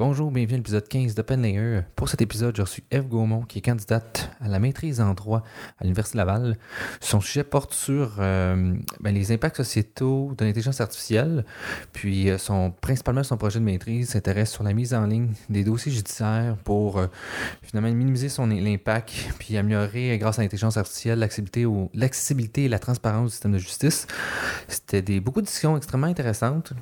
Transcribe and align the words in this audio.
Bonjour, 0.00 0.30
bienvenue 0.30 0.54
à 0.54 0.56
l'épisode 0.58 0.86
15 0.86 1.16
d'Open 1.16 1.42
Layer. 1.42 1.80
Pour 1.96 2.08
cet 2.08 2.22
épisode, 2.22 2.54
j'ai 2.54 2.62
reçu 2.62 2.84
Eve 2.92 3.08
Gaumont, 3.08 3.42
qui 3.42 3.58
est 3.58 3.62
candidate 3.62 4.30
à 4.40 4.46
la 4.46 4.60
maîtrise 4.60 5.00
en 5.00 5.12
droit 5.12 5.42
à 5.76 5.82
l'Université 5.82 6.18
Laval. 6.18 6.56
Son 7.00 7.20
sujet 7.20 7.42
porte 7.42 7.74
sur 7.74 8.14
euh, 8.20 8.76
ben, 9.00 9.12
les 9.12 9.32
impacts 9.32 9.56
sociétaux 9.56 10.36
de 10.38 10.44
l'intelligence 10.44 10.80
artificielle. 10.80 11.44
Puis, 11.92 12.30
euh, 12.30 12.38
son, 12.38 12.70
principalement, 12.70 13.24
son 13.24 13.36
projet 13.36 13.58
de 13.58 13.64
maîtrise 13.64 14.10
s'intéresse 14.10 14.52
sur 14.52 14.62
la 14.62 14.72
mise 14.72 14.94
en 14.94 15.04
ligne 15.04 15.32
des 15.48 15.64
dossiers 15.64 15.90
judiciaires 15.90 16.56
pour 16.62 16.98
euh, 16.98 17.08
finalement 17.62 17.92
minimiser 17.92 18.28
son 18.28 18.48
impact 18.52 19.10
puis 19.40 19.56
améliorer, 19.56 20.16
grâce 20.18 20.38
à 20.38 20.42
l'intelligence 20.42 20.76
artificielle, 20.76 21.18
l'accessibilité 21.18 22.66
et 22.66 22.68
la 22.68 22.78
transparence 22.78 23.24
du 23.24 23.32
système 23.32 23.52
de 23.52 23.58
justice. 23.58 24.06
C'était 24.68 25.18
beaucoup 25.18 25.40
de 25.40 25.46
discussions 25.46 25.76
extrêmement 25.76 26.06
intéressantes. 26.06 26.72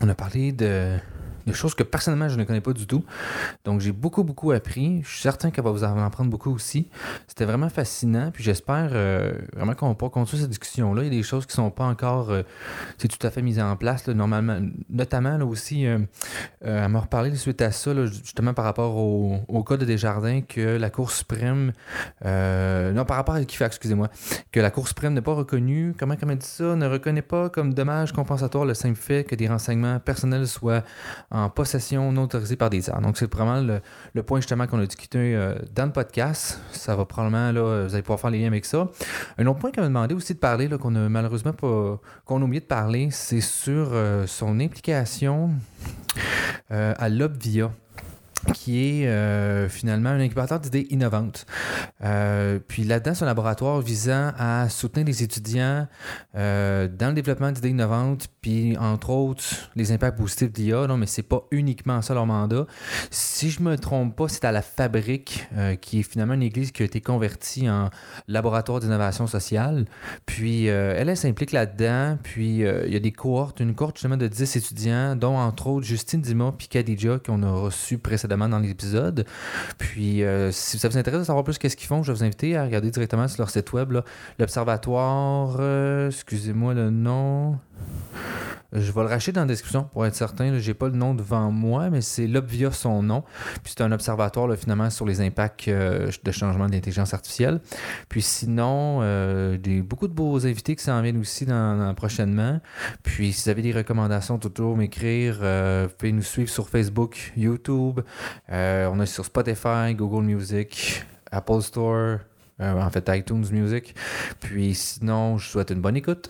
On 0.00 0.08
a 0.08 0.16
parlé 0.16 0.50
de 0.50 0.98
des 1.46 1.52
choses 1.52 1.74
que 1.74 1.82
personnellement 1.82 2.28
je 2.28 2.36
ne 2.36 2.44
connais 2.44 2.60
pas 2.60 2.72
du 2.72 2.86
tout. 2.86 3.04
Donc 3.64 3.80
j'ai 3.80 3.92
beaucoup, 3.92 4.24
beaucoup 4.24 4.52
appris. 4.52 5.02
Je 5.02 5.08
suis 5.08 5.22
certain 5.22 5.50
qu'elle 5.50 5.64
va 5.64 5.70
vous 5.70 5.84
en 5.84 5.98
apprendre 5.98 6.30
beaucoup 6.30 6.52
aussi. 6.52 6.88
C'était 7.26 7.44
vraiment 7.44 7.68
fascinant. 7.68 8.30
Puis 8.32 8.42
j'espère 8.42 8.90
euh, 8.92 9.32
vraiment 9.54 9.74
qu'on 9.74 9.94
pourra 9.94 10.10
continuer 10.10 10.42
cette 10.42 10.50
discussion-là. 10.50 11.02
Il 11.02 11.06
y 11.06 11.08
a 11.08 11.18
des 11.18 11.22
choses 11.22 11.46
qui 11.46 11.52
ne 11.52 11.64
sont 11.64 11.70
pas 11.70 11.84
encore 11.84 12.30
euh, 12.30 12.42
tout 12.98 13.26
à 13.26 13.30
fait 13.30 13.42
mises 13.42 13.60
en 13.60 13.76
place. 13.76 14.06
normalement, 14.08 14.58
notamment 14.90 15.36
là, 15.36 15.44
aussi, 15.44 15.86
euh, 15.86 15.98
euh, 16.64 16.84
elle 16.84 16.90
m'a 16.90 17.00
reparlé 17.00 17.34
suite 17.34 17.60
à 17.62 17.70
ça, 17.72 17.92
justement 18.06 18.54
par 18.54 18.64
rapport 18.64 18.96
au, 18.96 19.40
au, 19.48 19.62
cas 19.64 19.76
de 19.76 19.84
Desjardins, 19.84 20.40
que 20.42 20.76
la 20.76 20.90
Cour 20.90 21.10
suprême. 21.10 21.72
non, 22.24 23.04
par 23.04 23.16
rapport 23.16 23.34
à 23.34 23.40
Equifax, 23.40 23.76
excusez-moi. 23.76 24.08
Que 24.52 24.60
la 24.60 24.70
Cour 24.70 24.88
suprême 24.88 25.14
n'a 25.14 25.22
pas 25.22 25.34
reconnu, 25.34 25.94
comment, 25.98 26.16
comment 26.16 26.32
elle 26.32 26.38
dit 26.38 26.46
ça, 26.46 26.76
ne 26.76 26.86
reconnaît 26.86 27.22
pas 27.22 27.48
comme 27.48 27.74
dommage 27.74 28.12
compensatoire 28.12 28.64
le 28.64 28.74
simple 28.74 28.98
fait 28.98 29.24
que 29.24 29.34
des 29.34 29.48
renseignements 29.48 29.98
personnels 29.98 30.46
soient 30.46 30.82
en 31.34 31.50
possession 31.50 32.12
non 32.12 32.22
autorisée 32.22 32.56
par 32.56 32.70
des 32.70 32.88
armes. 32.88 33.02
Donc, 33.02 33.18
c'est 33.18 33.30
vraiment 33.30 33.60
le, 33.60 34.22
point 34.22 34.38
justement 34.38 34.66
qu'on 34.68 34.78
a 34.78 34.86
discuté 34.86 35.34
euh, 35.34 35.56
dans 35.74 35.86
le 35.86 35.92
podcast. 35.92 36.60
Ça 36.70 36.94
va 36.94 37.04
probablement, 37.04 37.50
là, 37.50 37.84
vous 37.86 37.94
allez 37.94 38.02
pouvoir 38.02 38.20
faire 38.20 38.30
les 38.30 38.40
liens 38.40 38.46
avec 38.46 38.64
ça. 38.64 38.88
Un 39.36 39.46
autre 39.46 39.58
point 39.58 39.72
qu'on 39.72 39.80
m'a 39.80 39.88
demandé 39.88 40.14
aussi 40.14 40.34
de 40.34 40.38
parler, 40.38 40.68
qu'on 40.68 40.94
a 40.94 41.08
malheureusement 41.08 41.52
pas, 41.52 42.00
qu'on 42.24 42.40
a 42.40 42.44
oublié 42.44 42.60
de 42.60 42.66
parler, 42.66 43.08
c'est 43.10 43.40
sur 43.40 43.90
euh, 43.92 44.26
son 44.28 44.60
implication 44.60 45.50
euh, 46.70 46.94
à 46.96 47.08
l'Obvia 47.08 47.72
qui 48.52 49.02
est 49.02 49.06
euh, 49.06 49.68
finalement 49.68 50.10
un 50.10 50.20
incubateur 50.20 50.60
d'idées 50.60 50.86
innovantes. 50.90 51.46
Euh, 52.02 52.58
puis 52.66 52.84
là-dedans, 52.84 53.14
c'est 53.14 53.24
un 53.24 53.26
laboratoire 53.26 53.80
visant 53.80 54.32
à 54.38 54.68
soutenir 54.68 55.06
les 55.06 55.22
étudiants 55.22 55.86
euh, 56.36 56.88
dans 56.88 57.08
le 57.08 57.14
développement 57.14 57.52
d'idées 57.52 57.70
innovantes, 57.70 58.28
puis 58.40 58.76
entre 58.76 59.10
autres 59.10 59.42
les 59.76 59.92
impacts 59.92 60.18
positifs 60.18 60.52
d'IA, 60.52 60.86
non, 60.86 60.96
mais 60.96 61.06
c'est 61.06 61.22
pas 61.22 61.44
uniquement 61.50 62.02
ça 62.02 62.14
leur 62.14 62.26
mandat. 62.26 62.66
Si 63.10 63.50
je 63.50 63.62
me 63.62 63.76
trompe 63.76 64.16
pas, 64.16 64.28
c'est 64.28 64.44
à 64.44 64.52
la 64.52 64.62
Fabrique, 64.62 65.46
qui 65.80 66.00
est 66.00 66.02
finalement 66.02 66.34
une 66.34 66.42
église 66.42 66.72
qui 66.72 66.82
a 66.82 66.86
été 66.86 67.00
convertie 67.00 67.68
en 67.70 67.90
laboratoire 68.28 68.80
d'innovation 68.80 69.26
sociale. 69.26 69.86
Puis 70.26 70.66
elle, 70.66 71.08
elle 71.08 71.16
s'implique 71.16 71.52
là-dedans, 71.52 72.18
puis 72.22 72.60
il 72.60 72.92
y 72.92 72.96
a 72.96 73.00
des 73.00 73.12
cohortes, 73.12 73.60
une 73.60 73.74
cohorte 73.74 73.96
justement 73.96 74.16
de 74.16 74.26
10 74.26 74.56
étudiants, 74.56 75.16
dont 75.16 75.36
entre 75.36 75.68
autres 75.68 75.86
Justine 75.86 76.20
Dima 76.20 76.52
puis 76.56 76.68
Khadija, 76.68 77.18
qu'on 77.18 77.42
a 77.42 77.50
reçu 77.50 77.98
précédemment 77.98 78.33
dans 78.36 78.58
l'épisode. 78.58 79.26
Puis, 79.78 80.22
euh, 80.22 80.50
si 80.52 80.78
ça 80.78 80.88
vous 80.88 80.98
intéresse 80.98 81.20
de 81.20 81.24
savoir 81.24 81.44
plus 81.44 81.58
qu'est-ce 81.58 81.76
qu'ils 81.76 81.86
font, 81.86 82.02
je 82.02 82.12
vais 82.12 82.18
vous 82.18 82.24
inviter 82.24 82.56
à 82.56 82.64
regarder 82.64 82.90
directement 82.90 83.28
sur 83.28 83.40
leur 83.40 83.50
site 83.50 83.72
web, 83.72 83.92
l'Observatoire, 84.38 85.56
euh, 85.60 86.08
excusez-moi 86.08 86.74
le 86.74 86.90
nom. 86.90 87.58
Je 88.74 88.90
vais 88.90 89.02
le 89.02 89.06
racheter 89.06 89.30
dans 89.30 89.42
la 89.42 89.46
description 89.46 89.84
pour 89.84 90.04
être 90.04 90.16
certain. 90.16 90.58
Je 90.58 90.66
n'ai 90.66 90.74
pas 90.74 90.88
le 90.88 90.96
nom 90.96 91.14
devant 91.14 91.52
moi, 91.52 91.90
mais 91.90 92.00
c'est 92.00 92.26
l'Obvia 92.26 92.72
son 92.72 93.04
nom. 93.04 93.22
Puis 93.62 93.74
c'est 93.76 93.82
un 93.82 93.92
observatoire 93.92 94.52
finalement 94.56 94.90
sur 94.90 95.06
les 95.06 95.20
impacts 95.20 95.68
euh, 95.68 96.10
de 96.24 96.32
changement 96.32 96.66
de 96.66 96.72
l'intelligence 96.72 97.14
artificielle. 97.14 97.60
Puis 98.08 98.20
sinon, 98.22 98.98
euh, 99.02 99.56
des, 99.58 99.80
beaucoup 99.80 100.08
de 100.08 100.12
beaux 100.12 100.44
invités 100.44 100.74
qui 100.74 100.82
s'en 100.82 101.00
viennent 101.02 101.20
aussi 101.20 101.46
prochainement. 101.96 102.60
Puis 103.04 103.32
si 103.32 103.44
vous 103.44 103.50
avez 103.50 103.62
des 103.62 103.72
recommandations, 103.72 104.38
toujours 104.38 104.76
m'écrire. 104.76 105.38
Euh, 105.42 105.86
vous 105.88 105.94
pouvez 105.96 106.12
nous 106.12 106.22
suivre 106.22 106.50
sur 106.50 106.68
Facebook, 106.68 107.32
YouTube. 107.36 108.00
on 108.50 109.00
est 109.00 109.06
sur 109.06 109.24
Spotify, 109.24 109.94
Google 109.94 110.24
Music, 110.24 111.04
Apple 111.30 111.62
Store. 111.62 112.18
en 112.58 112.90
fait, 112.90 113.08
iTunes 113.14 113.46
Music. 113.52 113.94
Puis 114.40 114.74
sinon, 114.74 115.38
je 115.38 115.46
vous 115.46 115.52
souhaite 115.52 115.70
une 115.70 115.80
bonne 115.80 115.96
écoute. 115.96 116.28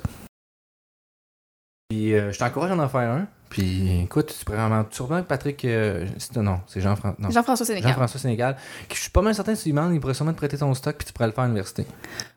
Puis 1.89 2.15
euh, 2.15 2.33
je 2.33 2.39
t'encourage 2.39 2.71
à 2.71 2.77
en 2.77 2.89
faire 2.89 3.11
un. 3.11 3.27
Puis 3.51 4.03
écoute, 4.03 4.35
tu 4.37 4.45
pourrais 4.45 4.59
vraiment 4.59 4.85
sûrement 4.91 5.23
Patrick. 5.23 5.65
Euh, 5.65 6.07
non, 6.35 6.61
c'est 6.67 6.81
Jean-François. 6.81 7.31
Jean-François 7.31 7.67
Sénégal. 7.67 7.91
Jean-François 7.91 8.21
Sénégal. 8.21 8.57
Je 8.93 8.99
suis 8.99 9.11
pas 9.11 9.23
mal 9.23 9.33
certain 9.33 9.55
que 9.55 9.59
tu 9.59 9.67
lui 9.67 9.73
demandes, 9.73 9.95
il 9.95 10.01
pourrait 10.01 10.15
sûrement 10.15 10.33
te 10.33 10.39
prêter 10.39 10.59
ton 10.59 10.75
stock 10.75 10.97
puis 10.97 11.07
tu 11.07 11.13
pourrais 11.13 11.29
le 11.29 11.33
faire 11.33 11.45
à 11.45 11.47
l'université. 11.47 11.87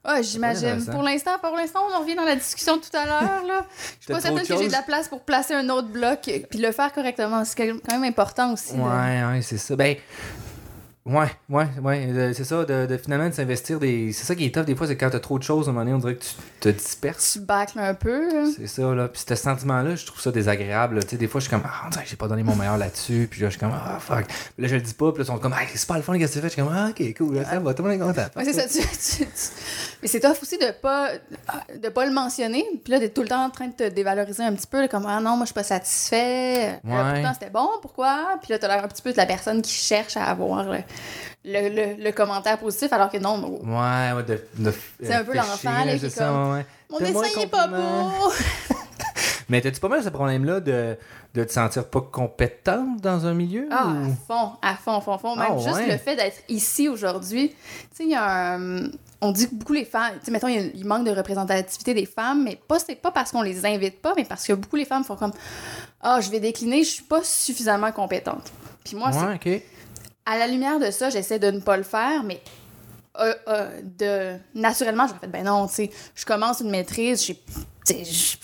Ah, 0.04 0.22
j'imagine. 0.22 0.86
Pour 0.86 1.02
l'instant, 1.02 1.32
pour 1.42 1.56
l'instant, 1.56 1.80
on 1.90 1.96
en 1.96 2.02
revient 2.02 2.16
dans 2.16 2.26
la 2.26 2.36
discussion 2.36 2.78
tout 2.78 2.96
à 2.96 3.06
l'heure. 3.06 3.44
Là. 3.48 3.66
Je 3.72 3.84
suis 4.04 4.14
pas 4.14 4.20
certaine 4.20 4.46
que 4.46 4.58
j'ai 4.58 4.68
de 4.68 4.72
la 4.72 4.84
place 4.84 5.08
pour 5.08 5.22
placer 5.22 5.56
un 5.56 5.70
autre 5.70 5.88
bloc 5.88 6.20
puis 6.52 6.60
le 6.60 6.72
faire 6.72 6.92
correctement. 6.94 7.44
C'est 7.46 7.68
quand 7.68 7.94
même 7.94 8.04
important 8.04 8.54
aussi. 8.54 8.74
Ouais, 8.74 9.24
ouais, 9.24 9.42
c'est 9.42 9.58
ça. 9.58 9.76
Ben, 9.76 9.96
Ouais, 11.08 11.32
ouais, 11.50 11.68
ouais. 11.82 12.06
Euh, 12.10 12.34
c'est 12.34 12.44
ça, 12.44 12.66
de, 12.66 12.86
de, 12.86 12.98
finalement 12.98 13.30
de 13.30 13.34
s'investir 13.34 13.80
des. 13.80 14.12
C'est 14.12 14.26
ça 14.26 14.36
qui 14.36 14.46
est 14.46 14.54
tough 14.54 14.66
des 14.66 14.76
fois, 14.76 14.88
c'est 14.88 14.98
quand 14.98 15.10
t'as 15.10 15.22
trop 15.22 15.40
de 15.40 15.44
choses, 15.44 15.68
à 15.68 15.70
un 15.70 15.74
moment 15.74 15.86
donné, 15.86 15.96
on 15.96 16.00
dirait 16.00 16.16
que 16.16 16.24
tu 16.24 16.34
te 16.60 16.68
disperses. 16.68 17.34
Tu 17.34 17.40
bâcles 17.40 17.80
un 17.80 17.94
peu. 17.94 18.52
C'est 18.54 18.68
ça, 18.68 18.94
là. 18.94 19.08
Puis 19.08 19.24
ce 19.26 19.36
sentiment-là, 19.36 19.96
je 19.96 20.06
trouve 20.06 20.20
ça 20.20 20.32
désagréable. 20.32 21.00
Tu 21.04 21.12
sais, 21.12 21.18
des 21.18 21.28
fois, 21.30 21.40
je 21.40 21.48
suis 21.48 21.52
comme, 21.52 21.64
ah, 21.66 21.84
on 21.86 21.90
dirait 21.90 22.04
que 22.04 22.10
j'ai 22.10 22.18
pas 22.18 22.28
donné 22.28 22.44
mon 22.44 22.58
meilleur 22.58 22.78
là-dessus. 22.78 23.30
Puis 23.32 23.42
là, 23.42 23.48
je 23.48 23.52
suis 23.52 23.60
comme, 23.60 23.74
ah, 23.74 24.00
fuck. 24.00 24.26
Puis 24.28 24.36
là, 24.58 24.68
je 24.68 24.76
le 24.76 24.82
dis 24.82 24.94
pas. 24.94 25.14
Puis 25.14 25.20
là, 25.20 25.24
ils 25.24 25.28
sont 25.28 25.38
comme, 25.40 25.54
ah, 25.54 25.62
c'est 25.74 25.88
pas 25.88 25.96
le 25.96 26.02
fun, 26.02 26.18
qu'est-ce 26.18 26.34
que 26.34 26.40
tu 26.40 26.42
fais? 26.42 26.48
Je 26.50 26.54
suis 26.54 26.62
comme, 26.62 26.74
ah, 26.76 26.90
ok, 26.90 27.18
cool, 27.18 27.36
là, 27.36 27.46
ça 27.46 27.60
va, 27.60 27.74
tout 27.74 27.84
le 27.84 27.90
monde 27.90 28.02
est 28.02 28.06
content. 28.06 28.28
Ouais, 28.36 28.44
c'est 28.44 28.54
ça. 28.54 28.68
Tu, 28.68 29.26
Mais 30.02 30.10
c'est 30.10 30.20
tough 30.20 30.42
aussi 30.42 30.58
de 30.58 30.72
pas, 30.82 31.12
de 31.82 31.88
pas 31.88 32.06
le 32.06 32.12
mentionner. 32.12 32.66
Puis 32.84 32.92
là, 32.92 33.00
d'être 33.00 33.14
tout 33.14 33.22
le 33.22 33.30
temps 33.30 33.46
en 33.46 33.50
train 33.50 33.68
de 33.68 33.74
te 33.74 33.88
dévaloriser 33.88 34.44
un 34.44 34.54
petit 34.54 34.68
peu, 34.68 34.90
comme, 34.90 35.06
ah 35.08 35.22
non, 35.22 35.38
moi, 35.38 35.42
je 35.42 35.48
suis 35.48 35.54
pas 35.54 35.64
satisfait. 35.64 36.82
Ouais. 36.84 37.14
pourtant, 37.14 37.34
c'était 37.34 37.50
bon, 37.50 37.70
pourquoi? 37.82 38.38
Puis 38.42 38.52
là, 38.52 38.60
t'as 38.60 38.68
l'air 38.68 38.84
un 38.84 38.90
petit 38.90 39.02
peu 39.02 39.14
de 39.14 39.18
la 39.18 39.26
personne 39.26 39.62
qui 39.62 39.72
cherche 39.72 40.18
à 40.18 40.26
avoir 40.26 40.68
le, 41.46 42.04
le, 42.04 42.12
commentaire 42.12 42.58
positif, 42.58 42.92
alors 42.94 43.10
que 43.10 43.18
non. 43.18 43.40
Ouais, 43.64 44.14
ouais, 44.14 44.24
de, 44.24 44.74
C'est 45.02 45.14
un 45.14 45.24
peu 45.24 45.34
l'enfant, 45.34 45.86
là, 45.86 45.98
qui 45.98 46.12
comme, 46.12 46.54
ouais. 46.54 46.66
Mon 46.90 47.00
dessin, 47.00 47.28
il 47.36 47.42
est 47.44 47.48
pas 47.48 47.68
beau! 47.68 48.32
Mais 49.50 49.62
t'as-tu 49.62 49.80
pas 49.80 49.88
mal 49.88 50.04
ce 50.04 50.10
problème-là 50.10 50.60
de, 50.60 50.98
de 51.34 51.44
te 51.44 51.52
sentir 51.52 51.90
pas 51.90 52.02
compétente 52.02 53.02
dans 53.02 53.26
un 53.26 53.34
milieu? 53.34 53.68
Ah, 53.72 53.94
à 54.04 54.10
fond, 54.28 54.52
à 54.62 54.76
fond, 54.76 54.98
à 54.98 55.02
fond, 55.02 55.14
à 55.14 55.18
fond. 55.18 55.36
Même 55.36 55.48
ah, 55.52 55.58
juste 55.58 55.88
le 55.88 55.98
fait 55.98 56.16
d'être 56.16 56.38
ici 56.50 56.90
aujourd'hui. 56.90 57.50
Tu 57.50 57.56
sais, 57.94 58.04
il 58.04 58.12
y 58.12 58.16
a 58.16 58.56
un... 58.56 58.90
On 59.20 59.32
dit 59.32 59.50
que 59.50 59.56
beaucoup 59.56 59.74
les 59.74 59.86
femmes... 59.86 60.14
Tu 60.20 60.26
sais, 60.26 60.32
mettons, 60.32 60.48
il, 60.48 60.86
manque 60.86 61.06
de 61.06 61.12
représentativité 61.12 61.94
des 61.94 62.06
femmes, 62.06 62.44
mais 62.44 62.60
pas, 62.68 62.78
c'est 62.78 62.96
pas 62.96 63.12
parce 63.12 63.32
qu'on 63.32 63.42
les 63.42 63.66
invite 63.66 64.02
pas, 64.02 64.14
mais 64.16 64.26
parce 64.26 64.46
que 64.46 64.54
beaucoup 64.54 64.76
les 64.76 64.86
femmes 64.86 65.04
font 65.04 65.16
comme 65.16 65.34
«Ah, 66.02 66.20
je 66.22 66.30
vais 66.30 66.40
décliner, 66.40 66.84
je 66.84 66.90
suis 66.90 67.04
pas 67.04 67.24
suffisamment 67.24 67.92
compétente.» 67.92 68.52
Puis 68.84 68.96
moi, 68.96 69.10
ouais, 69.10 69.36
OK 69.36 69.62
à 70.28 70.38
la 70.38 70.46
lumière 70.46 70.78
de 70.78 70.92
ça, 70.92 71.10
j'essaie 71.10 71.40
de 71.40 71.50
ne 71.50 71.62
pas 71.62 71.78
le 71.78 71.84
faire, 71.84 72.22
mais 72.24 72.42
euh, 73.20 73.34
euh, 73.48 73.82
de 73.98 74.38
naturellement, 74.60 75.08
je 75.08 75.14
me 75.14 75.20
fais 75.20 75.28
ben 75.28 75.46
non, 75.46 75.68
tu 75.68 75.74
sais, 75.74 75.92
je 76.14 76.26
commence 76.26 76.60
une 76.60 76.70
maîtrise, 76.70 77.26
j'ai 77.26 77.42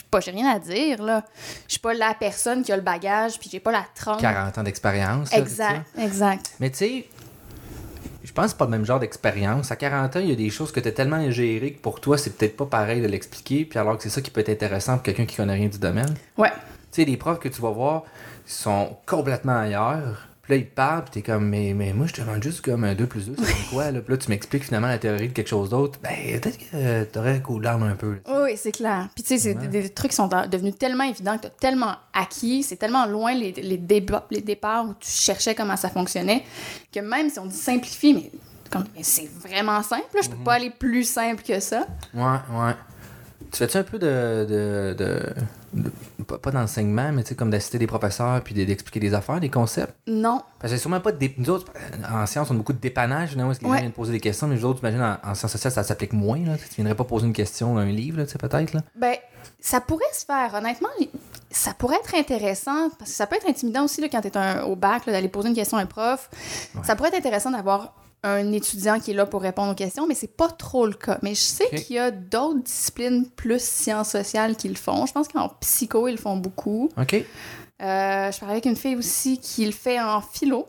pas 0.09 0.21
j'ai 0.21 0.31
rien 0.31 0.49
à 0.49 0.59
dire 0.59 1.03
là. 1.03 1.25
Je 1.67 1.73
suis 1.73 1.81
pas 1.81 1.93
la 1.93 2.13
personne 2.13 2.63
qui 2.63 2.71
a 2.71 2.77
le 2.77 2.81
bagage, 2.81 3.37
puis 3.37 3.49
j'ai 3.51 3.59
pas 3.59 3.73
la 3.73 3.85
trompe. 3.93 4.21
40 4.21 4.57
ans 4.57 4.63
d'expérience. 4.63 5.33
Exact, 5.33 5.85
exact. 5.97 6.53
Mais 6.61 6.71
tu 6.71 6.77
sais, 6.77 7.05
je 8.23 8.31
pense 8.31 8.45
que 8.45 8.51
c'est 8.51 8.57
pas 8.57 8.65
le 8.65 8.71
même 8.71 8.85
genre 8.85 9.01
d'expérience. 9.01 9.69
À 9.69 9.75
40 9.75 10.15
ans, 10.15 10.19
il 10.19 10.29
y 10.29 10.31
a 10.31 10.35
des 10.35 10.49
choses 10.49 10.71
que 10.71 10.79
tu 10.79 10.87
as 10.87 10.93
tellement 10.93 11.17
ingérées 11.17 11.73
que 11.73 11.81
pour 11.81 11.99
toi, 11.99 12.17
c'est 12.17 12.37
peut-être 12.37 12.55
pas 12.55 12.65
pareil 12.65 13.01
de 13.01 13.07
l'expliquer, 13.07 13.65
puis 13.65 13.77
alors 13.77 13.97
que 13.97 14.03
c'est 14.03 14.09
ça 14.09 14.21
qui 14.21 14.31
peut 14.31 14.39
être 14.39 14.49
intéressant 14.49 14.93
pour 14.93 15.03
quelqu'un 15.03 15.25
qui 15.25 15.35
connaît 15.35 15.55
rien 15.55 15.67
du 15.67 15.79
domaine. 15.79 16.15
Ouais. 16.37 16.51
Tu 16.93 17.01
sais, 17.01 17.05
les 17.05 17.17
profs 17.17 17.39
que 17.39 17.49
tu 17.49 17.61
vas 17.61 17.71
voir 17.71 18.03
sont 18.45 18.95
complètement 19.05 19.59
ailleurs 19.59 20.29
puis 20.43 20.51
là, 20.51 20.57
il 20.57 20.69
parle, 20.69 21.05
puis 21.05 21.11
t'es 21.11 21.21
comme, 21.21 21.47
mais, 21.47 21.73
mais 21.73 21.93
moi, 21.93 22.05
je 22.05 22.11
te 22.11 22.19
demande 22.19 22.43
juste 22.43 22.59
comme 22.59 22.83
un 22.83 22.95
2 22.95 23.07
plus 23.07 23.27
2, 23.27 23.35
c'est 23.41 23.69
quoi, 23.69 23.91
là? 23.91 24.01
Puis 24.01 24.11
là, 24.11 24.17
tu 24.17 24.29
m'expliques 24.29 24.65
finalement 24.65 24.89
la 24.89 24.97
théorie 24.97 25.29
de 25.29 25.33
quelque 25.33 25.47
chose 25.47 25.69
d'autre. 25.69 25.99
Ben, 26.03 26.41
peut-être 26.41 26.57
que 26.57 27.03
t'aurais 27.05 27.39
cool 27.41 27.63
down 27.63 27.81
un 27.81 27.95
peu. 27.95 28.19
Oui, 28.27 28.57
c'est 28.57 28.73
clair. 28.73 29.07
Puis 29.15 29.23
tu 29.23 29.37
sais, 29.37 29.55
c'est 29.55 29.69
des, 29.69 29.87
trucs 29.87 30.11
qui 30.11 30.17
sont 30.17 30.27
devenus 30.27 30.77
tellement 30.77 31.05
évidents 31.05 31.37
que 31.37 31.43
t'as 31.43 31.49
tellement 31.49 31.95
acquis, 32.13 32.61
c'est 32.61 32.75
tellement 32.75 33.05
loin 33.05 33.33
les, 33.33 33.53
les, 33.53 33.77
débats, 33.77 34.27
les 34.31 34.41
départs 34.41 34.83
où 34.83 34.93
tu 34.99 35.09
cherchais 35.09 35.55
comment 35.55 35.77
ça 35.77 35.89
fonctionnait, 35.89 36.43
que 36.91 36.99
même 36.99 37.29
si 37.29 37.39
on 37.39 37.45
dit 37.45 37.55
simplifie, 37.55 38.13
mais 38.13 38.29
comme, 38.69 38.83
c'est 39.01 39.29
vraiment 39.39 39.81
simple, 39.81 40.07
je 40.21 40.29
peux 40.29 40.35
mhm. 40.35 40.43
pas 40.43 40.53
aller 40.55 40.71
plus 40.71 41.05
simple 41.05 41.41
que 41.41 41.61
ça. 41.61 41.87
Ouais, 42.13 42.21
ouais. 42.21 42.73
Tu 43.53 43.59
fais-tu 43.59 43.77
un 43.77 43.83
peu 43.83 43.99
de, 43.99 44.95
de, 44.97 45.33
pas 46.41 46.49
d'enseignement, 46.49 47.11
mais 47.11 47.21
tu 47.21 47.29
sais, 47.29 47.35
comme 47.35 47.51
d'assister 47.51 47.77
des 47.77 47.85
professeurs 47.85 48.41
puis 48.41 48.55
d'expliquer 48.55 48.99
des 48.99 49.13
affaires, 49.13 49.39
des 49.39 49.49
concepts? 49.49 49.93
Non. 50.07 50.41
Parce 50.57 50.73
que 50.73 50.79
sûrement 50.79 50.99
pas 50.99 51.11
des. 51.11 51.35
Nous 51.37 51.51
autres, 51.51 51.71
en 52.11 52.25
sciences, 52.25 52.49
on 52.49 52.55
a 52.55 52.57
beaucoup 52.57 52.73
de 52.73 52.79
dépannage, 52.79 53.37
est-ce 53.37 53.59
que 53.59 53.65
les 53.65 53.69
gens 53.69 53.77
viennent 53.77 53.91
poser 53.91 54.11
des 54.11 54.19
questions, 54.19 54.47
mais 54.47 54.55
nous 54.55 54.65
autres, 54.65 54.79
imagine, 54.79 55.03
en, 55.03 55.17
en 55.29 55.35
sciences 55.35 55.51
sociales, 55.51 55.71
ça 55.71 55.83
s'applique 55.83 56.13
moins, 56.13 56.39
là. 56.43 56.55
Tu 56.57 56.75
viendrais 56.77 56.95
pas 56.95 57.03
poser 57.03 57.27
une 57.27 57.33
question 57.33 57.77
un 57.77 57.85
livre, 57.85 58.23
tu 58.23 58.31
sais, 58.31 58.39
peut-être, 58.39 58.73
là? 58.73 58.81
Ben, 58.95 59.17
ça 59.59 59.79
pourrait 59.81 60.03
se 60.13 60.25
faire, 60.25 60.51
honnêtement. 60.55 60.89
ça 61.51 61.75
pourrait 61.75 61.97
être 61.97 62.15
intéressant, 62.15 62.89
parce 62.97 63.11
que 63.11 63.15
ça 63.15 63.27
peut 63.27 63.35
être 63.35 63.47
intimidant 63.47 63.83
aussi 63.83 64.01
là, 64.01 64.07
quand 64.09 64.21
tu 64.21 64.29
es 64.29 64.61
au 64.61 64.75
bac, 64.75 65.05
d'aller 65.05 65.29
poser 65.29 65.49
une 65.49 65.55
question 65.55 65.77
à 65.77 65.81
un 65.81 65.85
prof. 65.85 66.27
Ça 66.83 66.95
pourrait 66.95 67.09
être 67.09 67.19
intéressant 67.19 67.51
d'avoir 67.51 67.93
un 68.23 68.53
étudiant 68.53 68.99
qui 68.99 69.11
est 69.11 69.13
là 69.13 69.25
pour 69.25 69.41
répondre 69.41 69.71
aux 69.71 69.75
questions, 69.75 70.07
mais 70.07 70.15
c'est 70.15 70.35
pas 70.35 70.49
trop 70.49 70.85
le 70.85 70.93
cas. 70.93 71.19
Mais 71.21 71.35
je 71.35 71.41
sais 71.41 71.69
qu'il 71.69 71.97
y 71.97 71.99
a 71.99 72.09
d'autres 72.09 72.63
disciplines 72.63 73.25
plus 73.35 73.61
sciences 73.61 74.09
sociales 74.09 74.55
qui 74.55 74.69
le 74.69 74.75
font. 74.75 75.05
Je 75.05 75.11
pense 75.11 75.27
qu'en 75.27 75.49
psycho, 75.59 76.07
ils 76.07 76.13
le 76.13 76.17
font 76.17 76.37
beaucoup. 76.37 76.89
OK. 76.97 77.13
Euh, 77.15 78.31
je 78.31 78.39
parlais 78.39 78.53
avec 78.53 78.65
une 78.65 78.77
fille 78.77 78.95
aussi 78.95 79.39
qui 79.39 79.65
le 79.65 79.73
fait 79.73 79.99
en 79.99 80.21
philo, 80.21 80.67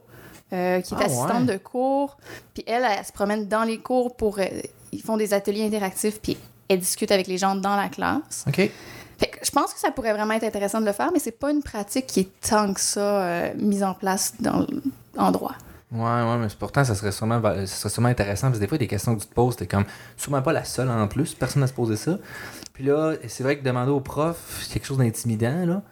euh, 0.53 0.81
qui 0.81 0.95
est 0.95 0.99
ah, 1.01 1.05
assistante 1.05 1.47
de 1.47 1.57
cours. 1.57 2.17
Puis 2.55 2.65
elle, 2.67 2.85
elle, 2.85 3.05
se 3.05 3.13
promène 3.13 3.47
dans 3.47 3.63
les 3.63 3.79
cours 3.79 4.17
pour... 4.17 4.41
Euh, 4.41 4.47
ils 4.91 5.03
font 5.03 5.17
des 5.17 5.33
ateliers 5.33 5.65
interactifs, 5.65 6.21
puis 6.21 6.37
elle 6.69 6.81
discute 6.81 7.13
avec 7.13 7.29
les 7.29 7.39
gens 7.39 7.55
dans 7.55 7.77
la 7.77 7.89
classe. 7.89 8.45
OK. 8.49 8.71
Fait 9.17 9.27
que 9.29 9.39
je 9.45 9.51
pense 9.53 9.73
que 9.73 9.79
ça 9.79 9.93
pourrait 9.93 10.13
vraiment 10.13 10.35
être 10.35 10.45
intéressant 10.45 10.81
de 10.81 10.87
le 10.87 10.93
faire, 10.93 11.13
mais 11.13 11.21
c'est 11.21 11.39
pas 11.39 11.53
une 11.53 11.63
pratique 11.63 12.07
qui 12.09 12.21
est 12.21 12.41
tant 12.49 12.75
que 12.75 12.81
ça 12.81 13.53
mise 13.55 13.85
en 13.85 13.95
place 13.95 14.35
dans, 14.41 14.67
en 15.17 15.31
droit. 15.31 15.55
Ouais, 15.93 16.01
ouais, 16.01 16.39
mais 16.39 16.49
pourtant, 16.59 16.85
ça 16.85 16.95
serait 16.95 17.13
sûrement, 17.13 17.41
ça 17.43 17.67
serait 17.67 17.89
sûrement 17.89 18.09
intéressant. 18.09 18.49
Parce 18.49 18.59
que 18.59 18.65
des 18.65 18.69
fois, 18.69 18.79
des 18.79 18.87
questions 18.87 19.15
que 19.15 19.21
tu 19.21 19.29
te 19.29 19.35
poses, 19.35 19.57
t'es 19.57 19.67
comme 19.67 19.85
sûrement 20.17 20.43
pas 20.43 20.53
la 20.53 20.65
seule 20.65 20.91
en 20.91 21.07
plus. 21.07 21.35
Personne 21.35 21.61
n'a 21.61 21.67
se 21.67 21.73
poser 21.73 21.97
ça. 21.97 22.19
Puis 22.73 22.85
là, 22.85 23.15
c'est 23.29 23.45
vrai 23.45 23.59
que 23.59 23.65
demander 23.65 23.93
au 23.93 24.01
prof, 24.01 24.61
c'est 24.63 24.73
quelque 24.73 24.87
chose 24.87 24.99
d'intimidant, 24.99 25.65
là. 25.65 25.83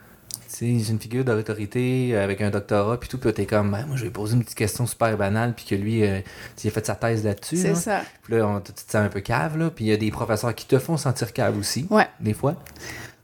C'est 0.48 0.66
une 0.66 1.00
figure 1.00 1.24
d'autorité 1.24 2.14
avec 2.14 2.42
un 2.42 2.50
doctorat, 2.50 3.00
puis 3.00 3.08
tout, 3.08 3.16
puis 3.16 3.32
t'es 3.32 3.46
comme, 3.46 3.70
ben, 3.70 3.86
moi, 3.86 3.96
je 3.96 4.04
vais 4.04 4.10
poser 4.10 4.34
une 4.34 4.42
petite 4.42 4.58
question 4.58 4.86
super 4.86 5.16
banale, 5.16 5.54
puis 5.54 5.64
que 5.64 5.74
lui, 5.74 6.04
euh, 6.04 6.20
il 6.62 6.68
a 6.68 6.70
fait 6.70 6.84
sa 6.84 6.94
thèse 6.94 7.24
là-dessus. 7.24 7.56
C'est 7.56 7.74
ça. 7.74 8.02
Puis 8.22 8.34
là, 8.34 8.46
on, 8.46 8.60
tu 8.60 8.72
te 8.72 8.80
sens 8.80 8.96
un 8.96 9.08
peu 9.08 9.20
cave, 9.20 9.56
là. 9.56 9.70
Puis 9.70 9.86
il 9.86 9.88
y 9.88 9.92
a 9.92 9.96
des 9.96 10.10
professeurs 10.10 10.54
qui 10.54 10.66
te 10.66 10.78
font 10.78 10.98
sentir 10.98 11.32
cave 11.32 11.56
aussi. 11.56 11.86
Ouais. 11.88 12.06
Des 12.20 12.34
fois. 12.34 12.56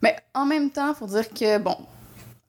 Mais 0.00 0.16
en 0.32 0.46
même 0.46 0.70
temps, 0.70 0.94
faut 0.94 1.06
dire 1.06 1.28
que, 1.28 1.58
bon, 1.58 1.76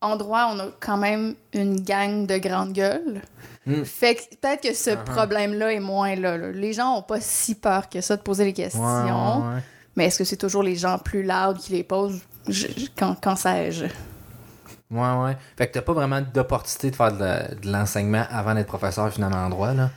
en 0.01 0.15
droit, 0.15 0.49
on 0.53 0.59
a 0.59 0.67
quand 0.79 0.97
même 0.97 1.35
une 1.53 1.81
gang 1.81 2.25
de 2.25 2.37
grandes 2.37 2.71
gueules. 2.71 3.21
Hmm. 3.69 3.85
Fait 3.85 4.15
que 4.15 4.21
peut-être 4.35 4.61
que 4.61 4.73
ce 4.73 4.91
uh-huh. 4.91 5.03
problème-là 5.03 5.73
est 5.73 5.79
moins 5.79 6.15
là, 6.15 6.37
Les 6.37 6.73
gens 6.73 6.95
ont 6.95 7.01
pas 7.01 7.21
si 7.21 7.55
peur 7.55 7.89
que 7.89 8.01
ça 8.01 8.17
de 8.17 8.21
poser 8.21 8.45
les 8.45 8.53
questions. 8.53 9.43
Mais 9.95 10.05
est-ce 10.05 10.19
que 10.19 10.23
c'est 10.23 10.37
toujours 10.37 10.63
les 10.63 10.75
gens 10.75 10.97
plus 10.97 11.23
loud 11.23 11.57
qui 11.57 11.73
les 11.73 11.83
posent? 11.83 12.21
quand, 12.97 13.15
quand 13.21 13.35
sais-je? 13.35 13.85
Ouais, 14.91 15.13
ouais. 15.23 15.37
Fait 15.57 15.67
que 15.67 15.73
t'as 15.73 15.81
pas 15.81 15.93
vraiment 15.93 16.21
d'opportunité 16.21 16.89
de 16.89 16.95
faire 16.95 17.11
de, 17.11 17.69
l'enseignement 17.69 18.23
avant 18.31 18.55
d'être 18.55 18.67
professeur 18.67 19.11
finalement 19.13 19.45
en 19.45 19.49
droit, 19.49 19.73
là? 19.73 19.91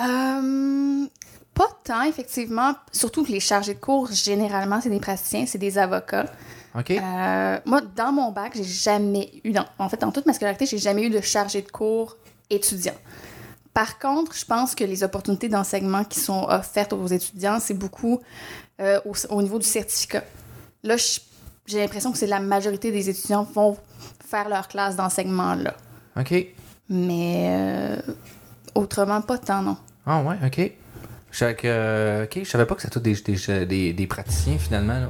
Euh, 0.00 1.06
pas 1.54 1.68
tant, 1.82 2.02
effectivement. 2.02 2.74
Surtout 2.92 3.24
que 3.24 3.32
les 3.32 3.40
chargés 3.40 3.74
de 3.74 3.80
cours, 3.80 4.12
généralement, 4.12 4.80
c'est 4.80 4.90
des 4.90 5.00
praticiens, 5.00 5.46
c'est 5.46 5.58
des 5.58 5.78
avocats. 5.78 6.26
OK. 6.78 6.90
Euh, 6.90 7.58
moi, 7.64 7.80
dans 7.96 8.12
mon 8.12 8.30
bac, 8.30 8.52
j'ai 8.54 8.62
jamais 8.62 9.30
eu, 9.42 9.52
en 9.78 9.88
fait, 9.88 10.00
dans 10.00 10.12
toute 10.12 10.26
ma 10.26 10.32
scolarité, 10.32 10.66
j'ai 10.66 10.78
jamais 10.78 11.04
eu 11.04 11.10
de 11.10 11.20
chargé 11.20 11.62
de 11.62 11.70
cours 11.70 12.16
étudiant. 12.50 12.94
Par 13.74 13.98
contre, 13.98 14.34
je 14.34 14.44
pense 14.44 14.74
que 14.74 14.84
les 14.84 15.02
opportunités 15.02 15.48
d'enseignement 15.48 16.04
qui 16.04 16.18
sont 16.18 16.46
offertes 16.48 16.92
aux 16.94 17.06
étudiants, 17.06 17.58
c'est 17.60 17.74
beaucoup 17.74 18.20
euh, 18.80 18.98
au, 19.28 19.42
niveau 19.42 19.58
du 19.58 19.66
certificat. 19.66 20.24
Là, 20.82 20.96
j'ai 21.66 21.78
l'impression 21.78 22.10
que 22.12 22.18
c'est 22.18 22.26
la 22.26 22.40
majorité 22.40 22.90
des 22.90 23.10
étudiants 23.10 23.42
vont 23.42 23.76
faire 24.26 24.48
leur 24.48 24.68
classe 24.68 24.96
d'enseignement 24.96 25.54
là. 25.54 25.74
OK. 26.18 26.34
Mais 26.88 27.48
euh, 27.50 28.12
autrement, 28.74 29.20
pas 29.20 29.38
tant, 29.38 29.62
non. 29.62 29.76
Ah 30.06 30.22
ouais, 30.22 30.36
OK. 30.44 30.72
Je, 31.38 32.24
ok, 32.24 32.38
je 32.44 32.48
savais 32.48 32.64
pas 32.64 32.74
que 32.74 32.80
c'était 32.80 32.94
tous 32.94 33.00
des, 33.00 33.66
des, 33.66 33.92
des, 33.92 34.06
praticiens 34.06 34.56
finalement. 34.56 35.06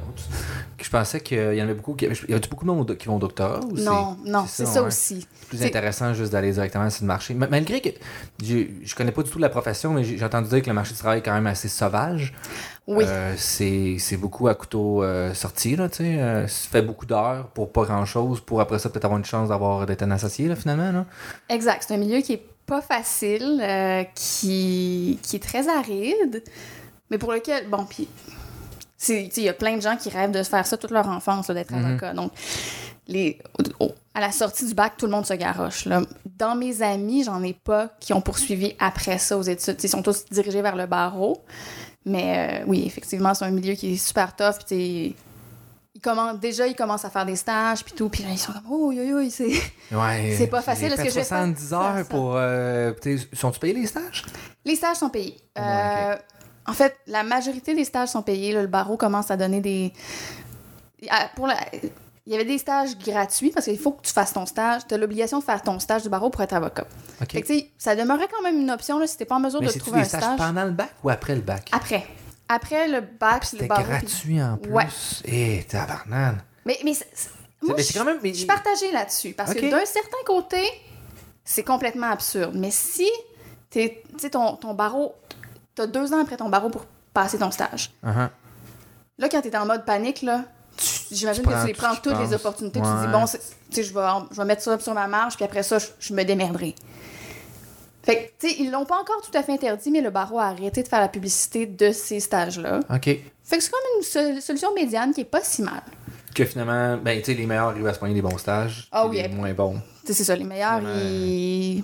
Je 0.77 0.89
pensais 0.89 1.21
qu'il 1.21 1.53
y 1.53 1.61
en 1.61 1.63
avait 1.63 1.73
beaucoup. 1.73 1.95
Il 2.01 2.09
y 2.29 2.33
a 2.33 2.39
beaucoup 2.49 2.65
de 2.65 2.69
monde 2.69 2.97
qui 2.97 3.07
vont 3.07 3.15
au 3.15 3.19
doctorat 3.19 3.61
aussi. 3.71 3.85
Non, 3.85 4.17
non, 4.25 4.43
c'est 4.45 4.65
ça, 4.65 4.83
aussi. 4.83 5.25
C'est 5.39 5.47
plus 5.47 5.63
intéressant 5.63 6.13
juste 6.13 6.33
d'aller 6.33 6.51
directement 6.51 6.89
sur 6.89 7.03
le 7.03 7.07
marché. 7.07 7.33
Malgré 7.33 7.79
que 7.79 7.89
je, 8.43 8.57
je 8.83 8.95
connais 8.95 9.13
pas 9.13 9.23
du 9.23 9.29
tout 9.29 9.39
la 9.39 9.47
profession, 9.47 9.93
mais 9.93 10.03
j'ai 10.03 10.23
entendu 10.23 10.49
dire 10.49 10.61
que 10.61 10.67
le 10.67 10.73
marché 10.73 10.91
du 10.93 10.99
travail 10.99 11.19
est 11.19 11.23
quand 11.23 11.33
même 11.33 11.47
assez 11.47 11.69
sauvage. 11.69 12.33
Oui. 12.87 13.05
Euh, 13.07 13.33
c'est 13.37 14.17
beaucoup 14.17 14.49
à 14.49 14.55
couteau 14.55 15.03
euh, 15.03 15.33
sorti, 15.33 15.77
là, 15.77 15.87
tu 15.87 15.97
sais. 15.97 16.19
Euh, 16.19 16.47
ça 16.47 16.69
fait 16.69 16.81
beaucoup 16.81 17.05
d'heures 17.05 17.47
pour 17.47 17.71
pas 17.71 17.83
grand-chose, 17.83 18.41
pour 18.41 18.59
après 18.59 18.79
ça 18.79 18.89
peut-être 18.89 19.05
avoir 19.05 19.17
une 19.17 19.25
chance 19.25 19.47
d'avoir 19.49 19.85
d'être 19.85 20.03
un 20.03 20.11
associé, 20.11 20.49
là, 20.49 20.57
finalement. 20.57 20.91
Là. 20.91 21.05
Exact. 21.47 21.85
C'est 21.87 21.93
un 21.93 21.97
milieu 21.97 22.19
qui 22.19 22.33
est 22.33 22.45
pas 22.67 22.81
facile, 22.81 23.59
euh, 23.63 24.03
qui, 24.13 25.17
qui 25.23 25.37
est 25.37 25.43
très 25.43 25.69
aride, 25.69 26.43
mais 27.09 27.17
pour 27.17 27.31
lequel, 27.31 27.67
bon, 27.69 27.85
puis, 27.85 28.07
il 29.09 29.39
y 29.39 29.49
a 29.49 29.53
plein 29.53 29.77
de 29.77 29.81
gens 29.81 29.95
qui 29.95 30.09
rêvent 30.09 30.31
de 30.31 30.43
faire 30.43 30.67
ça 30.67 30.77
toute 30.77 30.91
leur 30.91 31.07
enfance, 31.07 31.47
d'être 31.47 31.71
mhm. 31.71 31.85
avocat. 31.85 32.13
Donc, 32.13 32.31
les, 33.07 33.39
à 34.13 34.19
la 34.19 34.31
sortie 34.33 34.65
du 34.65 34.73
bac, 34.73 34.93
tout 34.97 35.05
le 35.05 35.13
monde 35.13 35.25
se 35.25 35.33
garoche. 35.33 35.85
Là. 35.85 36.01
Dans 36.37 36.55
mes 36.55 36.81
amis, 36.81 37.23
j'en 37.23 37.41
ai 37.41 37.53
pas 37.53 37.89
qui 38.01 38.13
ont 38.13 38.19
poursuivi 38.19 38.75
après 38.79 39.17
ça 39.17 39.37
aux 39.37 39.43
études. 39.43 39.77
Ils 39.81 39.89
sont 39.89 40.03
tous 40.03 40.25
dirigés 40.29 40.61
vers 40.61 40.75
le 40.75 40.87
barreau. 40.87 41.41
Mais 42.05 42.61
euh, 42.61 42.65
oui, 42.67 42.83
effectivement, 42.85 43.33
c'est 43.33 43.45
un 43.45 43.51
milieu 43.51 43.75
qui 43.75 43.93
est 43.93 43.97
super 43.97 44.35
tough. 44.35 44.65
Puis 44.67 45.15
déjà, 46.39 46.67
ils 46.67 46.75
commencent 46.75 47.05
à 47.05 47.09
faire 47.09 47.25
des 47.25 47.35
stages, 47.35 47.83
puis 47.83 47.93
tout, 47.93 48.09
puis 48.09 48.23
là, 48.23 48.29
ils 48.31 48.37
sont 48.37 48.51
comme, 48.53 48.63
oh, 48.69 48.91
yo, 48.91 49.03
yo, 49.03 49.29
c'est 49.29 49.47
ouais, 49.91 50.35
c'est 50.37 50.47
pas 50.47 50.61
facile. 50.61 50.93
Est-ce 50.93 51.03
que 51.03 51.09
70 51.09 51.73
heures 51.73 52.07
pour. 52.09 52.33
Euh, 52.35 52.93
sont-tu 53.33 53.59
payés 53.59 53.73
les 53.73 53.87
stages? 53.87 54.25
Les 54.65 54.75
stages 54.75 54.97
sont 54.97 55.09
payés. 55.09 55.37
Euh, 55.57 56.15
en 56.65 56.73
fait, 56.73 56.97
la 57.07 57.23
majorité 57.23 57.73
des 57.73 57.85
stages 57.85 58.09
sont 58.09 58.21
payés. 58.21 58.53
le 58.53 58.67
barreau 58.67 58.97
commence 58.97 59.31
à 59.31 59.37
donner 59.37 59.61
des. 59.61 59.93
Pour 61.35 61.49
Il 62.25 62.33
y 62.33 62.35
avait 62.35 62.45
des 62.45 62.57
stages 62.57 62.97
gratuits 62.97 63.51
parce 63.51 63.65
qu'il 63.65 63.77
faut 63.77 63.91
que 63.91 64.05
tu 64.05 64.11
fasses 64.11 64.33
ton 64.33 64.45
stage. 64.45 64.81
Tu 64.87 64.93
as 64.93 64.97
l'obligation 64.97 65.39
de 65.39 65.43
faire 65.43 65.61
ton 65.61 65.79
stage 65.79 66.03
du 66.03 66.09
barreau 66.09 66.29
pour 66.29 66.41
être 66.41 66.53
avocat. 66.53 66.87
Fait 67.29 67.41
que, 67.41 67.53
ça 67.77 67.95
demeurait 67.95 68.27
quand 68.31 68.41
même 68.43 68.59
une 68.59 68.71
option 68.71 68.99
là, 68.99 69.07
si 69.07 69.17
tu 69.17 69.25
pas 69.25 69.35
en 69.35 69.39
mesure 69.39 69.61
de 69.61 69.69
trouver 69.69 70.01
un 70.01 70.03
stage. 70.03 70.21
stage 70.21 70.37
pendant 70.37 70.65
le 70.65 70.71
bac 70.71 70.91
ou 71.03 71.09
après 71.09 71.35
le 71.35 71.41
bac? 71.41 71.69
Après. 71.71 72.05
Après 72.49 72.87
le 72.87 73.01
bac, 73.01 73.43
C'était 73.43 73.67
gratuit 73.67 74.41
en 74.41 74.57
plus. 74.57 74.71
Ouais. 74.71 74.87
Eh, 75.25 75.63
tabarnane. 75.63 76.41
Mais, 76.65 76.79
mais, 76.83 76.93
moi, 77.61 77.75
je, 77.77 77.93
quand 77.93 78.05
même, 78.05 78.19
je 78.23 78.31
suis 78.31 78.45
partagée 78.45 78.91
là-dessus. 78.91 79.33
Parce 79.33 79.53
que 79.53 79.69
d'un 79.69 79.85
certain 79.85 80.17
côté, 80.25 80.61
c'est 81.43 81.63
complètement 81.63 82.11
absurde. 82.11 82.53
Mais 82.55 82.71
si 82.71 83.09
tu 83.69 83.89
ton, 84.29 84.55
ton 84.55 84.73
barreau, 84.73 85.15
tu 85.75 85.81
as 85.81 85.87
deux 85.87 86.13
ans 86.13 86.21
après 86.21 86.37
ton 86.37 86.49
barreau 86.49 86.69
pour 86.69 86.85
passer 87.13 87.37
ton 87.37 87.51
stage. 87.51 87.91
Uh-huh. 88.05 88.29
Là, 89.17 89.29
quand 89.29 89.41
tu 89.41 89.47
es 89.47 89.57
en 89.57 89.65
mode 89.65 89.85
panique, 89.85 90.21
là, 90.21 90.43
j'imagine 91.11 91.43
que 91.43 91.61
tu 91.61 91.67
les 91.67 91.73
prends 91.73 91.95
toutes 91.95 92.19
les 92.19 92.33
opportunités. 92.33 92.79
Tu 92.79 92.85
dis, 92.85 93.11
bon, 93.11 93.25
je 93.25 93.81
vais, 93.81 94.27
je 94.31 94.37
vais 94.37 94.45
mettre 94.45 94.61
ça 94.61 94.79
sur 94.79 94.93
ma 94.93 95.07
marge, 95.07 95.35
puis 95.35 95.45
après 95.45 95.63
ça, 95.63 95.77
je 95.99 96.13
me 96.13 96.23
démerderai. 96.23 96.75
Fait 98.07 98.15
que, 98.15 98.47
tu 98.47 98.49
sais, 98.49 98.55
ils 98.61 98.71
l'ont 98.71 98.85
pas 98.85 98.95
encore 99.01 99.21
tout 99.21 99.37
à 99.37 99.43
fait 99.43 99.51
interdit, 99.51 99.91
mais 99.91 99.99
le 99.99 100.11
barreau 100.11 100.39
a 100.39 100.45
arrêté 100.45 100.81
de 100.81 100.87
faire 100.87 101.01
la 101.01 101.09
publicité 101.09 101.65
de 101.65 101.91
ces 101.91 102.21
stages-là. 102.21 102.79
OK. 102.89 103.03
Fait 103.03 103.57
que 103.57 103.61
c'est 103.61 103.69
comme 103.69 103.81
une 103.97 104.39
solution 104.39 104.73
médiane 104.73 105.13
qui 105.13 105.21
est 105.21 105.25
pas 105.25 105.41
si 105.43 105.61
mal. 105.61 105.81
Que 106.33 106.45
finalement, 106.45 106.95
ben, 106.95 107.19
tu 107.19 107.25
sais, 107.25 107.33
les 107.33 107.45
meilleurs 107.45 107.67
arrivent 107.67 107.85
à 107.85 107.93
se 107.93 107.99
poigner 107.99 108.13
des 108.13 108.21
bons 108.21 108.37
stages. 108.37 108.87
Ah 108.93 109.07
oui. 109.07 109.21
Les 109.21 109.27
moins 109.27 109.53
bons. 109.53 109.81
c'est 110.05 110.13
ça, 110.13 110.37
les 110.37 110.45
meilleurs, 110.45 110.81
ils. 110.83 111.83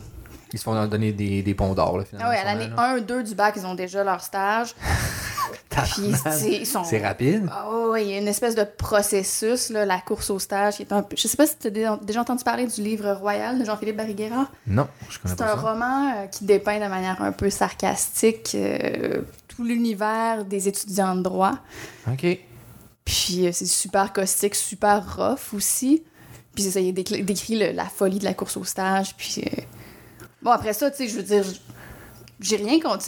Ils 0.54 0.60
se 0.60 0.64
font 0.64 0.86
donner 0.86 1.12
des, 1.12 1.42
des 1.42 1.54
ponts 1.56 1.74
d'or, 1.74 1.98
là, 1.98 2.06
finalement. 2.06 2.30
Ah 2.32 2.36
oui, 2.36 2.40
à 2.40 2.46
l'année 2.46 3.02
1-2 3.02 3.24
du 3.24 3.36
bac, 3.36 3.56
ils 3.58 3.66
ont 3.66 3.74
déjà 3.74 4.04
leur 4.04 4.22
stage. 4.22 4.76
C'est 6.84 7.04
rapide. 7.04 7.50
Oh, 7.68 7.90
oui, 7.94 8.04
il 8.04 8.10
y 8.12 8.14
a 8.14 8.20
une 8.20 8.28
espèce 8.28 8.56
de 8.56 8.64
processus, 8.64 9.70
là, 9.70 9.86
la 9.86 10.00
course 10.00 10.30
au 10.30 10.40
stage. 10.40 10.76
Qui 10.76 10.84
est 10.84 10.94
un 10.94 11.02
peu... 11.02 11.16
Je 11.18 11.28
sais 11.28 11.38
pas 11.38 11.48
si 11.48 11.58
tu 11.58 11.68
as 11.68 11.98
déjà 11.98 12.22
entendu 12.22 12.44
parler 12.44 12.68
du 12.68 12.82
livre 12.82 13.12
Royal 13.14 13.60
de 13.60 13.66
Jean-Philippe 13.66 13.98
Barriguera? 13.98 14.48
Non, 14.68 14.88
je 15.10 15.20
connais 15.20 15.36
pas 15.36 15.46
C'est 15.46 15.52
un 15.52 15.56
roman 15.56 16.10
euh, 16.10 16.28
qui 16.28 16.46
dépeint 16.46 16.80
de 16.80 16.88
manière 16.88 17.22
un 17.22 17.32
peu 17.32 17.50
sarcastique 17.50 18.52
euh, 18.56 19.22
tout 19.48 19.64
l'univers 19.64 20.46
des 20.46 20.68
étudiants 20.68 21.16
de 21.16 21.22
droit. 21.22 21.54
OK. 22.08 22.40
Puis 23.06 23.48
euh, 23.48 23.52
c'est 23.52 23.66
super 23.66 24.14
caustique, 24.14 24.56
super 24.56 25.18
rough 25.18 25.54
aussi. 25.54 26.04
Puis 26.56 26.66
ça, 26.66 26.80
il 26.80 26.94
décrit 26.94 27.74
la 27.74 27.86
folie 27.86 28.20
de 28.20 28.26
la 28.26 28.36
course 28.36 28.58
au 28.58 28.64
stage. 28.64 29.16
Puis 29.18 29.44
bon, 30.44 30.52
après 30.52 30.74
ça, 30.74 30.92
tu 30.92 30.98
sais, 30.98 31.08
je 31.08 31.16
veux 31.16 31.24
dire, 31.24 31.44
j'ai 32.40 32.58
rien 32.58 32.80
contre, 32.80 33.04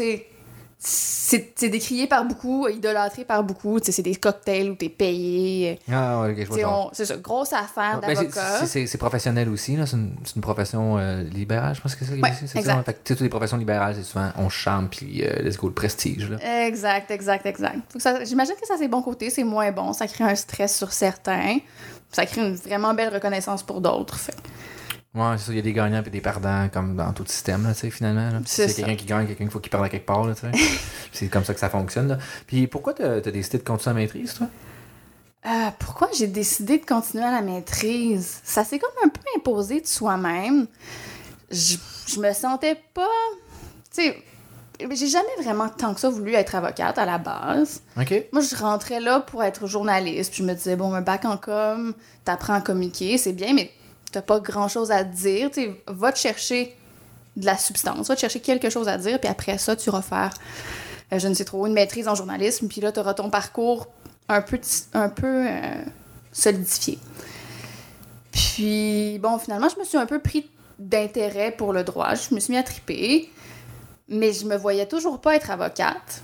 c'est 0.78 1.70
décrié 1.70 2.06
par 2.06 2.26
beaucoup, 2.26 2.68
idolâtré 2.68 3.26
par 3.26 3.44
beaucoup. 3.44 3.80
C'est 3.82 4.02
des 4.02 4.16
cocktails 4.16 4.70
où 4.70 4.76
t'es 4.76 4.90
payé. 4.90 5.80
Ah 5.92 6.22
ouais, 6.22 6.36
je 6.38 6.46
vois 6.46 6.90
C'est 6.94 7.06
ça, 7.06 7.18
grosse 7.18 7.54
affaire 7.54 8.00
ben, 8.02 8.14
d'avocat. 8.14 8.66
c'est 8.66 8.98
professionnel 8.98 9.50
aussi, 9.50 9.78
c'est 9.86 9.96
une, 9.96 10.16
une, 10.36 10.42
profession 10.42 10.98
euh, 10.98 11.24
libérale, 11.24 11.76
je 11.76 11.82
pense 11.82 11.96
que 11.96 12.06
c'est 12.06 12.20
ouais, 12.20 12.34
ça. 12.34 12.60
Exact. 12.60 12.86
Fait 12.86 13.04
toutes 13.04 13.22
les 13.22 13.30
professions 13.30 13.58
libérales, 13.58 13.96
c'est 13.96 14.04
souvent 14.04 14.30
on 14.38 14.50
chante 14.50 14.92
puis 14.92 15.24
euh, 15.24 15.42
let's 15.42 15.58
go 15.58 15.68
le 15.68 15.74
prestige. 15.74 16.30
Là. 16.30 16.66
Exact, 16.68 17.10
exact, 17.10 17.46
exact. 17.46 17.80
J'imagine 18.26 18.56
que 18.56 18.68
ça 18.68 18.76
c'est 18.78 18.88
bon 18.88 19.02
côté, 19.02 19.30
c'est 19.30 19.44
moins 19.44 19.72
bon. 19.72 19.94
Ça 19.94 20.08
crée 20.08 20.26
un 20.26 20.36
stress 20.36 20.78
sur 20.78 20.92
certains. 20.92 21.58
Ça 22.12 22.26
crée 22.26 22.42
une 22.42 22.56
vraiment 22.56 22.94
belle 22.94 23.14
reconnaissance 23.14 23.64
pour 23.64 23.82
d'autres. 23.82 24.18
Fait. 24.18 24.36
Ouais, 25.16 25.38
c'est 25.38 25.46
ça, 25.46 25.52
il 25.54 25.56
y 25.56 25.60
a 25.60 25.62
des 25.62 25.72
gagnants 25.72 26.04
et 26.06 26.10
des 26.10 26.22
perdants 26.22 26.68
comme 26.72 26.96
dans 26.96 27.14
tout 27.14 27.26
système, 27.26 27.64
là, 27.64 27.74
tu 27.74 27.80
sais, 27.80 27.90
finalement. 27.90 28.30
C'est 28.46 28.74
quelqu'un 28.74 28.96
qui 28.96 29.06
gagne, 29.06 29.28
quelqu'un 29.28 29.46
qu'il 29.46 29.52
faut 29.52 29.60
qu'il 29.60 29.72
perde 29.72 29.86
à 29.86 29.90
quelque 29.90 30.06
part, 30.06 30.28
tu 30.36 30.42
sais. 30.42 30.52
c'est 31.14 31.28
comme 31.28 31.46
ça 31.46 31.54
que 31.54 31.60
ça 31.60 31.70
fonctionne, 31.70 32.10
là. 32.10 32.18
Puis 32.48 32.68
pourquoi 32.68 32.94
t'as 32.94 33.16
as 33.16 33.22
décidé 33.22 33.60
de 33.60 33.64
continuer 33.64 33.96
la 33.96 34.02
maîtrise, 34.02 34.34
toi? 34.34 34.48
Euh, 35.46 35.70
pourquoi 35.80 36.10
j'ai 36.18 36.28
décidé 36.28 36.80
de 36.80 36.86
continuer 36.86 37.24
à 37.24 37.32
la 37.32 37.42
maîtrise? 37.42 38.42
Ça 38.44 38.64
s'est 38.64 38.80
comme 38.80 38.90
un 39.06 39.10
peu 39.10 39.22
imposé 39.38 39.80
de 39.80 39.88
soi-même. 39.88 40.68
Je, 41.50 41.78
je 42.08 42.20
me 42.20 42.34
sentais 42.34 42.76
pas. 42.94 43.08
Tu 43.94 44.02
sais, 44.02 44.24
j'ai 44.80 45.08
jamais 45.08 45.28
vraiment 45.42 45.70
tant 45.70 45.94
que 45.94 46.00
ça 46.00 46.10
voulu 46.10 46.34
être 46.34 46.56
avocate 46.56 46.98
à 46.98 47.06
la 47.06 47.18
base. 47.18 47.82
OK. 47.98 48.26
Moi, 48.32 48.42
je 48.42 48.56
rentrais 48.56 49.00
là 49.00 49.20
pour 49.20 49.44
être 49.44 49.68
journaliste. 49.68 50.32
Puis 50.34 50.44
je 50.44 50.48
me 50.48 50.54
disais, 50.54 50.76
bon, 50.76 50.94
un 50.94 51.02
bac 51.02 51.26
en 51.26 51.38
com, 51.38 51.94
t'apprends 52.24 52.56
à 52.56 52.62
communiquer, 52.62 53.18
c'est 53.18 53.34
bien, 53.34 53.54
mais 53.54 53.72
t'as 54.16 54.22
pas 54.22 54.40
grand 54.40 54.70
chose 54.70 54.92
à 54.92 55.04
dire. 55.04 55.50
Va 55.88 56.14
te 56.14 56.20
chercher 56.20 56.76
de 57.36 57.46
la 57.46 57.58
substance, 57.58 58.08
va 58.08 58.16
te 58.16 58.22
chercher 58.22 58.40
quelque 58.40 58.70
chose 58.70 58.88
à 58.88 58.98
dire, 58.98 59.20
puis 59.20 59.30
après 59.30 59.58
ça, 59.58 59.76
tu 59.76 59.90
vas 59.90 60.02
faire, 60.02 60.34
euh, 61.12 61.20
je 61.20 61.28
ne 61.28 61.34
sais 61.34 61.44
trop, 61.44 61.68
une 61.68 61.74
maîtrise 61.74 62.08
en 62.08 62.16
journalisme, 62.16 62.70
puis 62.70 62.80
là, 62.80 62.94
tu 62.94 63.02
auras 63.02 63.14
ton 63.14 63.30
parcours 63.30 63.88
un 64.30 64.42
peu, 64.42 64.58
un 64.94 65.10
peu 65.10 65.46
euh, 65.48 65.84
solidifié. 66.32 66.98
Puis, 68.32 69.20
bon, 69.20 69.38
finalement, 69.38 69.68
je 69.68 69.78
me 69.78 69.84
suis 69.84 69.98
un 69.98 70.06
peu 70.06 70.20
pris 70.20 70.50
d'intérêt 70.80 71.52
pour 71.52 71.74
le 71.74 71.84
droit. 71.84 72.16
Je 72.16 72.34
me 72.34 72.40
suis 72.40 72.52
mis 72.52 72.58
à 72.58 72.64
triper, 72.64 73.30
mais 74.08 74.32
je 74.32 74.46
me 74.46 74.56
voyais 74.56 74.86
toujours 74.86 75.20
pas 75.20 75.36
être 75.36 75.52
avocate. 75.52 76.22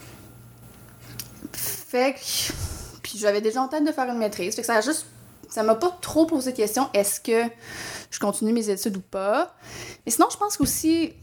Fait 1.53 2.13
que. 2.13 2.53
Puis 3.01 3.17
j'avais 3.17 3.41
déjà 3.41 3.61
en 3.61 3.67
tête 3.67 3.83
de 3.83 3.91
faire 3.91 4.09
une 4.09 4.17
maîtrise. 4.17 4.55
Fait 4.55 4.61
que 4.61 4.67
ça 4.67 4.75
a 4.75 4.81
juste. 4.81 5.05
Ça 5.51 5.63
m'a 5.63 5.75
pas 5.75 5.95
trop 6.01 6.25
posé 6.25 6.51
de 6.51 6.57
question 6.57 6.89
est-ce 6.93 7.19
que 7.19 7.43
je 8.09 8.19
continue 8.19 8.53
mes 8.53 8.69
études 8.69 8.97
ou 8.97 9.01
pas? 9.01 9.53
Mais 10.05 10.11
sinon, 10.11 10.27
je 10.31 10.37
pense 10.37 10.57
qu'aussi. 10.57 11.13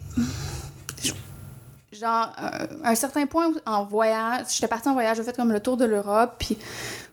Genre, 1.90 2.30
à 2.36 2.68
un 2.84 2.94
certain 2.94 3.26
point 3.26 3.50
en 3.66 3.84
voyage, 3.84 4.46
j'étais 4.50 4.68
partie 4.68 4.88
en 4.88 4.92
voyage, 4.92 5.16
j'ai 5.16 5.24
fait 5.24 5.34
comme 5.34 5.50
le 5.50 5.58
tour 5.58 5.76
de 5.76 5.86
l'Europe, 5.86 6.34
puis 6.38 6.56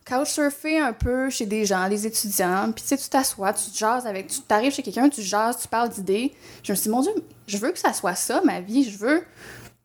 couchsurfer 0.07 0.77
un 0.77 0.93
peu 0.93 1.29
chez 1.29 1.45
des 1.45 1.65
gens, 1.65 1.89
des 1.89 2.05
étudiants, 2.05 2.71
puis 2.71 2.83
tu 2.83 2.89
sais, 2.89 2.97
tu 2.97 3.09
t'assois, 3.09 3.53
tu 3.53 3.71
te 3.71 3.77
jases 3.77 4.05
avec, 4.05 4.27
tu 4.27 4.41
t'arrives 4.41 4.73
chez 4.73 4.83
quelqu'un, 4.83 5.09
tu 5.09 5.23
jases, 5.23 5.57
tu 5.61 5.67
parles 5.67 5.89
d'idées. 5.89 6.35
Je 6.61 6.73
me 6.73 6.75
suis 6.75 6.83
dit, 6.83 6.89
mon 6.89 7.01
Dieu, 7.01 7.13
je 7.47 7.57
veux 7.57 7.71
que 7.71 7.79
ça 7.79 7.93
soit 7.93 8.15
ça, 8.15 8.41
ma 8.43 8.59
vie, 8.59 8.83
je 8.83 8.97
veux 8.97 9.25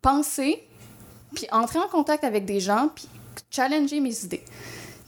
penser, 0.02 0.62
puis 1.34 1.46
entrer 1.52 1.78
en 1.78 1.88
contact 1.88 2.24
avec 2.24 2.44
des 2.44 2.60
gens, 2.60 2.90
puis 2.94 3.08
challenger 3.50 4.00
mes 4.00 4.24
idées. 4.24 4.44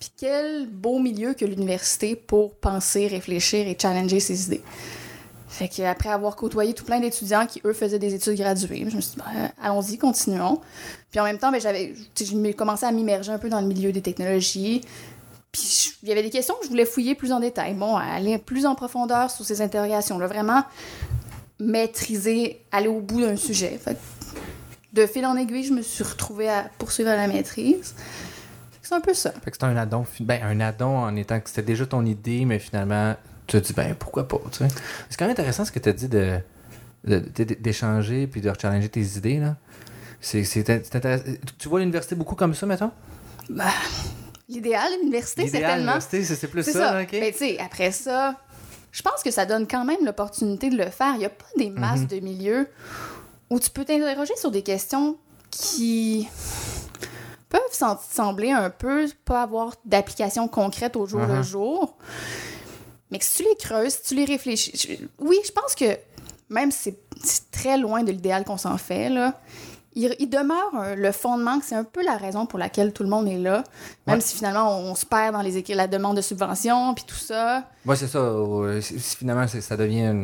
Puis 0.02 0.10
quel 0.16 0.66
beau 0.66 0.98
milieu 0.98 1.32
que 1.32 1.44
l'université 1.44 2.16
pour 2.16 2.56
penser, 2.56 3.06
réfléchir 3.06 3.68
et 3.68 3.78
challenger 3.80 4.18
ses 4.18 4.46
idées. 4.46 4.62
Fait 5.46 5.68
qu'après 5.68 6.08
avoir 6.08 6.34
côtoyé 6.34 6.74
tout 6.74 6.84
plein 6.84 6.98
d'étudiants 6.98 7.46
qui, 7.46 7.60
eux, 7.64 7.72
faisaient 7.72 8.00
des 8.00 8.12
études 8.12 8.34
graduées, 8.34 8.84
je 8.90 8.96
me 8.96 9.00
suis 9.00 9.12
dit, 9.12 9.18
ben, 9.18 9.52
allons-y, 9.62 9.98
continuons. 9.98 10.60
Puis 11.12 11.20
en 11.20 11.24
même 11.24 11.38
temps, 11.38 11.52
ben, 11.52 11.60
j'avais 11.60 11.94
commencé 12.54 12.84
à 12.84 12.90
m'immerger 12.90 13.30
un 13.30 13.38
peu 13.38 13.48
dans 13.48 13.60
le 13.60 13.68
milieu 13.68 13.92
des 13.92 14.02
technologies. 14.02 14.80
Puis 15.52 15.94
il 16.02 16.08
y 16.08 16.10
avait 16.10 16.24
des 16.24 16.30
questions 16.30 16.56
que 16.56 16.64
je 16.64 16.70
voulais 16.70 16.84
fouiller 16.84 17.14
plus 17.14 17.30
en 17.30 17.38
détail. 17.38 17.74
Bon, 17.74 17.94
aller 17.94 18.38
plus 18.38 18.66
en 18.66 18.74
profondeur 18.74 19.30
sur 19.30 19.44
ces 19.44 19.62
interrogations-là. 19.62 20.26
Vraiment 20.26 20.64
maîtriser, 21.60 22.60
aller 22.72 22.88
au 22.88 22.98
bout 22.98 23.20
d'un 23.20 23.36
sujet. 23.36 23.78
Fait 23.80 23.96
de 24.94 25.06
fil 25.06 25.24
en 25.24 25.36
aiguille, 25.36 25.62
je 25.62 25.72
me 25.72 25.82
suis 25.82 26.02
retrouvée 26.02 26.48
à 26.48 26.68
poursuivre 26.78 27.10
la 27.10 27.28
maîtrise. 27.28 27.94
C'est 28.92 28.98
un 28.98 29.00
peu 29.00 29.14
ça. 29.14 29.30
Fait 29.30 29.50
que 29.50 29.56
c'était 29.56 29.64
un 29.64 29.76
addon, 29.78 30.04
ben, 30.20 30.42
un 30.42 30.60
addon 30.60 30.98
en 30.98 31.16
étant 31.16 31.40
que 31.40 31.48
c'était 31.48 31.62
déjà 31.62 31.86
ton 31.86 32.04
idée, 32.04 32.44
mais 32.44 32.58
finalement, 32.58 33.16
tu 33.46 33.58
te 33.58 33.66
dis, 33.66 33.72
ben 33.72 33.94
pourquoi 33.94 34.28
pas, 34.28 34.38
tu 34.50 34.58
sais. 34.58 34.68
C'est 35.08 35.18
quand 35.18 35.24
même 35.24 35.32
intéressant 35.32 35.64
ce 35.64 35.72
que 35.72 35.78
tu 35.78 35.88
as 35.88 35.94
dit 35.94 36.08
de, 36.08 36.38
d'échanger 37.02 38.26
puis 38.26 38.42
de 38.42 38.52
challenger 38.60 38.90
tes 38.90 39.00
idées, 39.00 39.38
là. 39.38 39.56
C'est, 40.20 40.44
intéressant. 40.94 41.24
Tu 41.58 41.70
vois 41.70 41.80
l'université 41.80 42.16
beaucoup 42.16 42.34
comme 42.34 42.52
ça, 42.52 42.66
mettons? 42.66 42.90
Bah, 43.48 43.64
l'idéal, 44.46 44.92
l'université, 45.00 45.46
c'est 45.46 45.60
tellement... 45.60 45.76
l'université, 45.76 46.22
c'est, 46.22 46.48
plus 46.48 46.62
ça, 46.62 47.00
OK? 47.00 47.08
Mais 47.12 47.32
tu 47.32 47.38
sais, 47.38 47.58
après 47.60 47.92
ça, 47.92 48.38
je 48.90 49.00
pense 49.00 49.22
que 49.22 49.30
ça 49.30 49.46
donne 49.46 49.66
quand 49.66 49.86
même 49.86 50.04
l'opportunité 50.04 50.68
de 50.68 50.76
le 50.76 50.90
faire. 50.90 51.14
Il 51.14 51.20
n'y 51.20 51.24
a 51.24 51.30
pas 51.30 51.46
des 51.56 51.70
masses 51.70 52.00
mhm. 52.00 52.06
de 52.08 52.20
milieux 52.20 52.68
où 53.48 53.58
tu 53.58 53.70
peux 53.70 53.86
t'interroger 53.86 54.36
sur 54.36 54.50
des 54.50 54.62
questions 54.62 55.16
qui 55.50 56.28
peuvent 57.52 57.98
sembler 58.10 58.50
un 58.50 58.70
peu 58.70 59.08
pas 59.24 59.42
avoir 59.42 59.74
d'application 59.84 60.48
concrète 60.48 60.96
au 60.96 61.06
jour 61.06 61.20
le 61.20 61.40
uh-huh. 61.40 61.42
jour. 61.42 61.96
Mais 63.10 63.18
que 63.18 63.24
si 63.24 63.42
tu 63.42 63.48
les 63.48 63.56
creuses, 63.56 63.94
si 63.94 64.02
tu 64.02 64.14
les 64.14 64.24
réfléchis. 64.24 65.08
Oui, 65.18 65.36
je 65.44 65.52
pense 65.52 65.74
que 65.74 65.98
même 66.48 66.70
si 66.70 66.94
c'est 67.22 67.50
très 67.50 67.76
loin 67.76 68.02
de 68.02 68.10
l'idéal 68.10 68.44
qu'on 68.44 68.56
s'en 68.56 68.78
fait, 68.78 69.10
là, 69.10 69.34
il, 69.94 70.30
demeure 70.30 70.96
le 70.96 71.12
fondement 71.12 71.58
que 71.58 71.66
c'est 71.66 71.74
un 71.74 71.84
peu 71.84 72.02
la 72.02 72.16
raison 72.16 72.46
pour 72.46 72.58
laquelle 72.58 72.94
tout 72.94 73.02
le 73.02 73.10
monde 73.10 73.28
est 73.28 73.38
là. 73.38 73.64
Même 74.06 74.22
si 74.22 74.34
finalement 74.34 74.78
on, 74.78 74.94
se 74.94 75.04
perd 75.04 75.34
dans 75.34 75.42
les 75.42 75.62
la 75.74 75.86
demande 75.86 76.16
de 76.16 76.22
subvention 76.22 76.94
puis 76.94 77.04
tout 77.06 77.14
ça. 77.14 77.68
Oui, 77.84 77.96
c'est 77.98 78.08
ça. 78.08 78.32
Finalement, 79.18 79.46
ça 79.46 79.76
devient 79.76 80.14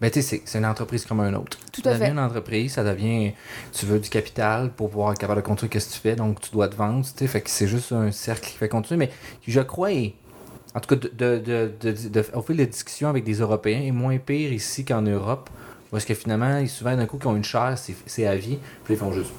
ben, 0.00 0.10
tu 0.10 0.20
sais, 0.20 0.42
c'est 0.44 0.58
une 0.58 0.66
entreprise 0.66 1.06
comme 1.06 1.20
un 1.20 1.32
autre. 1.34 1.58
Tout 1.72 1.80
à 1.84 1.92
ça 1.92 1.98
devient 1.98 2.12
une 2.12 2.18
entreprise, 2.18 2.72
ça 2.72 2.84
devient. 2.84 3.32
Tu 3.72 3.86
veux 3.86 3.98
du 3.98 4.10
capital 4.10 4.70
pour 4.70 4.90
pouvoir 4.90 5.12
être 5.12 5.18
capable 5.18 5.40
de 5.40 5.46
construire 5.46 5.72
ce 5.80 5.88
que 5.88 5.92
tu 5.94 6.00
fais, 6.00 6.16
donc 6.16 6.40
tu 6.40 6.50
dois 6.50 6.68
te 6.68 6.76
vendre, 6.76 7.04
tu 7.04 7.12
sais. 7.16 7.26
Fait 7.26 7.40
que 7.40 7.48
c'est 7.50 7.66
juste 7.66 7.92
un 7.92 8.10
cercle 8.12 8.46
qui 8.48 8.58
fait 8.58 8.68
continuer. 8.68 9.06
Mais 9.06 9.10
je 9.46 9.60
crois, 9.60 9.90
en 10.74 10.80
tout 10.80 10.94
cas, 10.94 10.96
de, 10.96 11.08
de, 11.38 11.72
de, 11.80 12.08
de, 12.08 12.24
au 12.34 12.42
fil 12.42 12.56
des 12.56 12.66
discussions 12.66 13.08
avec 13.08 13.24
des 13.24 13.34
Européens, 13.34 13.80
est 13.80 13.90
moins 13.90 14.18
pire 14.18 14.52
ici 14.52 14.84
qu'en 14.84 15.02
Europe. 15.02 15.48
Parce 15.90 16.04
que 16.04 16.14
finalement, 16.14 16.58
ils 16.58 16.68
souvent 16.68 16.94
d'un 16.94 17.06
coup 17.06 17.16
qui 17.16 17.26
ont 17.26 17.36
une 17.36 17.44
chaire, 17.44 17.76
c'est 18.06 18.26
à 18.26 18.36
vie, 18.36 18.58
puis 18.84 18.94
ils 18.94 18.96
font 18.98 19.12
juste. 19.12 19.32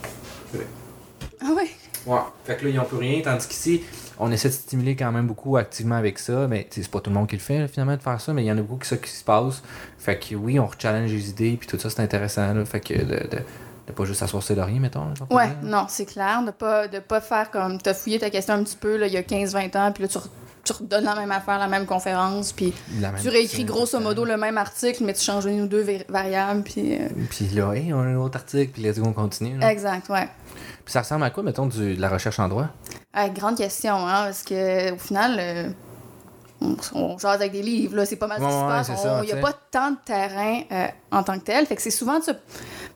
Ah 1.40 1.54
ouais? 1.56 1.70
Ouais. 2.08 2.20
Fait 2.46 2.56
que 2.56 2.64
là, 2.64 2.70
ils 2.72 2.76
n'ont 2.76 2.86
plus 2.86 2.98
rien, 2.98 3.22
tandis 3.22 3.48
qu'ici, 3.48 3.84
on 4.20 4.32
essaie 4.32 4.48
de 4.48 4.54
stimuler 4.54 4.96
quand 4.96 5.12
même 5.12 5.28
beaucoup 5.28 5.58
activement 5.58 5.96
avec 5.96 6.20
ça, 6.20 6.48
mais 6.48 6.68
c'est 6.72 6.88
pas 6.88 7.00
tout 7.02 7.10
le 7.10 7.16
monde 7.16 7.28
qui 7.28 7.36
le 7.36 7.42
fait 7.42 7.68
finalement 7.68 7.96
de 7.96 8.02
faire 8.02 8.20
ça, 8.20 8.34
mais 8.34 8.44
il 8.44 8.48
y 8.48 8.52
en 8.52 8.58
a 8.58 8.62
beaucoup 8.62 8.80
qui, 8.80 8.88
ça 8.88 8.98
qui 8.98 9.10
se 9.10 9.24
passe. 9.24 9.62
Fait 9.98 10.18
que 10.18 10.36
oui, 10.36 10.60
on 10.60 10.70
challenge 10.78 11.12
les 11.12 11.30
idées, 11.30 11.58
puis 11.60 11.68
tout 11.68 11.78
ça, 11.78 11.90
c'est 11.90 12.02
intéressant. 12.02 12.54
Là, 12.54 12.66
fait 12.66 12.80
que 12.80 12.94
de, 12.94 13.28
de, 13.86 13.94
pas 13.94 14.06
juste 14.06 14.20
s'asseoir 14.20 14.44
sur 14.44 14.56
rien, 14.56 14.80
mettons. 14.80 15.14
ouais, 15.30 15.50
non, 15.64 15.86
c'est 15.90 16.06
clair. 16.06 16.44
De 16.44 16.52
pas, 16.52 16.88
de 16.88 17.00
pas 17.00 17.22
faire 17.22 17.52
comme. 17.52 17.80
T'as 17.80 17.94
fouillé 17.94 18.20
ta 18.20 18.30
question 18.30 18.56
un 18.56 18.64
petit 18.64 18.78
peu 18.78 18.98
là, 18.98 19.08
il 19.08 19.14
y 19.14 19.18
a 19.18 19.22
15-20 19.22 19.78
ans, 19.78 19.92
puis 19.92 20.04
là, 20.04 20.10
tu, 20.10 20.20
tu 20.64 20.74
redonnes 20.74 21.06
la 21.06 21.16
même 21.16 21.32
affaire, 21.32 21.60
la 21.60 21.68
même 21.68 21.86
conférence, 21.86 22.52
puis 22.52 22.74
tu 23.22 23.30
réécris 23.30 23.64
grosso 23.66 24.00
modo 24.00 24.26
le 24.26 24.38
même 24.38 24.58
article, 24.58 25.04
mais 25.04 25.14
tu 25.14 25.24
changes 25.24 25.46
une 25.46 25.62
ou 25.62 25.68
deux 25.68 25.86
variables, 26.10 26.64
puis. 26.64 26.96
Euh, 26.96 27.08
puis 27.30 27.48
là, 27.54 27.70
on 27.70 28.00
a 28.00 28.04
un 28.04 28.16
autre 28.16 28.38
article, 28.38 28.72
puis 28.74 28.84
let's 28.84 29.00
go, 29.00 29.08
on 29.08 29.14
continue. 29.14 29.62
Exact, 29.64 30.10
ouais. 30.10 30.28
Puis 30.88 30.94
ça 30.94 31.02
ressemble 31.02 31.26
à 31.26 31.32
quoi, 31.32 31.44
mettons, 31.44 31.66
du, 31.66 31.96
de 31.96 32.02
la 32.02 32.08
recherche 32.08 32.40
en 32.40 32.48
droit? 32.48 32.68
Ah, 33.12 33.28
grande 33.28 33.58
question, 33.58 33.94
hein, 34.08 34.24
parce 34.24 34.42
que 34.42 34.94
au 34.94 34.98
final, 34.98 35.36
euh, 35.38 35.70
on, 36.94 37.18
jase 37.18 37.42
avec 37.42 37.52
des 37.52 37.62
livres, 37.62 37.98
là, 37.98 38.06
c'est 38.06 38.16
pas 38.16 38.28
mal 38.28 38.40
ce 38.40 38.46
qui 38.46 38.54
se 38.54 38.94
passe. 38.94 39.22
Il 39.24 39.26
n'y 39.26 39.34
a 39.34 39.42
pas 39.42 39.52
tant 39.70 39.92
de 39.92 39.98
terrain 40.06 40.62
euh, 40.72 40.88
en 41.12 41.24
tant 41.24 41.38
que 41.40 41.44
tel. 41.44 41.66
Fait 41.66 41.76
que 41.76 41.82
c'est 41.82 41.92
souvent, 41.92 42.22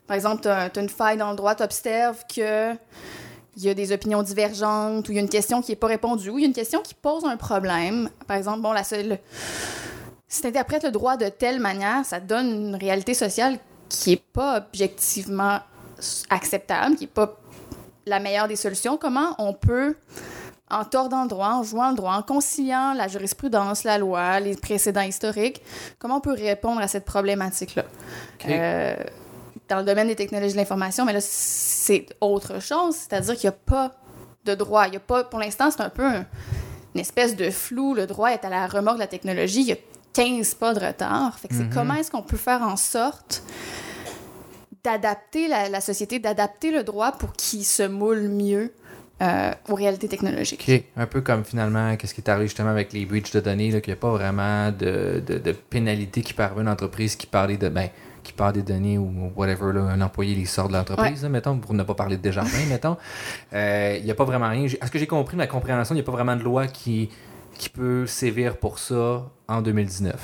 par 0.06 0.16
exemple, 0.16 0.40
tu 0.40 0.48
as, 0.48 0.70
une 0.74 0.88
faille 0.88 1.18
dans 1.18 1.32
le 1.32 1.36
droit, 1.36 1.54
tu 1.54 1.64
observes 1.64 2.24
que 2.34 2.72
il 3.58 3.62
y 3.62 3.68
a 3.68 3.74
des 3.74 3.92
opinions 3.92 4.22
divergentes 4.22 5.06
ou 5.10 5.12
il 5.12 5.16
y 5.16 5.18
a 5.18 5.20
une 5.20 5.28
question 5.28 5.60
qui 5.60 5.72
n'est 5.72 5.76
pas 5.76 5.88
répondue 5.88 6.30
ou 6.30 6.38
il 6.38 6.40
y 6.40 6.44
a 6.44 6.48
une 6.48 6.54
question 6.54 6.80
qui 6.80 6.94
pose 6.94 7.26
un 7.26 7.36
problème. 7.36 8.08
Par 8.26 8.38
exemple, 8.38 8.62
bon, 8.62 8.72
la 8.72 8.84
seule. 8.84 9.18
Si 10.28 10.40
tu 10.40 10.46
interprètes 10.46 10.84
le 10.84 10.92
droit 10.92 11.18
de 11.18 11.28
telle 11.28 11.60
manière, 11.60 12.06
ça 12.06 12.20
donne 12.20 12.46
une 12.46 12.74
réalité 12.76 13.12
sociale 13.12 13.58
qui 13.90 14.12
n'est 14.12 14.22
pas 14.32 14.56
objectivement 14.56 15.58
acceptable, 16.30 16.96
qui 16.96 17.02
n'est 17.02 17.08
pas 17.08 17.41
la 18.06 18.20
meilleure 18.20 18.48
des 18.48 18.56
solutions. 18.56 18.96
Comment 18.96 19.34
on 19.38 19.52
peut, 19.52 19.96
en 20.70 20.84
tordant 20.84 21.22
le 21.22 21.28
droit, 21.28 21.50
en 21.50 21.62
jouant 21.62 21.90
le 21.90 21.96
droit, 21.96 22.14
en 22.14 22.22
conciliant 22.22 22.94
la 22.94 23.08
jurisprudence, 23.08 23.84
la 23.84 23.98
loi, 23.98 24.40
les 24.40 24.56
précédents 24.56 25.02
historiques, 25.02 25.62
comment 25.98 26.16
on 26.16 26.20
peut 26.20 26.32
répondre 26.32 26.80
à 26.80 26.88
cette 26.88 27.04
problématique-là? 27.04 27.84
Euh, 28.48 28.96
dans 29.68 29.78
le 29.78 29.84
domaine 29.84 30.08
des 30.08 30.16
technologies 30.16 30.52
de 30.52 30.58
l'information, 30.58 31.04
mais 31.04 31.12
là, 31.12 31.20
c'est 31.20 32.06
autre 32.20 32.60
chose, 32.60 32.96
c'est-à-dire 32.96 33.34
qu'il 33.36 33.48
n'y 33.48 33.54
a 33.54 33.58
pas 33.64 33.92
de 34.44 34.54
droit. 34.54 34.86
Il 34.88 34.94
y 34.94 34.96
a 34.96 35.00
pas, 35.00 35.24
pour 35.24 35.38
l'instant, 35.38 35.70
c'est 35.70 35.82
un 35.82 35.88
peu 35.88 36.08
une 36.94 37.00
espèce 37.00 37.36
de 37.36 37.50
flou. 37.50 37.94
Le 37.94 38.06
droit 38.06 38.30
est 38.30 38.44
à 38.44 38.50
la 38.50 38.66
remorque 38.66 38.96
de 38.96 39.02
la 39.02 39.06
technologie. 39.06 39.60
Il 39.60 39.68
y 39.68 39.72
a 39.72 39.76
15 40.12 40.54
pas 40.54 40.74
de 40.74 40.84
retard. 40.84 41.38
Fait 41.38 41.48
que 41.48 41.54
c'est 41.54 41.64
mhm. 41.64 41.74
comment 41.74 41.94
est-ce 41.94 42.10
qu'on 42.10 42.22
peut 42.22 42.36
faire 42.36 42.62
en 42.62 42.76
sorte 42.76 43.42
d'adapter 44.84 45.48
la, 45.48 45.80
société, 45.80 46.18
d'adapter 46.18 46.70
le 46.70 46.82
droit 46.82 47.12
pour 47.12 47.32
qu'il 47.32 47.64
se 47.64 47.84
moule 47.84 48.28
mieux 48.28 48.72
euh, 49.22 49.52
aux 49.68 49.74
réalités 49.74 50.08
technologiques. 50.08 50.68
Un 50.96 51.06
peu 51.06 51.20
comme 51.20 51.44
finalement, 51.44 51.96
qu'est-ce 51.96 52.14
qui 52.14 52.20
est 52.20 52.28
arrivé 52.28 52.46
justement 52.46 52.70
avec 52.70 52.92
les 52.92 53.06
breaches 53.06 53.30
de 53.30 53.40
données, 53.40 53.68
qu'il 53.68 53.92
n'y 53.92 53.92
a 53.92 53.96
pas 53.96 54.10
vraiment 54.10 54.72
de, 54.72 55.22
de, 55.24 55.52
pénalité 55.52 56.22
qui 56.22 56.34
parvient 56.34 56.58
à 56.58 56.62
une 56.62 56.68
entreprise 56.68 57.16
qui 57.16 57.26
parlait 57.26 57.56
de. 57.56 57.68
Ben, 57.68 57.88
qui 58.22 58.32
parle 58.32 58.52
des 58.52 58.62
données 58.62 58.98
ou 58.98 59.32
whatever, 59.34 59.76
un 59.80 60.00
employé 60.00 60.36
les 60.36 60.44
sort 60.44 60.68
de 60.68 60.74
l'entreprise, 60.74 61.24
mettons, 61.24 61.58
pour 61.58 61.74
ne 61.74 61.82
pas 61.82 61.94
parler 61.94 62.16
de 62.16 62.22
Desjardins, 62.22 62.50
mettons. 62.68 62.96
Euh, 63.52 63.96
il 63.98 64.04
n'y 64.04 64.12
a 64.12 64.14
pas 64.14 64.24
vraiment 64.24 64.48
rien. 64.48 64.64
Est-ce 64.64 64.92
que 64.92 64.98
j'ai 65.00 65.08
compris 65.08 65.36
ma 65.36 65.48
compréhension? 65.48 65.92
Il 65.94 65.98
n'y 65.98 66.02
a 66.02 66.04
pas 66.04 66.12
vraiment 66.12 66.36
de 66.36 66.42
loi 66.44 66.68
qui, 66.68 67.10
qui 67.58 67.68
peut 67.68 68.06
sévir 68.06 68.58
pour 68.58 68.78
ça 68.78 69.28
en 69.48 69.60
2019? 69.60 70.14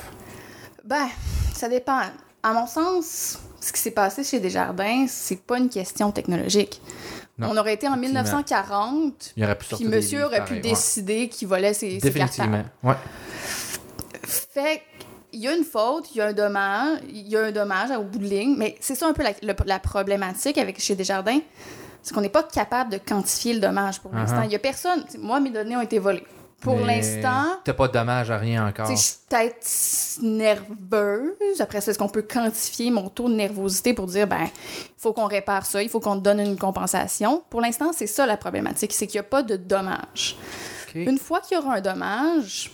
Ben, 0.85 1.09
ça 1.53 1.69
dépend 1.69 2.03
À 2.43 2.53
mon 2.53 2.67
sens, 2.67 3.39
ce 3.61 3.73
qui 3.73 3.81
s'est 3.81 3.91
passé 3.91 4.23
chez 4.25 4.39
Desjardins, 4.41 5.07
c'est 5.09 5.41
pas 5.43 5.59
une 5.59 5.69
question 5.69 6.11
technologique. 6.13 6.81
On 7.41 7.57
aurait 7.57 7.75
été 7.75 7.87
en 7.89 7.97
1940, 7.97 9.33
Il 9.37 9.45
aurait 9.45 9.57
pu 9.57 9.67
puis 9.77 9.85
monsieur 9.85 10.25
aurait 10.25 10.45
pu 10.45 10.59
décider 10.61 11.29
qu'il 11.29 11.47
volait 11.47 11.73
ses, 11.75 12.01
ses 12.01 12.11
Définitivement, 12.11 12.65
ouais. 12.83 12.95
Fait 14.25 14.83
il 15.33 15.41
y 15.41 15.49
a 15.49 15.55
une 15.55 15.65
faute, 15.65 16.07
il 16.15 16.19
y 16.19 16.21
a 16.21 16.27
un 16.29 16.33
dommage, 16.33 16.99
il 17.11 17.29
y 17.29 17.37
a 17.37 17.45
un 17.45 17.53
dommage 17.53 17.91
au 17.91 18.03
bout 18.03 18.19
de 18.19 18.25
ligne, 18.25 18.55
mais 18.57 18.77
c'est 18.81 18.95
ça 18.95 19.07
un 19.07 19.13
peu 19.13 19.23
la, 19.23 19.33
le- 19.43 19.55
la 19.67 19.79
problématique 19.79 20.59
avec 20.59 20.81
chez 20.81 20.95
Desjardins, 20.97 21.41
c'est 22.03 22.15
qu'on 22.15 22.23
n'est 22.23 22.29
pas 22.29 22.43
capable 22.45 22.93
de 22.93 22.99
quantifier 22.99 23.53
le 23.55 23.61
dommage 23.61 24.01
pour 24.01 24.13
l'instant. 24.13 24.41
Uh-huh. 24.41 24.47
Il 24.47 24.53
y 24.53 24.57
a 24.57 24.59
personne. 24.59 25.05
Moi, 25.19 25.39
mes 25.41 25.51
données 25.51 25.77
ont 25.77 25.81
été 25.83 25.99
volées. 25.99 26.25
Pour 26.61 26.79
l'instant, 26.81 27.45
T'as 27.65 27.73
pas 27.73 27.87
de 27.89 27.93
dommage 27.93 28.31
à 28.31 28.37
rien 28.39 28.67
encore. 28.67 28.91
je 28.91 28.97
suis 28.97 29.15
peut-être 29.29 29.65
nerveuse. 30.23 31.61
Après 31.61 31.81
ça, 31.81 31.91
est-ce 31.91 31.99
qu'on 31.99 32.09
peut 32.09 32.23
quantifier 32.23 32.91
mon 32.91 33.09
taux 33.09 33.29
de 33.29 33.35
nervosité 33.35 33.95
pour 33.95 34.07
dire, 34.07 34.27
ben, 34.27 34.43
il 34.45 34.91
faut 34.97 35.13
qu'on 35.13 35.27
répare 35.27 35.67
ça, 35.67 35.83
il 35.83 35.89
faut 35.89 36.01
qu'on 36.01 36.17
te 36.19 36.23
donne 36.23 36.41
une 36.41 36.57
compensation? 36.59 37.43
Pour 37.51 37.61
l'instant, 37.61 37.91
c'est 37.95 38.07
ça 38.07 38.27
la 38.27 38.37
problématique, 38.37 38.93
c'est 38.93 39.07
qu'il 39.07 39.19
n'y 39.21 39.27
a 39.27 39.29
pas 39.29 39.43
de 39.43 39.57
dommage. 39.57 40.37
Une 40.95 41.19
fois 41.19 41.41
qu'il 41.41 41.57
y 41.57 41.61
aura 41.61 41.75
un 41.75 41.81
dommage, 41.81 42.73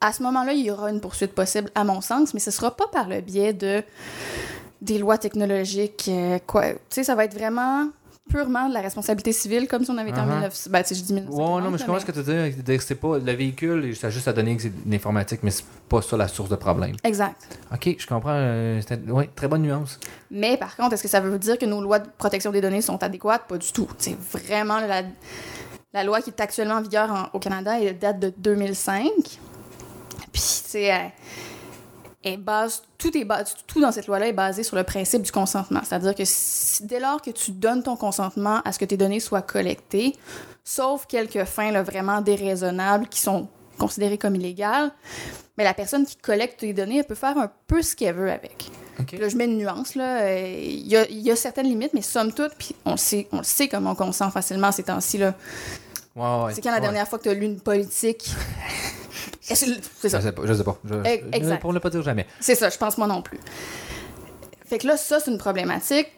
à 0.00 0.12
ce 0.12 0.22
moment-là, 0.22 0.52
il 0.52 0.64
y 0.64 0.70
aura 0.70 0.90
une 0.90 1.00
poursuite 1.00 1.32
possible, 1.34 1.70
à 1.74 1.82
mon 1.84 2.00
sens, 2.00 2.34
mais 2.34 2.40
ce 2.40 2.50
sera 2.50 2.76
pas 2.76 2.86
par 2.86 3.08
le 3.08 3.20
biais 3.20 3.52
de 3.52 3.82
des 4.80 4.98
lois 4.98 5.16
technologiques. 5.16 6.06
euh, 6.08 6.38
quoi. 6.46 6.70
Tu 6.72 6.78
sais, 6.90 7.04
ça 7.04 7.14
va 7.14 7.24
être 7.24 7.34
vraiment 7.34 7.88
purement 8.30 8.68
de 8.68 8.74
la 8.74 8.80
responsabilité 8.80 9.32
civile, 9.32 9.66
comme 9.68 9.84
si 9.84 9.90
on 9.90 9.98
avait 9.98 10.10
été 10.10 10.20
en 10.20 10.24
Uh-huh. 10.26 10.30
1900. 10.34 10.70
Ben, 10.70 10.82
tu 10.82 10.88
sais, 10.88 10.94
je 10.94 11.02
dis 11.04 11.12
Ouais, 11.12 11.20
1940, 11.20 11.62
non, 11.64 11.70
mais 11.70 11.78
je 11.78 11.84
comprends 11.84 12.00
ce 12.00 12.06
que 12.06 12.12
tu 12.12 12.20
veux 12.20 12.62
dire. 12.62 12.80
C'est- 12.80 12.94
pas 12.94 13.18
le 13.18 13.32
véhicule, 13.32 13.94
ça 13.96 14.10
juste 14.10 14.28
à 14.28 14.32
donner 14.32 14.56
que 14.56 14.62
c'est 14.62 14.72
l'informatique, 14.86 15.40
mais 15.42 15.50
c'est 15.50 15.64
pas 15.88 16.00
ça 16.02 16.16
la 16.16 16.28
source 16.28 16.48
de 16.48 16.56
problème. 16.56 16.94
Exact. 17.04 17.58
Ok, 17.72 17.96
je 17.98 18.06
comprends. 18.06 18.30
euh, 18.32 18.80
ouais, 19.08 19.28
très 19.34 19.48
bonne 19.48 19.62
nuance. 19.62 19.98
Mais 20.30 20.56
par 20.56 20.76
contre, 20.76 20.94
est-ce 20.94 21.02
que 21.02 21.08
ça 21.08 21.20
veut 21.20 21.38
dire 21.38 21.58
que 21.58 21.66
nos 21.66 21.80
lois 21.82 21.98
de 21.98 22.08
protection 22.16 22.50
des 22.52 22.60
données 22.60 22.80
sont 22.82 23.02
adéquates? 23.02 23.46
Pas 23.48 23.58
du 23.58 23.72
tout. 23.72 23.88
C'est 23.98 24.16
vraiment 24.18 24.78
la, 24.80 25.02
la 25.92 26.04
loi 26.04 26.20
qui 26.22 26.30
est 26.30 26.40
actuellement 26.40 26.76
en 26.76 26.82
vigueur 26.82 27.10
en- 27.10 27.36
au 27.36 27.38
Canada, 27.40 27.78
elle 27.80 27.98
date 27.98 28.18
de 28.20 28.32
2005. 28.38 29.02
Puis, 30.32 30.40
c'est 30.42 31.12
base, 32.36 32.82
tout, 32.98 33.16
est 33.16 33.24
bas- 33.24 33.44
tout 33.66 33.80
dans 33.80 33.92
cette 33.92 34.06
loi-là 34.06 34.28
est 34.28 34.32
basé 34.32 34.62
sur 34.62 34.76
le 34.76 34.84
principe 34.84 35.22
du 35.22 35.32
consentement. 35.32 35.80
C'est-à-dire 35.84 36.14
que 36.14 36.24
si- 36.24 36.84
dès 36.86 37.00
lors 37.00 37.20
que 37.20 37.30
tu 37.30 37.50
donnes 37.52 37.82
ton 37.82 37.96
consentement 37.96 38.60
à 38.64 38.72
ce 38.72 38.78
que 38.78 38.84
tes 38.84 38.96
données 38.96 39.20
soient 39.20 39.42
collectées, 39.42 40.16
sauf 40.64 41.06
quelques 41.06 41.44
fins 41.44 41.70
là, 41.72 41.82
vraiment 41.82 42.20
déraisonnables 42.20 43.08
qui 43.08 43.20
sont 43.20 43.48
considérées 43.78 44.18
comme 44.18 44.36
illégales, 44.36 44.92
mais 45.58 45.64
la 45.64 45.74
personne 45.74 46.06
qui 46.06 46.16
collecte 46.16 46.60
tes 46.60 46.72
données, 46.72 46.98
elle 46.98 47.04
peut 47.06 47.14
faire 47.14 47.36
un 47.36 47.50
peu 47.66 47.82
ce 47.82 47.94
qu'elle 47.96 48.14
veut 48.14 48.30
avec. 48.30 48.70
Là, 49.18 49.28
je 49.28 49.36
mets 49.36 49.46
une 49.46 49.56
nuance, 49.58 49.94
là. 49.96 50.20
euh, 50.22 50.58
Il 50.62 50.86
y, 50.86 50.96
a, 50.96 51.08
il 51.08 51.18
y 51.20 51.30
a 51.30 51.36
certaines 51.36 51.66
limites, 51.66 51.92
mais 51.94 52.02
somme 52.02 52.32
toute, 52.32 52.52
puis 52.56 52.74
on 52.84 52.92
le 52.92 52.96
sait, 52.98 53.26
on 53.32 53.38
le 53.38 53.42
sait 53.42 53.66
comme 53.68 53.86
on 53.86 53.94
consent 53.94 54.30
facilement 54.30 54.70
ces 54.70 54.84
temps-ci, 54.84 55.18
là. 55.18 55.34
Ouais, 56.16 56.44
ouais. 56.44 56.54
C'est 56.54 56.60
quand 56.60 56.70
la 56.70 56.76
ouais. 56.76 56.80
dernière 56.82 57.08
fois 57.08 57.18
que 57.18 57.24
tu 57.24 57.30
as 57.30 57.34
lu 57.34 57.46
une 57.46 57.60
politique? 57.60 58.30
C'est 59.40 59.56
ça? 60.08 60.20
Je 60.20 60.24
sais 60.24 60.32
pas. 60.32 60.42
Je 60.44 60.54
sais 60.54 60.64
pas. 60.64 60.78
Je- 60.84 61.36
exact. 61.36 61.60
Pour 61.60 61.72
ne 61.72 61.78
pas 61.78 61.90
dire 61.90 62.02
jamais. 62.02 62.26
C'est 62.40 62.54
ça, 62.54 62.70
je 62.70 62.78
pense 62.78 62.96
moi 62.98 63.06
non 63.06 63.22
plus. 63.22 63.38
Fait 64.66 64.78
que 64.78 64.86
là, 64.86 64.96
ça, 64.96 65.20
c'est 65.20 65.30
une 65.30 65.38
problématique. 65.38 66.08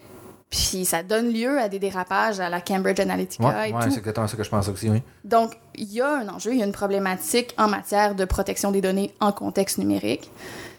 Puis 0.51 0.85
ça 0.85 1.03
donne 1.03 1.33
lieu 1.33 1.59
à 1.59 1.69
des 1.69 1.81
dérapages 1.81 2.39
à 2.39 2.49
la 2.49 2.61
Cambridge 2.61 3.01
Analytica 3.01 3.45
Ouais, 3.45 3.71
et 3.71 3.73
ouais 3.73 3.83
tout. 3.83 3.91
c'est 3.91 3.99
exactement 3.99 4.29
ça 4.29 4.37
que 4.37 4.45
je 4.45 4.51
pense 4.51 4.69
aussi, 4.69 4.89
oui. 4.89 5.03
Donc, 5.25 5.55
il 5.75 5.93
y 5.93 6.01
a 6.01 6.19
un 6.19 6.29
enjeu, 6.29 6.53
il 6.53 6.59
y 6.61 6.63
a 6.63 6.67
une 6.67 6.71
problématique 6.73 7.53
en 7.59 7.67
matière 7.67 8.15
de 8.15 8.25
protection 8.25 8.71
des 8.71 8.81
données 8.81 9.13
en 9.21 9.33
contexte 9.33 9.79
numérique. 9.79 10.31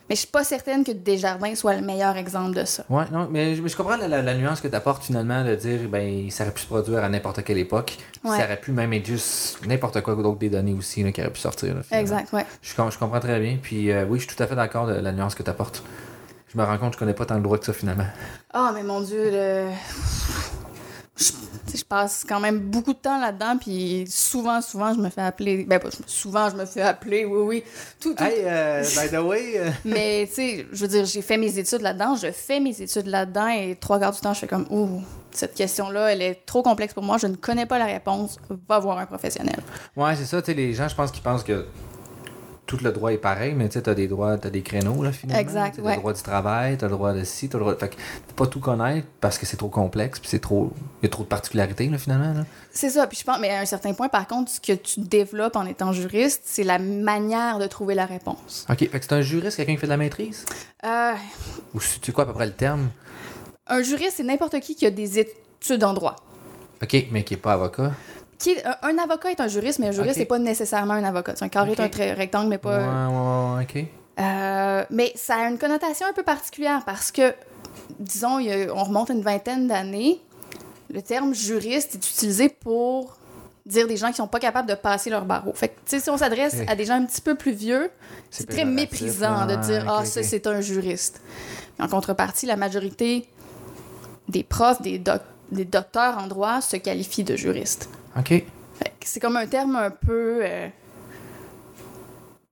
Mais 0.08 0.16
je 0.16 0.20
suis 0.22 0.28
pas 0.30 0.44
certaine 0.44 0.84
que 0.84 0.92
Desjardins 0.92 1.56
soit 1.56 1.76
le 1.76 1.82
meilleur 1.82 2.16
exemple 2.16 2.56
de 2.56 2.64
ça. 2.64 2.84
Ouais, 2.90 3.06
non, 3.12 3.28
mais 3.32 3.56
je, 3.56 3.62
mais 3.64 3.70
je 3.70 3.76
comprends 3.76 3.98
la, 3.98 4.08
la- 4.08 4.22
la 4.22 4.36
nuance 4.36 4.62
que 4.62 4.68
tu 4.68 4.76
apportes 4.76 5.04
finalement 5.04 5.44
de 5.44 5.56
dire, 5.56 5.90
ben, 5.90 6.30
ça 6.30 6.44
aurait 6.44 6.54
pu 6.54 6.62
se 6.62 6.68
produire 6.68 7.04
à 7.04 7.10
n'importe 7.10 7.44
quelle 7.44 7.58
époque. 7.58 7.98
Ouais. 8.24 8.38
Ça 8.38 8.44
aurait 8.46 8.60
pu 8.60 8.72
même 8.72 8.94
être 8.94 9.06
juste 9.06 9.66
n'importe 9.66 10.02
quoi 10.02 10.14
d'autre 10.16 10.38
des 10.38 10.50
données 10.50 10.74
aussi 10.74 11.02
là, 11.04 11.12
qui 11.12 11.22
aurait 11.22 11.32
pu 11.32 11.40
sortir. 11.40 11.74
là. 11.74 11.82
Exact, 12.00 12.32
ouais. 12.34 12.46
Je, 12.62 12.76
com- 12.76 12.92
je 12.92 13.00
comprends 13.00 13.20
très 13.20 13.40
bien. 13.40 13.58
Puis 13.62 13.92
euh, 13.92 14.06
oui, 14.08 14.20
je 14.20 14.28
suis 14.28 14.36
tout 14.36 14.44
à 14.44 14.46
fait 14.48 14.56
d'accord 14.56 14.86
de 14.86 14.94
la 14.94 15.12
nuance 15.12 15.34
que 15.34 15.42
tu 15.44 15.50
apportes. 15.50 15.82
Je 16.54 16.58
me 16.60 16.64
rends 16.64 16.78
compte 16.78 16.90
que 16.92 16.96
je 16.96 17.00
connais 17.00 17.14
pas 17.16 17.26
tant 17.26 17.36
le 17.36 17.42
droit 17.42 17.58
que 17.58 17.66
ça 17.66 17.74
finalement. 17.74 18.06
Ah, 18.54 18.72
mais 18.76 18.84
mon 18.84 19.02
Dieu, 19.02 19.30
le... 19.32 19.70
je, 21.18 21.84
passe 21.84 22.26
quand 22.28 22.40
même 22.40 22.60
beaucoup 22.60 22.94
de 22.94 23.00
temps 23.00 23.20
là-dedans, 23.20 23.58
puis 23.58 24.06
souvent, 24.10 24.62
souvent, 24.62 24.94
je 24.94 25.00
me 25.00 25.10
fais 25.10 25.22
appeler. 25.22 25.64
Ben, 25.64 25.80
pas 25.80 25.90
souvent, 26.08 26.50
je 26.50 26.56
me 26.56 26.66
fais 26.66 26.82
appeler, 26.82 27.26
oui, 27.26 27.40
oui. 27.40 27.64
Tout, 28.00 28.14
tout. 28.14 28.24
euh, 28.24 28.84
by 28.84 29.10
the 29.10 29.20
way. 29.20 29.62
Mais, 29.86 30.26
tu 30.28 30.34
sais, 30.34 30.68
je 30.72 30.82
veux 30.82 30.88
dire, 30.88 31.06
j'ai 31.06 31.22
fait 31.22 31.38
mes 31.38 31.58
études 31.58 31.82
là-dedans, 31.82 32.16
je 32.16 32.32
fais 32.32 32.60
mes 32.60 32.82
études 32.82 33.08
là-dedans, 33.08 33.48
et 33.48 33.78
trois 33.80 34.00
quarts 34.00 34.12
du 34.12 34.20
temps, 34.20 34.34
je 34.34 34.40
fais 34.40 34.48
comme, 34.48 34.68
ouh, 34.70 35.02
cette 35.32 35.54
question-là, 35.54 36.12
elle 36.12 36.22
est 36.22 36.46
trop 36.46 36.64
complexe 36.64 36.94
pour 36.94 37.04
moi, 37.04 37.18
je 37.18 37.28
ne 37.28 37.36
connais 37.36 37.66
pas 37.66 37.80
la 37.80 37.86
réponse, 37.86 38.38
va 38.68 38.80
voir 38.80 38.98
un 38.98 39.06
professionnel. 39.06 39.60
Ouais, 39.96 40.16
c'est 40.16 40.26
ça. 40.26 40.42
Tu 40.42 40.48
sais, 40.48 40.54
les 40.54 40.74
gens, 40.74 40.88
je 40.88 40.96
pense 40.96 41.12
qu'ils 41.12 41.24
pensent 41.24 41.44
que 41.44 41.66
tout 42.66 42.78
le 42.82 42.92
droit 42.92 43.12
est 43.12 43.18
pareil, 43.18 43.54
mais 43.54 43.68
tu 43.68 43.74
sais, 43.74 43.84
t'as 43.84 43.94
des 43.94 44.08
droits, 44.08 44.38
t'as 44.38 44.50
des 44.50 44.62
créneaux, 44.62 45.04
là, 45.04 45.12
finalement. 45.12 45.40
Exact, 45.40 45.80
ouais. 45.80 45.96
le 45.96 46.00
droit 46.00 46.14
du 46.14 46.22
travail, 46.22 46.78
t'as 46.78 46.88
le 46.88 46.94
droit 46.94 47.14
de 47.14 47.24
ci, 47.24 47.48
t'as 47.48 47.58
le 47.58 47.64
droit 47.64 47.74
de... 47.76 47.80
Fait 47.80 47.90
que 47.90 47.96
faut 47.96 48.34
pas 48.36 48.48
tout 48.48 48.60
connaître 48.60 49.08
parce 49.22 49.38
que 49.38 49.46
c'est 49.46 49.58
trop 49.58 49.70
complexe, 49.70 50.20
puis 50.20 50.30
c'est 50.30 50.40
trop... 50.40 50.72
Il 51.02 51.06
y 51.06 51.08
a 51.08 51.10
trop 51.10 51.24
de 51.24 51.28
particularités, 51.28 51.88
là, 51.88 51.98
finalement, 51.98 52.34
là. 52.34 52.46
C'est 52.72 52.90
ça, 52.90 53.06
puis 53.08 53.18
je 53.20 53.24
pense, 53.24 53.40
mais 53.40 53.52
à 53.52 53.60
un 53.60 53.66
certain 53.66 53.94
point, 53.94 54.10
par 54.10 54.28
contre, 54.28 54.52
ce 54.52 54.60
que 54.60 54.74
tu 54.74 55.00
développes 55.02 55.56
en 55.56 55.66
étant 55.66 55.94
juriste, 55.94 56.42
c'est 56.46 56.64
la 56.64 56.80
manière 56.80 57.60
de 57.60 57.68
trouver 57.68 57.94
la 57.96 58.06
réponse. 58.06 58.66
OK, 58.70 58.80
fait 58.80 58.88
que 58.88 59.00
c'est 59.02 59.14
un 59.14 59.22
juriste, 59.22 59.58
quelqu'un 59.58 59.74
qui 59.74 59.80
fait 59.80 59.88
de 59.88 59.92
la 59.92 59.98
maîtrise? 59.98 60.46
Euh, 60.84 61.14
Ou 61.74 61.80
c'est 61.80 62.12
quoi, 62.12 62.24
à 62.24 62.28
peu 62.28 62.34
près 62.34 62.48
le 62.48 62.54
terme? 62.54 62.90
un 63.68 63.82
juriste, 63.82 64.16
c'est 64.18 64.24
n'importe 64.24 64.60
qui 64.60 64.76
qui 64.76 64.86
a 64.86 64.92
des 64.92 65.20
études 65.20 65.84
en 65.84 65.94
droit. 65.94 66.16
OK, 66.82 67.08
mais 67.12 67.24
qui 67.24 67.36
est 67.36 67.38
pas 67.38 67.54
avocat. 67.54 67.94
Qui 68.38 68.52
est- 68.52 68.64
un, 68.82 68.98
avocat 68.98 69.32
est 69.32 69.40
un 69.42 69.48
juriste, 69.48 69.80
mais 69.80 69.88
un 69.88 69.92
juriste 69.92 70.16
Ok. 70.16 70.20
n'est 70.20 70.26
pas 70.26 70.40
nécessairement 70.40 70.94
un 70.94 71.04
avocat. 71.04 71.34
C'est 71.36 71.46
un 71.46 71.50
carré 71.50 71.72
est 71.72 71.80
un 71.80 72.14
rectangle, 72.16 72.50
mais 72.50 72.58
pas. 72.58 72.80
Ouais, 72.80 73.66
ouais. 73.74 73.92
Euh, 74.20 74.86
mais 74.90 75.12
ça 75.16 75.36
a 75.36 75.50
une 75.50 75.58
connotation 75.58 76.08
un 76.08 76.14
peu 76.14 76.24
particulière 76.24 76.84
parce 76.86 77.12
que, 77.12 77.34
disons, 78.00 78.40
il 78.40 78.46
y 78.48 78.52
a- 78.54 78.74
on 78.74 78.84
remonte 78.84 79.10
à 79.10 79.14
une 79.14 79.22
vingtaine 79.22 79.68
d'années, 79.68 80.22
le 80.94 81.02
terme 81.02 81.34
juriste 81.34 81.96
est 81.96 81.98
utilisé 82.10 82.50
pour 82.50 83.18
dire 83.66 83.88
des 83.88 83.98
gens 83.98 84.10
qui 84.10 84.16
sont 84.18 84.28
pas 84.28 84.40
capables 84.40 84.70
de 84.70 84.76
passer 84.76 85.10
leur 85.10 85.26
barreau. 85.26 85.52
Fait 85.54 85.70
que, 85.70 86.00
si 86.00 86.10
on 86.10 86.18
s'adresse 86.18 86.58
à 86.68 86.76
des 86.76 86.86
gens 86.86 86.94
un 86.96 87.06
petit 87.06 87.22
peu 87.22 87.36
plus 87.36 87.52
vieux, 87.52 87.90
c'est 88.30 88.48
très 88.48 88.64
méprisant 88.64 89.46
de 89.48 89.56
dire 89.56 89.86
Ah, 89.90 90.06
ça, 90.06 90.24
c'est 90.24 90.46
un 90.48 90.62
juriste. 90.62 91.20
Mais 91.80 91.86
en 91.86 91.88
contrepartie, 91.88 92.46
la 92.46 92.56
majorité 92.58 93.28
des 94.30 94.44
profs, 94.44 94.82
des, 94.82 94.98
doc- 95.00 95.22
des 95.52 95.66
docteurs 95.66 96.18
en 96.20 96.28
droit 96.28 96.62
se 96.62 96.78
qualifient 96.78 97.24
de 97.24 97.36
juristes. 97.36 97.90
OK. 98.18 98.44
C'est 99.02 99.20
comme 99.20 99.38
un 99.38 99.46
terme 99.46 99.76
un 99.76 99.92
peu 99.92 100.40
euh, 100.42 100.68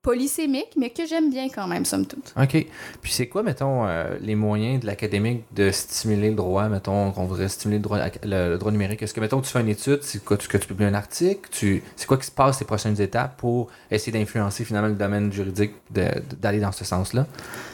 polysémique, 0.04 0.76
mais 0.78 0.90
que 0.90 1.08
j'aime 1.08 1.30
bien 1.30 1.48
quand 1.48 1.66
même, 1.66 1.86
somme 1.86 2.06
toute. 2.06 2.34
OK. 2.38 2.68
Puis 3.02 3.12
c'est 3.12 3.28
quoi, 3.28 3.42
mettons, 3.42 3.88
euh, 3.88 4.18
les 4.20 4.36
moyens 4.36 4.82
de 4.82 4.86
l'académique 4.86 5.46
de 5.54 5.72
stimuler 5.72 6.30
le 6.30 6.36
droit, 6.36 6.68
mettons, 6.68 7.12
qu'on 7.12 7.26
voudrait 7.26 7.48
stimuler 7.48 7.78
le 7.80 7.84
droit, 7.84 8.00
le, 8.24 8.58
droit 8.58 8.72
numérique? 8.72 9.02
Est-ce 9.02 9.14
que, 9.14 9.22
mettons, 9.22 9.40
tu 9.40 9.50
fais 9.50 9.62
une 9.62 9.70
étude, 9.70 10.00
c'est 10.04 10.24
quoi, 10.24 10.36
tu, 10.36 10.50
que 10.50 10.58
tu 10.58 10.68
publies 10.68 10.86
un 10.86 10.94
article? 10.94 11.50
Tu, 11.50 11.82
c'est 11.96 12.06
quoi 12.06 12.18
qui 12.18 12.26
se 12.26 12.32
passe 12.32 12.60
les 12.60 12.66
prochaines 12.66 13.00
étapes 13.00 13.38
pour 13.38 13.70
essayer 13.90 14.12
d'influencer 14.12 14.66
finalement 14.66 14.90
le 14.90 14.96
domaine 14.96 15.32
juridique 15.32 15.72
d'aller 15.90 16.60
dans 16.60 16.74
ce 16.74 16.84
sens-là? 16.84 17.26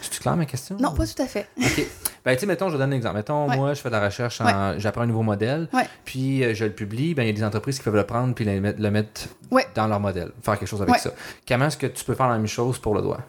C'est-tu 0.03 0.19
clair 0.19 0.37
ma 0.37 0.45
question? 0.45 0.77
Non, 0.79 0.93
pas 0.93 1.07
tout 1.07 1.21
à 1.21 1.25
fait. 1.25 1.47
OK. 1.57 1.85
Ben, 2.25 2.33
tu 2.35 2.41
sais, 2.41 2.45
mettons, 2.45 2.69
je 2.69 2.77
donne 2.77 2.91
un 2.91 2.95
exemple. 2.95 3.15
Mettons, 3.15 3.47
Ouais. 3.49 3.55
moi, 3.57 3.73
je 3.73 3.81
fais 3.81 3.89
de 3.89 3.95
la 3.95 4.05
recherche, 4.05 4.41
en- 4.41 4.77
j'apprends 4.77 5.01
un 5.01 5.05
nouveau 5.07 5.21
modèle, 5.23 5.67
puis 6.05 6.43
euh, 6.43 6.53
je 6.53 6.65
le 6.65 6.71
publie. 6.71 7.13
Ben, 7.13 7.23
il 7.23 7.27
y 7.27 7.29
a 7.29 7.33
des 7.33 7.43
entreprises 7.43 7.77
qui 7.77 7.83
peuvent 7.85 7.95
le 7.95 8.05
prendre 8.05 8.33
puis 8.35 8.45
le 8.45 8.59
mettre, 8.59 8.81
le 8.81 8.91
mettre 8.91 9.21
Ouais. 9.51 9.65
dans 9.75 9.87
leur 9.87 9.99
modèle, 9.99 10.31
faire 10.41 10.57
quelque 10.59 10.67
chose 10.67 10.81
avec 10.81 10.95
ça. 10.97 11.11
Comment 11.47 11.65
est-ce 11.65 11.77
que 11.77 11.87
tu 11.87 12.03
peux 12.03 12.15
faire 12.15 12.27
la 12.29 12.37
même 12.37 12.47
chose 12.47 12.77
pour 12.79 12.93
le 12.95 13.01
droit? 13.01 13.19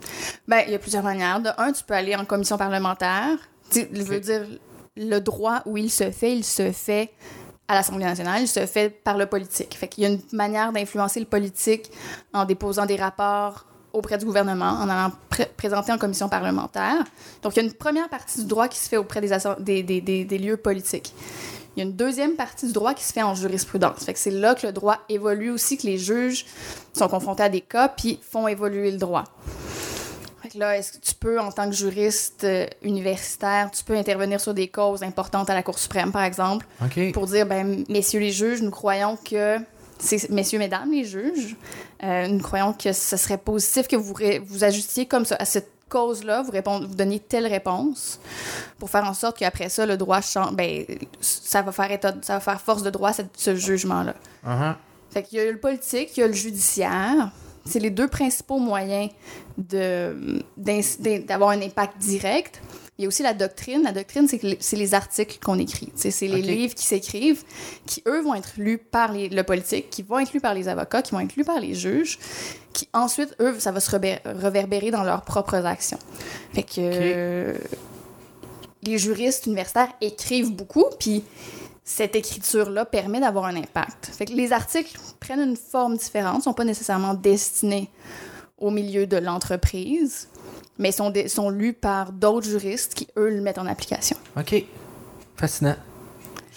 Ben, 0.48 0.62
il 0.66 0.72
y 0.72 0.74
a 0.74 0.78
plusieurs 0.78 1.02
manières. 1.04 1.40
De 1.40 1.50
un, 1.58 1.72
tu 1.72 1.84
peux 1.84 1.94
aller 1.94 2.14
en 2.16 2.24
commission 2.24 2.56
parlementaire. 2.58 3.36
Tu 3.70 3.84
veux 3.92 4.20
dire, 4.20 4.42
le 4.96 5.18
droit 5.20 5.62
où 5.66 5.76
il 5.76 5.90
se 5.90 6.10
fait, 6.10 6.32
il 6.36 6.44
se 6.44 6.72
fait 6.72 7.10
à 7.68 7.74
l'Assemblée 7.74 8.04
nationale, 8.04 8.42
il 8.42 8.48
se 8.48 8.66
fait 8.66 8.90
par 8.90 9.16
le 9.16 9.26
politique. 9.26 9.76
Fait 9.76 9.86
qu'il 9.86 10.02
y 10.02 10.06
a 10.06 10.10
une 10.10 10.20
manière 10.32 10.72
d'influencer 10.72 11.20
le 11.20 11.26
politique 11.26 11.88
en 12.34 12.44
déposant 12.44 12.84
des 12.84 12.96
rapports 12.96 13.64
auprès 13.92 14.18
du 14.18 14.24
gouvernement, 14.24 14.70
en 14.70 14.88
allant 14.88 15.12
pré- 15.28 15.50
présenter 15.56 15.92
en 15.92 15.98
commission 15.98 16.28
parlementaire. 16.28 16.96
Donc, 17.42 17.56
il 17.56 17.56
y 17.56 17.60
a 17.60 17.64
une 17.64 17.72
première 17.74 18.08
partie 18.08 18.40
du 18.40 18.46
droit 18.46 18.68
qui 18.68 18.78
se 18.78 18.88
fait 18.88 18.96
auprès 18.96 19.20
des, 19.20 19.32
asso- 19.32 19.60
des, 19.60 19.82
des, 19.82 20.00
des, 20.00 20.24
des 20.24 20.38
lieux 20.38 20.56
politiques. 20.56 21.12
Il 21.76 21.80
y 21.80 21.86
a 21.86 21.88
une 21.88 21.96
deuxième 21.96 22.34
partie 22.34 22.66
du 22.66 22.72
droit 22.72 22.94
qui 22.94 23.04
se 23.04 23.12
fait 23.12 23.22
en 23.22 23.34
jurisprudence. 23.34 24.04
Fait 24.04 24.12
que 24.12 24.18
c'est 24.18 24.30
là 24.32 24.54
que 24.54 24.66
le 24.66 24.72
droit 24.72 24.98
évolue 25.08 25.50
aussi, 25.50 25.78
que 25.78 25.86
les 25.86 25.98
juges 25.98 26.44
sont 26.92 27.08
confrontés 27.08 27.44
à 27.44 27.48
des 27.48 27.60
cas, 27.60 27.88
puis 27.88 28.18
font 28.28 28.48
évoluer 28.48 28.90
le 28.90 28.98
droit. 28.98 29.24
Fait 30.42 30.48
que 30.48 30.58
là, 30.58 30.76
est-ce 30.76 30.92
que 30.92 30.98
tu 30.98 31.14
peux, 31.14 31.38
en 31.38 31.52
tant 31.52 31.66
que 31.68 31.76
juriste 31.76 32.44
euh, 32.44 32.66
universitaire, 32.82 33.70
tu 33.70 33.84
peux 33.84 33.94
intervenir 33.96 34.40
sur 34.40 34.54
des 34.54 34.68
causes 34.68 35.02
importantes 35.02 35.48
à 35.50 35.54
la 35.54 35.62
Cour 35.62 35.78
suprême, 35.78 36.12
par 36.12 36.22
exemple, 36.22 36.66
pour 37.12 37.26
dire, 37.26 37.46
ben, 37.46 37.84
messieurs 37.88 38.20
les 38.20 38.32
juges, 38.32 38.62
nous 38.62 38.70
croyons 38.70 39.16
que, 39.16 39.58
messieurs, 40.30 40.58
mesdames 40.58 40.90
les 40.90 41.04
juges, 41.04 41.56
euh, 42.02 42.26
nous 42.28 42.40
croyons 42.40 42.72
que 42.72 42.92
ce 42.92 43.16
serait 43.16 43.38
positif 43.38 43.88
que 43.88 43.96
vous, 43.96 44.14
vous 44.44 44.64
ajustiez 44.64 45.06
comme 45.06 45.24
ça, 45.24 45.36
à 45.38 45.44
cette 45.44 45.70
cause-là, 45.90 46.42
vous, 46.42 46.52
répondez, 46.52 46.86
vous 46.86 46.94
donniez 46.94 47.18
telle 47.18 47.46
réponse 47.46 48.18
pour 48.78 48.88
faire 48.88 49.04
en 49.04 49.12
sorte 49.12 49.38
qu'après 49.38 49.68
ça, 49.68 49.84
le 49.84 49.98
droit 49.98 50.22
change. 50.22 50.54
Ben, 50.54 50.86
ça 51.20 51.60
va 51.60 51.72
faire, 51.72 51.90
état, 51.90 52.14
ça 52.22 52.34
va 52.34 52.40
faire 52.40 52.60
force 52.60 52.82
de 52.82 52.90
droit, 52.90 53.10
ce 53.34 53.54
jugement-là. 53.54 54.14
Fait 55.10 55.22
qu'il 55.24 55.38
y 55.38 55.42
a 55.42 55.50
le 55.50 55.58
politique, 55.58 56.16
il 56.16 56.20
y 56.20 56.22
a 56.22 56.28
le 56.28 56.32
judiciaire. 56.32 57.32
C'est 57.66 57.80
les 57.80 57.90
deux 57.90 58.08
principaux 58.08 58.58
moyens 58.58 59.10
d'avoir 59.58 61.50
un 61.50 61.60
impact 61.60 61.98
direct. 61.98 62.62
Il 63.00 63.04
y 63.04 63.06
a 63.06 63.08
aussi 63.08 63.22
la 63.22 63.32
doctrine. 63.32 63.82
La 63.82 63.92
doctrine, 63.92 64.28
c'est 64.28 64.76
les 64.76 64.92
articles 64.92 65.38
qu'on 65.42 65.58
écrit. 65.58 65.90
C'est 65.94 66.20
les 66.26 66.42
livres 66.42 66.74
qui 66.74 66.84
s'écrivent, 66.84 67.44
qui, 67.86 68.02
eux, 68.06 68.20
vont 68.20 68.34
être 68.34 68.52
lus 68.58 68.76
par 68.76 69.14
les, 69.14 69.30
le 69.30 69.42
politique, 69.42 69.88
qui 69.88 70.02
vont 70.02 70.18
être 70.18 70.34
lus 70.34 70.40
par 70.42 70.52
les 70.52 70.68
avocats, 70.68 71.00
qui 71.00 71.12
vont 71.12 71.20
être 71.20 71.34
lus 71.34 71.44
par 71.44 71.58
les 71.60 71.72
juges, 71.72 72.18
qui 72.74 72.90
ensuite, 72.92 73.34
eux, 73.40 73.58
ça 73.58 73.72
va 73.72 73.80
se 73.80 73.90
reverbérer 73.90 74.90
dans 74.90 75.02
leurs 75.02 75.22
propres 75.22 75.64
actions. 75.64 75.98
Fait 76.52 76.62
que 76.62 77.54
les 78.82 78.98
juristes 78.98 79.46
universitaires 79.46 79.88
écrivent 80.02 80.52
beaucoup, 80.52 80.84
puis 80.98 81.24
cette 81.82 82.14
écriture-là 82.14 82.84
permet 82.84 83.20
d'avoir 83.20 83.46
un 83.46 83.56
impact. 83.56 84.10
Fait 84.12 84.26
que 84.26 84.34
les 84.34 84.52
articles 84.52 85.00
prennent 85.20 85.40
une 85.40 85.56
forme 85.56 85.96
différente, 85.96 86.42
sont 86.42 86.52
pas 86.52 86.64
nécessairement 86.64 87.14
destinés 87.14 87.88
au 88.60 88.70
milieu 88.70 89.06
de 89.06 89.16
l'entreprise, 89.16 90.28
mais 90.78 90.92
sont, 90.92 91.12
sont 91.26 91.50
lus 91.50 91.72
par 91.72 92.12
d'autres 92.12 92.48
juristes 92.48 92.94
qui, 92.94 93.08
eux, 93.16 93.30
le 93.30 93.40
mettent 93.40 93.58
en 93.58 93.66
application. 93.66 94.16
OK. 94.36 94.64
Fascinant. 95.36 95.76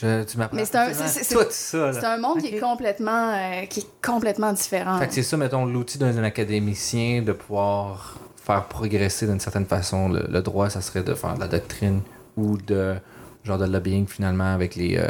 Je, 0.01 0.23
tu 0.23 0.37
m'apprends 0.37 0.57
c'est 0.65 0.75
un, 0.75 0.89
tout 0.91 1.45
ça. 1.49 1.93
C'est 1.93 2.05
un 2.05 2.17
monde 2.17 2.39
qui, 2.39 2.47
est 2.47 2.59
complètement, 2.59 3.33
euh, 3.33 3.65
qui 3.67 3.81
est 3.81 3.87
complètement 4.01 4.51
différent. 4.51 4.97
Fait 4.99 5.07
que 5.07 5.13
c'est 5.13 5.23
ça, 5.23 5.37
mettons, 5.37 5.65
l'outil 5.65 5.97
d'un 5.97 6.23
académicien 6.23 7.21
de 7.21 7.31
pouvoir 7.31 8.17
faire 8.43 8.65
progresser 8.65 9.27
d'une 9.27 9.39
certaine 9.39 9.65
façon 9.65 10.09
le, 10.09 10.41
droit, 10.41 10.69
ça 10.69 10.81
serait 10.81 11.03
de 11.03 11.13
faire 11.13 11.35
de 11.35 11.39
la 11.39 11.47
doctrine 11.47 12.01
ou 12.35 12.57
de 12.57 12.95
genre 13.43 13.57
de 13.57 13.65
lobbying 13.65 14.07
finalement 14.07 14.53
avec 14.53 14.75
les. 14.75 14.97
Euh, 14.97 15.07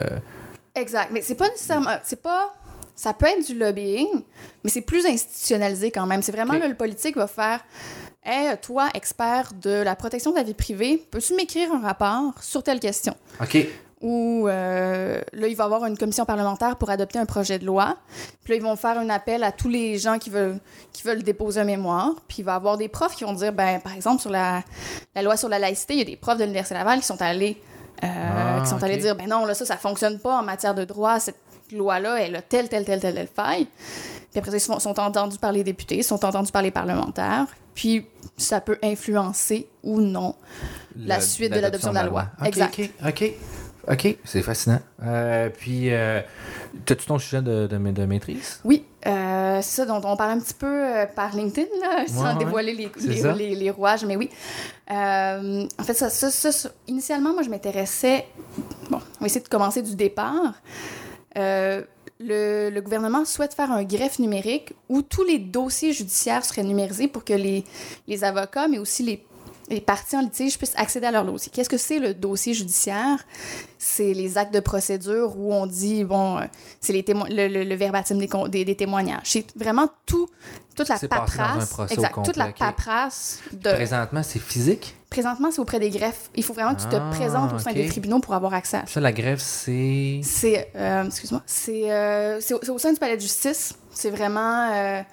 exact. 0.75 1.09
Mais 1.11 1.21
c'est 1.21 1.35
pas 1.35 1.49
nécessairement. 1.49 1.97
C'est 2.03 2.21
pas. 2.21 2.53
Ça 2.95 3.13
peut 3.13 3.25
être 3.25 3.45
du 3.45 3.57
lobbying, 3.57 4.07
mais 4.63 4.69
c'est 4.69 4.81
plus 4.81 5.05
institutionnalisé 5.05 5.91
quand 5.91 6.05
même. 6.05 6.21
C'est 6.21 6.31
vraiment 6.31 6.53
là, 6.53 6.67
le 6.67 6.75
politique 6.75 7.15
va 7.15 7.27
faire 7.27 7.63
Hey, 8.25 8.55
toi, 8.61 8.87
expert 8.93 9.51
de 9.61 9.81
la 9.81 9.97
protection 9.97 10.31
de 10.31 10.37
la 10.37 10.43
vie 10.43 10.53
privée, 10.53 11.05
peux-tu 11.11 11.35
m'écrire 11.35 11.73
un 11.73 11.81
rapport 11.81 12.41
sur 12.41 12.63
telle 12.63 12.79
question? 12.79 13.13
OK. 13.41 13.67
Ou 14.01 14.47
euh, 14.47 15.21
là, 15.33 15.47
il 15.47 15.55
va 15.55 15.63
y 15.63 15.65
avoir 15.65 15.85
une 15.85 15.97
commission 15.97 16.23
parlementaire 16.23 16.77
pour 16.77 16.89
adopter 16.89 17.19
un 17.19 17.25
projet 17.25 17.59
de 17.59 17.65
loi. 17.65 17.97
Puis 18.43 18.53
là, 18.53 18.57
ils 18.57 18.61
vont 18.61 18.77
faire 18.77 18.97
un 18.97 19.09
appel 19.09 19.43
à 19.43 19.51
tous 19.51 19.67
les 19.67 19.97
gens 19.97 20.19
qui 20.19 20.29
veulent, 20.29 20.59
qui 20.93 21.03
veulent 21.03 21.23
déposer 21.23 21.61
un 21.61 21.65
mémoire. 21.65 22.11
Puis 22.29 22.37
il 22.39 22.45
va 22.45 22.53
y 22.53 22.55
avoir 22.55 22.77
des 22.77 22.87
profs 22.87 23.15
qui 23.15 23.25
vont 23.25 23.33
dire, 23.33 23.51
ben, 23.51 23.79
par 23.81 23.93
exemple, 23.93 24.21
sur 24.21 24.29
la, 24.29 24.61
la 25.15 25.21
loi 25.21 25.35
sur 25.35 25.49
la 25.49 25.59
laïcité, 25.59 25.93
il 25.93 25.99
y 25.99 26.01
a 26.01 26.05
des 26.05 26.17
profs 26.17 26.37
de 26.37 26.43
l'Université 26.43 26.75
Laval 26.75 26.99
qui 26.99 27.05
sont 27.05 27.21
allés, 27.21 27.61
euh, 28.03 28.07
ah, 28.07 28.61
qui 28.61 28.69
sont 28.69 28.81
allés 28.83 28.97
dire, 28.97 29.15
ben 29.15 29.27
non, 29.27 29.45
là, 29.45 29.53
ça, 29.53 29.65
ça 29.65 29.77
fonctionne 29.77 30.19
pas 30.19 30.37
en 30.39 30.43
matière 30.43 30.75
de 30.75 30.85
droit. 30.85 31.19
Cette 31.19 31.39
loi-là, 31.71 32.21
elle 32.21 32.35
a 32.35 32.41
telle, 32.41 32.69
telle, 32.69 32.85
telle, 32.85 32.99
telle, 32.99 33.13
telle 33.15 33.29
faille. 33.33 33.67
Puis 34.31 34.39
après 34.39 34.51
ça, 34.51 34.57
ils 34.57 34.81
sont, 34.81 34.99
entendus 34.99 35.37
par 35.37 35.51
les 35.51 35.63
députés, 35.63 35.97
ils 35.97 36.03
sont 36.03 36.25
entendus 36.25 36.51
par 36.51 36.63
les 36.63 36.71
parlementaires. 36.71 37.45
Puis 37.75 38.05
ça 38.37 38.61
peut 38.61 38.77
influencer 38.83 39.67
ou 39.83 40.01
non 40.01 40.35
la, 40.95 41.19
suite 41.19 41.53
de 41.53 41.59
l'adoption 41.59 41.89
de 41.89 41.95
la 41.95 42.03
loi. 42.03 42.27
exact. 42.43 42.79
OK, 43.07 43.33
OK. 43.87 44.17
c'est 44.23 44.41
fascinant. 44.41 44.79
Euh, 45.03 45.49
puis, 45.49 45.91
euh, 45.91 46.21
as-tu 46.89 47.05
ton 47.05 47.19
sujet 47.19 47.41
de, 47.41 47.67
de, 47.67 48.05
maîtrise? 48.05 48.59
Oui, 48.63 48.85
euh, 49.05 49.59
c'est 49.61 49.81
ça 49.81 49.85
dont 49.85 50.01
on 50.03 50.15
parle 50.15 50.31
un 50.31 50.39
petit 50.39 50.53
peu 50.53 50.83
par 51.15 51.35
LinkedIn, 51.35 51.67
là, 51.81 52.05
sans 52.07 52.35
dévoiler 52.35 52.73
les, 52.73 52.91
les, 53.05 53.55
les, 53.55 53.69
rouages, 53.69 54.05
mais 54.05 54.15
oui. 54.15 54.29
en 54.89 55.83
fait, 55.83 55.93
ça, 55.93 56.09
ça, 56.09 56.31
ça, 56.31 56.69
initialement, 56.87 57.33
moi, 57.33 57.43
je 57.43 57.49
m'intéressais. 57.49 58.25
Bon, 58.89 58.99
on 59.17 59.19
va 59.19 59.25
essayer 59.25 59.41
de 59.41 59.49
commencer 59.49 59.81
du 59.81 59.95
départ 59.95 60.53
le, 61.35 62.79
gouvernement 62.81 63.25
souhaite 63.25 63.53
faire 63.53 63.71
un 63.71 63.83
greffe 63.83 64.19
numérique 64.19 64.73
où 64.89 65.01
tous 65.01 65.23
les 65.23 65.39
dossiers 65.39 65.93
judiciaires 65.93 66.45
seraient 66.45 66.63
numérisés 66.63 67.07
pour 67.07 67.23
que 67.23 67.33
les, 67.33 67.63
les 68.07 68.23
avocats, 68.23 68.67
mais 68.67 68.77
aussi 68.77 69.03
les 69.03 69.25
les 69.69 69.81
parties 69.81 70.15
en 70.17 70.21
litige 70.21 70.57
puissent 70.57 70.75
accéder 70.75 71.07
à 71.07 71.11
leur 71.11 71.25
dossier. 71.25 71.51
Qu'est-ce 71.53 71.69
que 71.69 71.77
c'est 71.77 71.99
le 71.99 72.13
dossier 72.13 72.53
judiciaire? 72.53 73.23
C'est 73.77 74.13
les 74.13 74.37
actes 74.37 74.53
de 74.53 74.59
procédure 74.59 75.37
où 75.37 75.53
on 75.53 75.65
dit, 75.65 76.03
bon, 76.03 76.37
euh, 76.37 76.45
c'est 76.79 76.93
les 76.93 77.03
le, 77.07 77.63
le, 77.63 77.75
verbatim 77.75 78.17
des, 78.17 78.65
des, 78.65 78.75
témoignages. 78.75 79.21
C'est 79.25 79.45
vraiment 79.57 79.89
tout, 80.05 80.29
toute 80.75 80.89
la 80.89 80.99
paperasse. 80.99 81.75
Exact, 81.91 82.15
toute 82.23 82.37
la 82.37 82.51
paperasse. 82.51 83.39
De... 83.51 83.71
Présentement, 83.71 84.23
c'est 84.23 84.39
physique? 84.39 84.95
Présentement, 85.13 85.51
c'est 85.51 85.59
auprès 85.59 85.79
des 85.79 85.89
greffes. 85.89 86.29
Il 86.35 86.43
faut 86.43 86.53
vraiment 86.53 86.73
que 86.73 86.81
tu 86.81 86.87
te 86.87 86.95
ah, 86.95 87.09
présentes 87.11 87.53
au 87.53 87.59
sein 87.59 87.71
des 87.71 87.87
tribunaux 87.87 88.19
pour 88.19 88.33
avoir 88.33 88.53
accès 88.53 88.77
à 88.77 88.85
ça. 88.85 88.99
la 88.99 89.11
greffe, 89.11 89.41
c'est... 89.41 90.21
C'est, 90.23 90.71
euh, 90.75 91.05
excuse-moi, 91.05 91.41
euh, 91.69 92.37
c'est, 92.41 92.69
au 92.69 92.77
sein 92.79 92.91
du 92.91 92.99
palais 92.99 93.15
de 93.15 93.21
justice. 93.21 93.75
C'est 93.91 94.09
vraiment 94.09 95.05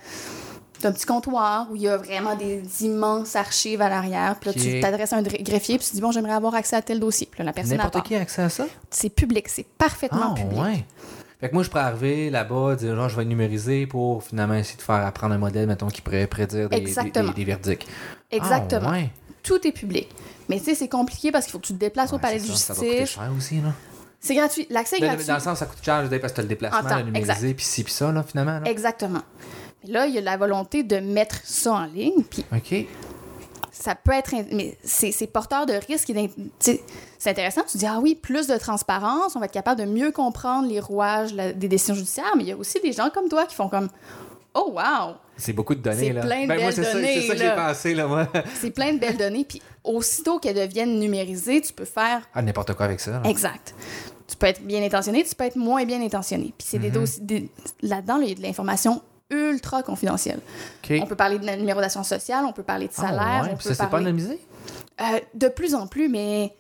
un 0.84 0.92
petit 0.92 1.06
comptoir 1.06 1.70
où 1.70 1.76
il 1.76 1.82
y 1.82 1.88
a 1.88 1.96
vraiment 1.96 2.34
des 2.34 2.62
immenses 2.84 3.36
archives 3.36 3.82
à 3.82 3.88
l'arrière. 3.88 4.36
Puis 4.40 4.50
là, 4.50 4.54
tu 4.54 4.80
t'adresses 4.80 5.12
à 5.12 5.16
un 5.16 5.22
greffier, 5.22 5.78
puis 5.78 5.86
tu 5.86 5.94
dis, 5.94 6.00
bon, 6.00 6.12
j'aimerais 6.12 6.32
avoir 6.32 6.54
accès 6.54 6.76
à 6.76 6.82
tel 6.82 7.00
dossier. 7.00 7.28
Puis 7.30 7.40
là, 7.40 7.44
la 7.44 7.52
personne 7.52 7.76
N'importe 7.76 8.06
qui 8.06 8.16
a 8.16 8.20
accès 8.20 8.42
à 8.42 8.48
ça? 8.48 8.66
C'est 8.90 9.10
public, 9.10 9.48
c'est 9.48 9.66
parfaitement 9.66 10.32
ah, 10.32 10.40
public. 10.40 10.58
Ouais. 10.58 10.84
Fait 11.40 11.48
que 11.48 11.54
moi, 11.54 11.62
je 11.62 11.70
pourrais 11.70 11.84
arriver 11.84 12.28
là-bas, 12.28 12.76
dire, 12.76 12.94
genre, 12.94 13.08
je 13.08 13.16
vais 13.16 13.24
numériser 13.24 13.86
pour 13.86 14.22
finalement 14.22 14.54
essayer 14.54 14.76
de 14.76 14.82
faire 14.82 15.06
apprendre 15.06 15.34
un 15.34 15.38
modèle, 15.38 15.66
mettons, 15.66 15.88
qui 15.88 16.02
pourrait 16.02 16.26
prédire 16.26 16.68
des, 16.68 16.80
des, 16.80 17.44
verdicts. 17.44 17.86
Exactement. 18.30 18.90
Ah, 18.90 18.92
ouais. 18.92 19.10
Tout 19.42 19.66
est 19.66 19.72
public. 19.72 20.08
Mais 20.48 20.58
tu 20.58 20.66
sais, 20.66 20.74
c'est 20.74 20.88
compliqué 20.88 21.30
parce 21.32 21.44
qu'il 21.44 21.52
faut 21.52 21.58
que 21.58 21.66
tu 21.66 21.74
te 21.74 21.78
déplaces 21.78 22.12
au 22.12 22.18
palais 22.18 22.38
de 22.38 22.44
justice. 22.44 22.62
Ça 22.62 22.74
doit 22.74 23.04
cher 23.04 23.30
aussi, 23.36 23.60
là. 23.60 23.72
C'est 24.20 24.34
gratuit. 24.34 24.66
L'accès 24.68 24.96
est 24.96 25.00
gratuit. 25.00 25.24
Dans 25.24 25.34
le 25.34 25.40
sens, 25.40 25.58
ça 25.58 25.66
coûte 25.66 25.78
cher, 25.82 26.06
parce 26.20 26.32
que 26.32 26.34
tu 26.34 26.40
as 26.40 26.42
le 26.42 26.48
déplacement, 26.48 26.96
le 26.96 27.04
numériser, 27.04 27.54
puis 27.54 27.64
ci, 27.64 27.84
puis 27.84 27.92
ça, 27.92 28.12
là, 28.12 28.22
finalement. 28.22 28.62
Exactement. 28.64 29.22
Mais 29.82 29.92
là, 29.92 30.06
il 30.06 30.14
y 30.14 30.18
a 30.18 30.20
la 30.20 30.36
volonté 30.36 30.82
de 30.82 30.96
mettre 30.96 31.36
ça 31.44 31.72
en 31.72 31.84
ligne. 31.86 32.22
Puis 32.24 32.44
OK. 32.54 32.86
Ça 33.72 33.94
peut 33.94 34.12
être. 34.12 34.34
Mais 34.52 34.76
c'est 34.84 35.26
porteur 35.26 35.64
de 35.64 35.72
risque. 35.72 36.12
C'est 36.58 37.30
intéressant. 37.30 37.62
Tu 37.70 37.78
dis, 37.78 37.86
ah 37.86 37.98
oui, 37.98 38.14
plus 38.14 38.46
de 38.46 38.58
transparence, 38.58 39.36
on 39.36 39.38
va 39.38 39.46
être 39.46 39.52
capable 39.52 39.80
de 39.80 39.86
mieux 39.86 40.10
comprendre 40.10 40.68
les 40.68 40.80
rouages 40.80 41.32
des 41.32 41.68
décisions 41.68 41.94
judiciaires. 41.94 42.32
Mais 42.36 42.42
il 42.42 42.48
y 42.48 42.52
a 42.52 42.56
aussi 42.56 42.78
des 42.80 42.92
gens 42.92 43.08
comme 43.08 43.30
toi 43.30 43.46
qui 43.46 43.54
font 43.54 43.70
comme, 43.70 43.88
oh, 44.52 44.74
wow! 44.74 45.14
C'est 45.40 45.52
beaucoup 45.52 45.74
de 45.74 45.80
données, 45.80 46.12
là. 46.12 46.22
C'est 46.22 46.28
plein 46.28 46.42
de 46.42 46.48
ben, 46.48 46.56
belles 46.56 46.74
données. 46.74 47.20
C'est 47.20 47.26
ça, 47.26 47.34
que 47.34 47.40
j'ai 47.40 47.54
pensé, 47.54 47.94
là, 47.94 48.06
moi. 48.06 48.28
c'est 48.54 48.70
plein 48.70 48.92
de 48.92 48.98
belles 48.98 49.16
données. 49.16 49.44
Puis 49.44 49.60
aussitôt 49.82 50.38
qu'elles 50.38 50.56
deviennent 50.56 50.98
numérisées, 50.98 51.60
tu 51.60 51.72
peux 51.72 51.84
faire. 51.84 52.28
Ah, 52.34 52.42
n'importe 52.42 52.74
quoi 52.74 52.86
avec 52.86 53.00
ça. 53.00 53.22
Exact. 53.24 53.74
Tu 54.28 54.36
peux 54.36 54.46
être 54.46 54.62
bien 54.62 54.82
intentionné, 54.84 55.24
tu 55.24 55.34
peux 55.34 55.44
être 55.44 55.56
moins 55.56 55.84
bien 55.84 56.00
intentionné. 56.02 56.54
Puis 56.56 56.68
c'est 56.70 56.78
des 56.78 56.90
mm-hmm. 56.90 56.92
dossiers. 56.92 57.50
Là-dedans, 57.82 58.20
il 58.20 58.28
y 58.28 58.32
a 58.32 58.34
de 58.34 58.42
l'information 58.42 59.02
ultra 59.30 59.82
confidentiel. 59.82 60.40
On 60.90 61.06
peut 61.06 61.16
parler 61.16 61.38
de 61.38 61.46
la 61.46 61.56
numéro 61.56 61.80
sociale, 61.88 62.44
on 62.46 62.52
peut 62.52 62.62
parler 62.62 62.86
de 62.86 62.92
ah, 62.98 63.00
salaire. 63.00 63.48
Ah, 63.52 63.60
ça, 63.60 63.74
c'est 63.74 63.90
pas 63.90 63.98
anonymisé? 63.98 64.40
Euh, 65.00 65.20
de 65.34 65.48
plus 65.48 65.74
en 65.74 65.86
plus, 65.86 66.08
mais 66.08 66.52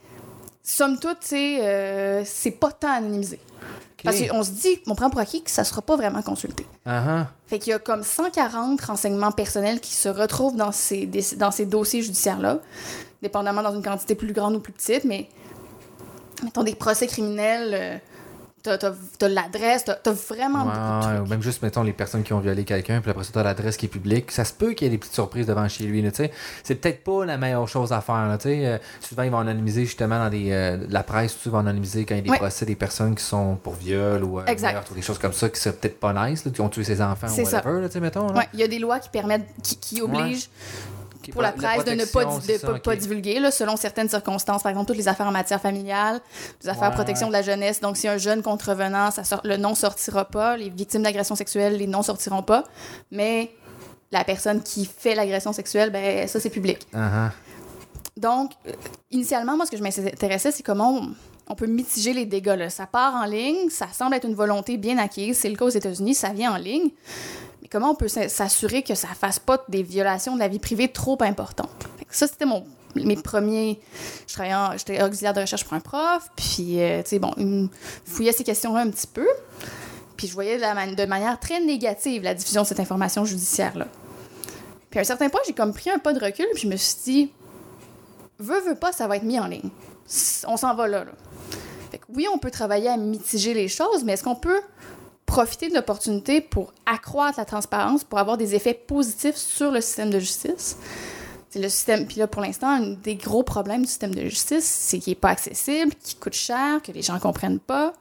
somme 0.62 0.98
toute, 0.98 1.18
euh, 1.32 2.22
c'est 2.24 2.52
pas 2.52 2.72
tant 2.72 2.92
anonymisé. 2.92 3.38
Parce 4.04 4.20
qu'on 4.28 4.42
se 4.42 4.50
dit, 4.50 4.80
on 4.86 4.94
prend 4.94 5.10
pour 5.10 5.20
acquis 5.20 5.42
que 5.42 5.50
ça 5.50 5.64
sera 5.64 5.82
pas 5.82 5.96
vraiment 5.96 6.22
consulté. 6.22 6.66
Uh 6.86 7.24
Fait 7.46 7.58
qu'il 7.58 7.70
y 7.70 7.74
a 7.74 7.78
comme 7.78 8.02
140 8.02 8.80
renseignements 8.80 9.32
personnels 9.32 9.80
qui 9.80 9.94
se 9.94 10.08
retrouvent 10.08 10.56
dans 10.56 10.72
ces, 10.72 11.06
dans 11.36 11.50
ces 11.50 11.66
dossiers 11.66 12.02
judiciaires-là, 12.02 12.58
dépendamment 13.22 13.62
dans 13.62 13.74
une 13.74 13.82
quantité 13.82 14.14
plus 14.14 14.32
grande 14.32 14.54
ou 14.56 14.60
plus 14.60 14.72
petite, 14.72 15.04
mais 15.04 15.28
mettons 16.42 16.62
des 16.62 16.74
procès 16.74 17.06
criminels. 17.06 18.00
T'as, 18.62 18.76
t'as, 18.76 19.28
l'adresse, 19.28 19.84
t'as, 19.84 19.94
t'as 19.94 20.12
vraiment 20.12 20.64
beaucoup 20.64 20.76
de 20.76 21.16
trucs. 21.16 21.30
Même 21.30 21.42
juste, 21.42 21.62
mettons, 21.62 21.82
les 21.82 21.94
personnes 21.94 22.22
qui 22.22 22.34
ont 22.34 22.40
violé 22.40 22.64
quelqu'un, 22.64 23.00
puis 23.00 23.10
après 23.10 23.24
ça, 23.24 23.30
t'as 23.32 23.42
l'adresse 23.42 23.78
qui 23.78 23.86
est 23.86 23.90
publique. 23.90 24.30
Ça 24.30 24.44
se 24.44 24.52
peut 24.52 24.72
qu'il 24.72 24.86
y 24.86 24.88
ait 24.88 24.90
des 24.90 24.98
petites 24.98 25.14
surprises 25.14 25.46
devant 25.46 25.66
chez 25.68 25.84
lui. 25.84 26.02
Là, 26.02 26.10
c'est 26.12 26.74
peut-être 26.74 27.02
pas 27.02 27.24
la 27.24 27.38
meilleure 27.38 27.68
chose 27.68 27.92
à 27.92 28.02
faire. 28.02 28.26
Là, 28.28 28.38
euh, 28.44 28.78
souvent, 29.00 29.22
ils 29.22 29.30
vont 29.30 29.38
anonymiser 29.38 29.86
justement 29.86 30.18
dans 30.18 30.28
des, 30.28 30.50
euh, 30.50 30.76
la 30.90 31.02
presse, 31.02 31.36
ils 31.46 31.50
vont 31.50 31.58
anonymiser 31.58 32.04
quand 32.04 32.14
il 32.16 32.26
y 32.26 32.28
a 32.28 32.32
des 32.32 32.38
procès 32.38 32.66
des 32.66 32.76
personnes 32.76 33.14
qui 33.14 33.24
sont 33.24 33.56
pour 33.56 33.74
viol 33.74 34.22
ou, 34.24 34.40
euh, 34.40 34.44
meurtre, 34.44 34.92
ou 34.92 34.94
des 34.94 35.02
choses 35.02 35.18
comme 35.18 35.32
ça 35.32 35.48
qui 35.48 35.58
sont 35.58 35.72
peut-être 35.72 35.98
pas 35.98 36.12
nice, 36.28 36.44
là, 36.44 36.50
qui 36.50 36.60
ont 36.60 36.68
tué 36.68 36.84
ses 36.84 37.00
enfants 37.00 37.28
ou 37.28 37.42
whatever. 37.42 37.80
Là, 37.80 38.00
mettons, 38.00 38.32
là. 38.32 38.44
il 38.52 38.60
y 38.60 38.62
a 38.62 38.68
des 38.68 38.78
lois 38.78 38.98
qui 38.98 39.08
permettent, 39.08 39.46
qui, 39.62 39.76
qui 39.76 40.02
obligent 40.02 40.50
pour 41.32 41.42
la 41.42 41.52
presse 41.52 41.84
de 41.84 41.92
ne 41.92 42.04
pas, 42.04 42.24
de, 42.24 42.78
pas, 42.78 42.96
divulguer, 42.96 43.40
là, 43.40 43.50
selon 43.50 43.76
certaines 43.76 44.08
circonstances. 44.08 44.62
Par 44.62 44.70
exemple, 44.70 44.88
toutes 44.88 44.96
les 44.96 45.08
affaires 45.08 45.26
en 45.26 45.32
matière 45.32 45.60
familiale, 45.60 46.20
les 46.62 46.68
affaires 46.68 46.90
de 46.90 46.94
protection 46.94 47.28
de 47.28 47.32
la 47.32 47.42
jeunesse. 47.42 47.80
Donc, 47.80 47.96
si 47.96 48.08
un 48.08 48.18
jeune 48.18 48.42
contrevenant, 48.42 49.10
ça 49.10 49.24
sort, 49.24 49.40
le 49.44 49.56
nom 49.56 49.74
sortira 49.74 50.24
pas. 50.24 50.56
Les 50.56 50.70
victimes 50.70 51.02
d'agression 51.02 51.34
sexuelle, 51.34 51.76
les 51.76 51.86
noms 51.86 52.02
sortiront 52.02 52.42
pas. 52.42 52.64
Mais 53.10 53.52
la 54.12 54.24
personne 54.24 54.62
qui 54.62 54.84
fait 54.86 55.14
l'agression 55.14 55.52
sexuelle, 55.52 55.90
ben 55.90 56.26
ça, 56.26 56.40
c'est 56.40 56.50
public. 56.50 56.86
Uh-huh. 56.94 57.30
Donc, 58.16 58.52
euh, 58.66 58.72
initialement, 59.10 59.56
moi, 59.56 59.66
ce 59.66 59.70
que 59.70 59.76
je 59.76 59.82
m'intéressais, 59.82 60.50
c'est 60.50 60.62
comment 60.62 60.94
on, 60.94 61.14
peut 61.54 61.66
mitiger 61.66 62.12
les 62.12 62.26
dégâts. 62.26 62.56
Là. 62.56 62.70
Ça 62.70 62.86
part 62.86 63.14
en 63.14 63.24
ligne, 63.24 63.70
ça 63.70 63.88
semble 63.92 64.14
être 64.14 64.26
une 64.26 64.34
volonté 64.34 64.76
bien 64.76 64.98
acquise. 64.98 65.38
C'est 65.38 65.48
le 65.48 65.56
cas 65.56 65.64
aux 65.64 65.70
États-Unis, 65.70 66.14
ça 66.14 66.30
vient 66.30 66.52
en 66.52 66.56
ligne 66.56 66.90
comment 67.70 67.90
on 67.90 67.94
peut 67.94 68.08
s'assurer 68.08 68.82
que 68.82 68.94
ça 68.94 69.08
fasse 69.08 69.38
pas 69.38 69.64
des 69.68 69.82
violations 69.82 70.34
de 70.34 70.40
la 70.40 70.48
vie 70.48 70.58
privée 70.58 70.88
trop 70.88 71.18
importantes? 71.22 71.86
ça, 72.10 72.26
c'était 72.26 72.46
mes 72.96 73.16
premiers. 73.16 73.80
J'étais 74.26 75.02
auxiliaire 75.02 75.32
de 75.32 75.40
recherche 75.40 75.64
pour 75.64 75.74
un 75.74 75.80
prof, 75.80 76.28
puis, 76.34 76.82
euh, 76.82 77.02
tu 77.02 77.10
sais, 77.10 77.18
bon, 77.20 77.32
il 77.36 77.46
me 77.46 77.68
fouillait 78.04 78.32
ces 78.32 78.42
questions-là 78.42 78.80
un 78.80 78.90
petit 78.90 79.06
peu. 79.06 79.28
Puis 80.16 80.26
je 80.26 80.34
voyais 80.34 80.58
de, 80.58 80.94
de, 80.94 81.06
manière 81.06 81.38
très 81.38 81.60
négative 81.60 82.24
la 82.24 82.34
diffusion 82.34 82.62
de 82.62 82.66
cette 82.66 82.80
information 82.80 83.24
judiciaire-là. 83.24 83.86
Puis 84.90 84.98
à 84.98 85.02
un 85.02 85.04
certain 85.04 85.28
point, 85.28 85.40
j'ai 85.46 85.52
comme 85.52 85.72
pris 85.72 85.88
un 85.88 86.00
pas 86.00 86.12
de 86.12 86.22
recul, 86.22 86.46
puis 86.52 86.64
je 86.64 86.68
me 86.68 86.76
suis 86.76 86.96
dit, 87.04 87.32
veux, 88.40 88.60
veux 88.60 88.74
pas, 88.74 88.90
ça 88.90 89.06
va 89.06 89.16
être 89.16 89.22
mis 89.22 89.38
en 89.38 89.46
ligne. 89.46 89.70
On 90.48 90.56
s'en 90.56 90.74
va 90.74 90.88
là, 90.88 91.04
là. 91.04 91.12
Oui, 92.14 92.26
on 92.32 92.38
peut 92.38 92.50
travailler 92.50 92.88
à 92.88 92.96
mitiger 92.96 93.54
les 93.54 93.68
choses, 93.68 94.04
mais 94.04 94.12
est-ce 94.12 94.24
qu'on 94.24 94.34
peut 94.34 94.60
profiter 95.26 95.68
de 95.68 95.74
l'opportunité 95.74 96.40
pour 96.40 96.72
accroître 96.86 97.38
la 97.38 97.44
transparence, 97.44 98.04
pour 98.04 98.18
avoir 98.18 98.36
des 98.36 98.54
effets 98.54 98.74
positifs 98.74 99.36
sur 99.36 99.70
le 99.70 99.80
système 99.80 100.10
de 100.10 100.18
justice? 100.18 100.76
Le 101.56 101.68
système. 101.68 102.06
Puis 102.06 102.18
là, 102.18 102.28
pour 102.28 102.42
l'instant, 102.42 102.68
un 102.68 102.90
des 102.90 103.16
gros 103.16 103.42
problèmes 103.42 103.82
du 103.82 103.88
système 103.88 104.14
de 104.14 104.22
justice, 104.22 104.64
c'est 104.64 105.00
qu'il 105.00 105.10
n'est 105.10 105.16
pas 105.16 105.30
accessible, 105.30 105.92
qu'il 105.96 106.16
coûte 106.20 106.34
cher, 106.34 106.80
que 106.80 106.92
les 106.92 107.02
gens 107.02 107.14
ne 107.14 107.18
comprennent 107.18 107.58
pas. 107.58 107.92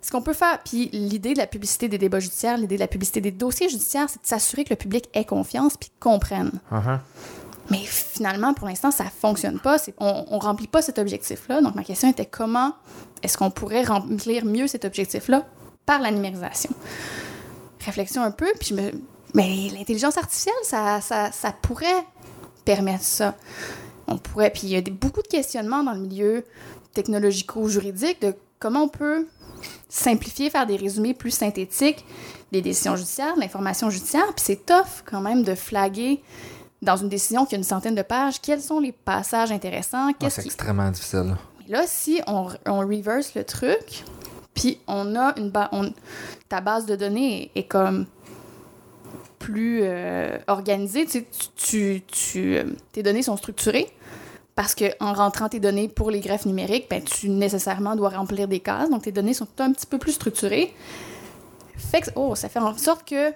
Ce 0.00 0.12
qu'on 0.12 0.22
peut 0.22 0.32
faire, 0.32 0.60
puis 0.64 0.90
l'idée 0.92 1.32
de 1.32 1.38
la 1.38 1.48
publicité 1.48 1.88
des 1.88 1.98
débats 1.98 2.20
judiciaires, 2.20 2.56
l'idée 2.56 2.76
de 2.76 2.80
la 2.80 2.86
publicité 2.86 3.20
des 3.20 3.32
dossiers 3.32 3.68
judiciaires, 3.68 4.08
c'est 4.08 4.22
de 4.22 4.26
s'assurer 4.26 4.62
que 4.62 4.70
le 4.70 4.76
public 4.76 5.08
ait 5.12 5.24
confiance 5.24 5.76
puis 5.76 5.90
comprenne. 5.98 6.52
Uh-huh. 6.70 7.00
Mais 7.70 7.78
finalement, 7.84 8.52
pour 8.54 8.68
l'instant, 8.68 8.90
ça 8.90 9.04
fonctionne 9.04 9.58
pas. 9.58 9.78
On, 9.98 10.26
on 10.30 10.38
remplit 10.38 10.66
pas 10.66 10.82
cet 10.82 10.98
objectif-là. 10.98 11.60
Donc, 11.60 11.74
ma 11.74 11.84
question 11.84 12.10
était 12.10 12.26
comment 12.26 12.74
est-ce 13.22 13.38
qu'on 13.38 13.50
pourrait 13.50 13.84
remplir 13.84 14.44
mieux 14.44 14.66
cet 14.66 14.84
objectif-là 14.84 15.46
par 15.86 16.00
la 16.00 16.10
numérisation? 16.10 16.70
Réflexion 17.84 18.22
un 18.22 18.30
peu, 18.30 18.50
puis 18.58 18.68
je 18.70 18.74
me... 18.74 18.90
Mais 19.34 19.68
l'intelligence 19.72 20.16
artificielle, 20.16 20.54
ça, 20.62 21.00
ça, 21.00 21.32
ça 21.32 21.52
pourrait 21.52 22.04
permettre 22.64 23.04
ça. 23.04 23.34
On 24.06 24.18
pourrait, 24.18 24.50
puis 24.50 24.62
il 24.64 24.68
y 24.70 24.76
a 24.76 24.80
beaucoup 24.82 25.22
de 25.22 25.28
questionnements 25.28 25.82
dans 25.82 25.92
le 25.92 26.00
milieu 26.00 26.44
technologico-juridique 26.92 28.20
de 28.22 28.34
comment 28.58 28.84
on 28.84 28.88
peut 28.88 29.26
simplifier, 29.88 30.50
faire 30.50 30.66
des 30.66 30.76
résumés 30.76 31.14
plus 31.14 31.30
synthétiques 31.30 32.04
des 32.52 32.62
décisions 32.62 32.94
judiciaires, 32.94 33.34
de 33.34 33.40
l'information 33.40 33.90
judiciaire, 33.90 34.26
puis 34.34 34.44
c'est 34.44 34.64
tough 34.66 35.02
quand 35.04 35.20
même 35.20 35.42
de 35.42 35.54
flaguer 35.54 36.22
dans 36.84 36.96
une 36.96 37.08
décision 37.08 37.46
qui 37.46 37.54
a 37.54 37.58
une 37.58 37.64
centaine 37.64 37.94
de 37.94 38.02
pages, 38.02 38.40
quels 38.40 38.62
sont 38.62 38.80
les 38.80 38.92
passages 38.92 39.52
intéressants? 39.52 40.10
c'est 40.28 40.44
extrêmement 40.44 40.90
difficile. 40.90 41.36
Mais 41.60 41.72
là, 41.76 41.84
si 41.86 42.20
on, 42.26 42.48
on 42.66 42.78
reverse 42.78 43.34
le 43.34 43.44
truc, 43.44 44.04
puis 44.54 44.78
on 44.86 45.16
a 45.16 45.34
une 45.38 45.50
base, 45.50 45.70
ta 46.48 46.60
base 46.60 46.86
de 46.86 46.96
données 46.96 47.50
est 47.54 47.64
comme 47.64 48.06
plus 49.44 49.80
euh, 49.82 50.38
organisé. 50.46 51.04
Tu, 51.06 51.24
tu, 51.56 52.02
tu 52.06 52.56
euh, 52.56 52.64
tes 52.92 53.02
données 53.02 53.22
sont 53.22 53.36
structurées 53.36 53.88
parce 54.54 54.74
qu'en 54.74 55.12
rentrant 55.12 55.48
tes 55.48 55.60
données 55.60 55.88
pour 55.88 56.10
les 56.10 56.20
greffes 56.20 56.46
numériques, 56.46 56.86
ben, 56.88 57.02
tu 57.02 57.28
nécessairement 57.28 57.96
dois 57.96 58.10
remplir 58.10 58.48
des 58.48 58.60
cases. 58.60 58.88
Donc, 58.88 59.02
tes 59.02 59.12
données 59.12 59.34
sont 59.34 59.48
un 59.58 59.72
petit 59.72 59.86
peu 59.86 59.98
plus 59.98 60.12
structurées. 60.12 60.72
Fait 61.76 62.00
que, 62.00 62.10
oh, 62.14 62.34
ça 62.34 62.48
fait 62.48 62.60
en 62.60 62.76
sorte 62.78 63.06
que 63.08 63.32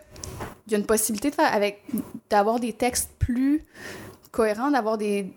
il 0.67 0.73
y 0.73 0.75
a 0.75 0.79
une 0.79 0.87
possibilité 0.87 1.31
de 1.31 1.35
faire 1.35 1.53
avec 1.53 1.83
d'avoir 2.31 2.61
des 2.61 2.73
textes 2.73 3.11
plus 3.19 3.65
cohérents, 4.31 4.71
d'avoir 4.71 4.99
des. 4.99 5.33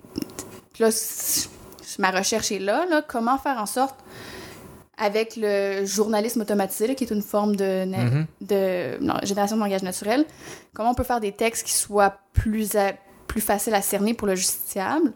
Là, 0.79 0.89
ma 1.99 2.11
recherche 2.11 2.51
est 2.51 2.59
là, 2.59 2.85
là. 2.89 3.01
Comment 3.01 3.37
faire 3.37 3.57
en 3.57 3.65
sorte 3.65 3.95
avec 5.01 5.35
le 5.35 5.83
journalisme 5.83 6.41
automatisé, 6.41 6.93
qui 6.93 7.03
est 7.03 7.11
une 7.11 7.23
forme 7.23 7.55
de, 7.55 7.85
mm-hmm. 7.85 8.25
de 8.41 9.25
génération 9.25 9.55
de 9.55 9.61
langage 9.61 9.81
naturel, 9.81 10.25
comment 10.75 10.91
on 10.91 10.93
peut 10.93 11.03
faire 11.03 11.19
des 11.19 11.31
textes 11.31 11.65
qui 11.65 11.73
soient 11.73 12.19
plus, 12.33 12.77
plus 13.25 13.41
faciles 13.41 13.73
à 13.73 13.81
cerner 13.81 14.13
pour 14.13 14.27
le 14.27 14.35
justiciable? 14.35 15.11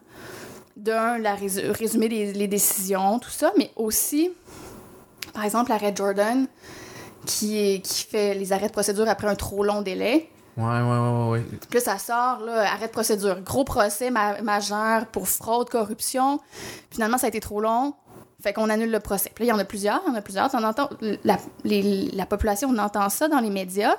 D'un, 0.76 1.18
la 1.18 1.36
résumer 1.36 2.08
les, 2.08 2.48
décisions, 2.48 3.20
tout 3.20 3.30
ça, 3.30 3.52
mais 3.56 3.70
aussi, 3.76 4.30
par 5.32 5.44
exemple, 5.44 5.70
l'arrêt 5.70 5.94
Jordan, 5.94 6.48
qui, 7.26 7.80
qui 7.82 8.04
fait 8.04 8.34
les 8.34 8.52
arrêts 8.52 8.68
de 8.68 8.72
procédure 8.72 9.08
après 9.08 9.28
un 9.28 9.34
trop 9.34 9.64
long 9.64 9.82
délai. 9.82 10.30
Ouais, 10.56 10.64
ouais, 10.64 10.80
ouais, 10.80 11.28
ouais. 11.30 11.40
Puis 11.68 11.78
là, 11.78 11.80
ça 11.80 11.98
sort, 11.98 12.40
là, 12.40 12.72
arrêt 12.72 12.86
de 12.86 12.92
procédure. 12.92 13.40
Gros 13.42 13.64
procès 13.64 14.10
majeur 14.10 15.06
pour 15.06 15.28
fraude, 15.28 15.68
corruption. 15.68 16.40
Finalement, 16.90 17.18
ça 17.18 17.26
a 17.26 17.28
été 17.28 17.40
trop 17.40 17.60
long 17.60 17.94
fait 18.42 18.52
qu'on 18.52 18.70
annule 18.70 18.90
le 18.90 19.00
procès. 19.00 19.30
Puis 19.34 19.44
là, 19.44 19.52
il 19.52 19.54
y 19.54 19.58
en 19.58 19.60
a 19.60 19.64
plusieurs, 19.64 20.00
il 20.06 20.10
y 20.10 20.12
en 20.12 20.14
a 20.14 20.22
plusieurs. 20.22 20.50
On 20.54 20.62
entend, 20.62 20.88
la, 21.24 21.38
la 21.64 22.26
population, 22.26 22.68
on 22.70 22.78
entend 22.78 23.08
ça 23.08 23.28
dans 23.28 23.40
les 23.40 23.50
médias, 23.50 23.96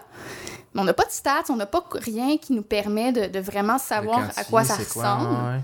mais 0.74 0.82
on 0.82 0.84
n'a 0.84 0.94
pas 0.94 1.06
de 1.06 1.12
stats, 1.12 1.44
on 1.50 1.56
n'a 1.56 1.66
pas 1.66 1.84
rien 1.92 2.38
qui 2.38 2.54
nous 2.54 2.62
permet 2.62 3.12
de, 3.12 3.40
vraiment 3.40 3.78
savoir 3.78 4.22
à 4.36 4.44
quoi 4.44 4.64
ça 4.64 4.76
ressemble. 4.76 5.62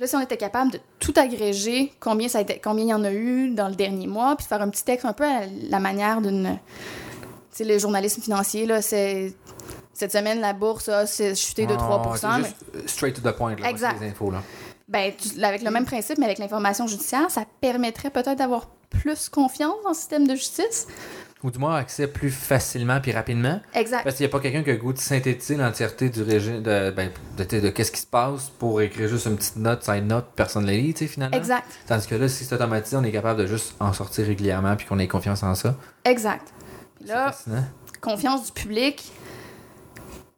Là, 0.00 0.06
si 0.06 0.16
on 0.16 0.20
était 0.20 0.38
capable 0.38 0.72
de 0.72 0.80
tout 0.98 1.12
agréger, 1.16 1.92
combien, 2.00 2.28
ça 2.28 2.38
a 2.38 2.40
été, 2.40 2.58
combien 2.58 2.84
il 2.84 2.88
y 2.88 2.94
en 2.94 3.04
a 3.04 3.12
eu 3.12 3.50
dans 3.50 3.68
le 3.68 3.74
dernier 3.74 4.06
mois, 4.06 4.34
puis 4.34 4.46
faire 4.46 4.62
un 4.62 4.70
petit 4.70 4.84
texte 4.84 5.04
un 5.04 5.12
peu 5.12 5.24
à 5.24 5.42
la 5.68 5.78
manière 5.78 6.20
d'une... 6.22 6.58
Tu 7.50 7.56
sais, 7.56 7.64
le 7.64 7.78
journalisme 7.78 8.22
financier, 8.22 8.66
là, 8.66 8.80
c'est... 8.80 9.34
Cette 9.92 10.12
semaine, 10.12 10.40
la 10.40 10.54
bourse 10.54 10.88
a 10.88 11.04
chuté 11.04 11.66
de 11.66 11.74
3 11.74 12.38
mais... 12.38 12.86
Straight 12.86 13.14
to 13.14 13.20
the 13.20 13.36
point, 13.36 13.54
là, 13.56 13.68
exact. 13.68 14.02
infos, 14.02 14.30
là 14.30 14.42
ben, 14.90 15.12
avec 15.42 15.62
le 15.62 15.70
même 15.70 15.84
principe, 15.84 16.18
mais 16.18 16.26
avec 16.26 16.38
l'information 16.38 16.86
judiciaire, 16.86 17.30
ça 17.30 17.44
permettrait 17.60 18.10
peut-être 18.10 18.36
d'avoir 18.36 18.66
plus 18.90 19.28
confiance 19.28 19.76
dans 19.84 19.90
le 19.90 19.94
système 19.94 20.26
de 20.26 20.34
justice. 20.34 20.88
Ou 21.42 21.50
du 21.50 21.58
moins 21.58 21.76
accès 21.76 22.06
plus 22.06 22.30
facilement 22.30 23.00
puis 23.00 23.12
rapidement. 23.12 23.60
Exact. 23.74 24.04
Parce 24.04 24.16
qu'il 24.16 24.26
n'y 24.26 24.30
a 24.30 24.32
pas 24.32 24.40
quelqu'un 24.40 24.62
qui 24.62 24.70
a 24.70 24.72
le 24.74 24.78
goût 24.78 24.92
de 24.92 24.98
synthétiser 24.98 25.56
l'entièreté 25.56 26.10
du 26.10 26.22
régime, 26.22 26.62
de, 26.62 26.90
ben, 26.90 27.10
de, 27.38 27.70
qu'est-ce 27.70 27.92
qui 27.92 28.00
se 28.00 28.06
passe 28.06 28.50
pour 28.58 28.80
écrire 28.82 29.08
juste 29.08 29.26
une 29.26 29.36
petite 29.36 29.56
note, 29.56 29.88
une 29.88 30.08
note, 30.08 30.26
personne 30.36 30.64
ne 30.64 30.68
la 30.68 30.76
lit, 30.76 30.92
tu 30.92 31.06
sais, 31.06 31.06
finalement. 31.06 31.36
Exact. 31.36 31.66
Tandis 31.86 32.06
que 32.06 32.14
là, 32.14 32.28
si 32.28 32.44
c'est 32.44 32.54
automatisé, 32.54 32.96
on 32.96 33.04
est 33.04 33.12
capable 33.12 33.40
de 33.40 33.46
juste 33.46 33.74
en 33.80 33.92
sortir 33.92 34.26
régulièrement 34.26 34.76
puis 34.76 34.86
qu'on 34.86 34.98
ait 34.98 35.08
confiance 35.08 35.42
en 35.42 35.54
ça. 35.54 35.76
Exact. 36.04 36.52
Là, 37.06 37.34
confiance 38.02 38.46
du 38.46 38.52
public, 38.52 39.10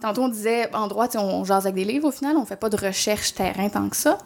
Tantôt, 0.03 0.23
on 0.23 0.29
disait, 0.29 0.69
en 0.75 0.89
droit, 0.89 1.07
on 1.15 1.45
jase 1.45 1.65
avec 1.65 1.77
des 1.77 1.85
livres 1.85 2.09
au 2.09 2.11
final, 2.11 2.37
on 2.37 2.45
fait 2.45 2.57
pas 2.57 2.69
de 2.69 2.77
recherche 2.77 3.35
terrain 3.35 3.69
tant 3.69 3.89
que 3.89 3.95
ça. 3.95 4.19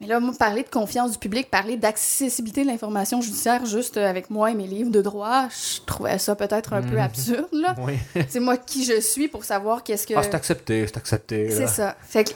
Mais 0.00 0.06
là, 0.06 0.18
moi, 0.18 0.32
parler 0.38 0.62
de 0.62 0.68
confiance 0.68 1.12
du 1.12 1.18
public, 1.18 1.50
parler 1.50 1.76
d'accessibilité 1.76 2.62
de 2.62 2.68
l'information 2.68 3.20
judiciaire 3.20 3.66
juste 3.66 3.98
avec 3.98 4.30
moi 4.30 4.50
et 4.50 4.54
mes 4.54 4.66
livres 4.66 4.90
de 4.90 5.02
droit, 5.02 5.48
je 5.50 5.80
trouvais 5.84 6.18
ça 6.18 6.34
peut-être 6.34 6.72
un 6.72 6.80
peu 6.80 6.94
mhm. 6.94 7.00
absurde, 7.00 7.48
là. 7.52 7.74
Oui. 7.78 7.98
c'est 8.28 8.40
moi 8.40 8.56
qui 8.56 8.84
je 8.84 8.98
suis 8.98 9.28
pour 9.28 9.44
savoir 9.44 9.82
qu'est-ce 9.82 10.06
que... 10.06 10.14
Ah, 10.16 10.22
c'est 10.22 10.34
accepté, 10.34 10.86
c'est 10.86 10.96
accepté. 10.96 11.50
C'est 11.50 11.66
ça. 11.66 11.96
Fait 12.00 12.24
que 12.24 12.30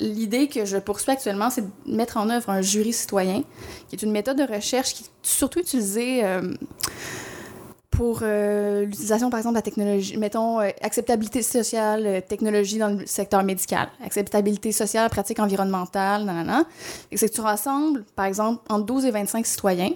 l'idée 0.00 0.48
que 0.48 0.64
je 0.64 0.76
poursuis 0.78 1.12
actuellement, 1.12 1.48
c'est 1.48 1.62
de 1.62 1.70
mettre 1.86 2.16
en 2.16 2.28
œuvre 2.28 2.50
un 2.50 2.60
jury 2.60 2.92
citoyen, 2.92 3.44
qui 3.88 3.94
est 3.94 4.02
une 4.02 4.10
méthode 4.10 4.38
de 4.38 4.52
recherche 4.52 4.94
qui 4.94 5.04
est 5.04 5.10
surtout 5.22 5.60
utilisée... 5.60 6.24
Euh, 6.24 6.54
pour 7.96 8.20
euh, 8.22 8.84
l'utilisation, 8.84 9.30
par 9.30 9.38
exemple, 9.38 9.54
de 9.54 9.58
la 9.58 9.62
technologie, 9.62 10.16
mettons, 10.16 10.60
euh, 10.60 10.70
acceptabilité 10.82 11.42
sociale, 11.42 12.06
euh, 12.06 12.20
technologie 12.20 12.78
dans 12.78 12.88
le 12.88 13.06
secteur 13.06 13.42
médical, 13.42 13.88
acceptabilité 14.04 14.72
sociale, 14.72 15.08
pratique 15.10 15.38
environnementale, 15.38 16.24
nanana. 16.24 16.64
Et 17.10 17.16
c'est 17.16 17.28
que 17.28 17.34
tu 17.34 17.40
rassembles, 17.40 18.04
par 18.16 18.26
exemple, 18.26 18.62
entre 18.68 18.84
12 18.84 19.06
et 19.06 19.10
25 19.10 19.46
citoyens 19.46 19.92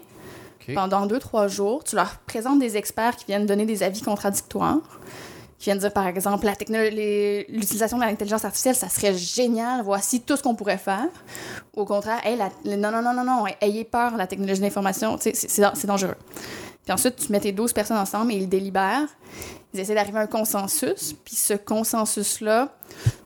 pendant 0.74 1.06
deux, 1.06 1.18
trois 1.18 1.48
jours. 1.48 1.82
Tu 1.82 1.96
leur 1.96 2.18
présentes 2.26 2.58
des 2.58 2.76
experts 2.76 3.16
qui 3.16 3.24
viennent 3.24 3.46
donner 3.46 3.64
des 3.64 3.82
avis 3.82 4.02
contradictoires, 4.02 4.80
qui 5.58 5.64
viennent 5.64 5.78
dire, 5.78 5.92
par 5.92 6.06
exemple, 6.06 6.44
la 6.44 6.52
l'utilisation 7.48 7.96
de 7.96 8.02
l'intelligence 8.02 8.44
artificielle, 8.44 8.74
ça 8.74 8.88
serait 8.88 9.14
génial, 9.14 9.82
voici 9.82 10.20
tout 10.20 10.37
ce 10.37 10.42
qu'on 10.42 10.54
pourrait 10.54 10.78
faire. 10.78 11.08
Au 11.74 11.87
contraire, 11.87 12.20
hey, 12.24 12.37
non, 12.37 12.90
non, 12.92 13.02
non, 13.02 13.14
non, 13.14 13.24
non, 13.24 13.44
ayez 13.62 13.84
peur, 13.84 14.16
la 14.16 14.26
technologie 14.26 14.61
d'information, 14.61 15.16
c'est 15.18 15.87
dangereux. 15.87 16.16
Puis 16.88 16.94
ensuite, 16.94 17.16
tu 17.16 17.33
mets 17.33 17.40
tes 17.40 17.53
12 17.53 17.74
personnes 17.74 17.98
ensemble 17.98 18.33
et 18.33 18.37
ils 18.37 18.48
délibèrent. 18.48 19.09
Ils 19.74 19.81
essaient 19.81 19.94
d'arriver 19.94 20.20
à 20.20 20.22
un 20.22 20.27
consensus. 20.27 21.14
Puis 21.22 21.37
ce 21.37 21.53
consensus-là 21.53 22.74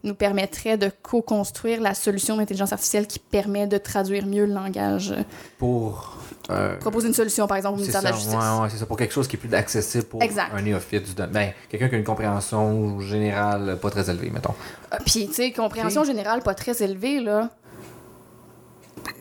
nous 0.03 0.17
permettrait 0.17 0.77
de 0.77 0.91
co-construire 1.01 1.81
la 1.81 1.95
solution 1.95 2.37
d'intelligence 2.37 2.73
artificielle 2.73 3.07
qui 3.07 3.21
permet 3.21 3.69
de 3.69 3.79
traduire 3.79 4.27
mieux 4.27 4.47
le 4.47 4.53
langage. 4.53 5.15
Pour. 5.59 6.19
Euh, 6.51 6.77
proposer 6.79 7.07
une 7.07 7.15
solution, 7.15 7.47
par 7.47 7.57
exemple, 7.57 7.75
au 7.75 7.77
ministère 7.83 8.01
de 8.01 8.09
la 8.09 8.13
Justice. 8.15 8.35
Oui, 8.35 8.63
ouais, 8.63 8.69
c'est 8.69 8.79
ça. 8.79 8.87
Pour 8.87 8.97
quelque 8.97 9.15
chose 9.15 9.29
qui 9.29 9.37
est 9.37 9.39
plus 9.39 9.55
accessible 9.55 10.07
pour 10.07 10.21
un 10.21 10.63
néophyte 10.63 11.15
du 11.15 11.27
Ben, 11.29 11.53
quelqu'un 11.69 11.89
qui 11.89 11.95
a 11.95 11.99
une 11.99 12.05
compréhension 12.05 12.99
générale 12.99 13.79
pas 13.81 13.91
très 13.91 14.11
élevée, 14.11 14.31
mettons. 14.31 14.55
Ah, 14.91 14.99
puis, 15.07 15.29
tu 15.29 15.35
sais, 15.35 15.53
compréhension 15.53 16.03
générale 16.03 16.43
pas 16.43 16.55
très 16.55 16.83
élevée, 16.83 17.21
là 17.21 17.51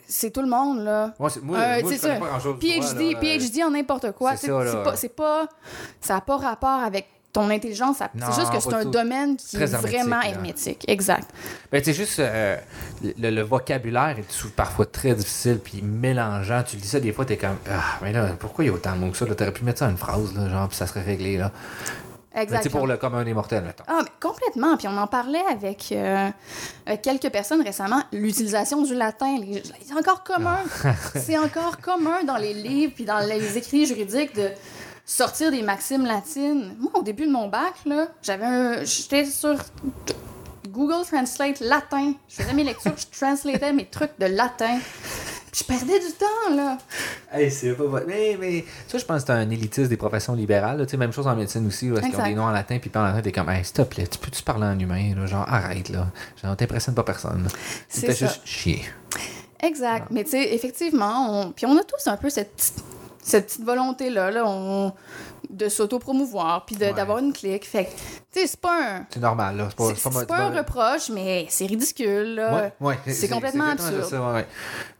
c'est 0.06 0.30
tout 0.30 0.42
le 0.42 0.48
monde, 0.48 0.84
là. 0.84 1.14
moi, 1.18 1.30
euh, 1.36 1.40
moi 1.42 1.80
je 1.90 1.96
ça. 1.96 2.16
pas 2.16 2.26
grand-chose. 2.26 2.56
PhD, 2.60 3.16
PhD 3.20 3.62
en 3.64 3.70
n'importe 3.70 4.12
quoi. 4.12 4.36
C'est 4.36 4.48
pas, 4.48 4.94
pas, 5.16 5.46
ça 6.00 6.14
n'a 6.14 6.20
pas 6.20 6.36
rapport 6.36 6.82
avec 6.82 7.06
ton 7.32 7.48
intelligence. 7.48 7.96
C'est 7.98 8.40
juste 8.40 8.52
que 8.52 8.60
c'est 8.60 8.74
un 8.74 8.84
domaine 8.84 9.36
qui 9.36 9.56
est 9.56 9.66
vraiment 9.66 10.20
hermétique. 10.20 10.84
Exact. 10.86 11.30
Ben, 11.70 11.82
c'est 11.82 11.94
juste 11.94 12.18
euh, 12.18 12.56
le, 13.18 13.42
vocabulaire 13.42 14.16
est 14.18 14.50
parfois 14.54 14.86
très 14.86 15.14
difficile 15.14 15.58
puis 15.62 15.80
mélangeant. 15.82 16.62
Tu 16.62 16.76
dis 16.76 16.88
ça 16.88 17.00
des 17.00 17.12
fois, 17.12 17.24
t'es 17.24 17.38
comme 17.38 17.56
Ah, 17.70 17.98
mais 18.02 18.12
là, 18.12 18.32
pourquoi 18.38 18.64
il 18.64 18.68
y 18.68 18.70
a 18.70 18.74
autant 18.74 18.92
de 18.92 18.98
mots 18.98 19.10
que 19.10 19.16
ça? 19.16 19.26
T'aurais 19.26 19.52
pu 19.52 19.64
mettre 19.64 19.78
ça 19.78 19.86
en 19.86 19.90
une 19.90 19.96
phrase, 19.96 20.34
là, 20.34 20.48
genre, 20.48 20.68
puis 20.68 20.76
ça 20.76 20.86
serait 20.86 21.02
réglé, 21.02 21.38
là. 21.38 21.52
Exactement. 22.34 22.78
pour 22.78 22.86
le 22.86 22.96
commun 22.96 23.24
des 23.24 23.34
mortels, 23.34 23.62
mettons. 23.64 23.84
Ah, 23.86 24.00
mais 24.02 24.10
complètement. 24.20 24.76
Puis 24.76 24.88
on 24.88 24.96
en 24.96 25.06
parlait 25.06 25.42
avec, 25.50 25.90
euh, 25.92 26.28
avec 26.86 27.02
quelques 27.02 27.30
personnes 27.30 27.62
récemment. 27.62 28.02
L'utilisation 28.12 28.82
du 28.82 28.94
latin, 28.94 29.36
les- 29.38 29.62
c'est 29.86 29.94
encore 29.94 30.24
commun. 30.24 30.58
c'est 31.16 31.36
encore 31.38 31.78
commun 31.78 32.24
dans 32.24 32.36
les 32.38 32.54
livres 32.54 32.92
puis 32.94 33.04
dans 33.04 33.18
les 33.18 33.58
écrits 33.58 33.86
juridiques 33.86 34.34
de 34.34 34.48
sortir 35.04 35.50
des 35.50 35.62
maximes 35.62 36.06
latines. 36.06 36.74
Moi, 36.78 36.92
au 36.94 37.02
début 37.02 37.26
de 37.26 37.32
mon 37.32 37.48
bac, 37.48 37.74
là, 37.84 38.06
j'avais 38.22 38.46
un... 38.46 38.84
J'étais 38.84 39.24
sur 39.26 39.56
Google 40.68 41.04
Translate 41.04 41.60
latin. 41.60 42.14
Je 42.28 42.36
faisais 42.36 42.54
mes 42.54 42.64
lectures, 42.64 42.94
je 42.96 43.18
translatais 43.18 43.72
mes 43.72 43.84
trucs 43.86 44.12
de 44.18 44.26
latin. 44.26 44.78
Puis 45.52 45.60
je 45.60 45.64
perdais 45.64 45.98
du 46.00 46.12
temps, 46.12 46.56
là. 46.56 46.78
Hey, 47.30 47.50
c'est 47.50 47.74
pas 47.74 47.84
vrai. 47.84 48.04
Mais, 48.08 48.38
mais 48.40 48.64
ça, 48.88 48.96
je 48.96 49.04
pense 49.04 49.20
que 49.20 49.26
c'est 49.26 49.32
un 49.34 49.50
élitisme 49.50 49.88
des 49.88 49.98
professions 49.98 50.34
libérales. 50.34 50.78
là. 50.78 50.86
Tu 50.86 50.92
sais, 50.92 50.96
même 50.96 51.12
chose 51.12 51.26
en 51.26 51.36
médecine 51.36 51.66
aussi, 51.66 51.90
où 51.90 51.96
est-ce 51.98 52.06
qu'ils 52.06 52.18
ont 52.18 52.24
des 52.24 52.34
noms 52.34 52.44
en 52.44 52.50
latin, 52.52 52.78
puis 52.78 52.90
en 52.94 53.02
latin, 53.02 53.20
t'es 53.20 53.32
comme, 53.32 53.50
hey, 53.50 53.62
stop, 53.62 53.90
plaît, 53.90 54.06
tu 54.06 54.18
peux-tu 54.18 54.42
parler 54.42 54.64
en 54.64 54.78
humain, 54.78 55.14
là? 55.14 55.26
Genre, 55.26 55.44
arrête, 55.46 55.90
là. 55.90 56.06
Genre, 56.42 56.56
t'impressionnes 56.56 56.94
pas 56.94 57.04
personne. 57.04 57.42
là. 57.44 57.48
C'est 57.88 58.16
juste 58.16 58.40
chier. 58.46 58.82
Exact. 59.62 60.06
Mais 60.10 60.24
tu 60.24 60.30
sais, 60.30 60.54
effectivement, 60.54 61.42
on... 61.42 61.52
puis 61.52 61.66
on 61.66 61.76
a 61.76 61.84
tous 61.84 62.06
un 62.08 62.16
peu 62.16 62.30
cette, 62.30 62.56
petite- 62.56 62.82
cette 63.22 63.46
petite 63.46 63.64
volonté-là, 63.64 64.30
là, 64.30 64.44
on... 64.46 64.92
de 65.48 65.68
s'auto-promouvoir, 65.68 66.64
puis 66.66 66.76
Ouais. 66.76 66.92
d'avoir 66.92 67.18
une 67.18 67.32
clique. 67.32 67.64
Fait 67.66 67.84
que, 67.84 67.90
tu 67.90 67.96
sais, 68.40 68.46
c'est 68.46 68.60
pas 68.60 68.96
un... 68.98 69.06
C'est 69.10 69.20
normal, 69.20 69.56
là. 69.56 69.68
C'est 69.70 70.26
pas, 70.26 70.38
un 70.38 70.50
reproche, 70.56 71.08
mais 71.10 71.46
c'est 71.48 71.66
ridicule, 71.66 72.34
là. 72.36 72.72
Ouais, 72.80 72.88
ouais, 72.88 72.98
c'est 73.12 73.28
complètement 73.28 73.70
absurde. 73.70 74.04
ça, 74.04 74.20
ouais, 74.20 74.32
ouais. 74.34 74.46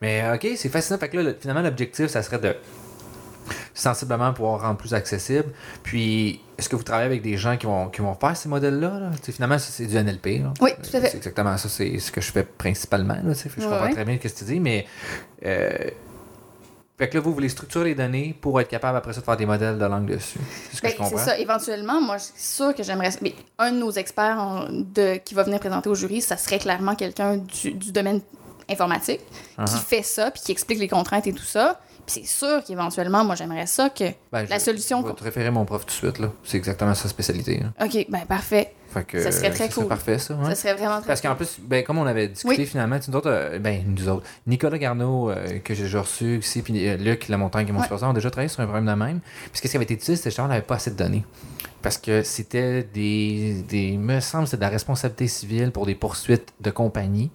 Mais 0.00 0.22
euh, 0.22 0.34
ok, 0.36 0.46
c'est 0.56 0.68
fascinant. 0.68 0.98
Fait 0.98 1.08
que 1.08 1.16
là, 1.16 1.22
le- 1.24 1.36
finalement, 1.40 1.62
l'objectif, 1.62 2.06
ça 2.08 2.22
serait 2.22 2.38
de 2.38 2.54
sensiblement 3.74 4.32
pouvoir 4.32 4.60
rendre 4.60 4.76
plus 4.76 4.94
accessible. 4.94 5.46
Puis, 5.82 6.40
est-ce 6.58 6.68
que 6.68 6.76
vous 6.76 6.82
travaillez 6.82 7.06
avec 7.06 7.22
des 7.22 7.36
gens 7.36 7.56
qui 7.56 7.66
vont, 7.66 7.88
qui 7.88 8.00
vont 8.00 8.14
faire 8.14 8.36
ces 8.36 8.48
modèles-là? 8.48 9.00
là? 9.00 9.10
Finalement, 9.22 9.58
c'est 9.58 9.86
du 9.86 9.96
NLP. 9.96 10.42
là. 10.42 10.52
Oui, 10.60 10.70
tout 10.76 10.96
à 10.96 11.00
fait. 11.00 11.08
C'est 11.08 11.16
exactement 11.16 11.56
ça. 11.56 11.68
C'est 11.68 11.98
ce 11.98 12.12
que 12.12 12.20
je 12.20 12.30
fais 12.30 12.44
principalement. 12.44 13.14
Là, 13.14 13.32
je 13.34 13.48
Ouais, 13.60 13.66
comprends 13.68 13.90
très 13.90 14.04
bien 14.04 14.18
ce 14.22 14.28
que 14.28 14.38
tu 14.38 14.44
dis, 14.44 14.60
mais. 14.60 14.86
euh, 15.46 15.70
fait 16.98 17.08
que 17.08 17.14
là, 17.16 17.20
vous 17.20 17.32
voulez 17.34 17.48
structurer 17.48 17.86
les 17.86 17.94
données 17.94 18.36
pour 18.40 18.60
être 18.60 18.68
capable 18.68 18.96
après 18.98 19.12
ça 19.12 19.20
de 19.20 19.24
faire 19.24 19.36
des 19.36 19.46
modèles 19.46 19.78
de 19.78 19.84
langue 19.84 20.06
dessus. 20.06 20.38
C'est 20.70 20.76
ce 20.76 20.82
que 20.82 20.86
Ben, 20.86 20.92
je 20.92 20.96
comprends. 20.98 21.18
c'est 21.18 21.24
ça. 21.24 21.38
Éventuellement, 21.38 22.00
moi, 22.00 22.18
c'est 22.18 22.38
sûr 22.38 22.74
que 22.74 22.82
j'aimerais. 22.82 23.10
Mais 23.22 23.34
un 23.58 23.72
de 23.72 23.78
nos 23.78 23.90
experts 23.90 24.38
en- 24.38 24.66
de, 24.70 25.16
qui 25.16 25.34
va 25.34 25.42
venir 25.42 25.58
présenter 25.58 25.88
au 25.88 25.94
jury, 25.94 26.20
ça 26.20 26.36
serait 26.36 26.58
clairement 26.58 26.94
quelqu'un 26.94 27.38
du, 27.38 27.72
du 27.72 27.90
domaine 27.92 28.20
informatique 28.70 29.20
qui 29.56 29.60
Uh-huh. 29.62 29.78
fait 29.78 30.02
ça, 30.02 30.30
puis 30.30 30.40
qui 30.42 30.52
explique 30.52 30.78
les 30.78 30.88
contraintes 30.88 31.26
et 31.26 31.32
tout 31.32 31.42
ça. 31.42 31.80
Puis 32.06 32.20
c'est 32.22 32.26
sûr 32.26 32.62
qu'éventuellement, 32.64 33.24
moi, 33.24 33.34
j'aimerais 33.36 33.66
ça 33.66 33.90
que 33.90 34.04
Ben, 34.32 34.46
la 34.48 34.58
je- 34.58 34.64
solution. 34.64 35.02
Je 35.02 35.06
vais 35.08 35.14
te 35.14 35.24
référer 35.24 35.50
mon 35.50 35.64
prof 35.64 35.82
tout 35.82 35.86
de 35.86 35.90
suite. 35.92 36.18
là. 36.18 36.32
C'est 36.44 36.56
exactement 36.56 36.94
sa 36.94 37.08
spécialité. 37.08 37.60
là. 37.60 37.84
OK, 37.86 38.06
ben 38.08 38.20
parfait. 38.26 38.74
Fait 38.92 39.04
que, 39.04 39.22
Ça 39.22 39.32
serait 39.32 39.50
très 39.50 39.68
ça 39.68 39.74
cool. 39.74 39.88
parfait, 39.88 40.18
ça. 40.18 40.36
Ça 40.44 40.54
serait 40.54 40.74
vraiment 40.74 40.98
très 40.98 41.06
Parce 41.06 41.20
qu'en 41.22 41.34
plus, 41.34 41.58
ben, 41.60 41.82
comme 41.82 41.98
on 41.98 42.04
avait 42.06 42.28
discuté 42.28 42.56
Oui. 42.58 42.66
finalement, 42.66 42.98
nous 43.08 43.16
autres, 43.16 43.30
euh, 43.30 43.58
ben, 43.58 43.82
nous 43.86 44.08
autres, 44.08 44.26
Nicolas 44.46 44.76
Garneau, 44.78 45.30
euh, 45.30 45.58
que 45.64 45.74
j'ai 45.74 45.84
déjà 45.84 46.02
reçu 46.02 46.38
ici, 46.38 46.60
puis 46.62 46.86
euh, 46.88 46.96
Luc 46.98 47.28
Lamontagne, 47.28 47.64
qui 47.64 47.70
est 47.70 47.74
mon 47.74 47.80
Ouais. 47.80 48.04
ont 48.04 48.12
déjà 48.12 48.30
travaillé 48.30 48.48
sur 48.48 48.60
un 48.60 48.66
problème 48.66 48.86
de 48.86 48.92
même. 48.92 49.20
Puis 49.20 49.60
ce 49.62 49.62
qui 49.62 49.74
avait 49.76 49.84
été 49.84 49.94
utilisé, 49.94 50.16
c'était 50.16 50.30
genre, 50.34 50.44
on 50.46 50.48
n'avait 50.48 50.60
pas 50.62 50.74
assez 50.74 50.90
de 50.90 50.96
données. 50.96 51.24
Parce 51.80 51.96
que 51.98 52.22
c'était 52.22 52.82
des, 52.82 53.64
des. 53.68 53.96
me 53.96 54.20
semble, 54.20 54.46
c'était 54.46 54.58
de 54.58 54.62
la 54.62 54.68
responsabilité 54.68 55.26
civile 55.26 55.72
pour 55.72 55.86
des 55.86 55.94
poursuites 55.94 56.52
de 56.60 56.70
compagnie. 56.70 57.30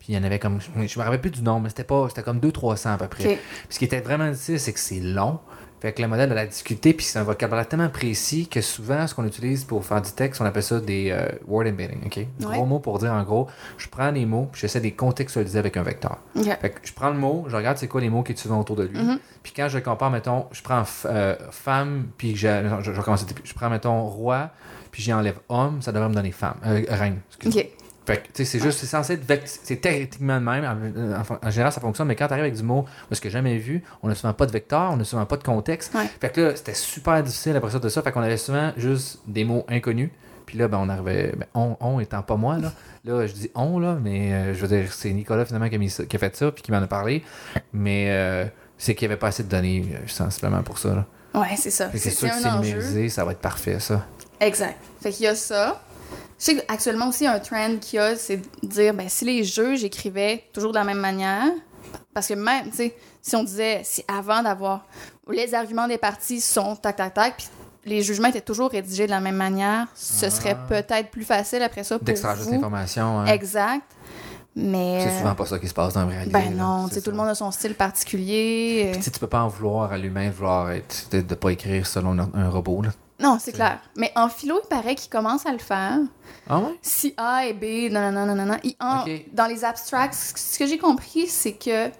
Puis 0.00 0.08
il 0.12 0.16
y 0.16 0.18
en 0.18 0.24
avait 0.24 0.38
comme. 0.40 0.58
Je 0.60 0.98
me 0.98 1.04
rappelle 1.04 1.20
plus 1.20 1.30
du 1.30 1.42
nombre, 1.42 1.60
mais 1.64 1.68
c'était 1.68 1.84
pas. 1.84 2.06
C'était 2.08 2.22
comme 2.22 2.40
200-300 2.40 2.94
à 2.94 2.96
peu 2.96 3.06
près. 3.06 3.22
Puis 3.24 3.38
ce 3.70 3.78
qui 3.78 3.84
était 3.84 4.00
vraiment 4.00 4.28
difficile, 4.28 4.58
c'est 4.58 4.72
que 4.72 4.80
c'est 4.80 4.98
long. 4.98 5.38
Fait 5.82 5.92
que 5.92 6.00
le 6.00 6.06
modèle 6.06 6.30
a 6.30 6.34
la 6.36 6.46
difficulté, 6.46 6.92
puis 6.94 7.04
c'est 7.04 7.18
un 7.18 7.24
vocabulaire 7.24 7.66
tellement 7.66 7.88
précis 7.88 8.46
que 8.46 8.60
souvent, 8.60 9.04
ce 9.08 9.16
qu'on 9.16 9.26
utilise 9.26 9.64
pour 9.64 9.84
faire 9.84 10.00
du 10.00 10.12
texte, 10.12 10.40
on 10.40 10.44
appelle 10.44 10.62
ça 10.62 10.78
des 10.78 11.10
euh, 11.10 11.26
word 11.48 11.66
embedding, 11.66 11.98
OK? 12.06 12.24
Gros 12.38 12.50
Ouais. 12.52 12.64
mots 12.64 12.78
pour 12.78 13.00
dire, 13.00 13.10
en 13.12 13.24
gros, 13.24 13.48
je 13.78 13.88
prends 13.88 14.12
les 14.12 14.24
mots, 14.24 14.48
puis 14.52 14.60
j'essaie 14.60 14.78
de 14.78 14.84
les 14.84 14.92
contextualiser 14.92 15.58
avec 15.58 15.76
un 15.76 15.82
vecteur. 15.82 16.18
Fait 16.60 16.70
que 16.70 16.78
je 16.84 16.92
prends 16.92 17.10
le 17.10 17.18
mot, 17.18 17.46
je 17.48 17.56
regarde 17.56 17.78
c'est 17.78 17.88
quoi 17.88 18.00
les 18.00 18.10
mots 18.10 18.22
qui 18.22 18.30
est 18.30 18.36
souvent 18.36 18.60
autour 18.60 18.76
de 18.76 18.84
lui, 18.84 18.96
Mhm. 18.96 19.18
puis 19.42 19.52
quand 19.56 19.66
je 19.68 19.80
compare, 19.80 20.12
mettons, 20.12 20.46
je 20.52 20.62
prends 20.62 20.84
euh, 21.06 21.34
femme, 21.50 22.06
puis 22.16 22.36
je, 22.36 22.46
je, 22.82 22.92
je 22.92 22.98
recommence, 23.00 23.26
je 23.42 23.52
prends, 23.54 23.68
mettons, 23.68 24.04
roi, 24.06 24.50
puis 24.92 25.02
j'enlève 25.02 25.40
homme, 25.48 25.82
ça 25.82 25.90
devrait 25.90 26.08
me 26.10 26.14
donner 26.14 26.30
femme, 26.30 26.58
euh, 26.64 26.80
reine, 26.90 27.18
excuse 27.28 27.56
OK. 27.56 27.66
Fait 28.06 28.16
que, 28.18 28.26
tu 28.26 28.30
sais, 28.34 28.44
c'est 28.44 28.58
juste, 28.58 28.78
c'est 28.80 28.86
censé 28.86 29.12
être, 29.12 29.42
c'est 29.46 29.76
théoriquement 29.76 30.34
le 30.34 30.40
même. 30.40 30.64
En, 30.64 31.46
en- 31.46 31.50
général, 31.50 31.72
ça 31.72 31.80
fonctionne, 31.80 32.08
mais 32.08 32.16
quand 32.16 32.26
tu 32.26 32.32
arrives 32.32 32.44
avec 32.44 32.56
du 32.56 32.62
mot, 32.64 32.84
parce 33.08 33.20
que 33.20 33.28
j'ai 33.28 33.34
jamais 33.34 33.58
vu, 33.58 33.82
on 34.02 34.08
n'a 34.08 34.14
souvent 34.14 34.32
pas 34.34 34.46
de 34.46 34.52
vecteur, 34.52 34.90
on 34.92 34.96
n'a 34.96 35.04
souvent 35.04 35.24
pas 35.26 35.36
de 35.36 35.44
contexte. 35.44 35.94
Ouais. 35.94 36.06
Fait 36.20 36.30
que 36.32 36.40
là, 36.40 36.56
c'était 36.56 36.74
super 36.74 37.22
difficile 37.22 37.54
après 37.56 37.70
ça 37.70 37.78
de 37.78 37.88
ça. 37.88 38.02
Fait 38.02 38.10
qu'on 38.12 38.22
avait 38.22 38.36
souvent 38.36 38.72
juste 38.76 39.20
des 39.26 39.44
mots 39.44 39.64
inconnus. 39.68 40.10
Puis 40.46 40.58
là, 40.58 40.66
ben, 40.68 40.78
on 40.78 40.88
arrivait, 40.88 41.32
ben, 41.36 41.46
on, 41.54 41.76
on 41.80 42.00
étant 42.00 42.22
pas 42.22 42.36
moi, 42.36 42.58
là. 42.58 42.72
Là, 43.04 43.26
je 43.26 43.32
dis 43.32 43.50
on, 43.54 43.78
là, 43.78 43.96
mais 44.02 44.32
euh, 44.32 44.54
je 44.54 44.60
veux 44.64 44.68
dire, 44.68 44.92
c'est 44.92 45.10
Nicolas 45.12 45.44
finalement 45.44 45.68
qui 45.68 45.76
a, 45.76 45.78
mis 45.78 45.88
ça- 45.90 46.04
qui 46.04 46.16
a 46.16 46.18
fait 46.18 46.34
ça, 46.36 46.50
puis 46.52 46.62
qui 46.62 46.72
m'en 46.72 46.82
a 46.82 46.86
parlé. 46.88 47.22
Mais 47.72 48.06
euh, 48.10 48.44
c'est 48.78 48.94
qu'il 48.94 49.06
n'y 49.08 49.12
avait 49.12 49.18
pas 49.20 49.28
assez 49.28 49.44
de 49.44 49.48
données, 49.48 49.84
euh, 49.94 49.98
sensiblement, 50.06 50.62
pour 50.62 50.78
ça, 50.78 50.88
là. 50.94 51.06
Ouais, 51.40 51.54
c'est 51.56 51.70
ça. 51.70 51.86
Fait 51.88 51.96
que 51.98 52.02
C'est 52.02 52.10
sûr 52.10 52.28
que 52.28 52.34
c'est 52.34 52.50
numérisé, 52.50 53.08
ça 53.08 53.24
va 53.24 53.32
être 53.32 53.38
parfait, 53.40 53.78
ça. 53.80 54.04
Exact. 54.40 54.76
Fait 55.00 55.10
qu'il 55.10 55.24
y 55.24 55.28
a 55.28 55.34
ça. 55.34 55.80
Je 56.42 56.46
sais 56.46 56.56
qu'actuellement 56.56 57.08
aussi, 57.10 57.24
un 57.24 57.38
trend 57.38 57.76
qu'il 57.80 57.98
y 57.98 58.02
a, 58.02 58.16
c'est 58.16 58.38
de 58.38 58.66
dire, 58.66 58.92
ben, 58.94 59.08
si 59.08 59.24
les 59.24 59.44
juges 59.44 59.84
écrivaient 59.84 60.42
toujours 60.52 60.72
de 60.72 60.76
la 60.76 60.82
même 60.82 60.98
manière, 60.98 61.44
parce 62.12 62.26
que 62.26 62.34
même, 62.34 62.68
tu 62.70 62.76
sais, 62.78 62.96
si 63.20 63.36
on 63.36 63.44
disait, 63.44 63.82
si 63.84 64.04
avant 64.08 64.42
d'avoir, 64.42 64.84
les 65.30 65.54
arguments 65.54 65.86
des 65.86 65.98
parties 65.98 66.40
sont 66.40 66.74
tac, 66.74 66.96
tac, 66.96 67.14
tac, 67.14 67.36
puis 67.36 67.46
les 67.84 68.02
jugements 68.02 68.26
étaient 68.26 68.40
toujours 68.40 68.70
rédigés 68.70 69.06
de 69.06 69.12
la 69.12 69.20
même 69.20 69.36
manière, 69.36 69.86
ce 69.94 70.30
serait 70.30 70.56
peut-être 70.68 71.12
plus 71.12 71.22
facile 71.22 71.62
après 71.62 71.84
ça 71.84 71.96
pour 71.96 72.04
D'extraire 72.04 72.34
juste 72.34 72.50
l'information. 72.50 73.20
hein. 73.20 73.26
Exact. 73.26 73.84
Mais... 74.56 75.06
C'est 75.08 75.18
souvent 75.18 75.36
pas 75.36 75.46
ça 75.46 75.60
qui 75.60 75.68
se 75.68 75.74
passe 75.74 75.94
dans 75.94 76.00
la 76.00 76.06
réalité. 76.08 76.32
Ben 76.32 76.56
non, 76.56 76.88
tu 76.88 76.94
sais, 76.94 77.02
tout 77.02 77.12
le 77.12 77.16
monde 77.16 77.28
a 77.28 77.36
son 77.36 77.52
style 77.52 77.76
particulier. 77.76 78.90
Puis, 78.94 79.12
tu 79.12 79.20
peux 79.20 79.28
pas 79.28 79.42
en 79.42 79.48
vouloir 79.48 79.92
à 79.92 79.96
l'humain 79.96 80.28
vouloir 80.30 80.72
être, 80.72 81.06
de, 81.12 81.20
de 81.20 81.34
pas 81.36 81.50
écrire 81.50 81.86
selon 81.86 82.18
un, 82.18 82.28
un 82.34 82.50
robot. 82.50 82.82
Là. 82.82 82.90
Non, 83.22 83.38
c'est 83.40 83.52
clair. 83.52 83.78
Mais 83.96 84.10
en 84.16 84.28
philo, 84.28 84.60
il 84.64 84.68
paraît 84.68 84.94
qu'il 84.94 85.10
commence 85.10 85.46
à 85.46 85.52
le 85.52 85.58
faire. 85.58 85.98
Ah 86.48 86.58
ouais? 86.58 86.78
Si 86.82 87.14
A 87.16 87.46
et 87.46 87.52
B, 87.52 87.90
non, 87.92 88.10
non, 88.10 88.26
non. 88.34 88.56
Dans 89.32 89.46
les 89.46 89.64
abstracts, 89.64 90.14
ce 90.14 90.58
que 90.58 90.66
j'ai 90.66 90.78
compris, 90.78 91.26
c'est 91.28 91.52
que 91.52 91.90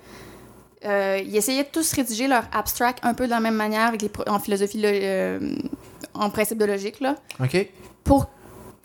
euh, 0.84 1.20
ils 1.24 1.36
essayaient 1.36 1.62
de 1.62 1.68
tous 1.68 1.92
rédiger 1.92 2.26
leur 2.26 2.44
abstract 2.52 2.98
un 3.04 3.14
peu 3.14 3.26
de 3.26 3.30
la 3.30 3.38
même 3.40 3.54
manière 3.54 3.86
avec 3.86 4.02
les 4.02 4.10
en 4.26 4.40
philosophie, 4.40 4.80
lo- 4.80 4.88
euh, 4.88 5.54
en 6.14 6.28
principe 6.28 6.58
de 6.58 6.64
logique, 6.64 6.98
là, 7.00 7.14
OK. 7.40 7.68
pour 8.02 8.28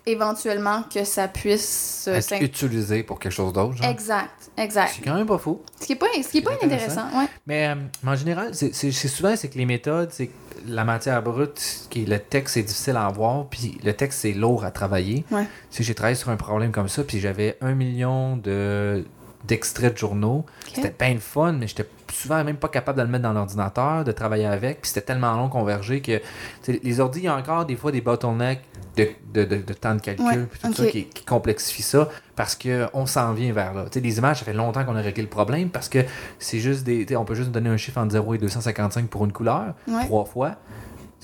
éventuellement 0.08 0.84
que 0.84 1.04
ça 1.04 1.28
puisse 1.28 2.08
Être 2.08 2.42
utilisé 2.42 3.04
pour 3.04 3.20
quelque 3.20 3.34
chose 3.34 3.54
d'autre. 3.54 3.84
Exact, 3.84 4.50
exact. 4.58 4.94
C'est 4.96 5.04
quand 5.04 5.16
même 5.16 5.28
pas 5.28 5.38
fou. 5.38 5.62
Ce 5.80 5.86
qui 5.86 5.94
est 5.94 5.98
pas, 5.98 6.08
ce 6.16 6.28
qui 6.28 6.40
est 6.40 6.42
pas 6.42 6.52
C'est 6.60 6.66
inintéressant, 6.66 7.06
ouais. 7.16 7.28
Mais 7.46 7.68
euh, 7.68 7.76
en 8.06 8.16
général, 8.16 8.52
c'est 8.54 8.92
souvent 8.92 9.36
c'est 9.36 9.50
que 9.50 9.58
les 9.58 9.66
méthodes, 9.66 10.10
c'est 10.12 10.28
que 10.28 10.34
la 10.68 10.84
matière 10.84 11.22
brute, 11.22 11.88
qui 11.90 12.04
est 12.04 12.06
le 12.06 12.20
texte, 12.20 12.56
c'est 12.56 12.64
difficile 12.64 12.96
à 12.96 13.06
avoir, 13.06 13.48
puis 13.48 13.78
le 13.84 13.94
texte, 13.94 14.22
c'est 14.22 14.34
lourd 14.34 14.64
à 14.64 14.72
travailler. 14.72 15.26
Ouais. 15.30 15.46
Sais, 15.70 15.84
j'ai 15.84 15.94
travaillé 15.94 16.16
sur 16.16 16.30
un 16.30 16.38
problème 16.38 16.72
comme 16.72 16.90
ça, 16.90 17.04
puis 17.04 17.20
j'avais 17.20 17.58
un 17.62 17.74
million 17.74 18.38
de 18.38 19.06
d'extraits 19.46 19.94
de 19.94 19.98
journaux. 19.98 20.46
C'était 20.74 20.94
bien 20.98 21.14
le 21.14 21.20
fun, 21.20 21.54
mais 21.54 21.68
j'étais 21.68 21.88
souvent 22.14 22.44
même 22.44 22.58
pas 22.58 22.68
capable 22.70 22.98
de 22.98 23.04
le 23.04 23.10
mettre 23.10 23.24
dans 23.24 23.34
l'ordinateur, 23.34 24.04
de 24.04 24.12
travailler 24.12 24.46
avec, 24.46 24.82
puis 24.82 24.90
c'était 24.90 25.06
tellement 25.06 25.34
long 25.36 25.50
converger 25.50 26.02
que 26.02 26.22
les 26.68 27.00
ordi, 27.00 27.20
il 27.20 27.26
y 27.26 27.28
a 27.28 27.36
encore 27.36 27.66
des 27.66 27.76
fois 27.76 27.92
des 27.92 28.02
bottlenecks 28.02 28.62
de, 28.96 29.08
de, 29.34 29.44
de, 29.44 29.56
de 29.62 29.74
temps 29.74 29.94
de 29.96 30.02
calcul, 30.02 30.26
Ouais, 30.26 30.38
puis 30.50 30.60
tout 30.60 30.74
ça 30.74 30.86
qui, 30.88 31.06
qui 31.06 31.24
complexifie 31.24 31.84
ça, 31.84 32.10
parce 32.36 32.56
qu'on 32.56 33.06
s'en 33.06 33.34
vient 33.34 33.54
vers 33.54 33.74
là. 33.74 33.86
Les 33.94 34.18
images, 34.18 34.40
ça 34.40 34.46
fait 34.46 34.54
longtemps 34.54 34.84
qu'on 34.86 34.96
a 34.96 35.02
réglé 35.02 35.22
le 35.24 35.30
problème, 35.30 35.70
parce 35.70 35.88
que 35.90 36.00
c'est 36.40 36.60
juste 36.60 36.84
des... 36.84 37.06
On 37.16 37.24
peut 37.26 37.36
juste 37.36 37.52
donner 37.52 37.70
un 37.70 37.78
chiffre 37.78 38.00
entre 38.00 38.12
0 38.14 38.34
et 38.36 38.38
255 38.40 39.08
pour 39.08 39.26
une 39.26 39.32
couleur, 39.34 39.74
Ouais. 39.88 40.06
trois 40.06 40.26
fois. 40.26 40.56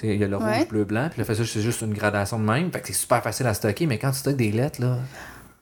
Il 0.03 0.15
y 0.17 0.23
a 0.23 0.27
le 0.27 0.37
Ouais. 0.37 0.57
rouge, 0.59 0.67
bleu, 0.67 0.83
blanc, 0.83 1.07
puis 1.09 1.19
le 1.19 1.23
fait 1.23 1.33
ça, 1.35 1.43
c'est 1.45 1.61
juste 1.61 1.81
une 1.81 1.93
gradation 1.93 2.37
de 2.37 2.43
même. 2.43 2.71
Fait 2.71 2.81
que 2.81 2.87
c'est 2.87 2.93
super 2.93 3.23
facile 3.23 3.47
à 3.47 3.53
stocker, 3.53 3.85
mais 3.87 3.97
quand 3.97 4.11
tu 4.11 4.17
stockes 4.17 4.35
des 4.35 4.51
lettres, 4.51 4.81
là, 4.81 4.97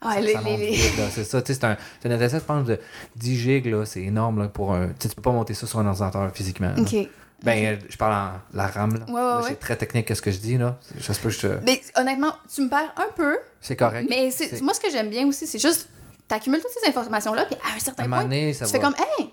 Ah, 0.02 0.14
ça, 0.16 0.20
les- 0.22 0.34
ça 0.34 0.42
les- 0.42 0.72
vite, 0.72 0.98
là. 0.98 1.04
C'est 1.12 1.24
ça, 1.24 1.42
tu 1.42 1.54
sais, 1.54 1.60
c'est 1.60 1.66
un, 1.66 1.78
c'est 2.02 2.12
un 2.12 2.28
je 2.28 2.38
pense, 2.38 2.66
de 2.66 2.80
10 3.16 3.38
gigs, 3.40 3.66
là, 3.68 3.86
c'est 3.86 4.02
énorme, 4.02 4.40
là, 4.42 4.48
pour 4.48 4.74
un... 4.74 4.88
Tu 4.88 4.94
sais, 5.04 5.10
tu 5.10 5.16
peux 5.16 5.22
pas 5.22 5.32
monter 5.32 5.54
ça 5.54 5.68
sur 5.68 5.80
un 5.80 5.86
ordinateur 5.88 6.32
physiquement. 6.34 6.74
là. 6.76 6.82
OK. 6.82 6.96
Ben, 7.44 7.66
euh, 7.66 7.78
je 7.90 7.98
parle 7.98 8.14
en 8.14 8.58
la 8.58 8.68
RAM, 8.68 8.94
là. 9.00 9.06
Ouais, 9.08 9.14
ouais, 9.14 9.20
Là, 9.20 9.38
ouais. 9.42 9.44
C'est 9.50 9.60
très 9.60 9.76
technique, 9.76 10.16
ce 10.16 10.22
que 10.22 10.30
je 10.32 10.38
dis, 10.38 10.58
là. 10.58 10.78
Je 10.98 11.12
sais 11.12 11.20
pas, 11.22 11.30
je 11.30 11.40
te... 11.40 11.48
Mais 11.66 11.82
honnêtement, 11.98 12.34
tu 12.54 12.62
me 12.62 12.70
perds 12.70 12.94
un 12.98 13.12
peu, 13.16 13.38
C'est 13.62 13.76
correct. 13.76 14.08
mais 14.10 14.30
moi, 14.62 14.74
ce 14.74 14.80
que 14.80 14.92
j'aime 14.92 15.10
bien 15.10 15.26
aussi, 15.28 15.48
c'est 15.48 15.58
juste, 15.60 15.90
t'accumules 16.28 16.62
toutes 16.62 16.72
ces 16.84 16.90
informations-là, 16.90 17.46
puis 17.46 17.56
à 17.68 17.74
un 17.74 17.78
À 17.78 17.80
certain 17.80 18.04
un 18.04 18.08
point, 18.10 18.22
donné, 18.24 18.54
ça 18.54 18.66
tu 18.66 18.72
va. 18.74 18.78
fais 18.78 18.84
comme, 18.84 18.96
hey, 19.20 19.30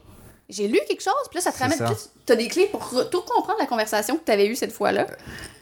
j'ai 0.49 0.66
lu 0.68 0.78
quelque 0.88 1.03
chose, 1.03 1.12
puis 1.30 1.36
là, 1.36 1.40
ça 1.42 1.53
te 1.53 1.59
ramène. 1.59 1.78
tu 2.26 2.32
as 2.32 2.36
des 2.36 2.49
clés 2.49 2.66
pour 2.66 2.88
tout 3.11 3.20
comprendre 3.22 3.59
la 3.59 3.66
conversation 3.66 4.16
que 4.16 4.24
tu 4.24 4.32
avais 4.32 4.46
eue 4.46 4.57
cette 4.57 4.72
fois-là. 4.72 5.07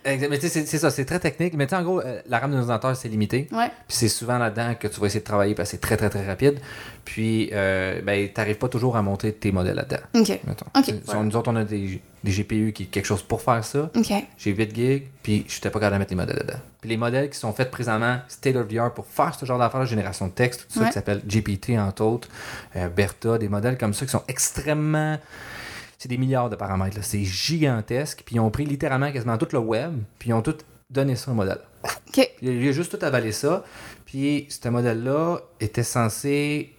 Exact, 0.04 0.28
Mais 0.30 0.38
tu 0.38 0.48
sais, 0.48 0.64
c'est- 0.64 0.78
ça, 0.78 0.90
c'est 0.90 1.04
très 1.04 1.18
technique. 1.18 1.54
Mais 1.54 1.66
tu 1.66 1.70
sais, 1.70 1.76
en 1.76 1.82
gros, 1.82 2.00
euh, 2.00 2.20
la 2.28 2.38
RAM 2.38 2.50
de 2.52 2.56
l'ordinateur, 2.56 2.94
c'est 2.96 3.08
limité. 3.08 3.48
Ouais. 3.50 3.66
Puis 3.88 3.96
c'est 3.96 4.08
souvent 4.08 4.38
là-dedans 4.38 4.74
que 4.78 4.86
tu 4.86 5.00
vas 5.00 5.06
essayer 5.08 5.20
de 5.20 5.24
travailler 5.24 5.54
parce 5.56 5.68
que 5.70 5.76
c'est 5.76 5.80
très, 5.80 5.96
très, 5.96 6.08
très 6.10 6.24
rapide. 6.24 6.60
Puis, 7.06 7.48
euh, 7.52 8.02
ben, 8.02 8.28
t'arrives 8.28 8.58
pas 8.58 8.68
toujours 8.68 8.96
à 8.96 9.00
monter 9.02 9.32
tes 9.32 9.52
modèles 9.52 9.76
là-dedans. 9.76 10.02
OK. 10.20 10.28
mettons. 10.44 10.66
Ok, 10.76 10.84
Tu 10.84 10.90
sais, 10.90 11.00
voilà. 11.06 11.22
Nous 11.22 11.36
autres, 11.36 11.50
on 11.50 11.56
a 11.56 11.64
des, 11.64 12.02
des 12.24 12.30
GPU 12.32 12.72
qui 12.74 12.82
est 12.82 12.86
quelque 12.86 13.06
chose 13.06 13.22
pour 13.22 13.40
faire 13.40 13.64
ça. 13.64 13.88
OK. 13.96 14.12
J'ai 14.36 14.50
8 14.50 14.74
gigs, 14.74 15.04
puis 15.22 15.44
je 15.48 15.54
n'étais 15.54 15.70
pas 15.70 15.78
capable 15.80 15.94
de 15.94 15.98
mettre 16.00 16.10
les 16.10 16.16
modèles 16.16 16.38
dedans. 16.44 16.58
Puis 16.80 16.90
les 16.90 16.96
modèles 16.96 17.30
qui 17.30 17.38
sont 17.38 17.52
faits 17.52 17.70
présentement, 17.70 18.18
state 18.28 18.56
of 18.56 18.68
the 18.68 18.76
art 18.76 18.92
pour 18.92 19.06
faire 19.06 19.34
ce 19.34 19.46
genre 19.46 19.58
d'affaires, 19.58 19.80
la 19.80 19.86
génération 19.86 20.26
de 20.26 20.32
texte, 20.32 20.66
tout 20.68 20.74
ça, 20.74 20.80
Ouais. 20.80 20.86
qui 20.88 20.92
s'appelle 20.92 21.22
GPT 21.26 21.78
entre 21.78 22.02
autres, 22.04 22.28
euh, 22.74 22.88
Bertha, 22.88 23.38
des 23.38 23.48
modèles 23.48 23.78
comme 23.78 23.94
ça 23.94 24.04
qui 24.04 24.10
sont 24.10 24.24
extrêmement. 24.28 25.16
C'est 25.98 26.08
des 26.08 26.18
milliards 26.18 26.50
de 26.50 26.56
paramètres, 26.56 26.96
là. 26.96 27.02
c'est 27.02 27.22
gigantesque. 27.24 28.22
Puis 28.26 28.34
ils 28.36 28.40
ont 28.40 28.50
pris 28.50 28.66
littéralement 28.66 29.10
quasiment 29.12 29.38
tout 29.38 29.48
le 29.52 29.58
web, 29.60 29.92
puis 30.18 30.30
ils 30.30 30.32
ont 30.34 30.42
tout 30.42 30.56
donné 30.90 31.16
ça 31.16 31.30
au 31.30 31.34
modèle. 31.34 31.60
OK. 31.84 31.94
Puis 32.12 32.30
il 32.42 32.68
a 32.68 32.72
juste 32.72 32.98
tout 32.98 33.04
avalé 33.06 33.30
ça. 33.32 33.64
Puis 34.04 34.46
ce 34.50 34.68
modèle-là 34.68 35.38
était 35.60 35.82
censé 35.82 36.72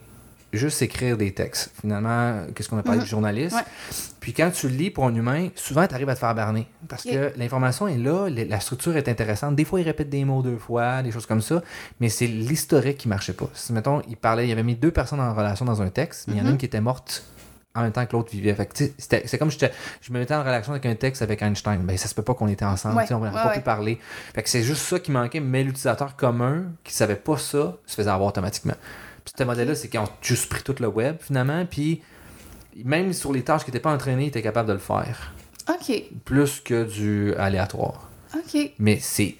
juste 0.54 0.82
écrire 0.82 1.18
des 1.18 1.34
textes. 1.34 1.72
Finalement, 1.82 2.45
qu'est-ce 2.56 2.70
qu'on 2.70 2.78
a 2.78 2.84
parlé 2.84 3.00
Mhm. 3.00 3.04
du 3.04 3.10
journaliste? 3.10 3.56
Ouais. 3.56 3.64
Puis 4.20 4.34
quand 4.34 4.50
tu 4.52 4.68
le 4.70 4.76
lis 4.76 4.89
pour 4.91 5.06
un 5.06 5.14
humain, 5.16 5.50
souvent 5.56 5.86
tu 5.88 5.93
arrives 5.93 6.10
à 6.10 6.14
te 6.16 6.20
faire 6.20 6.34
berner. 6.36 6.68
Parce 6.88 7.04
que 7.04 7.32
l'information 7.38 7.88
est 7.88 7.98
là, 7.98 8.28
la 8.30 8.60
structure 8.60 8.95
est 8.98 9.08
intéressante. 9.08 9.56
Des 9.56 9.66
fois, 9.66 9.80
il 9.80 9.84
répète 9.84 10.10
des 10.10 10.26
mots 10.26 10.41
deux 10.41 10.58
fois, 10.58 11.02
des 11.04 11.12
choses 11.12 11.26
comme 11.26 11.41
ça. 11.41 11.62
Mais 12.00 12.10
c'est 12.10 12.28
l'historique 12.28 12.98
qui 12.98 13.08
marchait 13.08 13.34
pas. 13.34 13.50
Si, 13.54 13.72
mettons, 13.74 14.02
il 14.10 14.18
parlait, 14.18 14.48
il 14.48 14.52
avait 14.52 14.64
mis 14.64 14.76
deux 14.76 14.91
personnes 14.91 15.20
en 15.20 15.34
relation 15.34 15.66
dans 15.66 15.82
un 15.82 15.89
texte, 15.89 16.28
mais 16.28 16.36
il 16.36 16.38
y 16.38 16.41
en 16.41 16.43
a 16.43 16.48
Mhm. 16.48 16.52
une 16.54 16.58
qui 16.58 16.66
était 16.66 16.82
morte 16.82 17.24
en 17.76 17.82
même 17.84 17.91
temps 17.91 18.06
que 18.08 18.14
l'autre 18.14 18.32
vivait. 18.32 18.56
C'est 18.98 19.38
comme 19.38 19.52
j'étais- 19.52 19.72
je 20.02 20.12
me 20.12 20.18
mettais 20.18 20.34
en 20.34 20.41
relation 20.43 20.72
avec 20.72 20.86
un 20.88 20.95
texte 20.95 21.22
avec 21.22 21.41
Einstein. 21.43 21.82
Ben, 21.84 21.95
ça 21.95 22.08
se 22.08 22.16
peut 22.16 22.24
pas 22.24 22.34
qu'on 22.34 22.48
était 22.48 22.66
ensemble. 22.66 22.95
Ouais, 22.98 23.06
On 23.12 23.16
n'aurait 23.16 23.30
ouais, 23.30 23.34
pas 23.36 23.48
ouais. 23.50 23.54
pu 23.54 23.62
parler. 23.62 24.00
Fait 24.34 24.41
que 24.41 24.50
c'est 24.50 24.64
juste 24.64 24.82
ça 24.82 24.98
qui 25.00 25.12
manquait, 25.12 25.39
mais 25.39 25.64
l'utilisateur 25.64 26.16
commun 26.16 26.64
qui 26.84 26.93
savait 26.93 27.16
pas 27.16 27.38
ça 27.38 27.76
se 27.86 27.95
faisait 27.95 28.10
avoir 28.10 28.30
automatiquement. 28.30 28.74
Ce 29.36 29.43
modèle-là, 29.43 29.75
c'est 29.75 29.89
qu'ils 29.89 29.99
ont 29.99 30.09
juste 30.21 30.49
pris 30.49 30.63
tout 30.63 30.75
le 30.80 30.88
web 30.88 31.17
finalement, 31.19 31.65
puis 31.65 32.01
même 32.84 33.13
sur 33.13 33.34
les 33.34 33.43
tâches 33.43 33.63
qui 33.63 33.71
n'étaient 33.71 33.82
pas 33.82 33.93
entraînées, 33.93 34.25
ils 34.25 34.30
étaient 34.30 34.41
capables 34.41 34.67
de 34.67 34.73
le 34.73 34.80
faire. 34.80 35.34
OK. 35.69 36.03
Plus 36.23 36.59
que 36.61 36.84
du 36.84 37.34
aléatoire. 37.36 38.09
OK. 38.36 38.71
Mais 38.80 38.99
c'est. 38.99 39.36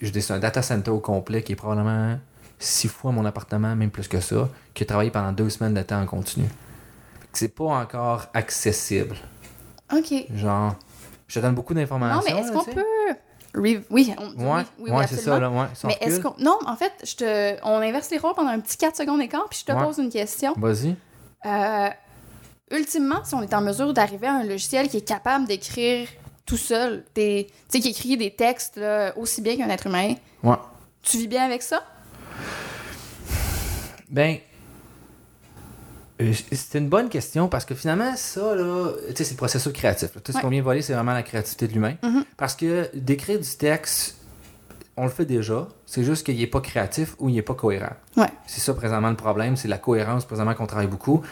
Je 0.00 0.10
dis, 0.10 0.20
c'est 0.20 0.32
un 0.32 0.38
data 0.38 0.62
center 0.62 0.90
au 0.90 0.98
complet 0.98 1.42
qui 1.42 1.52
est 1.52 1.56
probablement 1.56 2.18
six 2.58 2.88
fois 2.88 3.12
mon 3.12 3.24
appartement, 3.24 3.74
même 3.74 3.90
plus 3.90 4.08
que 4.08 4.20
ça, 4.20 4.48
qui 4.74 4.82
a 4.82 4.86
travaillé 4.86 5.10
pendant 5.10 5.32
deux 5.32 5.50
semaines 5.50 5.74
de 5.74 5.82
temps 5.82 6.00
en 6.00 6.06
continu. 6.06 6.46
C'est 7.32 7.54
pas 7.54 7.64
encore 7.64 8.26
accessible. 8.34 9.16
OK. 9.92 10.26
Genre, 10.34 10.76
je 11.28 11.40
te 11.40 11.40
donne 11.40 11.54
beaucoup 11.54 11.74
d'informations. 11.74 12.20
Non, 12.20 12.24
mais 12.26 12.40
est-ce 12.40 12.52
qu'on 12.52 12.64
peut. 12.64 12.82
Oui, 13.54 13.84
on... 13.90 14.00
Ouais, 14.00 14.34
oui, 14.38 14.64
oui, 14.78 14.90
ouais, 14.90 15.06
c'est 15.06 15.16
ça, 15.16 15.38
là, 15.38 15.50
ouais. 15.50 15.66
Mais 15.84 15.98
est-ce 16.00 16.20
qu'on. 16.20 16.34
Non, 16.38 16.58
en 16.66 16.74
fait, 16.76 16.92
je 17.04 17.14
te... 17.16 17.56
on 17.64 17.76
inverse 17.76 18.10
les 18.10 18.18
rôles 18.18 18.34
pendant 18.34 18.48
un 18.50 18.60
petit 18.60 18.76
4 18.78 18.96
secondes 18.96 19.20
d'écart, 19.20 19.46
puis 19.50 19.58
je 19.66 19.72
te 19.72 19.78
pose 19.78 19.98
une 19.98 20.10
question. 20.10 20.54
Vas-y. 20.56 20.96
Euh, 21.44 21.88
ultimement, 22.70 23.22
si 23.24 23.34
on 23.34 23.42
est 23.42 23.52
en 23.52 23.60
mesure 23.60 23.92
d'arriver 23.92 24.26
à 24.26 24.34
un 24.36 24.44
logiciel 24.44 24.88
qui 24.88 24.96
est 24.98 25.06
capable 25.06 25.46
d'écrire 25.46 26.08
tout 26.46 26.56
seul, 26.56 27.04
des... 27.14 27.48
tu 27.70 27.78
sais, 27.78 27.80
qui 27.80 27.90
écrit 27.90 28.16
des 28.16 28.30
textes 28.34 28.76
là, 28.76 29.12
aussi 29.18 29.42
bien 29.42 29.56
qu'un 29.56 29.68
être 29.68 29.86
humain, 29.86 30.14
Ouais. 30.42 30.56
tu 31.02 31.18
vis 31.18 31.28
bien 31.28 31.44
avec 31.44 31.62
ça? 31.62 31.82
Ben, 34.08 34.38
c'est 36.52 36.78
une 36.78 36.88
bonne 36.88 37.08
question 37.08 37.48
parce 37.48 37.64
que 37.64 37.74
finalement, 37.74 38.14
ça, 38.16 38.54
là, 38.54 38.92
tu 39.08 39.16
sais, 39.16 39.24
c'est 39.24 39.32
le 39.32 39.36
processus 39.36 39.72
créatif. 39.72 40.14
là. 40.14 40.20
Tout 40.22 40.32
ce 40.32 40.38
qu'on 40.38 40.48
vient 40.48 40.62
voler, 40.62 40.82
c'est 40.82 40.92
vraiment 40.94 41.14
la 41.14 41.22
créativité 41.22 41.68
de 41.68 41.72
l'humain. 41.72 41.94
Mhm. 42.02 42.24
Parce 42.36 42.54
que 42.54 42.88
d'écrire 42.94 43.40
du 43.40 43.48
texte, 43.48 44.16
on 44.96 45.04
le 45.04 45.10
fait 45.10 45.24
déjà. 45.24 45.68
C'est 45.86 46.04
juste 46.04 46.24
qu'il 46.24 46.36
n'est 46.36 46.46
pas 46.46 46.60
créatif 46.60 47.16
ou 47.18 47.28
il 47.28 47.34
n'est 47.34 47.42
pas 47.42 47.54
cohérent. 47.54 47.94
Ouais. 48.16 48.28
C'est 48.46 48.60
ça, 48.60 48.74
présentement, 48.74 49.08
le 49.10 49.16
problème. 49.16 49.56
C'est 49.56 49.68
la 49.68 49.78
cohérence, 49.78 50.24
présentement, 50.26 50.54
qu'on 50.54 50.66
travaille 50.66 50.86
beaucoup. 50.86 51.22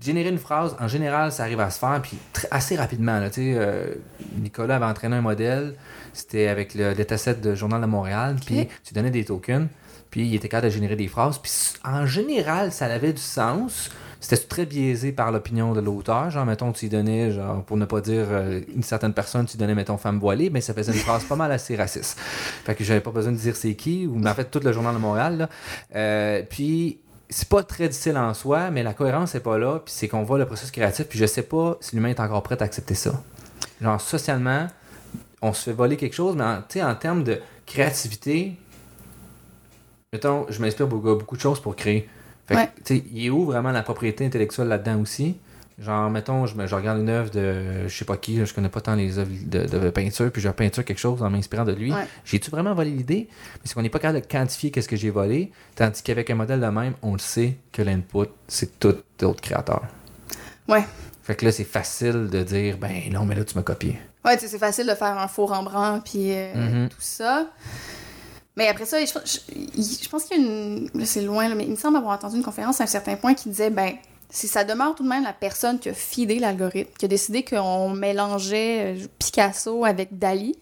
Générer 0.00 0.30
une 0.30 0.38
phrase, 0.38 0.74
en 0.80 0.88
général, 0.88 1.30
ça 1.30 1.42
arrive 1.42 1.60
à 1.60 1.70
se 1.70 1.78
faire, 1.78 2.00
puis 2.02 2.16
assez 2.50 2.76
rapidement. 2.76 3.20
Là, 3.20 3.28
tu 3.28 3.42
sais, 3.42 3.54
euh, 3.56 3.94
Nicolas 4.38 4.76
avait 4.76 4.86
entraîné 4.86 5.16
un 5.16 5.20
modèle. 5.20 5.74
C'était 6.14 6.48
avec 6.48 6.74
le 6.74 6.94
dataset 6.94 7.34
de 7.34 7.54
Journal 7.54 7.80
de 7.80 7.86
Montréal. 7.86 8.36
Puis 8.44 8.68
tu 8.84 8.94
donnais 8.94 9.10
des 9.10 9.24
tokens. 9.24 9.68
Puis 10.10 10.26
il 10.26 10.34
était 10.34 10.48
capable 10.48 10.68
de 10.68 10.72
générer 10.72 10.96
des 10.96 11.06
phrases. 11.06 11.38
Puis 11.38 11.52
en 11.84 12.06
général, 12.06 12.72
ça 12.72 12.86
avait 12.86 13.12
du 13.12 13.22
sens. 13.22 13.90
C'était 14.20 14.36
très 14.36 14.66
biaisé 14.66 15.12
par 15.12 15.32
l'opinion 15.32 15.72
de 15.72 15.80
l'auteur? 15.80 16.30
Genre, 16.30 16.44
mettons, 16.44 16.72
tu 16.72 16.86
y 16.86 16.88
donnais, 16.90 17.30
genre, 17.30 17.62
pour 17.64 17.78
ne 17.78 17.86
pas 17.86 18.02
dire 18.02 18.26
euh, 18.30 18.60
une 18.74 18.82
certaine 18.82 19.14
personne, 19.14 19.46
tu 19.46 19.56
donnais, 19.56 19.74
mettons, 19.74 19.96
femme 19.96 20.18
voilée, 20.18 20.50
mais 20.50 20.60
ça 20.60 20.74
faisait 20.74 20.92
une 20.92 20.98
phrase 20.98 21.24
pas 21.24 21.36
mal 21.36 21.50
assez 21.50 21.74
raciste. 21.74 22.18
Fait 22.18 22.74
que 22.74 22.84
j'avais 22.84 23.00
pas 23.00 23.10
besoin 23.10 23.32
de 23.32 23.38
dire 23.38 23.56
c'est 23.56 23.74
qui, 23.74 24.06
ou 24.06 24.22
en 24.22 24.34
fait, 24.34 24.50
tout 24.50 24.60
le 24.62 24.72
journal 24.72 24.94
de 24.94 25.00
Montréal. 25.00 25.38
Là. 25.38 25.48
Euh, 25.96 26.42
puis, 26.48 27.00
c'est 27.30 27.48
pas 27.48 27.62
très 27.62 27.88
difficile 27.88 28.18
en 28.18 28.34
soi, 28.34 28.70
mais 28.70 28.82
la 28.82 28.92
cohérence 28.92 29.32
n'est 29.34 29.40
pas 29.40 29.56
là, 29.56 29.80
puis 29.84 29.94
c'est 29.96 30.08
qu'on 30.08 30.22
voit 30.22 30.38
le 30.38 30.44
processus 30.44 30.70
créatif, 30.70 31.06
puis 31.06 31.18
je 31.18 31.26
sais 31.26 31.42
pas 31.42 31.78
si 31.80 31.96
l'humain 31.96 32.10
est 32.10 32.20
encore 32.20 32.42
prêt 32.42 32.60
à 32.60 32.64
accepter 32.64 32.94
ça. 32.94 33.22
Genre, 33.80 34.00
socialement, 34.00 34.66
on 35.40 35.54
se 35.54 35.64
fait 35.64 35.72
voler 35.72 35.96
quelque 35.96 36.14
chose, 36.14 36.36
mais 36.36 36.44
en, 36.44 36.90
en 36.90 36.94
termes 36.94 37.24
de 37.24 37.40
créativité, 37.64 38.56
mettons, 40.12 40.44
je 40.50 40.60
m'inspire 40.60 40.88
beaucoup, 40.88 41.14
beaucoup 41.14 41.36
de 41.36 41.40
choses 41.40 41.60
pour 41.60 41.74
créer. 41.74 42.08
Fait 42.50 42.54
que, 42.56 42.60
Ouais. 42.60 42.70
tu 42.84 42.96
sais, 42.96 43.04
il 43.12 43.26
est 43.26 43.30
où 43.30 43.44
vraiment 43.46 43.70
la 43.70 43.82
propriété 43.82 44.26
intellectuelle 44.26 44.68
là-dedans 44.68 45.00
aussi? 45.00 45.36
Genre, 45.78 46.10
mettons, 46.10 46.44
je, 46.44 46.56
me- 46.56 46.66
je 46.66 46.74
regarde 46.74 46.98
une 47.00 47.08
œuvre 47.08 47.30
de 47.30 47.88
je 47.88 47.96
sais 47.96 48.04
pas 48.04 48.18
qui, 48.18 48.44
je 48.44 48.52
connais 48.52 48.68
pas 48.68 48.82
tant 48.82 48.94
les 48.96 49.18
œuvres 49.18 49.30
de, 49.46 49.64
de 49.64 49.88
peinture, 49.90 50.30
puis 50.30 50.42
je 50.42 50.48
peinture 50.50 50.84
quelque 50.84 50.98
chose 50.98 51.22
en 51.22 51.30
m'inspirant 51.30 51.64
de 51.64 51.72
lui. 51.72 51.90
Ouais. 51.90 52.06
J'ai-tu 52.24 52.50
vraiment 52.50 52.74
volé 52.74 52.90
l'idée? 52.90 53.28
Mais 53.30 53.60
c'est 53.64 53.72
qu'on 53.72 53.80
n'est 53.80 53.88
pas 53.88 53.98
capable 53.98 54.20
de 54.20 54.26
quantifier 54.26 54.70
qu'est-ce 54.70 54.88
que 54.88 54.96
j'ai 54.96 55.08
volé, 55.08 55.52
tandis 55.76 56.02
qu'avec 56.02 56.28
un 56.28 56.34
modèle 56.34 56.60
de 56.60 56.66
même, 56.66 56.92
on 57.00 57.14
le 57.14 57.18
sait 57.18 57.56
que 57.72 57.80
l'input, 57.80 58.28
c'est 58.46 58.78
tout 58.78 58.96
d'autres 59.18 59.40
créateurs. 59.40 59.84
Ouais. 60.68 60.84
Fait 61.22 61.34
que 61.34 61.46
là, 61.46 61.52
c'est 61.52 61.64
facile 61.64 62.28
de 62.28 62.42
dire, 62.42 62.76
ben 62.76 62.90
non, 63.10 63.24
mais 63.24 63.34
là, 63.36 63.44
tu 63.44 63.56
m'as 63.56 63.62
copié. 63.62 63.98
Ouais, 64.24 64.34
tu 64.36 64.40
sais, 64.42 64.48
c'est 64.48 64.58
facile 64.58 64.86
de 64.86 64.94
faire 64.94 65.16
un 65.16 65.28
faux 65.28 65.46
Rembrandt, 65.46 66.02
puis 66.04 66.32
euh, 66.32 66.82
Mhm. 66.82 66.88
tout 66.90 66.96
ça. 67.00 67.46
Mais 68.56 68.68
après 68.68 68.84
ça, 68.86 68.98
je, 69.04 69.06
je- 69.24 70.02
je 70.02 70.08
pense 70.08 70.24
qu'il 70.24 70.40
y 70.40 70.44
a 70.44 70.46
une. 70.46 70.90
C'est 71.04 71.22
loin, 71.22 71.48
là, 71.48 71.54
mais 71.54 71.64
il 71.64 71.70
me 71.70 71.76
semble 71.76 71.96
avoir 71.96 72.14
entendu 72.14 72.36
une 72.36 72.42
conférence 72.42 72.80
à 72.80 72.84
un 72.84 72.88
certain 72.88 73.16
point 73.16 73.34
qui 73.34 73.48
disait 73.48 73.70
ben, 73.70 73.92
si 74.28 74.48
ça 74.48 74.64
demeure 74.64 74.94
tout 74.94 75.02
de 75.04 75.08
même 75.08 75.24
la 75.24 75.32
personne 75.32 75.78
qui 75.78 75.88
a 75.88 75.94
fidé 75.94 76.38
l'algorithme, 76.38 76.90
qui 76.98 77.04
a 77.04 77.08
décidé 77.08 77.44
qu'on 77.44 77.90
mélangeait 77.90 78.94
euh, 78.96 79.06
Picasso 79.18 79.84
avec 79.84 80.18
Dali, 80.18 80.56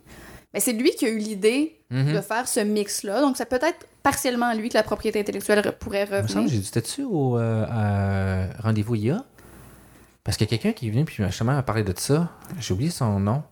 ben, 0.53 0.61
c'est 0.61 0.73
lui 0.73 0.91
qui 0.93 1.07
a 1.07 1.09
eu 1.09 1.19
l'idée 1.19 1.75
Mhm. 1.91 2.13
de 2.17 2.21
faire 2.21 2.47
ce 2.47 2.61
mix-là. 2.61 3.23
Donc, 3.23 3.39
c'est 3.39 3.49
peut-être 3.49 3.87
partiellement 4.03 4.45
à 4.47 4.55
lui 4.55 4.69
que 4.69 4.75
la 4.75 4.83
propriété 4.83 5.19
intellectuelle 5.21 5.73
pourrait 5.81 6.05
revenir. 6.05 6.47
j'ai 6.47 6.59
dit, 6.59 6.65
c'était-tu 6.67 7.03
au 7.05 7.39
euh, 7.39 8.47
rendez-vous 8.63 8.95
IA? 8.95 9.25
Parce 10.23 10.37
qu'il 10.37 10.47
y 10.47 10.55
a 10.55 10.59
quelqu'un 10.59 10.77
qui 10.79 10.89
est 10.89 10.91
venu 10.91 11.07
puis 11.07 11.25
justement 11.25 11.57
a 11.57 11.63
parlé 11.63 11.83
de 11.85 11.95
ça. 11.99 12.29
J'ai 12.61 12.75
oublié 12.75 12.91
son 12.91 13.19
nom. 13.21 13.43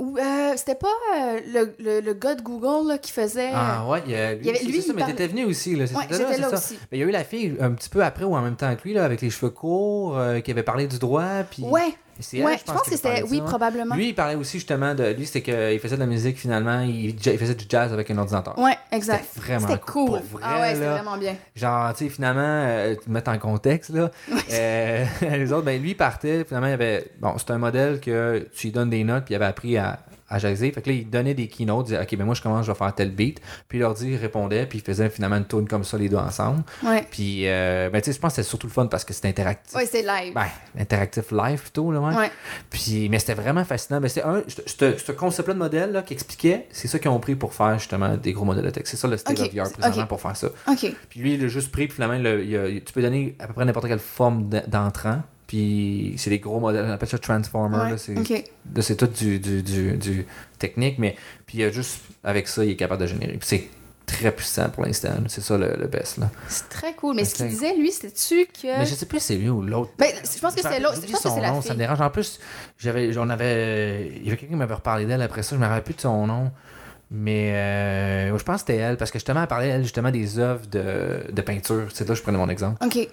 Euh, 0.00 0.52
C'était 0.56 0.74
pas 0.76 0.88
euh, 1.16 1.40
le, 1.52 1.74
le, 1.78 2.00
le 2.00 2.14
gars 2.14 2.34
de 2.34 2.42
Google 2.42 2.88
là, 2.88 2.98
qui 2.98 3.12
faisait. 3.12 3.50
Ah 3.54 3.86
ouais, 3.88 4.02
il 4.06 4.12
y 4.12 4.14
a, 4.14 4.32
il 4.32 4.46
y 4.46 4.50
avait- 4.50 4.58
lui, 4.64 4.80
ça, 4.80 4.88
il 4.88 4.94
mais 4.94 5.00
parlait- 5.00 5.14
t'étais 5.14 5.28
venu 5.28 5.44
aussi. 5.44 5.76
Là, 5.76 5.84
Ouais, 5.84 6.06
là 6.38 6.48
ça. 6.48 6.56
aussi. 6.56 6.78
Mais 6.90 6.98
il 6.98 7.00
y 7.00 7.04
a 7.04 7.06
eu 7.06 7.10
la 7.10 7.24
fille 7.24 7.56
un 7.60 7.72
petit 7.72 7.88
peu 7.90 8.02
après 8.02 8.24
ou 8.24 8.34
en 8.34 8.40
même 8.40 8.56
temps 8.56 8.74
que 8.74 8.82
lui, 8.84 8.94
là, 8.94 9.04
avec 9.04 9.20
les 9.20 9.30
cheveux 9.30 9.50
courts, 9.50 10.16
euh, 10.18 10.40
qui 10.40 10.50
avait 10.50 10.62
parlé 10.62 10.86
du 10.86 10.98
droit. 10.98 11.42
Puis... 11.50 11.62
Ouais, 11.64 11.94
C'est 12.20 12.38
elle, 12.38 12.44
ouais, 12.44 12.58
je 12.58 12.64
pense 12.64 12.82
que 12.82 12.90
c'était. 12.90 13.22
Oui, 13.22 13.38
ça. 13.38 13.44
probablement. 13.44 13.94
Lui, 13.94 14.08
il 14.08 14.14
parlait 14.14 14.34
aussi 14.34 14.58
justement 14.58 14.94
de. 14.94 15.12
Lui, 15.12 15.26
c'était 15.26 15.42
qu'il 15.42 15.78
faisait 15.80 15.96
de 15.96 16.00
la 16.00 16.06
musique 16.06 16.38
finalement. 16.38 16.80
Il, 16.80 17.10
il 17.10 17.38
faisait 17.38 17.54
du 17.54 17.64
jazz 17.68 17.92
avec 17.92 18.10
un 18.10 18.18
ordinateur. 18.18 18.58
Ouais, 18.58 18.76
exact. 18.92 19.24
C'était 19.34 19.46
vraiment 19.46 19.68
C'était 19.68 19.80
cool. 19.80 20.10
cool. 20.10 20.20
Pour 20.20 20.38
vrai, 20.38 20.42
ah 20.44 20.60
ouais, 20.60 20.74
c'était 20.74 20.86
vraiment 20.86 21.16
bien. 21.16 21.36
Genre, 21.54 21.92
tu 21.94 22.04
sais, 22.04 22.10
finalement, 22.10 22.40
euh, 22.42 22.94
te 22.94 23.10
mettre 23.10 23.30
en 23.30 23.38
contexte, 23.38 23.90
là. 23.90 24.10
euh, 24.52 25.04
les 25.22 25.52
autres, 25.52 25.64
ben 25.64 25.80
lui, 25.80 25.90
il 25.90 25.96
partait. 25.96 26.44
Finalement, 26.44 26.68
il 26.68 26.72
avait. 26.72 27.10
Bon, 27.20 27.34
c'est 27.38 27.50
un 27.50 27.58
modèle 27.58 28.00
que 28.00 28.48
tu 28.54 28.68
lui 28.68 28.72
donnes 28.72 28.90
des 28.90 29.04
notes, 29.04 29.24
puis 29.24 29.34
il 29.34 29.36
avait 29.36 29.46
appris 29.46 29.76
à, 29.76 29.98
à 30.30 30.38
jazzer. 30.38 30.70
Fait 30.72 30.80
que 30.80 30.88
là, 30.88 30.96
il 30.96 31.10
donnait 31.10 31.34
des 31.34 31.48
keynotes, 31.48 31.86
il 31.88 31.90
disait, 31.90 32.00
OK, 32.02 32.16
ben 32.16 32.24
moi, 32.24 32.34
je 32.34 32.40
commence, 32.42 32.64
je 32.64 32.70
vais 32.72 32.78
faire 32.78 32.94
tel 32.94 33.10
beat. 33.10 33.40
Puis 33.68 33.78
il 33.78 33.80
leur 33.80 33.94
dit, 33.94 34.10
il 34.12 34.16
répondait, 34.16 34.64
puis 34.66 34.78
il 34.78 34.84
faisait 34.84 35.10
finalement 35.10 35.36
une 35.36 35.44
tourne 35.44 35.66
comme 35.68 35.84
ça, 35.84 35.98
les 35.98 36.08
deux 36.08 36.16
ensemble. 36.16 36.62
Ouais. 36.84 37.04
Puis, 37.10 37.48
euh, 37.48 37.90
ben, 37.90 38.00
tu 38.00 38.06
sais, 38.06 38.16
je 38.16 38.20
pense 38.20 38.30
que 38.32 38.36
c'était 38.36 38.48
surtout 38.48 38.68
le 38.68 38.72
fun 38.72 38.86
parce 38.86 39.04
que 39.04 39.12
c'était 39.12 39.28
interactif. 39.28 39.74
Ouais, 39.74 39.86
c'est 39.86 40.02
live. 40.02 40.32
Ben, 40.34 40.46
interactif 40.78 41.32
live 41.32 41.60
plutôt, 41.60 41.90
là, 41.92 42.00
ouais. 42.00 42.14
Ouais. 42.16 42.30
Puis, 42.70 43.08
mais 43.08 43.18
c'était 43.18 43.34
vraiment 43.34 43.64
fascinant. 43.64 44.00
Mais 44.00 44.08
c'est 44.08 44.22
un, 44.22 44.42
ce- 44.48 44.62
ce 44.66 44.96
ce 44.98 45.12
concept-là 45.12 45.54
de 45.54 45.58
modèle 45.58 45.92
là, 45.92 46.02
qui 46.02 46.14
expliquait, 46.14 46.66
c'est 46.70 46.86
ça 46.88 46.98
qu'ils 46.98 47.10
ont 47.10 47.18
pris 47.20 47.34
pour 47.34 47.52
faire 47.52 47.78
justement 47.78 48.16
des 48.16 48.32
gros 48.32 48.44
modèles 48.44 48.64
de 48.64 48.70
texte. 48.70 48.92
C'est 48.92 48.96
ça 48.96 49.08
le 49.08 49.16
state 49.16 49.38
of 49.40 49.48
the 49.50 49.58
art 49.58 49.72
présentement 49.72 50.06
pour 50.06 50.20
faire 50.20 50.36
ça. 50.36 50.48
OK. 50.68 50.94
Puis 51.08 51.20
lui, 51.20 51.34
il 51.34 51.44
a 51.44 51.48
juste 51.48 51.72
pris, 51.72 51.86
puis 51.86 51.94
finalement, 51.96 52.18
le- 52.22 52.44
il 52.44 52.56
a- 52.56 52.68
tu 52.80 52.92
peux 52.92 53.02
donner 53.02 53.34
à 53.38 53.46
peu 53.48 53.52
près 53.54 53.64
n'importe 53.64 53.88
quelle 53.88 53.98
forme 53.98 54.48
d'entrant. 54.68 55.22
Puis 55.50 56.14
c'est 56.16 56.30
des 56.30 56.38
gros 56.38 56.60
modèles, 56.60 56.84
on 56.86 56.92
appelle 56.92 57.08
ça 57.08 57.18
Transformer. 57.18 57.92
Ouais. 57.92 57.98
c'est, 57.98 58.96
tout 58.96 59.08
du, 59.08 59.40
du, 59.40 59.64
du, 59.64 59.96
du 59.96 60.26
technique, 60.60 61.00
mais 61.00 61.16
puis 61.44 61.58
il 61.58 61.64
a 61.64 61.72
juste, 61.72 62.02
avec 62.22 62.46
ça, 62.46 62.64
il 62.64 62.70
est 62.70 62.76
capable 62.76 63.02
de 63.02 63.08
générer. 63.08 63.32
Puis 63.32 63.48
c'est 63.48 63.68
très 64.06 64.30
puissant 64.30 64.68
pour 64.68 64.84
l'instant. 64.84 65.08
C'est 65.26 65.40
ça 65.40 65.58
le, 65.58 65.74
le 65.76 65.88
best. 65.88 66.20
C'est 66.46 66.68
très 66.68 66.94
cool. 66.94 67.16
Mais 67.16 67.24
ce 67.24 67.34
qu'il 67.34 67.48
disait, 67.48 67.74
lui, 67.74 67.90
c'était-tu 67.90 68.46
que. 68.46 68.78
Mais 68.78 68.86
je 68.86 68.94
sais 68.94 69.06
plus 69.06 69.18
si 69.18 69.26
c'est 69.26 69.34
lui 69.34 69.48
ou 69.48 69.60
l'autre. 69.60 69.90
Ben, 69.98 70.12
je 70.22 70.38
pense 70.38 70.54
que 70.54 70.62
c'est 70.62 70.78
l'autre. 70.78 71.00
Je 71.04 71.10
pense 71.10 71.20
que 71.20 71.30
c'est 71.30 71.40
la 71.40 71.50
nom, 71.50 71.62
ça 71.62 71.74
me 71.74 71.78
dérange. 71.80 72.00
En 72.00 72.10
plus, 72.10 72.38
j'avais, 72.78 73.10
on 73.18 73.28
avait, 73.28 74.06
il 74.18 74.22
y 74.22 74.28
avait 74.28 74.36
quelqu'un 74.36 74.52
qui 74.52 74.56
m'avait 74.56 74.74
reparlé 74.74 75.04
d'elle 75.04 75.20
après 75.20 75.42
ça, 75.42 75.56
je 75.56 75.60
me 75.60 75.66
rappelle 75.66 75.82
plus 75.82 75.94
de 75.94 76.00
son 76.02 76.28
nom. 76.28 76.52
Mais 77.10 77.52
euh, 77.54 78.38
je 78.38 78.44
pense 78.44 78.62
que 78.62 78.68
c'était 78.68 78.76
elle, 78.76 78.96
parce 78.96 79.10
que 79.10 79.18
justement, 79.18 79.42
elle 79.42 79.48
parlait, 79.48 79.66
elle, 79.66 79.82
justement, 79.82 80.12
des 80.12 80.38
œuvres 80.38 80.64
de, 80.68 81.24
de 81.28 81.42
peinture. 81.42 81.88
C'est 81.92 82.04
là 82.04 82.10
que 82.10 82.18
je 82.18 82.22
prenais 82.22 82.38
mon 82.38 82.48
exemple. 82.48 82.86
OK. 82.86 83.08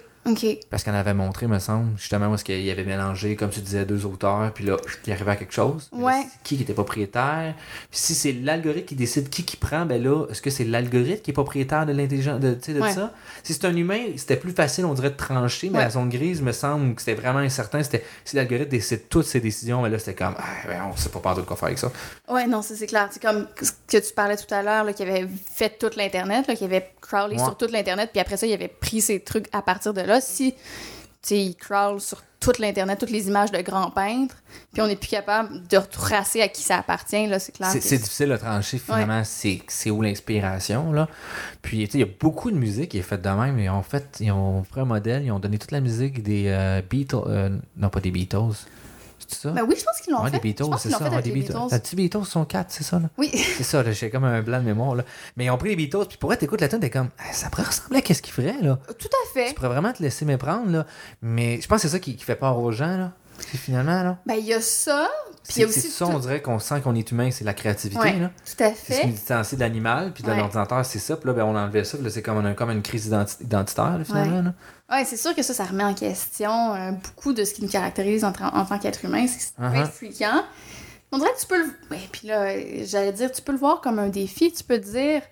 Parce 0.70 0.82
qu'elle 0.82 0.94
avait 0.94 1.14
montré, 1.14 1.46
me 1.46 1.58
semble, 1.58 1.96
justement, 1.96 2.28
où 2.28 2.34
est-ce 2.34 2.44
qu'il 2.44 2.70
avait 2.70 2.84
mélangé, 2.84 3.36
comme 3.36 3.50
tu 3.50 3.60
disais, 3.60 3.84
deux 3.84 4.06
auteurs, 4.06 4.52
puis 4.52 4.64
là, 4.64 4.76
il 5.06 5.12
arrivait 5.12 5.32
à 5.32 5.36
quelque 5.36 5.54
chose. 5.54 5.88
Ouais. 5.92 6.26
qui 6.44 6.56
qui 6.56 6.62
était 6.62 6.74
propriétaire? 6.74 7.54
Puis 7.90 8.00
si 8.00 8.14
c'est 8.14 8.32
l'algorithme 8.32 8.86
qui 8.86 8.94
décide 8.94 9.28
qui 9.28 9.44
qui 9.44 9.56
prend, 9.56 9.86
ben 9.86 10.02
là, 10.02 10.26
est-ce 10.30 10.42
que 10.42 10.50
c'est 10.50 10.64
l'algorithme 10.64 11.22
qui 11.22 11.30
est 11.30 11.34
propriétaire 11.34 11.86
de 11.86 11.92
l'intelligence, 11.92 12.40
de, 12.40 12.54
de 12.54 12.88
ça? 12.88 13.12
Si 13.42 13.54
c'est 13.54 13.64
un 13.64 13.76
humain, 13.76 14.00
c'était 14.16 14.36
plus 14.36 14.52
facile, 14.52 14.84
on 14.84 14.94
dirait, 14.94 15.10
de 15.10 15.16
trancher, 15.16 15.70
mais 15.70 15.78
la 15.78 15.90
zone 15.90 16.08
grise, 16.08 16.42
me 16.42 16.52
semble 16.52 16.94
que 16.94 17.02
c'était 17.02 17.20
vraiment 17.20 17.38
incertain. 17.38 17.82
C'était 17.82 18.04
si 18.24 18.36
l'algorithme 18.36 18.70
décide 18.70 19.08
toutes 19.08 19.26
ses 19.26 19.40
décisions, 19.40 19.82
mais 19.82 19.90
là, 19.90 19.98
c'était 19.98 20.14
comme, 20.14 20.34
ah, 20.38 20.66
ben, 20.66 20.82
on 20.92 20.96
sait 20.96 21.08
pas 21.08 21.20
pas 21.20 21.34
de 21.34 21.42
quoi 21.42 21.56
faire 21.56 21.66
avec 21.66 21.78
ça. 21.78 21.90
Ouais, 22.28 22.46
non, 22.46 22.62
c'est 22.62 22.86
clair. 22.86 23.08
C'est 23.10 23.22
comme 23.22 23.46
ce 23.60 23.72
que 23.86 24.06
tu 24.06 24.14
parlais 24.14 24.36
tout 24.36 24.52
à 24.52 24.62
l'heure, 24.62 24.94
qui 24.94 25.02
avait 25.02 25.26
fait 25.54 25.78
toute 25.78 25.96
l'Internet, 25.96 26.46
qui 26.56 26.64
avait 26.64 26.90
crawlé 27.00 27.38
sur 27.38 27.56
toute 27.56 27.70
l'Internet, 27.70 28.10
puis 28.12 28.20
après 28.20 28.36
ça, 28.36 28.46
il 28.46 28.52
avait 28.52 28.68
pris 28.68 29.00
ses 29.00 29.20
trucs 29.20 29.46
à 29.52 29.62
partir 29.62 29.94
de 29.94 30.00
là. 30.00 30.17
Si 30.20 30.54
il 31.30 31.54
crawl 31.56 32.00
sur 32.00 32.22
toute 32.40 32.58
l'Internet, 32.58 32.98
toutes 32.98 33.10
les 33.10 33.26
images 33.28 33.50
de 33.50 33.60
grands 33.60 33.90
peintres, 33.90 34.36
puis 34.72 34.80
on 34.80 34.86
n'est 34.86 34.96
plus 34.96 35.08
capable 35.08 35.66
de 35.66 35.76
retracer 35.76 36.40
à 36.40 36.48
qui 36.48 36.62
ça 36.62 36.78
appartient, 36.78 37.26
là, 37.26 37.38
c'est 37.38 37.52
clair. 37.52 37.70
C'est 37.70 37.98
difficile 37.98 38.28
de 38.28 38.36
trancher, 38.36 38.78
finalement, 38.78 39.22
c'est 39.24 39.90
où 39.90 40.02
l'inspiration, 40.02 40.92
là. 40.92 41.08
Puis, 41.62 41.82
il 41.82 42.00
y 42.00 42.02
a 42.02 42.06
beaucoup 42.20 42.50
de 42.50 42.56
musique 42.56 42.90
qui 42.90 42.98
est 42.98 43.02
faite 43.02 43.22
de 43.22 43.28
même. 43.30 43.58
Ils 43.58 43.68
ont 43.68 43.82
fait, 43.82 44.18
ils 44.20 44.30
ont 44.30 44.62
pris 44.62 44.80
un 44.80 44.84
modèle, 44.84 45.24
ils 45.24 45.32
ont 45.32 45.40
donné 45.40 45.58
toute 45.58 45.72
la 45.72 45.80
musique 45.80 46.22
des 46.22 46.44
euh, 46.46 46.80
Beatles, 46.88 47.16
euh, 47.26 47.58
non 47.76 47.90
pas 47.90 48.00
des 48.00 48.10
Beatles, 48.10 48.54
ça? 49.34 49.50
Ben 49.50 49.62
oui, 49.68 49.74
je 49.78 49.84
pense 49.84 50.00
qu'ils 50.00 50.12
l'ont 50.12 50.22
ouais, 50.22 50.30
fait. 50.30 50.36
Des 50.38 50.42
Beatles, 50.42 50.64
c'est 50.78 50.90
ça. 50.90 51.10
Ouais, 51.10 51.22
des 51.22 51.30
Beatles. 51.30 51.54
Beatles 51.94 52.24
sont 52.24 52.44
quatre, 52.44 52.70
c'est 52.70 52.84
ça? 52.84 52.98
Là? 52.98 53.08
Oui. 53.18 53.30
c'est 53.32 53.62
ça, 53.64 53.88
j'ai 53.90 54.10
comme 54.10 54.24
un 54.24 54.42
blanc 54.42 54.58
de 54.60 54.64
mémoire. 54.64 54.94
Là. 54.94 55.04
Mais 55.36 55.46
ils 55.46 55.50
ont 55.50 55.58
pris 55.58 55.70
les 55.70 55.76
Beatles, 55.76 56.06
puis 56.08 56.18
pour 56.18 56.32
être 56.32 56.42
écoute 56.42 56.60
la 56.60 56.68
tune, 56.68 56.80
t'es 56.80 56.90
comme, 56.90 57.08
ça 57.32 57.50
pourrait 57.50 57.64
ressembler 57.64 58.02
à 58.08 58.14
ce 58.14 58.22
qu'ils 58.22 58.32
feraient, 58.32 58.60
là. 58.62 58.78
Tout 58.98 59.08
à 59.08 59.32
fait. 59.34 59.48
Tu 59.48 59.54
pourrais 59.54 59.68
vraiment 59.68 59.92
te 59.92 60.02
laisser 60.02 60.24
méprendre, 60.24 60.70
là. 60.70 60.86
Mais 61.22 61.60
je 61.60 61.66
pense 61.68 61.82
que 61.82 61.88
c'est 61.88 61.92
ça 61.92 61.98
qui, 61.98 62.16
qui 62.16 62.24
fait 62.24 62.36
peur 62.36 62.58
aux 62.58 62.72
gens, 62.72 62.96
là. 62.96 63.12
finalement, 63.38 64.02
là. 64.02 64.18
Ben, 64.26 64.34
il 64.34 64.46
y 64.46 64.54
a 64.54 64.60
ça. 64.60 65.08
Puis 65.44 65.64
c'est 65.70 65.80
ça, 65.80 66.06
on 66.06 66.18
dirait 66.18 66.42
qu'on 66.42 66.58
sent 66.58 66.82
qu'on 66.82 66.94
est 66.94 67.10
humain, 67.10 67.30
c'est 67.30 67.44
la 67.44 67.54
créativité. 67.54 68.12
là. 68.18 68.30
Tout 68.44 68.62
à 68.62 68.70
fait. 68.70 68.94
C'est 68.94 69.02
se 69.02 69.06
distancer 69.06 69.56
de 69.56 69.60
l'animal, 69.60 70.12
puis 70.12 70.22
de 70.22 70.30
l'ordinateur, 70.30 70.84
c'est 70.84 70.98
ça. 70.98 71.16
Puis 71.16 71.26
là, 71.26 71.32
ben, 71.32 71.44
on 71.44 71.56
enlevait 71.56 71.84
ça, 71.84 71.96
puis 71.96 72.10
c'est 72.10 72.22
comme, 72.22 72.54
comme 72.54 72.70
une 72.70 72.82
crise 72.82 73.06
identitaire, 73.40 73.98
finalement. 74.04 74.52
Oui, 74.90 74.98
c'est 75.04 75.16
sûr 75.16 75.34
que 75.34 75.42
ça, 75.42 75.52
ça 75.52 75.64
remet 75.64 75.84
en 75.84 75.94
question 75.94 76.74
euh, 76.74 76.92
beaucoup 76.92 77.32
de 77.32 77.44
ce 77.44 77.52
qui 77.52 77.62
nous 77.62 77.68
caractérise 77.68 78.24
en, 78.24 78.32
tant 78.32 78.78
qu'être 78.78 79.04
humain. 79.04 79.26
C'est 79.26 79.52
uh 79.58 79.66
-huh. 79.66 79.86
fréquent. 79.86 80.42
On 81.12 81.18
dirait 81.18 81.32
que 81.34 81.40
tu 81.40 81.46
peux 81.46 81.58
le. 81.58 81.96
puis 82.10 82.28
là, 82.28 82.58
j'allais 82.84 83.12
dire, 83.12 83.30
tu 83.32 83.42
peux 83.42 83.52
le 83.52 83.58
voir 83.58 83.80
comme 83.80 83.98
un 83.98 84.08
défi. 84.08 84.52
Tu 84.52 84.64
peux 84.64 84.80
te 84.80 84.90
dire, 84.90 85.22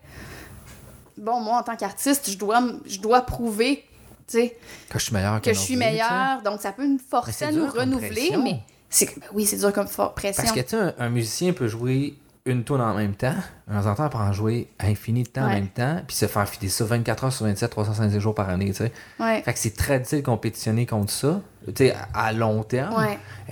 bon, 1.17 1.41
moi, 1.41 1.59
en 1.59 1.63
tant 1.63 1.77
qu'artiste, 1.77 2.31
je 2.31 2.39
dois, 2.39 2.63
je 2.87 2.99
dois 2.99 3.23
prouver 3.23 3.85
tu 4.29 4.39
sais, 4.39 4.57
que 4.91 4.99
je 4.99 5.05
suis 5.05 5.15
meilleur 5.15 5.41
que 5.41 5.53
je 5.53 5.59
suis 5.59 5.77
meilleur. 5.77 6.43
Donc, 6.43 6.61
ça 6.61 6.73
peut 6.73 6.87
nous 6.87 6.99
forcer 6.99 7.45
à 7.45 7.53
nous 7.53 7.69
renouveler, 7.69 8.37
mais 8.43 8.61
c'est 8.91 9.07
ben 9.07 9.27
oui, 9.33 9.47
c'est 9.47 9.59
dur 9.59 9.73
comme 9.73 9.89
pression. 10.15 10.43
Parce 10.43 10.53
que 10.53 10.61
tu 10.61 10.75
un, 10.75 10.95
un 10.99 11.09
musicien 11.09 11.53
peut 11.53 11.69
jouer 11.69 12.17
une 12.47 12.65
tourne 12.65 12.81
en 12.81 12.95
même 12.95 13.15
temps, 13.15 13.35
un 13.69 13.85
entend 13.85 14.09
pour 14.09 14.21
en 14.21 14.33
jouer 14.33 14.69
infini 14.79 15.25
de 15.25 15.29
temps 15.29 15.43
en 15.43 15.49
même 15.49 15.69
temps, 15.69 16.01
puis 16.07 16.17
se 16.17 16.27
faire 16.27 16.49
filer 16.49 16.69
ça 16.69 16.85
24 16.85 17.25
heures 17.25 17.33
sur 17.33 17.45
27, 17.45 17.71
350 17.71 18.21
jours 18.21 18.35
par 18.35 18.49
année, 18.49 18.67
tu 18.67 18.75
sais. 18.75 18.93
Fait 19.19 19.53
que 19.53 19.59
c'est 19.59 19.77
très 19.77 19.99
difficile 19.99 20.21
de 20.21 20.25
compétitionner 20.25 20.87
contre 20.87 21.11
ça, 21.11 21.41
tu 21.67 21.73
sais, 21.77 21.95
à 22.15 22.33
long 22.33 22.63
terme. 22.63 22.95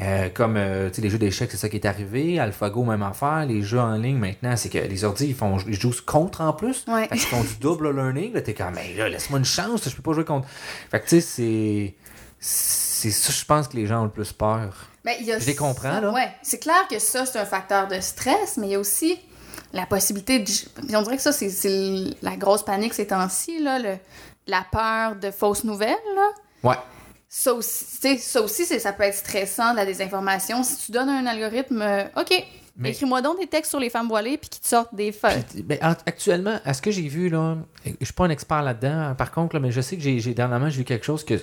Euh, 0.00 0.28
comme, 0.32 0.56
euh, 0.56 0.88
tu 0.88 0.96
sais, 0.96 1.02
les 1.02 1.10
jeux 1.10 1.18
d'échecs, 1.18 1.50
c'est 1.50 1.56
ça 1.56 1.68
qui 1.68 1.76
est 1.76 1.86
arrivé. 1.86 2.38
AlphaGo, 2.38 2.84
même 2.84 3.02
affaire. 3.02 3.44
Les 3.46 3.62
jeux 3.62 3.80
en 3.80 3.96
ligne, 3.96 4.16
maintenant, 4.16 4.56
c'est 4.56 4.68
que 4.68 4.78
les 4.78 5.04
ordi, 5.04 5.26
ils, 5.26 5.34
font, 5.34 5.58
ils 5.66 5.78
jouent 5.78 5.92
contre 6.06 6.40
en 6.40 6.52
plus. 6.52 6.84
Fait 6.84 7.08
qu'ils 7.08 7.20
font 7.20 7.42
du 7.42 7.56
double 7.60 7.94
learning. 7.94 8.32
Là, 8.32 8.42
t'es 8.42 8.54
comme, 8.54 8.74
mais 8.74 8.94
là, 8.96 9.08
laisse-moi 9.08 9.40
une 9.40 9.44
chance, 9.44 9.88
je 9.88 9.94
peux 9.96 10.02
pas 10.02 10.12
jouer 10.12 10.24
contre. 10.24 10.48
Fait 10.90 11.00
que, 11.00 11.08
tu 11.08 11.20
sais, 11.20 11.20
c'est... 11.20 11.94
C'est 12.46 13.10
ça, 13.10 13.32
je 13.32 13.44
pense, 13.44 13.68
que 13.68 13.76
les 13.76 13.86
gens 13.86 14.02
ont 14.02 14.04
le 14.04 14.10
plus 14.10 14.32
peur. 14.32 14.88
Ben, 15.04 15.14
y 15.20 15.32
a 15.32 15.38
je 15.38 15.46
les 15.46 15.54
comprends, 15.54 16.00
là. 16.00 16.12
Ouais, 16.12 16.32
c'est 16.42 16.58
clair 16.58 16.88
que 16.88 16.98
ça, 16.98 17.26
c'est 17.26 17.38
un 17.38 17.44
facteur 17.44 17.88
de 17.88 18.00
stress, 18.00 18.56
mais 18.56 18.68
il 18.68 18.72
y 18.72 18.74
a 18.74 18.80
aussi 18.80 19.18
la 19.72 19.86
possibilité 19.86 20.38
de. 20.38 20.44
Puis 20.44 20.96
on 20.96 21.02
dirait 21.02 21.16
que 21.16 21.22
ça, 21.22 21.32
c'est 21.32 21.50
la 22.22 22.36
grosse 22.36 22.64
panique 22.64 22.94
ces 22.94 23.08
temps-ci, 23.08 23.62
là, 23.62 23.78
le... 23.78 23.96
la 24.46 24.64
peur 24.70 25.16
de 25.16 25.30
fausses 25.30 25.64
nouvelles, 25.64 25.94
là. 26.14 26.30
Ouais. 26.62 26.76
Ça 27.28 27.52
aussi, 27.52 28.18
ça, 28.18 28.40
aussi 28.40 28.64
ça 28.64 28.92
peut 28.92 29.02
être 29.02 29.16
stressant, 29.16 29.72
de 29.72 29.76
la 29.76 29.84
désinformation. 29.84 30.62
Si 30.62 30.86
tu 30.86 30.92
donnes 30.92 31.08
un 31.08 31.26
algorithme, 31.26 31.82
euh, 31.82 32.04
OK, 32.16 32.32
Écris-moi 32.82 33.22
donc 33.22 33.38
des 33.38 33.46
textes 33.46 33.70
sur 33.70 33.78
les 33.78 33.88
femmes 33.88 34.08
voilées 34.08 34.36
puis 34.36 34.48
qui 34.50 34.60
te 34.60 34.66
sortent 34.66 34.94
des 34.94 35.12
feuilles. 35.12 35.44
Ben, 35.64 35.78
actuellement, 36.06 36.58
à 36.64 36.74
ce 36.74 36.82
que 36.82 36.90
j'ai 36.90 37.06
vu, 37.06 37.28
là, 37.28 37.56
je 37.84 38.04
suis 38.04 38.14
pas 38.14 38.24
un 38.24 38.30
expert 38.30 38.62
là-dedans, 38.62 39.14
par 39.16 39.30
contre, 39.30 39.54
là, 39.54 39.60
mais 39.60 39.70
je 39.70 39.80
sais 39.80 39.96
que 39.96 40.02
j'ai 40.02 40.34
dernièrement 40.34 40.68
j'ai 40.68 40.78
vu 40.78 40.84
quelque 40.84 41.06
chose 41.06 41.24
que 41.24 41.34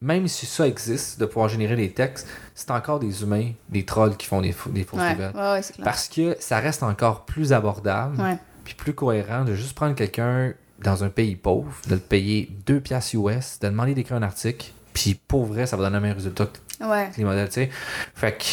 même 0.00 0.28
si 0.28 0.46
ça 0.46 0.66
existe, 0.66 1.18
de 1.18 1.26
pouvoir 1.26 1.48
générer 1.48 1.76
des 1.76 1.90
textes, 1.90 2.28
c'est 2.54 2.70
encore 2.70 2.98
des 2.98 3.22
humains, 3.22 3.50
des 3.68 3.84
trolls 3.84 4.16
qui 4.16 4.26
font 4.26 4.40
des, 4.40 4.54
des 4.70 4.84
fausses 4.84 5.00
nouvelles. 5.00 5.32
Parce 5.82 6.08
que 6.08 6.36
ça 6.38 6.58
reste 6.58 6.82
encore 6.82 7.24
plus 7.24 7.52
abordable, 7.52 8.38
puis 8.64 8.74
plus 8.74 8.94
cohérent 8.94 9.44
de 9.44 9.54
juste 9.54 9.74
prendre 9.74 9.94
quelqu'un 9.94 10.52
dans 10.82 11.04
un 11.04 11.08
pays 11.08 11.36
pauvre, 11.36 11.72
de 11.88 11.94
le 11.94 12.00
payer 12.00 12.50
2 12.66 12.80
piastres 12.80 13.14
US, 13.14 13.58
de 13.60 13.68
demander 13.68 13.94
d'écrire 13.94 14.18
un 14.18 14.22
article, 14.22 14.72
puis 14.92 15.14
pour 15.14 15.46
vrai, 15.46 15.66
ça 15.66 15.76
va 15.76 15.84
donner 15.84 15.96
le 15.96 16.02
même 16.02 16.16
résultat 16.16 16.46
que 16.46 16.58
les 17.16 17.24
modèles, 17.24 17.48
tu 17.48 17.54
sais. 17.54 17.70
Fait 18.14 18.36
que, 18.36 18.44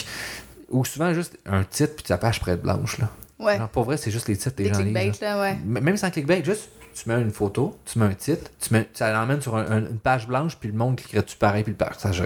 ou 0.70 0.86
souvent 0.86 1.14
juste 1.14 1.38
un 1.46 1.64
titre, 1.64 1.96
puis 1.96 2.04
ta 2.04 2.18
page 2.18 2.40
pourrait 2.40 2.54
être 2.54 2.62
blanche, 2.62 2.98
là. 3.00 3.10
Ouais. 3.40 3.60
pour 3.74 3.84
vrai, 3.84 3.98
c'est 3.98 4.12
juste 4.12 4.30
les 4.30 4.38
titres 4.38 4.56
des, 4.56 4.70
gens 4.70 4.80
clickbait, 4.80 5.12
là, 5.20 5.42
ouais. 5.42 5.58
Même 5.66 5.98
sans 5.98 6.10
clickbait, 6.10 6.44
juste 6.46 6.70
tu 6.94 7.10
mets 7.10 7.22
une 7.22 7.32
photo, 7.32 7.78
tu 7.86 8.00
mets 8.00 8.06
un 8.06 8.14
titre, 8.14 8.52
tu 8.60 8.74
mets, 8.74 8.88
ça 8.94 9.12
l'emmène 9.12 9.42
sur 9.42 9.56
une 9.58 9.98
page 10.00 10.28
blanche, 10.28 10.58
puis 10.58 10.70
le 10.70 10.76
monde 10.76 10.98
cliquerait-tu 10.98 11.38
pareil, 11.38 11.64
puis 11.64 11.72
le 11.72 11.78
partage. 11.78 12.24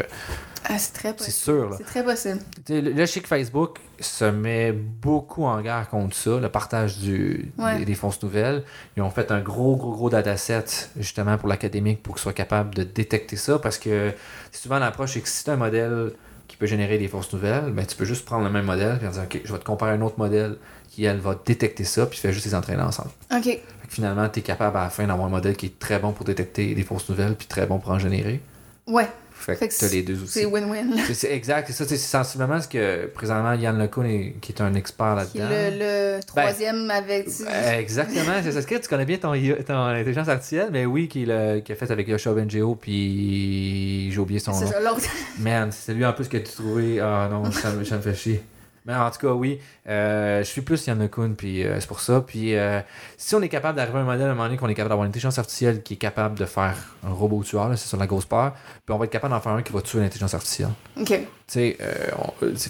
Ah, 0.70 0.78
c'est 0.78 0.93
très 0.93 1.13
possible. 1.13 1.34
C'est 1.34 1.43
sûr, 1.43 1.70
là. 1.70 1.76
C'est 1.78 1.86
très 1.86 2.03
possible. 2.03 2.39
Là, 2.70 3.05
je 3.05 3.11
sais 3.11 3.22
que 3.22 3.28
Facebook 3.28 3.80
se 3.99 4.26
met 4.26 4.74
beaucoup 4.74 5.45
en 5.45 5.61
guerre 5.61 5.88
contre 5.89 6.15
ça, 6.15 6.39
le 6.39 6.49
partage 6.49 6.97
du, 6.97 7.51
des, 7.86 7.95
fausses 7.95 8.22
nouvelles. 8.22 8.63
Ils 8.97 9.03
ont 9.03 9.09
fait 9.09 9.32
un 9.32 9.39
gros, 9.39 9.78
gros, 9.78 9.93
gros 9.93 10.09
dataset, 10.09 10.65
justement, 10.97 11.38
pour 11.38 11.47
l'académique, 11.47 12.03
pour 12.03 12.15
qu'ils 12.15 12.24
soient 12.24 12.34
capables 12.34 12.76
de 12.76 12.84
détecter 12.84 13.38
ça, 13.38 13.59
parce 13.59 13.78
que 13.78 14.11
souvent 14.51 14.80
l'approche, 14.80 15.13
c'est 15.13 15.22
que 15.22 15.30
si 15.30 15.43
tu 15.43 15.49
un 15.49 15.55
modèle 15.55 16.11
qui 16.47 16.57
peut 16.57 16.65
générer 16.65 16.97
des 16.97 17.07
fausses 17.07 17.32
nouvelles, 17.32 17.72
ben, 17.72 17.86
tu 17.86 17.95
peux 17.95 18.05
juste 18.05 18.26
prendre 18.26 18.43
le 18.43 18.51
même 18.51 18.65
modèle, 18.65 18.99
et 19.01 19.07
dire, 19.07 19.24
OK, 19.24 19.41
je 19.43 19.53
vais 19.53 19.59
te 19.59 19.65
comparer 19.65 19.93
un 19.93 20.01
autre 20.01 20.18
modèle 20.18 20.57
qui, 20.89 21.05
elle, 21.05 21.20
va 21.20 21.39
détecter 21.45 21.86
ça, 21.86 22.05
puis 22.05 22.18
tu 22.18 22.22
fais 22.22 22.34
juste 22.34 22.45
les 22.45 22.55
entraîner 22.55 22.84
ensemble. 22.84 23.11
OK 23.34 23.59
finalement, 23.88 24.27
tu 24.29 24.39
es 24.39 24.41
capable 24.41 24.77
à 24.77 24.83
la 24.83 24.89
fin 24.89 25.07
d'avoir 25.07 25.27
un 25.27 25.31
modèle 25.31 25.55
qui 25.55 25.67
est 25.67 25.79
très 25.79 25.99
bon 25.99 26.11
pour 26.11 26.25
détecter 26.25 26.73
des 26.75 26.83
fausses 26.83 27.09
nouvelles 27.09 27.35
puis 27.35 27.47
très 27.47 27.65
bon 27.65 27.79
pour 27.79 27.91
en 27.91 27.99
générer. 27.99 28.41
Ouais. 28.88 29.07
Fait, 29.39 29.55
que, 29.55 29.85
as 29.85 29.91
les 29.93 30.01
deux 30.01 30.23
aussi. 30.23 30.39
C'est 30.39 30.45
win-win. 30.45 30.97
C'est 31.13 31.31
exact. 31.31 31.67
C'est 31.67 31.73
ça. 31.73 31.85
C'est 31.88 31.97
sensiblement 31.97 32.59
ce 32.59 32.67
que, 32.67 33.05
présentement, 33.05 33.53
Yann 33.53 33.77
LeCun, 33.79 34.31
qui 34.41 34.51
est 34.51 34.61
un 34.61 34.73
expert 34.73 35.15
là-dedans. 35.15 35.47
Qui 35.47 35.53
est 35.53 36.17
le, 36.17 36.19
troisième 36.25 36.89
avec. 36.89 37.27
Ben, 37.45 37.79
exactement. 37.79 38.33
C'est 38.43 38.51
ça. 38.51 38.61
Que 38.63 38.75
tu 38.75 38.89
connais 38.89 39.05
bien 39.05 39.17
ton, 39.17 39.33
ton 39.65 39.83
intelligence 39.85 40.27
artificielle, 40.27 40.69
mais 40.71 40.85
oui, 40.85 41.07
qui, 41.07 41.25
le, 41.25 41.59
qui 41.59 41.71
a 41.71 41.75
fait 41.75 41.89
avec 41.91 42.07
Yoshua 42.07 42.33
Bengio, 42.33 42.75
puis 42.75 44.11
j'ai 44.11 44.19
oublié 44.19 44.39
son 44.39 44.51
nom. 44.51 44.59
C'est 44.59 44.67
ça, 44.67 44.79
l'autre. 44.81 45.07
Man, 45.39 45.71
c'est 45.71 45.93
lui 45.93 46.05
en 46.05 46.13
plus 46.13 46.27
que 46.27 46.38
tu 46.38 46.51
trouvais. 46.51 46.99
Ah 46.99 47.29
non, 47.31 47.49
ça, 47.51 47.69
ça 47.85 47.95
me 47.97 48.01
fait 48.01 48.15
chier. 48.15 48.43
Mais 48.88 48.95
en 48.95 49.11
tout 49.11 49.19
cas, 49.19 49.33
oui, 49.33 49.59
euh, 49.89 50.39
je 50.39 50.49
suis 50.49 50.61
plus 50.61 50.88
Yann 50.88 51.09
Kun, 51.09 51.33
puis 51.38 51.65
euh, 51.65 51.77
c'est 51.81 51.88
pour 51.88 51.99
ça. 51.99 52.21
Puis 52.21 52.55
euh, 52.55 52.79
si 53.17 53.35
on 53.35 53.41
est 53.41 53.49
capable 53.49 53.75
d'arriver 53.75 53.97
à 53.97 54.01
un 54.01 54.05
modèle 54.05 54.27
à 54.27 54.31
un 54.31 54.33
moment 54.33 54.45
donné 54.45 54.55
qu'on 54.55 54.69
est 54.69 54.75
capable 54.75 54.91
d'avoir 54.91 55.03
une 55.03 55.09
intelligence 55.09 55.38
artificielle 55.38 55.83
qui 55.83 55.95
est 55.95 55.97
capable 55.97 56.39
de 56.39 56.45
faire 56.45 56.77
un 57.05 57.11
robot 57.11 57.43
tueur, 57.43 57.69
c'est 57.77 57.89
sur 57.89 57.97
la 57.97 58.07
grosse 58.07 58.25
peur, 58.25 58.53
puis 58.85 58.95
on 58.95 58.97
va 58.97 59.03
être 59.03 59.11
capable 59.11 59.33
d'en 59.33 59.41
faire 59.41 59.51
un 59.51 59.61
qui 59.61 59.73
va 59.73 59.81
tuer 59.81 59.99
l'intelligence 59.99 60.33
artificielle. 60.33 60.71
OK. 60.97 61.07
Tu 61.07 61.25
sais, 61.47 61.77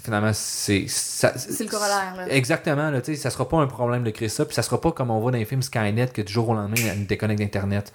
finalement, 0.02 0.32
c'est. 0.34 0.86
C'est 0.88 1.30
le 1.60 1.70
corollaire, 1.70 2.14
là. 2.16 2.28
Exactement, 2.28 2.90
là, 2.90 3.00
tu 3.00 3.14
sais, 3.14 3.20
ça 3.20 3.30
sera 3.30 3.48
pas 3.48 3.58
un 3.58 3.68
problème 3.68 4.02
de 4.02 4.10
créer 4.10 4.28
ça, 4.28 4.44
puis 4.44 4.56
ça 4.56 4.62
sera 4.62 4.80
pas 4.80 4.90
comme 4.90 5.12
on 5.12 5.20
voit 5.20 5.30
dans 5.30 5.38
les 5.38 5.44
films 5.44 5.62
Skynet 5.62 6.08
que 6.08 6.22
du 6.22 6.32
jour 6.32 6.48
au 6.48 6.54
lendemain, 6.54 6.94
une 6.96 7.06
déconnecte 7.06 7.40
d'Internet. 7.40 7.92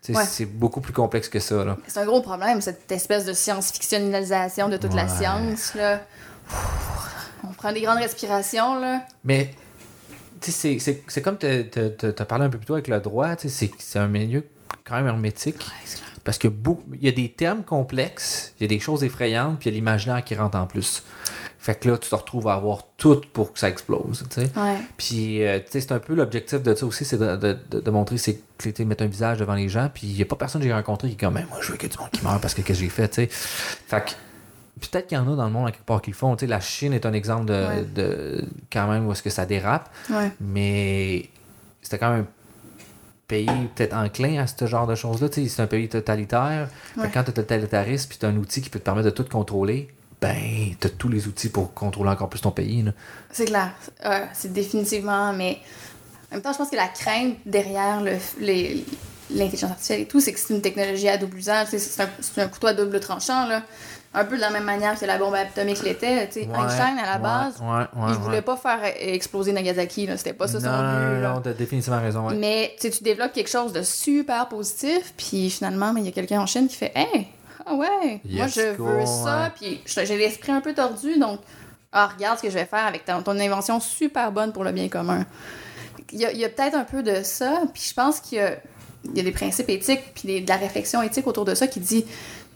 C'est 0.00 0.46
beaucoup 0.46 0.80
plus 0.80 0.92
complexe 0.92 1.28
que 1.28 1.40
ça. 1.40 1.76
C'est 1.88 1.98
un 1.98 2.06
gros 2.06 2.22
problème, 2.22 2.60
cette 2.60 2.90
espèce 2.92 3.24
de 3.24 3.32
science-fictionnalisation 3.32 4.68
de 4.68 4.76
toute 4.76 4.94
la 4.94 5.08
science. 5.08 5.74
Là. 5.74 6.00
On 7.44 7.52
prend 7.52 7.72
des 7.72 7.82
grandes 7.82 7.98
respirations, 7.98 8.78
là. 8.80 9.02
Mais, 9.24 9.54
tu 10.40 10.50
sais, 10.52 10.78
c'est 10.78 11.22
comme 11.22 11.38
tu 11.38 11.46
as 11.46 12.24
parlé 12.24 12.44
un 12.44 12.50
peu 12.50 12.58
plus 12.58 12.66
tôt 12.66 12.74
avec 12.74 12.88
le 12.88 13.00
droit, 13.00 13.36
tu 13.36 13.48
sais, 13.48 13.70
c'est 13.78 13.98
un 13.98 14.08
milieu 14.08 14.44
quand 14.84 14.96
même 14.96 15.06
hermétique. 15.06 15.56
parce 16.24 16.38
que 16.38 16.48
il 16.94 17.04
y 17.04 17.08
a 17.08 17.12
des 17.12 17.30
termes 17.30 17.62
complexes, 17.62 18.54
il 18.58 18.62
y 18.62 18.66
a 18.66 18.68
des 18.68 18.80
choses 18.80 19.04
effrayantes, 19.04 19.58
puis 19.58 19.70
il 19.70 19.72
y 19.72 19.76
a 19.76 19.78
l'imaginaire 19.78 20.24
qui 20.24 20.34
rentre 20.34 20.58
en 20.58 20.66
plus. 20.66 21.02
Fait 21.58 21.74
que 21.74 21.88
là, 21.90 21.98
tu 21.98 22.08
te 22.08 22.14
retrouves 22.14 22.48
à 22.48 22.54
avoir 22.54 22.84
tout 22.96 23.20
pour 23.32 23.52
que 23.52 23.58
ça 23.58 23.68
explose, 23.68 24.24
tu 24.30 24.40
sais. 24.40 24.50
Puis, 24.96 25.44
euh, 25.44 25.58
tu 25.58 25.72
sais, 25.72 25.80
c'est 25.80 25.92
un 25.92 25.98
peu 25.98 26.14
l'objectif 26.14 26.62
de 26.62 26.74
ça 26.74 26.86
aussi, 26.86 27.04
c'est 27.04 27.18
de, 27.18 27.36
de, 27.36 27.80
de, 27.80 27.90
montrer, 27.90 28.16
c'est 28.16 28.40
de 28.64 28.84
mettre 28.84 29.02
un 29.02 29.08
visage 29.08 29.38
devant 29.38 29.54
les 29.54 29.68
gens. 29.68 29.90
Puis, 29.92 30.06
il 30.06 30.14
n'y 30.14 30.22
a 30.22 30.24
pas 30.24 30.36
personne 30.36 30.62
que 30.62 30.68
j'ai 30.68 30.72
rencontré 30.72 31.08
qui 31.08 31.14
est 31.14 31.18
comme, 31.18 31.34
moi, 31.34 31.58
je 31.60 31.72
veux 31.72 31.76
que 31.76 31.86
du 31.86 31.98
monde 31.98 32.10
qui 32.10 32.22
meurt 32.22 32.40
parce 32.40 32.54
que 32.54 32.62
qu'est-ce 32.62 32.78
que 32.78 32.84
j'ai 32.84 32.90
fait, 32.90 33.08
tu 33.08 33.14
sais. 33.16 33.28
Fait 33.28 34.04
que 34.04 34.12
peut-être 34.78 35.06
qu'il 35.06 35.18
y 35.18 35.20
en 35.20 35.32
a 35.32 35.36
dans 35.36 35.46
le 35.46 35.52
monde 35.52 35.68
à 35.68 35.72
quelque 35.72 35.84
part 35.84 36.02
qui 36.02 36.10
le 36.10 36.16
font. 36.16 36.34
Tu 36.36 36.40
sais, 36.40 36.46
la 36.46 36.60
Chine 36.60 36.92
est 36.92 37.06
un 37.06 37.12
exemple 37.12 37.46
de, 37.46 37.84
de 37.94 38.44
quand 38.72 38.88
même 38.88 39.06
où 39.06 39.12
est-ce 39.12 39.22
que 39.22 39.30
ça 39.30 39.46
dérape. 39.46 39.90
Mais 40.40 41.28
c'était 41.82 41.98
quand 41.98 42.10
même 42.10 42.26
pays 43.26 43.46
peut-être 43.74 43.94
enclin 43.94 44.42
à 44.42 44.46
ce 44.46 44.66
genre 44.66 44.86
de 44.86 44.94
choses-là. 44.94 45.28
C'est 45.30 45.60
un 45.60 45.66
pays 45.66 45.88
totalitaire. 45.88 46.68
Quand 46.96 47.24
tu 47.24 47.30
es 47.30 47.34
totalitariste 47.34 48.08
puis 48.08 48.18
tu 48.18 48.26
as 48.26 48.30
un 48.30 48.36
outil 48.36 48.62
qui 48.62 48.70
peut 48.70 48.78
te 48.78 48.84
permettre 48.84 49.06
de 49.06 49.14
tout 49.14 49.24
contrôler, 49.24 49.88
ben, 50.20 50.74
tu 50.80 50.86
as 50.86 50.90
tous 50.90 51.08
les 51.08 51.28
outils 51.28 51.50
pour 51.50 51.74
contrôler 51.74 52.10
encore 52.10 52.28
plus 52.28 52.40
ton 52.40 52.50
pays. 52.50 52.84
C'est 53.30 53.44
clair. 53.44 53.72
c'est 54.32 54.52
définitivement, 54.52 55.32
mais 55.32 55.58
en 56.30 56.36
même 56.36 56.42
temps, 56.42 56.52
je 56.52 56.58
pense 56.58 56.70
que 56.70 56.76
la 56.76 56.88
crainte 56.88 57.36
derrière 57.46 58.02
le, 58.02 58.16
l'intelligence 59.30 59.70
artificielle 59.70 60.00
et 60.00 60.08
tout, 60.08 60.20
c'est 60.20 60.32
que 60.32 60.38
c'est 60.40 60.54
une 60.54 60.62
technologie 60.62 61.08
à 61.08 61.18
double 61.18 61.36
usage. 61.36 61.68
C'est 61.68 62.02
un, 62.02 62.08
un, 62.38 62.48
couteau 62.48 62.66
à 62.66 62.74
double 62.74 62.98
tranchant. 63.00 63.46
Là 63.46 63.62
un 64.14 64.24
peu 64.24 64.36
de 64.36 64.40
la 64.40 64.50
même 64.50 64.64
manière 64.64 64.98
que 64.98 65.04
la 65.04 65.18
bombe 65.18 65.34
atomique 65.34 65.82
l'était. 65.82 66.28
Einstein, 66.34 66.98
à 66.98 67.06
la 67.06 67.18
base, 67.18 67.60
il 68.08 68.14
voulait 68.14 68.42
pas 68.42 68.56
faire 68.56 68.80
exploser 69.00 69.52
Nagasaki. 69.52 70.08
C'était 70.16 70.32
pas 70.32 70.48
ça 70.48 70.60
son 70.60 70.66
but. 70.66 71.22
Non, 71.22 71.40
t'as 71.42 71.52
définitivement 71.52 72.00
raison. 72.00 72.28
Mais 72.30 72.74
tu 72.80 72.90
développes 73.02 73.32
quelque 73.32 73.50
chose 73.50 73.72
de 73.72 73.82
super 73.82 74.48
positif, 74.48 75.12
puis 75.16 75.50
finalement, 75.50 75.94
il 75.96 76.04
y 76.04 76.08
a 76.08 76.12
quelqu'un 76.12 76.40
en 76.40 76.46
Chine 76.46 76.68
qui 76.68 76.76
fait 76.76 76.92
Hey, 76.94 77.28
ah 77.66 77.74
ouais, 77.74 78.20
moi 78.24 78.46
je 78.46 78.76
veux 78.76 79.06
ça, 79.06 79.52
puis 79.54 79.80
j'ai 79.86 80.16
l'esprit 80.16 80.52
un 80.52 80.60
peu 80.60 80.72
tordu, 80.72 81.18
donc 81.18 81.40
ah, 81.92 82.06
regarde 82.14 82.38
ce 82.38 82.42
que 82.42 82.50
je 82.50 82.54
vais 82.54 82.64
faire 82.64 82.86
avec 82.86 83.04
ton, 83.04 83.22
ton 83.22 83.38
invention 83.38 83.80
super 83.80 84.32
bonne 84.32 84.52
pour 84.52 84.64
le 84.64 84.72
bien 84.72 84.88
commun. 84.88 85.26
Il 86.12 86.20
y 86.20 86.24
a, 86.24 86.28
a 86.28 86.48
peut-être 86.48 86.74
un 86.74 86.84
peu 86.84 87.02
de 87.02 87.22
ça, 87.22 87.62
puis 87.74 87.82
je 87.88 87.94
pense 87.94 88.20
qu'il 88.20 88.38
y 88.38 88.40
a, 88.40 88.56
y 89.14 89.20
a 89.20 89.22
des 89.22 89.32
principes 89.32 89.68
éthiques, 89.68 90.14
puis 90.14 90.40
de 90.42 90.48
la 90.48 90.56
réflexion 90.56 91.02
éthique 91.02 91.26
autour 91.26 91.44
de 91.44 91.54
ça 91.54 91.66
qui 91.66 91.80
dit 91.80 92.06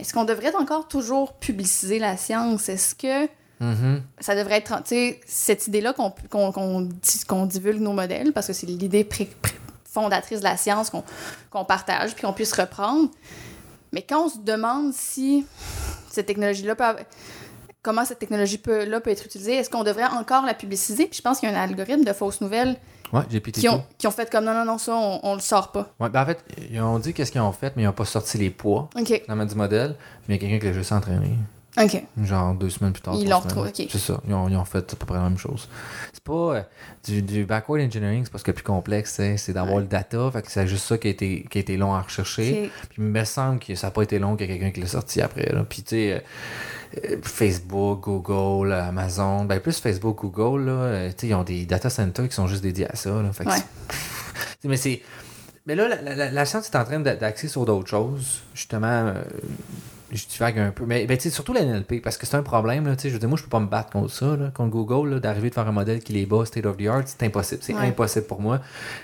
est-ce 0.03 0.13
qu'on 0.13 0.25
devrait 0.25 0.55
encore 0.57 0.89
toujours 0.89 1.35
publiciser 1.35 2.01
la 2.01 2.17
science? 2.17 2.69
Est-ce 2.69 2.97
que 2.97 3.27
mm-hmm. 3.61 4.01
ça 4.19 4.35
devrait 4.35 4.57
être, 4.57 4.83
tu 4.83 4.89
sais, 4.89 5.21
cette 5.27 5.69
idée-là 5.69 5.93
qu'on 5.93 6.13
qu'on 6.51 7.47
divulgue 7.47 7.81
nos 7.81 7.93
modèles, 7.93 8.33
parce 8.33 8.49
que 8.49 8.53
c'est 8.53 8.67
l'idée 8.67 9.09
fondatrice 9.85 10.41
de 10.41 10.45
la 10.45 10.57
science 10.57 10.91
qu'on 11.51 11.65
partage, 11.65 12.15
puis 12.15 12.25
qu'on 12.25 12.33
puisse 12.33 12.53
reprendre. 12.53 13.11
Mais 13.93 14.03
quand 14.03 14.25
on 14.25 14.29
se 14.29 14.39
demande 14.39 14.93
si 14.93 15.47
cette 16.11 16.27
technologie-là 16.27 16.75
peut 16.75 16.85
comment 17.83 18.05
cette 18.05 18.19
technologie-là 18.19 19.01
peut, 19.01 19.11
être 19.11 19.25
utilisée, 19.25 19.55
est-ce 19.55 19.71
qu'on 19.71 19.85
devrait 19.85 20.05
encore 20.05 20.45
la 20.47 20.55
publiciser? 20.55 21.07
Puis 21.07 21.19
je 21.19 21.23
pense 21.23 21.39
qu'il 21.39 21.49
y 21.49 21.53
a 21.53 21.57
un 21.57 21.63
algorithme 21.63 22.05
de 22.05 22.13
fausses 22.13 22.41
nouvelles 22.41 22.77
Ouais, 23.13 23.23
qui 23.53 23.69
ont, 23.69 23.85
qui 23.99 24.07
ont 24.07 24.11
fait 24.11 24.31
comme 24.31 24.47
non, 24.47 24.55
non, 24.55 24.65
non, 24.65 24.79
ça, 24.79 24.95
on, 24.95 25.21
on 25.23 25.35
le 25.35 25.41
sort 25.41 25.71
pas. 25.71 25.93
Ouais, 26.01 26.09
ben 26.09 26.23
en 26.23 26.27
fait, 26.27 26.43
ils 26.71 26.81
ont 26.81 26.99
dit 26.99 27.13
qu'est-ce 27.13 27.31
qu'ils 27.31 27.43
ont 27.43 27.53
fait, 27.53 27.75
mais 27.77 27.83
ils 27.83 27.87
n'ont 27.87 27.93
pas 27.93 28.07
sorti 28.07 28.39
les 28.39 28.49
poids 28.49 28.89
dans 29.29 29.47
du 29.47 29.55
modèle. 29.55 29.97
Mais 30.27 30.37
il 30.37 30.43
y 30.43 30.47
a 30.47 30.49
quelqu'un 30.49 30.59
qui 30.59 30.67
l'a 30.67 30.73
juste 30.73 30.93
entraîné. 30.93 31.37
OK. 31.79 32.03
Genre 32.23 32.55
deux 32.55 32.71
semaines 32.71 32.93
plus 32.93 33.03
tard. 33.03 33.15
Ils 33.19 33.29
l'ont 33.29 33.41
retrouvé, 33.41 33.71
OK. 33.71 33.87
C'est 33.91 33.99
ça. 33.99 34.21
Ils 34.27 34.35
ont, 34.35 34.49
ils 34.49 34.57
ont, 34.57 34.65
fait 34.65 34.93
à 34.93 34.97
peu 34.97 35.07
près 35.07 35.17
la 35.17 35.25
même 35.25 35.39
chose. 35.39 35.69
C'est 36.13 36.23
pas 36.23 36.33
euh, 36.33 36.63
du, 37.05 37.23
du, 37.23 37.45
backward 37.45 37.83
engineering, 37.83 38.25
c'est 38.25 38.31
parce 38.31 38.45
que 38.45 38.51
le 38.51 38.57
plus 38.57 38.65
complexe, 38.65 39.21
c'est 39.37 39.53
d'avoir 39.53 39.79
le 39.79 39.87
data. 39.87 40.31
Fait 40.31 40.43
que 40.43 40.51
c'est 40.51 40.67
juste 40.67 40.87
ça 40.87 40.99
qui 40.99 41.09
a 41.09 41.11
été, 41.11 41.47
qui 41.51 41.59
a 41.59 41.61
été 41.61 41.77
long 41.77 41.95
à 41.95 42.03
rechercher. 42.03 42.71
Puis 42.91 42.99
il 42.99 43.05
me 43.05 43.25
semble 43.25 43.59
que 43.59 43.75
ça 43.75 43.87
n'a 43.87 43.91
pas 43.91 44.03
été 44.03 44.19
long 44.19 44.37
qu'il 44.37 44.49
y 44.49 44.51
a 44.51 44.55
quelqu'un 44.55 44.71
qui 44.71 44.81
l'a 44.81 44.87
sorti 44.87 45.21
après. 45.21 45.51
Là. 45.53 45.65
Puis 45.69 45.83
tu 45.83 45.97
sais. 45.97 46.13
Euh, 46.13 46.21
Facebook, 47.23 48.01
Google, 48.01 48.73
Amazon, 48.73 49.45
ben 49.45 49.61
plus 49.61 49.79
Facebook, 49.81 50.19
Google, 50.21 50.67
là, 50.67 50.73
euh, 50.73 51.11
ils 51.23 51.35
ont 51.35 51.45
des 51.45 51.65
data 51.67 51.91
centers 51.91 52.29
qui 52.29 52.35
sont 52.35 52.47
juste 52.47 52.63
dédiés 52.63 52.91
à 52.91 52.97
ça. 52.97 53.11
Là, 53.11 53.33
fait 53.33 53.45
mais 54.65 54.77
c'est. 54.77 55.03
Mais 55.67 55.75
là, 55.77 55.89
la, 56.03 56.45
science 56.45 56.69
est 56.69 56.77
en 56.77 56.85
train 56.85 56.99
d'axer 56.99 57.47
sur 57.47 57.65
d'autres 57.65 57.89
choses. 57.89 58.43
Justement, 58.53 58.87
euh, 58.89 59.23
je 60.13 60.27
divague 60.27 60.59
un 60.59 60.71
peu. 60.71 60.85
Mais 60.87 61.07
ben, 61.07 61.19
surtout 61.19 61.53
la 61.53 61.65
NLP, 61.65 62.03
parce 62.03 62.17
que 62.17 62.27
c'est 62.27 62.37
un 62.37 62.43
problème. 62.43 62.87
Là, 62.87 62.95
je 63.03 63.09
veux 63.09 63.19
dire, 63.19 63.29
moi, 63.29 63.39
je 63.39 63.43
peux 63.43 63.49
pas 63.49 63.61
me 63.61 63.67
battre 63.67 63.91
contre 63.91 64.13
ça. 64.13 64.37
Là, 64.37 64.51
contre 64.53 64.71
Google, 64.71 65.21
d'arriver 65.21 65.49
de 65.49 65.55
faire 65.55 65.67
un 65.67 65.73
modèle 65.73 66.01
qui 66.01 66.13
les 66.13 66.27
bat 66.27 66.45
state 66.45 66.67
of 66.67 66.77
the 66.77 66.87
art, 66.87 67.03
c'est 67.07 67.23
impossible. 67.23 67.63
C'est 67.63 67.75
impossible 67.75 68.27
pour 68.27 68.41
moi. 68.41 68.61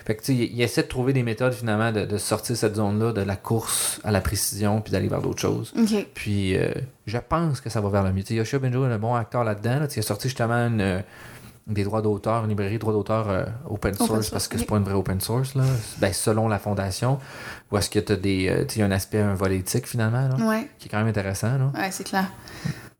Fait 0.06 0.14
que, 0.14 0.32
il, 0.32 0.60
essaie 0.60 0.82
de 0.82 0.88
trouver 0.88 1.12
des 1.12 1.22
méthodes, 1.22 1.54
finalement, 1.54 1.92
de, 1.92 2.18
sortir 2.18 2.56
cette 2.56 2.76
zone-là 2.76 3.12
de 3.12 3.22
la 3.22 3.36
course 3.36 4.00
à 4.04 4.10
la 4.10 4.20
précision, 4.20 4.80
puis 4.80 4.92
d'aller 4.92 5.08
vers 5.08 5.22
d'autres 5.22 5.40
choses. 5.40 5.72
Puis, 6.14 6.56
euh, 6.56 6.72
je 7.06 7.18
pense 7.18 7.60
que 7.60 7.70
ça 7.70 7.80
va 7.80 7.88
vers 7.88 8.04
le 8.04 8.12
mieux. 8.12 8.22
Yoshua 8.30 8.58
Benjo 8.58 8.84
est 8.86 8.92
un 8.92 8.98
bon 8.98 9.14
acteur 9.14 9.44
là-dedans. 9.44 9.86
il 9.94 9.98
a 9.98 10.02
sorti 10.02 10.28
justement 10.28 10.54
une 10.54 11.02
des 11.68 11.84
droits 11.84 12.00
d'auteur, 12.00 12.44
une 12.44 12.50
librairie 12.50 12.74
de 12.74 12.78
droits 12.78 12.94
d'auteur 12.94 13.28
euh, 13.28 13.44
open 13.68 13.94
source, 13.94 14.30
parce 14.30 14.48
que 14.48 14.58
c'est 14.58 14.64
pas 14.64 14.76
une 14.76 14.84
vraie 14.84 14.94
open 14.94 15.20
source, 15.20 15.54
là. 15.54 15.64
Ben, 15.98 16.12
selon 16.12 16.48
la 16.48 16.58
fondation. 16.58 17.18
Ou 17.70 17.76
est-ce 17.76 17.90
que 17.90 17.98
tu 17.98 18.12
as 18.12 18.16
des. 18.16 18.48
Euh, 18.48 18.64
tu 18.64 18.82
un 18.82 18.90
aspect, 18.90 19.20
un 19.20 19.34
vol 19.34 19.52
éthique 19.52 19.86
finalement, 19.86 20.28
là, 20.28 20.62
qui 20.78 20.86
est 20.86 20.90
quand 20.90 20.98
même 20.98 21.08
intéressant. 21.08 21.58
Là. 21.58 21.70
Ouais, 21.74 21.90
c'est 21.90 22.04
clair. 22.04 22.30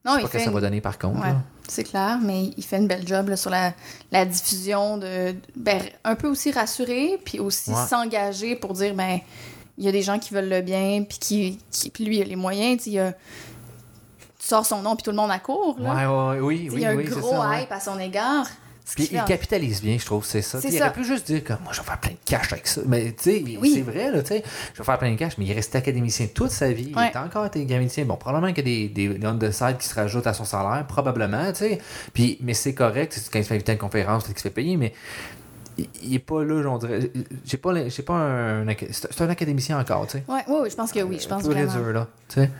Non, 0.05 0.17
il 0.19 0.23
pas 0.23 0.29
que 0.29 0.39
ça 0.39 0.51
va 0.51 0.61
donner 0.61 0.81
par 0.81 0.99
contre. 0.99 1.27
c'est 1.67 1.85
clair, 1.85 2.19
mais 2.23 2.51
il 2.57 2.65
fait 2.65 2.77
une 2.79 2.87
belle 2.87 3.07
job 3.07 3.29
là, 3.29 3.37
sur 3.37 3.51
la, 3.51 3.73
la 4.13 4.25
diffusion 4.25 4.99
de. 4.99 5.35
Ben, 5.57 5.81
un 6.05 6.15
peu 6.15 6.29
aussi 6.29 6.53
rassurer, 6.53 7.19
puis 7.25 7.41
aussi 7.41 7.73
s'engager 7.89 8.55
pour 8.55 8.75
dire, 8.75 8.95
ben, 8.95 9.19
il 9.79 9.85
y 9.85 9.89
a 9.89 9.93
des 9.93 10.03
gens 10.03 10.19
qui 10.19 10.35
veulent 10.35 10.49
le 10.49 10.61
bien, 10.61 11.05
puis 11.09 11.19
qui, 11.19 11.59
qui 11.71 11.91
puis 11.91 12.05
lui, 12.05 12.19
il 12.19 12.23
a 12.23 12.25
les 12.27 12.37
moyens, 12.37 12.87
il 12.87 12.95
y 12.95 12.99
a 12.99 13.15
sors 14.49 14.65
son 14.65 14.83
nom 14.83 14.97
puis 14.97 15.03
tout 15.03 15.11
le 15.11 15.17
monde 15.17 15.31
accourt. 15.31 15.77
Là. 15.79 16.11
Ouais, 16.11 16.39
oui, 16.41 16.69
oui, 16.71 16.71
Il 16.73 16.81
y 16.81 16.87
a 16.87 16.91
un 16.91 16.97
gros 16.97 17.35
hype 17.53 17.71
à 17.71 17.81
son 17.81 17.99
égard. 17.99 18.47
Puis 18.95 19.11
il 19.13 19.23
capitalise 19.25 19.83
bien, 19.83 19.99
je 19.99 20.07
trouve, 20.07 20.25
c'est 20.25 20.41
ça. 20.41 20.59
Il 20.65 20.81
aurait 20.81 20.93
pu 20.95 21.05
juste 21.05 21.27
dire 21.27 21.45
que 21.45 21.53
moi, 21.63 21.73
je 21.73 21.81
vais 21.81 21.87
faire 21.87 22.01
plein 22.01 22.13
de 22.13 22.17
cash 22.25 22.51
avec 22.53 22.67
ça. 22.67 22.81
Mais 22.87 23.13
tu 23.13 23.31
sais, 23.31 23.45
c'est 23.75 23.83
vrai, 23.83 24.11
là, 24.11 24.23
tu 24.23 24.29
sais, 24.29 24.43
je 24.73 24.79
vais 24.79 24.85
faire 24.85 24.99
plein 24.99 25.13
de 25.13 25.17
cash, 25.17 25.37
mais 25.37 25.45
il 25.45 25.53
reste 25.53 25.77
académicien 25.77 26.27
toute 26.35 26.51
sa 26.51 26.73
vie. 26.73 26.95
Il 26.97 26.99
est 26.99 27.17
encore 27.17 27.45
académicien. 27.45 28.07
Bon, 28.07 28.17
probablement 28.17 28.53
qu'il 28.55 28.67
y 28.67 28.87
a 28.87 28.89
des, 28.89 29.19
des 29.19 29.49
the 29.49 29.51
side 29.51 29.77
qui 29.79 29.87
se 29.87 29.95
rajoutent 29.95 30.27
à 30.27 30.33
son 30.33 30.45
salaire, 30.45 30.87
probablement, 30.87 31.53
tu 31.53 31.59
sais. 31.59 31.79
Puis, 32.15 32.39
mais 32.41 32.55
c'est 32.55 32.73
correct, 32.73 33.21
quand 33.31 33.39
il 33.39 33.43
se 33.43 33.49
fait 33.49 33.55
inviter 33.57 33.73
à 33.73 33.75
une 33.75 33.79
conférence, 33.79 34.25
il 34.27 34.37
se 34.37 34.41
fait 34.43 34.51
payer, 34.51 34.79
mais 34.79 34.95
il 36.03 36.15
est 36.15 36.19
pas 36.19 36.43
là, 36.43 36.63
j'en 36.63 36.79
dirais. 36.79 37.11
J'ai 37.45 37.59
pas, 37.59 37.75
pas 38.07 38.15
un. 38.15 38.67
C'est 38.91 39.21
un 39.21 39.29
académicien 39.29 39.79
encore, 39.79 40.07
tu 40.07 40.19
sais. 40.19 40.25
Ouais, 40.29 40.45
oui, 40.49 40.71
je 40.71 40.75
pense 40.77 40.93
que 40.93 41.01
oui. 41.01 41.19
Je 41.21 41.29
pense 41.29 41.43
vraiment. 41.43 41.73
dur, 41.73 41.93
là, 41.93 42.07
tu 42.29 42.41
sais. 42.41 42.51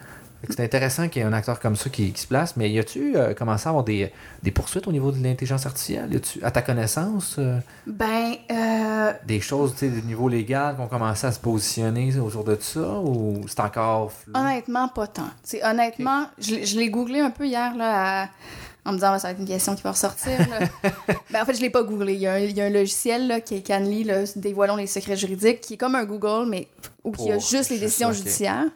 C'est 0.49 0.61
intéressant 0.61 1.09
qu'il 1.09 1.21
y 1.21 1.25
ait 1.25 1.29
un 1.29 1.33
acteur 1.33 1.59
comme 1.59 1.75
ça 1.75 1.91
qui, 1.91 2.13
se 2.15 2.27
place, 2.27 2.57
mais 2.57 2.71
y 2.71 2.79
a-tu 2.79 3.17
euh, 3.17 3.35
commencé 3.35 3.67
à 3.67 3.71
avoir 3.71 3.85
des, 3.85 4.13
poursuites 4.55 4.87
au 4.87 4.93
niveau 4.93 5.11
de 5.11 5.23
l'intelligence 5.23 5.67
artificielle? 5.67 6.13
Y 6.13 6.17
a-tu, 6.17 6.45
à 6.45 6.51
ta 6.51 6.63
connaissance? 6.63 7.37
Euh, 7.39 7.59
ben. 7.87 8.35
Euh, 8.51 9.13
des 9.27 9.41
choses, 9.41 9.73
tu 9.73 9.79
sais, 9.79 9.89
de 9.89 10.01
niveau 10.07 10.29
légal 10.29 10.77
qui 10.77 10.81
ont 10.81 10.87
commencé 10.87 11.27
à 11.27 11.33
se 11.33 11.41
positionner 11.41 12.17
autour 12.19 12.45
de 12.45 12.57
ça 12.61 13.01
ou 13.01 13.41
c'est 13.49 13.61
encore 13.61 14.13
flou? 14.13 14.33
Honnêtement, 14.35 14.89
pas 14.89 15.09
tant. 15.09 15.31
honnêtement, 15.65 16.27
je, 16.39 16.79
l'ai 16.79 16.89
googlé 16.89 17.21
un 17.21 17.31
peu 17.31 17.47
hier, 17.47 17.75
là, 17.77 18.29
en 18.85 18.93
me 18.93 18.97
disant, 18.97 19.19
ça 19.19 19.29
va 19.29 19.33
être 19.33 19.41
une 19.41 19.47
question 19.47 19.75
qui 19.75 19.83
va 19.83 19.91
ressortir. 19.91 20.39
ben, 21.31 21.43
en 21.43 21.45
fait, 21.45 21.55
je 21.55 21.61
l'ai 21.61 21.71
pas 21.71 21.83
googlé. 21.83 22.15
Il 22.15 22.21
y, 22.21 22.27
a 22.27 22.65
un, 22.65 22.71
logiciel 22.71 23.27
là, 23.27 23.41
qui 23.41 23.57
est 23.57 23.67
Canly, 23.67 24.05
là, 24.05 24.23
Dévoilons 24.37 24.77
les 24.77 24.87
secrets 24.87 25.17
juridiques, 25.17 25.61
qui 25.61 25.75
est 25.75 25.77
comme 25.77 25.95
un 25.95 26.05
Google, 26.05 26.49
mais 26.49 26.69
où 27.05 27.13
il 27.19 27.27
y 27.27 27.33
a 27.33 27.39
juste 27.39 27.71
les 27.71 27.79
décisions 27.79 28.13
judiciaires. 28.13 28.67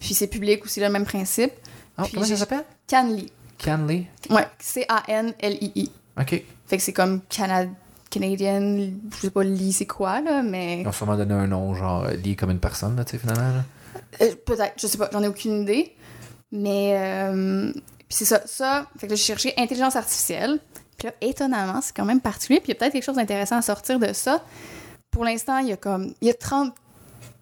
Puis 0.00 0.14
c'est 0.14 0.26
public 0.26 0.64
aussi, 0.64 0.80
le 0.80 0.88
même 0.88 1.04
principe. 1.04 1.52
Ah, 1.96 2.04
comment 2.12 2.26
ça 2.26 2.36
s'appelle? 2.36 2.64
Canly. 2.88 3.30
Canly? 3.58 4.06
Ouais, 4.30 4.48
C-A-N-L-I-I. 4.58 5.90
OK. 6.18 6.42
Fait 6.66 6.76
que 6.76 6.82
c'est 6.82 6.92
comme 6.92 7.20
Canad 7.28 7.68
Canadian, 8.10 8.90
je 9.14 9.20
sais 9.20 9.30
pas, 9.30 9.44
Lee, 9.44 9.72
c'est 9.72 9.86
quoi, 9.86 10.20
là, 10.20 10.42
mais. 10.42 10.80
Ils 10.80 10.88
ont 10.88 10.92
sûrement 10.92 11.16
donné 11.16 11.32
un 11.32 11.46
nom, 11.46 11.74
genre 11.74 12.08
Lee 12.08 12.34
comme 12.34 12.50
une 12.50 12.58
personne, 12.58 12.96
là, 12.96 13.04
tu 13.04 13.12
sais, 13.12 13.18
finalement. 13.18 13.62
Euh, 14.20 14.34
peut-être, 14.44 14.74
je 14.76 14.88
sais 14.88 14.98
pas, 14.98 15.08
j'en 15.12 15.22
ai 15.22 15.28
aucune 15.28 15.62
idée. 15.62 15.94
Mais. 16.50 16.94
Euh, 16.96 17.72
puis 17.72 18.18
c'est 18.18 18.24
ça, 18.24 18.42
ça. 18.46 18.86
Fait 18.98 19.06
que 19.06 19.12
là, 19.12 19.16
j'ai 19.16 19.24
cherché 19.24 19.54
intelligence 19.56 19.94
artificielle. 19.94 20.58
Puis 20.98 21.06
là, 21.06 21.14
étonnamment, 21.20 21.80
c'est 21.80 21.94
quand 21.94 22.04
même 22.04 22.20
particulier. 22.20 22.58
Puis 22.58 22.72
il 22.72 22.74
y 22.74 22.76
a 22.76 22.80
peut-être 22.80 22.92
quelque 22.92 23.04
chose 23.04 23.16
d'intéressant 23.16 23.56
à 23.56 23.62
sortir 23.62 24.00
de 24.00 24.12
ça. 24.12 24.42
Pour 25.12 25.24
l'instant, 25.24 25.58
il 25.58 25.68
y 25.68 25.72
a 25.72 25.76
comme. 25.76 26.12
Il 26.20 26.26
y 26.26 26.30
a 26.30 26.34
30 26.34 26.74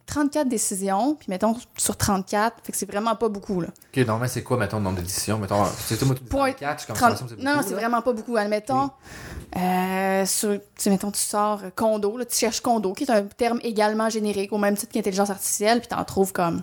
34 0.09 0.49
décisions, 0.49 1.15
puis 1.15 1.27
mettons 1.29 1.55
sur 1.77 1.97
34, 1.97 2.57
fait 2.65 2.73
que 2.73 2.79
c'est 2.79 2.91
vraiment 2.91 3.15
pas 3.15 3.29
beaucoup. 3.29 3.61
Là. 3.61 3.69
OK, 3.69 4.07
non, 4.07 4.19
mais 4.19 4.27
c'est 4.27 4.43
quoi, 4.43 4.57
mettons, 4.57 4.79
le 4.79 4.85
nombre 4.85 4.97
de 4.97 5.03
décisions? 5.03 5.39
Mettons, 5.39 5.65
c'est 5.67 5.99
tout, 5.99 6.07
moi, 6.07 6.17
34, 6.29 6.87
comme 6.87 6.97
30... 6.97 7.25
c'est 7.29 7.39
Non, 7.39 7.61
c'est 7.65 7.75
vraiment 7.75 8.01
pas 8.01 8.15
beaucoup. 8.15 8.37
Admettons, 8.37 8.91
euh, 9.57 10.25
sur, 10.25 10.59
mettons, 10.87 11.11
tu 11.11 11.21
sors 11.21 11.61
condo, 11.77 12.17
là, 12.17 12.25
tu 12.25 12.37
cherches 12.37 12.61
condo, 12.61 12.95
qui 12.95 13.05
est 13.05 13.11
un 13.11 13.23
terme 13.23 13.61
également 13.63 14.09
générique, 14.09 14.53
au 14.53 14.59
même 14.59 14.77
titre 14.77 14.93
qu'intelligence 14.93 15.29
artificielle, 15.29 15.81
puis 15.81 15.89
t'en 15.89 16.03
trouves 16.05 16.33
comme 16.33 16.63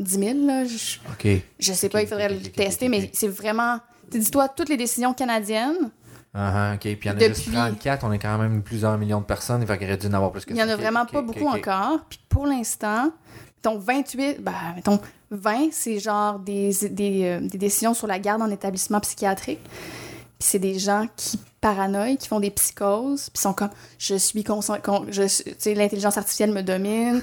10 0.00 0.18
000. 0.18 0.46
Là. 0.46 0.64
Je, 0.64 0.98
OK. 1.12 1.42
Je 1.60 1.72
sais 1.72 1.88
pas, 1.88 2.02
il 2.02 2.08
faudrait 2.08 2.28
le 2.28 2.40
tester, 2.40 2.88
mais 2.88 3.08
c'est 3.12 3.28
vraiment... 3.28 3.78
Dis-toi, 4.10 4.48
toutes 4.48 4.68
les 4.68 4.76
décisions 4.76 5.14
canadiennes, 5.14 5.90
ah, 6.34 6.72
ok. 6.74 6.80
Puis 6.80 6.98
il 7.04 7.06
y 7.06 7.10
en 7.10 7.16
a 7.16 7.28
juste 7.28 7.52
34, 7.52 8.04
on 8.04 8.12
est 8.12 8.18
quand 8.18 8.36
même 8.38 8.62
plusieurs 8.62 8.98
millions 8.98 9.20
de 9.20 9.24
personnes, 9.24 9.62
il 9.62 9.68
faudrait 9.68 9.96
dû 9.96 10.08
en 10.08 10.14
avoir 10.14 10.32
plus 10.32 10.44
que 10.44 10.54
ça. 10.54 10.60
Il 10.60 10.60
y 10.60 10.68
en 10.68 10.72
a 10.72 10.76
vraiment 10.76 11.06
pas 11.06 11.22
beaucoup 11.22 11.46
encore. 11.46 12.00
Puis 12.08 12.18
pour 12.28 12.46
l'instant, 12.46 13.12
mettons 13.56 13.78
28, 13.78 14.42
ben, 14.42 14.52
mettons 14.74 15.00
20, 15.30 15.68
c'est 15.70 16.00
genre 16.00 16.40
des, 16.40 16.72
des, 16.90 17.24
euh, 17.24 17.40
des, 17.40 17.58
décisions 17.58 17.94
sur 17.94 18.08
la 18.08 18.18
garde 18.18 18.42
en 18.42 18.50
établissement 18.50 18.98
psychiatrique. 19.00 19.60
Puis 19.62 20.48
c'est 20.48 20.58
des 20.58 20.78
gens 20.78 21.06
qui 21.16 21.38
paranoïent, 21.60 22.18
qui 22.18 22.26
font 22.26 22.40
des 22.40 22.50
psychoses, 22.50 23.30
puis 23.30 23.40
sont 23.40 23.52
comme 23.52 23.70
je 23.98 24.16
suis 24.16 24.42
conscient, 24.42 24.78
je, 25.08 25.74
l'intelligence 25.74 26.18
artificielle 26.18 26.50
me 26.50 26.62
domine. 26.62 27.22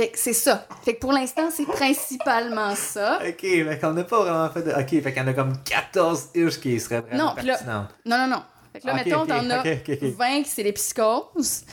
Fait 0.00 0.08
que 0.08 0.18
c'est 0.18 0.32
ça. 0.32 0.66
Fait 0.82 0.94
que 0.94 1.00
pour 1.00 1.12
l'instant, 1.12 1.50
c'est 1.50 1.66
principalement 1.66 2.74
ça. 2.74 3.18
OK, 3.22 3.42
fait 3.42 3.78
qu'on 3.78 3.92
n'a 3.92 4.04
pas 4.04 4.22
vraiment 4.22 4.48
fait 4.48 4.62
de... 4.62 4.70
OK, 4.70 5.02
fait 5.02 5.12
qu'il 5.12 5.16
y 5.16 5.20
en 5.20 5.28
a 5.28 5.34
comme 5.34 5.62
14 5.62 6.28
ish 6.36 6.58
qui 6.58 6.80
seraient 6.80 7.02
vraiment 7.02 7.34
non, 7.36 7.42
là, 7.42 7.86
non, 8.06 8.16
non, 8.16 8.26
non. 8.26 8.42
Fait 8.72 8.80
que 8.80 8.86
là, 8.86 8.94
mettons, 8.94 9.26
t'en 9.26 9.50
as 9.50 9.62
20 9.62 10.42
qui 10.42 10.48
c'est 10.48 10.62
les 10.62 10.72
psychoses. 10.72 11.66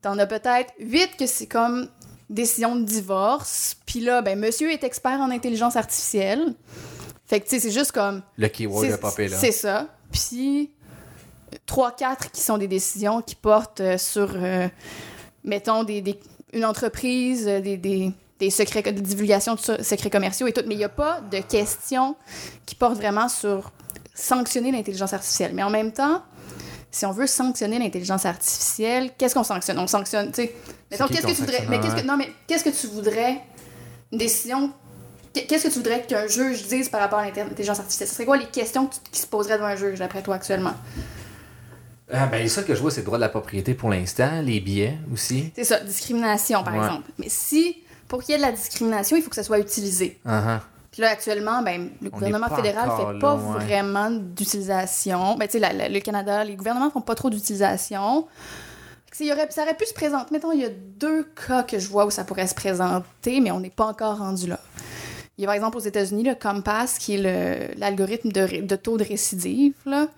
T'en 0.00 0.18
as 0.18 0.24
peut-être 0.24 0.72
huit 0.78 1.18
que 1.18 1.26
c'est 1.26 1.48
comme 1.48 1.90
décision 2.30 2.76
de 2.76 2.82
divorce. 2.82 3.76
Puis 3.84 4.00
là, 4.00 4.22
ben, 4.22 4.38
monsieur 4.38 4.72
est 4.72 4.82
expert 4.82 5.20
en 5.20 5.30
intelligence 5.30 5.76
artificielle. 5.76 6.54
Fait 7.26 7.40
que, 7.40 7.44
tu 7.44 7.56
sais, 7.56 7.60
c'est 7.60 7.72
juste 7.78 7.92
comme. 7.92 8.22
Le 8.38 8.48
keyword 8.48 8.90
a 8.90 8.96
popé, 8.96 9.28
là. 9.28 9.36
C'est 9.36 9.52
ça. 9.52 9.88
Puis, 10.10 10.70
3-4 11.68 12.30
qui 12.32 12.40
sont 12.40 12.56
des 12.56 12.68
décisions 12.68 13.20
qui 13.20 13.34
portent 13.34 13.82
euh, 13.82 13.98
sur, 13.98 14.30
euh, 14.34 14.66
mettons, 15.44 15.84
des, 15.84 16.00
des, 16.00 16.18
une 16.56 16.64
entreprise, 16.64 17.46
euh, 17.46 17.60
des, 17.60 17.76
des, 17.76 18.12
des 18.40 18.50
secrets, 18.50 18.82
de 18.82 19.00
divulgation 19.00 19.54
de 19.54 19.82
secrets 19.82 20.10
commerciaux 20.10 20.46
et 20.46 20.52
tout. 20.52 20.62
Mais 20.66 20.74
il 20.74 20.78
n'y 20.78 20.84
a 20.84 20.88
pas 20.88 21.20
de 21.20 21.38
questions 21.38 22.16
qui 22.64 22.74
portent 22.74 22.96
vraiment 22.96 23.28
sur 23.28 23.70
sanctionner 24.14 24.72
l'intelligence 24.72 25.12
artificielle. 25.12 25.52
Mais 25.54 25.62
en 25.62 25.70
même 25.70 25.92
temps, 25.92 26.22
si 26.90 27.04
on 27.04 27.12
veut 27.12 27.26
sanctionner 27.26 27.78
l'intelligence 27.78 28.24
artificielle, 28.24 29.10
qu'est-ce 29.18 29.34
qu'on 29.34 29.44
sanctionne? 29.44 29.78
On 29.78 29.86
sanctionne, 29.86 30.32
tu 30.32 30.42
sais. 30.42 30.54
Mettons, 30.90 31.06
qu'est-ce 31.08 31.26
que 31.26 31.32
tu 31.32 31.42
voudrais. 31.42 31.66
Mais 31.68 31.78
qu'est-ce 31.80 31.96
que, 31.96 32.06
non, 32.06 32.16
mais 32.16 32.32
qu'est-ce 32.46 32.64
que 32.64 32.70
tu 32.70 32.86
voudrais. 32.86 33.42
Une 34.12 34.18
décision. 34.18 34.72
Qu'est-ce 35.34 35.64
que 35.64 35.68
tu 35.68 35.74
voudrais 35.74 36.00
qu'un 36.02 36.26
juge 36.28 36.66
dise 36.66 36.88
par 36.88 37.00
rapport 37.00 37.18
à 37.18 37.26
l'intelligence 37.26 37.78
artificielle? 37.78 38.08
Ce 38.08 38.14
serait 38.14 38.24
quoi 38.24 38.38
les 38.38 38.46
questions 38.46 38.88
qui 39.12 39.20
se 39.20 39.26
poseraient 39.26 39.56
devant 39.56 39.66
un 39.66 39.76
juge, 39.76 39.98
d'après 39.98 40.22
toi, 40.22 40.36
actuellement? 40.36 40.72
Ah, 42.12 42.26
ben, 42.26 42.48
ça 42.48 42.62
que 42.62 42.74
je 42.74 42.80
vois, 42.80 42.90
c'est 42.90 43.00
le 43.00 43.06
droit 43.06 43.18
de 43.18 43.22
la 43.22 43.28
propriété 43.28 43.74
pour 43.74 43.90
l'instant, 43.90 44.40
les 44.40 44.60
billets 44.60 44.96
aussi. 45.12 45.52
C'est 45.56 45.64
ça, 45.64 45.80
discrimination, 45.80 46.62
par 46.62 46.74
exemple. 46.74 47.10
Mais 47.18 47.28
si, 47.28 47.82
pour 48.06 48.22
qu'il 48.22 48.32
y 48.32 48.34
ait 48.34 48.38
de 48.38 48.46
la 48.46 48.52
discrimination, 48.52 49.16
il 49.16 49.22
faut 49.22 49.30
que 49.30 49.36
ça 49.36 49.42
soit 49.42 49.58
utilisé. 49.58 50.18
Uh 50.24 50.58
Puis 50.92 51.02
là, 51.02 51.10
actuellement, 51.10 51.62
ben, 51.62 51.90
le 52.00 52.10
gouvernement 52.10 52.48
fédéral 52.54 52.88
ne 52.90 53.12
fait 53.12 53.18
pas 53.18 53.34
vraiment 53.34 54.10
d'utilisation. 54.10 55.36
Ben, 55.36 55.48
tu 55.48 55.58
sais, 55.58 55.88
le 55.88 55.98
Canada, 56.00 56.44
les 56.44 56.54
gouvernements 56.54 56.90
font 56.90 57.00
pas 57.00 57.16
trop 57.16 57.30
d'utilisation. 57.30 58.28
Aurait, 59.18 59.48
ça 59.50 59.62
aurait 59.62 59.76
pu 59.76 59.86
se 59.86 59.94
présenter. 59.94 60.28
Mettons, 60.30 60.52
il 60.52 60.60
y 60.60 60.64
a 60.66 60.68
deux 60.68 61.24
cas 61.24 61.62
que 61.62 61.78
je 61.78 61.88
vois 61.88 62.04
où 62.04 62.10
ça 62.10 62.22
pourrait 62.22 62.46
se 62.46 62.54
présenter, 62.54 63.40
mais 63.40 63.50
on 63.50 63.60
n'est 63.60 63.70
pas 63.70 63.86
encore 63.86 64.18
rendu 64.18 64.46
là. 64.46 64.60
Il 65.38 65.42
y 65.42 65.44
a 65.44 65.48
par 65.48 65.54
exemple 65.54 65.78
aux 65.78 65.80
États-Unis 65.80 66.22
le 66.22 66.34
Compass, 66.34 66.98
qui 66.98 67.14
est 67.14 67.76
l'algorithme 67.78 68.30
de, 68.30 68.60
de, 68.60 68.76
taux 68.76 68.98
de 68.98 69.04
récidive, 69.04 69.74
là, 69.86 70.08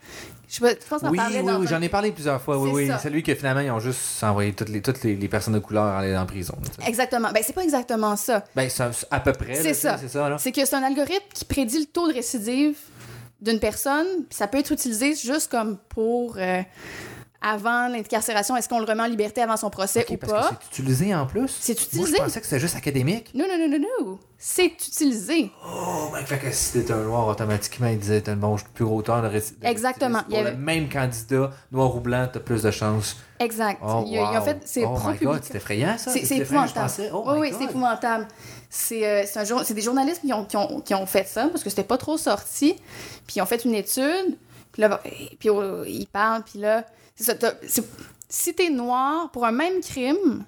je, 0.49 0.61
pense 0.89 1.03
oui, 1.03 1.19
oui, 1.19 1.53
oui, 1.61 1.67
j'en 1.69 1.83
ai 1.83 1.91
parlé 1.91 2.11
plusieurs 2.11 2.41
fois. 2.41 2.59
Oui, 2.59 2.71
oui. 2.73 2.91
C'est 3.01 3.11
lui 3.11 3.23
que 3.23 3.35
finalement, 3.35 3.61
ils 3.61 3.71
ont 3.71 3.81
juste 3.81 4.23
envoyé 4.25 4.55
toutes 4.55 4.71
les, 4.71 4.81
toutes 4.81 5.05
les, 5.05 5.29
personnes 5.29 5.55
de 5.55 5.59
couleur 5.59 5.85
aller 5.85 6.17
en 6.17 6.25
prison. 6.25 6.55
exactement. 6.87 7.31
Ben, 7.33 7.43
c'est 7.45 7.53
pas 7.53 7.65
exactement 7.65 8.17
ça. 8.17 8.45
Ben, 8.57 8.69
à 9.11 9.21
peu 9.21 9.33
près. 9.33 9.57
C'est 9.57 9.75
ça. 9.75 9.99
C'est 10.39 10.53
que 10.53 10.65
c'est 10.65 10.77
un 10.77 10.83
algorithme 10.83 11.27
qui 11.35 11.45
prédit 11.45 11.81
le 11.81 11.87
taux 11.87 12.09
de 12.09 12.15
récidive 12.15 12.77
d'une 13.43 13.61
personne. 13.61 14.07
Ça 14.31 14.49
peut 14.49 14.59
être 14.59 14.73
utilisé 14.73 15.15
juste 15.15 15.51
comme 15.51 15.77
pour. 15.89 16.37
Euh, 16.39 16.63
avant 17.41 17.87
l'incarcération, 17.89 18.57
est-ce 18.57 18.69
qu'on 18.69 18.81
le 18.81 18.85
remet 18.85 19.03
en 19.03 19.07
liberté 19.07 19.41
avant 19.41 19.57
son 19.57 19.71
procès 19.71 20.05
ou 20.11 20.17
parce 20.17 20.33
pas? 20.33 20.49
Que 20.49 20.55
c'est 20.61 20.79
utilisé 20.79 21.15
en 21.15 21.25
plus? 21.25 21.57
C'est 21.61 21.73
utilisé. 21.73 22.11
Moi, 22.11 22.19
je 22.19 22.25
pensais 22.25 22.41
que 22.41 22.47
c'était 22.47 22.61
juste 22.61 22.77
académique. 22.77 23.31
Non, 23.33 23.47
non, 23.49 23.57
non, 23.59 23.79
non, 23.79 23.87
non. 24.01 24.19
C'est 24.37 24.67
utilisé. 24.67 25.51
Oh, 25.65 26.09
ben, 26.13 26.25
fait 26.25 26.39
que 26.39 26.51
si 26.51 26.85
t'es 26.85 26.93
un 26.93 27.03
noir, 27.03 27.29
automatiquement, 27.29 27.89
il 27.89 27.99
disait 27.99 28.21
t'as 28.21 28.33
un 28.33 28.37
bon 28.37 28.57
plus 28.75 28.85
gros 28.85 29.03
temps 29.03 29.23
de, 29.23 29.29
récit. 29.29 29.55
Exactement. 29.63 30.23
Pour 30.29 30.43
le 30.43 30.57
même 30.57 30.89
candidat, 30.89 31.51
noir 31.71 31.95
ou 31.95 32.01
blanc, 32.01 32.29
t'as 32.33 32.41
plus 32.41 32.63
de 32.63 32.71
chances. 32.73 33.17
Exact. 33.39 33.81
Oh, 33.87 34.05
il, 34.07 34.19
en 34.19 34.43
fait, 34.43 34.61
c'est 34.65 34.85
Oh 34.85 34.99
my 35.05 35.17
god, 35.19 35.41
c'est 35.45 35.55
effrayant, 35.55 35.97
ça. 35.97 36.11
C'est 36.11 36.39
épouvantable. 36.39 36.91
Oh 37.13 37.25
oui, 37.29 37.39
oui, 37.39 37.55
c'est 37.57 37.65
épouvantable. 37.65 38.27
C'est 38.69 39.07
euh, 39.07 39.65
des 39.71 39.81
journalistes 39.81 40.23
qui 40.23 40.33
ont, 40.33 40.45
qui, 40.45 40.57
ont, 40.57 40.81
qui 40.81 40.95
ont 40.95 41.07
fait 41.07 41.27
ça 41.27 41.49
parce 41.49 41.63
que 41.63 41.71
c'était 41.71 41.85
pas 41.85 41.99
trop 41.99 42.19
sorti. 42.19 42.75
Puis 43.27 43.37
ils 43.37 43.43
ont 43.43 43.47
fait 43.47 43.65
une 43.65 43.75
étude. 43.75 44.37
Puis 44.79 44.89
là, 44.89 45.01
puis, 45.41 45.51
oh, 45.51 45.83
ils 45.85 46.07
parlent, 46.07 46.45
puis 46.45 46.61
là 46.61 46.85
c'est 47.19 47.43
ça. 47.43 47.55
Si 48.29 48.55
t'es 48.55 48.71
noir, 48.71 49.31
pour 49.33 49.45
un 49.45 49.53
même 49.53 49.81
crime, 49.81 50.45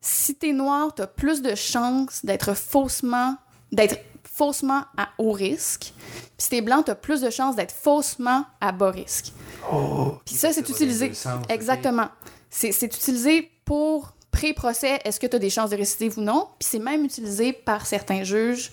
si 0.00 0.34
t'es 0.34 0.52
noir, 0.52 0.94
t'as 0.94 1.06
plus 1.06 1.42
de 1.42 1.54
chances 1.54 2.24
d'être 2.24 2.54
faussement, 2.54 3.36
d'être 3.70 3.98
faussement 4.24 4.84
à 4.96 5.10
haut 5.18 5.32
risque. 5.32 5.92
Puis 6.02 6.32
si 6.38 6.48
t'es 6.48 6.60
blanc, 6.62 6.82
t'as 6.82 6.94
plus 6.94 7.20
de 7.20 7.30
chances 7.30 7.54
d'être 7.54 7.74
faussement 7.74 8.46
à 8.60 8.72
bas 8.72 8.90
risque. 8.90 9.32
Oh, 9.72 10.14
Puis 10.24 10.34
ça, 10.34 10.52
c'est 10.52 10.68
utilisé. 10.68 11.12
Exactement. 11.48 12.08
C'est 12.48 12.82
utilisé 12.82 13.50
pour 13.64 14.14
pré-procès, 14.32 15.00
est-ce 15.04 15.20
que 15.20 15.26
tu 15.26 15.36
as 15.36 15.38
des 15.38 15.50
chances 15.50 15.70
de 15.70 15.76
récidive 15.76 16.18
ou 16.18 16.22
non? 16.22 16.48
Puis 16.58 16.68
c'est 16.70 16.78
même 16.78 17.04
utilisé 17.04 17.52
par 17.52 17.86
certains 17.86 18.24
juges 18.24 18.72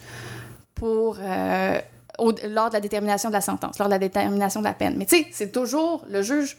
pour 0.76 1.18
euh, 1.20 1.80
lors 2.20 2.70
de 2.70 2.74
la 2.74 2.80
détermination 2.80 3.30
de 3.30 3.34
la 3.34 3.42
sentence, 3.42 3.80
lors 3.80 3.88
de 3.88 3.94
la 3.94 4.00
détermination 4.00 4.62
de 4.62 4.66
la 4.66 4.74
peine. 4.74 4.96
Mais 4.98 5.06
tu 5.06 5.18
sais, 5.18 5.28
c'est 5.32 5.52
toujours 5.52 6.06
le 6.10 6.22
juge 6.22 6.58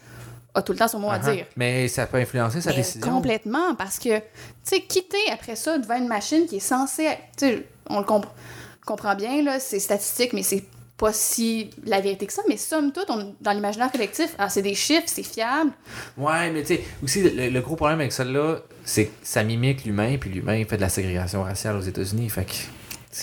a 0.55 0.63
tout 0.63 0.73
le 0.73 0.79
temps 0.79 0.89
son 0.89 0.99
mot 0.99 1.11
à 1.11 1.19
uh-huh. 1.19 1.35
dire. 1.35 1.47
Mais 1.57 1.89
ça 1.89 2.07
peut 2.07 2.19
influencer 2.19 2.61
sa 2.61 2.73
décision. 2.73 3.09
Complètement, 3.09 3.75
parce 3.75 3.99
que, 3.99 4.19
tu 4.19 4.25
sais, 4.65 4.81
quitter 4.81 5.19
après 5.33 5.57
ça 5.57 5.79
devant 5.79 5.97
une 5.97 6.09
machine 6.09 6.47
qui 6.47 6.57
est 6.57 6.61
censée. 6.61 7.09
Tu 7.37 7.47
sais, 7.47 7.67
on 7.89 8.01
le 8.01 8.05
comprend 8.05 9.15
bien, 9.15 9.43
là, 9.43 9.61
c'est 9.61 9.79
statistique, 9.79 10.33
mais 10.33 10.43
c'est 10.43 10.65
pas 10.97 11.13
si 11.13 11.71
la 11.87 12.01
vérité 12.01 12.27
que 12.27 12.33
ça, 12.33 12.43
mais 12.49 12.57
somme 12.57 12.93
toute, 12.93 13.07
dans 13.41 13.53
l'imaginaire 13.53 13.91
collectif, 13.93 14.35
ah, 14.37 14.49
c'est 14.49 14.63
des 14.63 14.75
chiffres, 14.75 15.07
c'est 15.07 15.23
fiable. 15.23 15.71
Ouais, 16.17 16.51
mais 16.51 16.63
tu 16.63 16.75
sais, 16.75 16.85
aussi, 17.03 17.23
le, 17.23 17.61
gros 17.61 17.77
problème 17.77 18.01
avec 18.01 18.13
celle-là, 18.13 18.59
c'est 18.85 19.07
que 19.07 19.13
ça 19.23 19.45
mimique 19.45 19.85
l'humain, 19.85 20.17
puis 20.19 20.29
l'humain 20.29 20.65
fait 20.69 20.77
de 20.77 20.83
la 20.83 20.89
ségrégation 20.89 21.45
raciale 21.45 21.77
aux 21.77 21.83
États-Unis, 21.83 22.29
fait 22.29 22.45
que. 22.45 22.55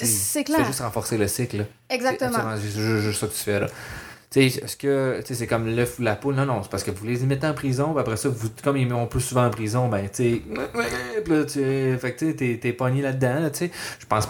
C'est 0.03 0.43
clair. 0.43 0.59
Tu 0.59 0.65
juste 0.65 0.81
renforcer 0.81 1.17
le 1.17 1.27
cycle. 1.27 1.65
Exactement. 1.89 2.55
C'est 2.57 3.01
juste 3.01 3.19
ça 3.19 3.27
que 3.27 3.33
tu 3.33 3.39
fais 3.39 3.59
là 3.59 3.67
est-ce 4.41 4.75
que 4.75 5.21
c'est 5.23 5.47
comme 5.47 5.67
l'œuf 5.67 5.99
ou 5.99 6.01
la 6.01 6.15
poule? 6.15 6.35
Non, 6.35 6.45
non, 6.45 6.63
c'est 6.63 6.69
parce 6.69 6.83
que 6.83 6.91
vous 6.91 7.05
les 7.05 7.19
mettez 7.19 7.47
en 7.47 7.53
prison, 7.53 7.91
puis 7.91 7.99
après 7.99 8.17
ça, 8.17 8.29
vous, 8.29 8.49
comme 8.63 8.77
ils 8.77 8.87
vont 8.87 9.07
plus 9.07 9.21
souvent 9.21 9.45
en 9.45 9.49
prison, 9.49 9.87
ben, 9.87 10.07
tu 10.09 10.41
sais, 10.41 11.97
fait 11.97 12.13
que 12.13 12.31
tu 12.31 12.59
t'es 12.59 12.73
pogné 12.73 13.01
là-dedans, 13.01 13.49
tu 13.51 13.59
sais. 13.59 13.71
Je 13.99 14.05
pense 14.05 14.27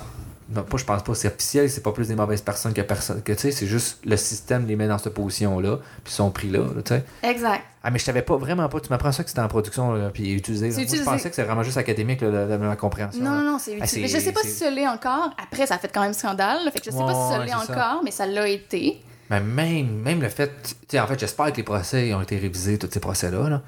non, 0.48 0.64
pas, 0.64 0.78
je 0.78 0.86
pense 0.86 1.02
pas, 1.02 1.16
c'est 1.16 1.28
officiel, 1.28 1.70
c'est 1.70 1.82
pas 1.82 1.92
plus 1.92 2.08
des 2.08 2.16
mauvaises 2.16 2.42
personnes 2.42 2.74
que 2.74 2.82
personne. 2.82 3.22
Que, 3.24 3.34
tu 3.34 3.40
sais, 3.40 3.52
c'est 3.52 3.66
juste 3.66 4.00
le 4.06 4.16
système 4.16 4.68
les 4.68 4.76
met 4.76 4.88
dans 4.88 5.00
cette 5.00 5.14
position-là, 5.14 5.78
puis 6.04 6.14
ils 6.14 6.16
sont 6.16 6.30
pris 6.30 6.50
là, 6.50 6.60
tu 6.76 6.82
sais. 6.94 7.04
Exact. 7.24 7.64
Ah, 7.84 7.90
mais 7.90 7.98
je 7.98 8.04
savais 8.04 8.22
pas 8.22 8.38
vraiment 8.38 8.70
pas. 8.70 8.80
Tu 8.80 8.90
m'apprends 8.90 9.12
ça 9.12 9.24
que 9.24 9.30
c'était 9.30 9.42
en 9.42 9.48
production, 9.48 10.12
puis 10.14 10.34
utilisé. 10.34 10.70
Moi, 10.70 10.86
je 10.88 11.04
pensais 11.04 11.30
que 11.30 11.36
c'était 11.36 11.48
vraiment 11.48 11.64
juste 11.64 11.78
académique, 11.78 12.22
là, 12.22 12.46
la, 12.46 12.76
compréhension. 12.76 13.24
Non, 13.24 13.32
non, 13.32 13.44
non, 13.44 13.60
c'est 13.60 13.78
ah, 13.80 13.86
utilisé. 13.86 14.20
je 14.20 14.24
sais 14.24 14.32
pas 14.32 14.42
si 14.42 14.50
ça 14.50 14.70
l'est 14.70 14.88
encore. 14.88 15.32
Après, 15.42 15.66
ça 15.66 15.76
a 15.76 15.78
fait 15.80 15.92
quand 15.92 16.02
même 16.02 16.14
scandale, 16.14 16.70
fait 16.72 16.80
que 16.80 16.86
je 16.86 16.92
sais 16.92 16.98
pas 16.98 17.14
si 17.14 17.34
ça 17.34 17.44
l'est 17.44 17.54
encore, 17.54 18.02
mais 18.04 18.12
ça 18.12 18.26
l'a 18.26 18.48
été. 18.48 19.02
Mais 19.30 19.42
même, 19.42 20.02
même 20.02 20.22
le 20.22 20.30
fait. 20.30 20.52
Tu 20.88 21.00
en 21.00 21.08
fait, 21.08 21.20
j'espère 21.20 21.52
que 21.52 21.58
les 21.58 21.64
procès 21.64 22.14
ont 22.14 22.22
été 22.22 22.38
révisés, 22.38 22.78
tous 22.78 22.90
ces 22.92 23.00
procès-là. 23.00 23.50
Là. 23.50 23.62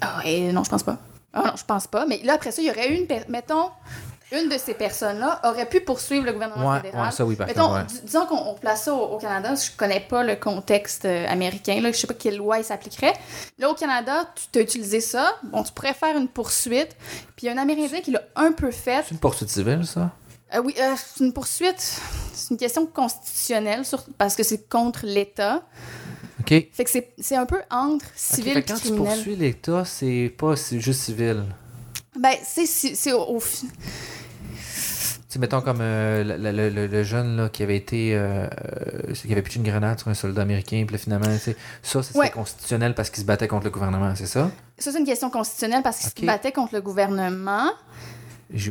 Ah, 0.00 0.20
et 0.24 0.52
non, 0.52 0.64
je 0.64 0.70
pense 0.70 0.82
pas. 0.82 0.98
Ah 1.32 1.42
non, 1.46 1.52
je 1.56 1.64
pense 1.64 1.86
pas. 1.86 2.06
Mais 2.06 2.20
là, 2.24 2.34
après 2.34 2.52
ça, 2.52 2.62
il 2.62 2.68
y 2.68 2.70
aurait 2.70 2.94
une. 2.94 3.06
Mettons, 3.28 3.70
une 4.32 4.48
de 4.48 4.58
ces 4.58 4.74
personnes-là 4.74 5.40
aurait 5.44 5.68
pu 5.68 5.80
poursuivre 5.80 6.24
le 6.24 6.32
gouvernement 6.32 6.76
fédéral. 6.76 7.06
Ouais, 7.06 7.12
ça, 7.12 7.24
oui, 7.24 7.36
Mettons, 7.38 7.74
disons 8.04 8.26
qu'on 8.26 8.54
place 8.54 8.84
ça 8.84 8.94
au, 8.94 9.18
Canada, 9.18 9.54
je 9.54 9.70
connais 9.76 10.00
pas 10.00 10.22
le 10.22 10.36
contexte 10.36 11.04
euh, 11.06 11.26
américain, 11.28 11.80
là, 11.80 11.92
je 11.92 11.96
sais 11.96 12.06
pas 12.06 12.14
quelle 12.14 12.36
loi 12.36 12.58
il 12.58 12.64
s'appliquerait. 12.64 13.14
Là, 13.58 13.70
au 13.70 13.74
Canada, 13.74 14.28
tu 14.52 14.58
as 14.58 14.62
utilisé 14.62 15.00
ça, 15.00 15.34
bon, 15.44 15.62
tu 15.62 15.72
pourrais 15.72 15.94
faire 15.94 16.16
une 16.16 16.28
poursuite, 16.28 16.94
puis 17.36 17.46
il 17.46 17.46
y 17.46 17.48
a 17.48 17.52
un 17.52 17.58
Amérindien 17.58 18.00
qui 18.00 18.10
l'a 18.10 18.22
un 18.36 18.52
peu 18.52 18.70
fait. 18.70 19.02
C'est 19.04 19.12
une 19.12 19.20
poursuite 19.20 19.48
civile, 19.48 19.86
ça? 19.86 20.10
Euh, 20.54 20.62
oui, 20.64 20.74
euh, 20.78 20.94
c'est 20.96 21.24
une 21.24 21.32
poursuite. 21.32 22.00
C'est 22.32 22.50
une 22.50 22.56
question 22.56 22.86
constitutionnelle 22.86 23.82
parce 24.16 24.34
que 24.34 24.42
c'est 24.42 24.68
contre 24.68 25.04
l'État. 25.04 25.62
OK. 26.40 26.48
Fait 26.48 26.84
que 26.84 26.90
c'est 27.18 27.36
un 27.36 27.46
peu 27.46 27.60
entre 27.70 28.06
civil 28.14 28.56
et 28.56 28.62
criminel. 28.62 28.82
Quand 28.82 28.88
tu 28.88 28.94
poursuis 28.96 29.36
l'État, 29.36 29.84
c'est 29.84 30.34
pas 30.36 30.54
juste 30.54 31.00
civil. 31.00 31.44
Ben, 32.18 32.34
c'est 32.42 33.12
au, 33.12 33.36
au 33.36 33.40
sais, 35.28 35.38
mettons 35.38 35.60
comme 35.60 35.80
euh, 35.80 36.24
le, 36.24 36.86
le, 36.86 37.02
jeune 37.02 37.36
là, 37.36 37.48
qui 37.48 37.62
avait 37.62 37.76
été. 37.76 38.18
qui 39.14 39.32
avait 39.32 39.42
pitché 39.42 39.58
une 39.58 39.66
grenade 39.66 39.98
sur 39.98 40.08
un 40.08 40.14
soldat 40.14 40.42
américain, 40.42 40.84
puis 40.86 40.96
là, 40.96 40.98
finalement, 40.98 41.26
ça, 41.82 42.02
c'est 42.02 42.30
constitutionnel 42.30 42.94
parce 42.94 43.10
qu'il 43.10 43.20
se 43.20 43.26
battait 43.26 43.48
contre 43.48 43.64
le 43.64 43.70
gouvernement, 43.70 44.14
c'est 44.14 44.26
ça? 44.26 44.50
Ça, 44.78 44.92
c'est 44.92 44.98
une 44.98 45.06
question 45.06 45.30
constitutionnelle 45.30 45.82
parce 45.82 45.98
qu'il 45.98 46.22
se 46.22 46.26
battait 46.26 46.52
contre 46.52 46.74
le 46.74 46.80
gouvernement. 46.80 47.70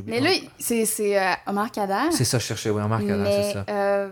Mais 0.05 0.19
là, 0.19 0.31
c'est 0.57 1.19
euh, 1.19 1.33
Omar 1.45 1.71
Kader. 1.71 2.11
C'est 2.11 2.25
ça, 2.25 2.39
je 2.39 2.45
cherchais, 2.45 2.69
oui, 2.69 2.81
Omar 2.81 2.99
Kader, 3.01 3.25
c'est 3.25 3.53
ça. 3.53 3.65
Euh, 3.69 4.09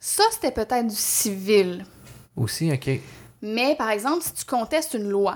ça, 0.00 0.22
c'était 0.32 0.50
peut-être 0.50 0.86
du 0.86 0.96
civil. 0.96 1.84
Aussi, 2.36 2.72
OK. 2.72 3.00
Mais 3.42 3.74
par 3.76 3.90
exemple, 3.90 4.22
si 4.22 4.32
tu 4.32 4.44
contestes 4.44 4.94
une 4.94 5.08
loi, 5.08 5.34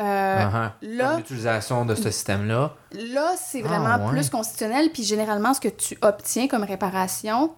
euh, 0.00 0.38
uh-huh. 0.38 0.70
l'utilisation 1.16 1.84
de 1.84 1.94
ce 1.94 2.10
système-là. 2.10 2.74
Là, 2.92 3.32
c'est 3.36 3.62
vraiment 3.62 4.08
ah, 4.08 4.10
plus 4.10 4.28
constitutionnel. 4.28 4.90
Puis 4.92 5.04
généralement, 5.04 5.54
ce 5.54 5.60
que 5.60 5.68
tu 5.68 5.96
obtiens 6.02 6.48
comme 6.48 6.64
réparation, 6.64 7.52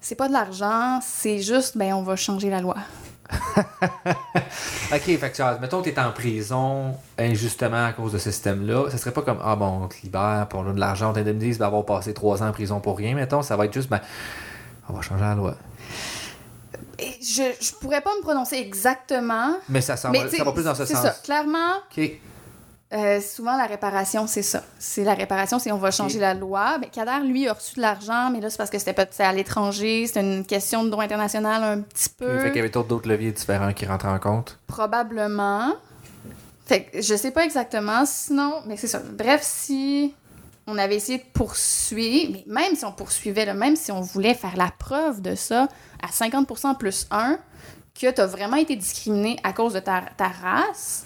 c'est 0.00 0.14
pas 0.14 0.28
de 0.28 0.32
l'argent, 0.32 1.00
c'est 1.02 1.38
juste, 1.38 1.78
ben, 1.78 1.94
on 1.94 2.02
va 2.02 2.16
changer 2.16 2.50
la 2.50 2.60
loi. 2.60 2.76
ok, 3.32 5.00
fait 5.00 5.32
que, 5.34 5.60
mettons 5.60 5.80
que 5.80 5.88
tu 5.88 5.94
es 5.94 5.98
en 5.98 6.10
prison 6.10 6.94
injustement 7.18 7.86
à 7.86 7.92
cause 7.92 8.12
de 8.12 8.18
ce 8.18 8.30
système-là. 8.30 8.90
Ce 8.90 8.98
serait 8.98 9.12
pas 9.12 9.22
comme, 9.22 9.38
ah 9.42 9.56
bon, 9.56 9.84
on 9.84 9.88
te 9.88 9.94
libère, 10.02 10.46
pour 10.50 10.64
de 10.64 10.78
l'argent, 10.78 11.10
on 11.10 11.12
t'indemnise 11.14 11.56
d'avoir 11.56 11.86
passé 11.86 12.12
trois 12.12 12.42
ans 12.42 12.48
en 12.48 12.52
prison 12.52 12.80
pour 12.80 12.98
rien, 12.98 13.14
mettons. 13.14 13.42
Ça 13.42 13.56
va 13.56 13.64
être 13.64 13.72
juste, 13.72 13.88
ben, 13.88 14.00
on 14.88 14.92
va 14.92 15.00
changer 15.00 15.22
la 15.22 15.34
loi. 15.34 15.54
Je, 17.20 17.42
je 17.60 17.72
pourrais 17.80 18.00
pas 18.00 18.10
me 18.16 18.22
prononcer 18.22 18.56
exactement. 18.56 19.56
Mais 19.68 19.80
ça, 19.80 19.96
ça, 19.96 20.10
va, 20.10 20.28
ça 20.28 20.44
va 20.44 20.52
plus 20.52 20.64
dans 20.64 20.74
ce 20.74 20.84
sens. 20.84 20.96
C'est 20.96 21.02
ça. 21.02 21.16
Clairement, 21.22 21.76
OK. 21.96 22.10
euh, 22.92 23.20
souvent 23.20 23.56
la 23.56 23.66
réparation, 23.66 24.26
c'est 24.26 24.42
ça. 24.42 24.62
C'est 24.78 25.04
la 25.04 25.14
réparation, 25.14 25.58
c'est 25.58 25.72
on 25.72 25.78
va 25.78 25.90
changer 25.90 26.18
la 26.18 26.34
loi. 26.34 26.78
Ben, 26.78 26.90
Kader, 26.90 27.26
lui, 27.26 27.48
a 27.48 27.54
reçu 27.54 27.76
de 27.76 27.80
l'argent, 27.80 28.30
mais 28.30 28.40
là, 28.40 28.50
c'est 28.50 28.58
parce 28.58 28.70
que 28.70 28.78
c'était 28.78 28.94
à 29.18 29.32
l'étranger. 29.32 30.06
C'est 30.06 30.20
une 30.20 30.44
question 30.44 30.84
de 30.84 30.90
droit 30.90 31.04
international 31.04 31.62
un 31.62 31.80
petit 31.80 32.08
peu. 32.10 32.38
Fait 32.40 32.48
qu'il 32.48 32.56
y 32.56 32.60
avait 32.60 32.68
d'autres 32.70 33.08
leviers 33.08 33.32
différents 33.32 33.72
qui 33.72 33.86
rentraient 33.86 34.08
en 34.08 34.18
compte. 34.18 34.58
Probablement. 34.66 35.74
Fait 36.64 36.84
que 36.84 37.02
je 37.02 37.14
sais 37.16 37.32
pas 37.32 37.44
exactement, 37.44 38.04
sinon, 38.06 38.62
mais 38.66 38.76
c'est 38.76 38.86
ça. 38.86 39.00
Bref, 39.00 39.40
si 39.42 40.14
on 40.66 40.78
avait 40.78 40.96
essayé 40.96 41.18
de 41.18 41.24
poursuivre, 41.32 42.32
mais 42.32 42.44
même 42.46 42.76
si 42.76 42.84
on 42.84 42.92
poursuivait, 42.92 43.44
là, 43.44 43.54
même 43.54 43.76
si 43.76 43.90
on 43.90 44.00
voulait 44.00 44.34
faire 44.34 44.56
la 44.56 44.70
preuve 44.78 45.20
de 45.20 45.34
ça 45.34 45.68
à 46.02 46.08
50% 46.08 46.76
plus 46.76 47.06
1, 47.10 47.38
que 48.00 48.10
tu 48.10 48.20
as 48.20 48.26
vraiment 48.26 48.56
été 48.56 48.76
discriminé 48.76 49.38
à 49.42 49.52
cause 49.52 49.74
de 49.74 49.80
ta, 49.80 50.02
ta 50.16 50.28
race, 50.28 51.04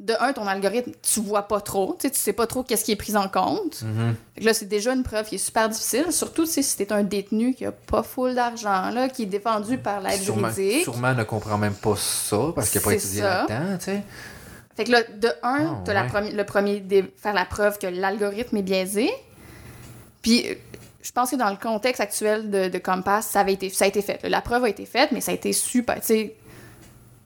de 0.00 0.14
un, 0.18 0.32
ton 0.32 0.46
algorithme, 0.46 0.92
tu 1.02 1.20
vois 1.20 1.42
pas 1.42 1.60
trop, 1.60 1.94
tu 2.00 2.08
sais, 2.08 2.10
tu 2.10 2.18
sais 2.18 2.32
pas 2.32 2.46
trop 2.46 2.62
qu'est-ce 2.62 2.86
qui 2.86 2.92
est 2.92 2.96
pris 2.96 3.16
en 3.16 3.28
compte. 3.28 3.82
Mhm. 3.82 4.16
Fait 4.34 4.40
que 4.40 4.46
là, 4.46 4.54
c'est 4.54 4.66
déjà 4.66 4.94
une 4.94 5.02
preuve 5.02 5.26
qui 5.26 5.34
est 5.34 5.38
super 5.38 5.68
difficile, 5.68 6.06
surtout 6.10 6.46
si 6.46 6.64
t'es 6.76 6.90
un 6.90 7.02
détenu 7.02 7.54
qui 7.54 7.66
a 7.66 7.72
pas 7.72 8.02
full 8.02 8.34
d'argent, 8.34 8.90
là, 8.90 9.10
qui 9.10 9.24
est 9.24 9.26
défendu 9.26 9.76
par 9.76 10.00
l'aide 10.00 10.22
juridique. 10.22 10.84
sûrement 10.84 11.14
ne 11.14 11.24
comprend 11.24 11.58
même 11.58 11.74
pas 11.74 11.96
ça 11.96 12.38
parce 12.54 12.70
qu'il 12.70 12.80
n'a 12.80 12.84
pas 12.86 12.94
étudié 12.94 13.20
là-dedans, 13.20 13.76
tu 13.78 13.84
sais. 13.84 14.02
Fait 14.80 14.84
que 14.86 14.92
là, 14.92 15.02
de 15.02 15.28
un, 15.42 15.82
t'as 15.84 15.92
la 15.92 16.02
ouais. 16.04 16.08
premi- 16.08 16.32
le 16.32 16.44
premier, 16.44 16.82
faire 17.16 17.34
la 17.34 17.44
preuve 17.44 17.78
que 17.78 17.86
l'algorithme 17.86 18.56
est 18.56 18.62
biaisé. 18.62 19.10
Puis, 20.22 20.46
euh, 20.48 20.54
je 21.02 21.12
pense 21.12 21.30
que 21.30 21.36
dans 21.36 21.50
le 21.50 21.56
contexte 21.56 22.00
actuel 22.00 22.50
de, 22.50 22.68
de 22.68 22.78
Compass, 22.78 23.26
ça, 23.28 23.40
avait 23.40 23.52
été, 23.54 23.70
ça 23.70 23.84
a 23.84 23.88
été 23.88 24.02
fait. 24.02 24.26
La 24.28 24.40
preuve 24.40 24.64
a 24.64 24.68
été 24.68 24.84
faite, 24.86 25.12
mais 25.12 25.20
ça 25.20 25.32
a 25.32 25.34
été 25.34 25.52
super. 25.52 25.96
Tu 26.00 26.06
sais, 26.06 26.36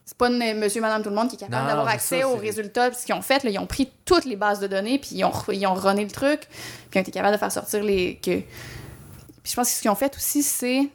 c'est 0.05 0.16
pas 0.16 0.28
une- 0.28 0.59
monsieur, 0.59 0.80
madame, 0.80 1.02
tout 1.02 1.09
le 1.11 1.14
monde 1.16 1.28
qui 1.28 1.36
est 1.36 1.38
capable 1.38 1.66
d'avoir 1.66 1.88
accès 1.88 2.20
ça, 2.20 2.28
aux 2.28 2.36
résultats. 2.36 2.90
Puis 2.90 3.00
ce 3.00 3.07
qu'ils 3.07 3.14
ont 3.14 3.22
fait, 3.22 3.42
là, 3.44 3.50
ils 3.50 3.59
ont 3.59 3.66
pris 3.66 3.90
toutes 4.05 4.24
les 4.26 4.36
bases 4.36 4.61
de 4.61 4.66
données, 4.66 4.98
puis 4.98 5.11
ils 5.12 5.24
ont, 5.24 5.32
ils 5.52 5.66
ont 5.66 5.74
runné 5.74 6.05
le 6.05 6.11
truc, 6.11 6.40
puis 6.48 6.50
ils 6.94 6.98
ont 6.98 7.02
été 7.02 7.11
capables 7.12 7.34
de 7.34 7.38
faire 7.38 7.52
sortir 7.52 7.82
les. 7.82 8.16
Que... 8.16 8.40
Puis 9.42 9.50
je 9.50 9.55
pense 9.55 9.68
que 9.68 9.74
ce 9.76 9.80
qu'ils 9.82 9.90
ont 9.90 9.94
fait 9.96 10.14
aussi, 10.16 10.42
c'est. 10.42 10.88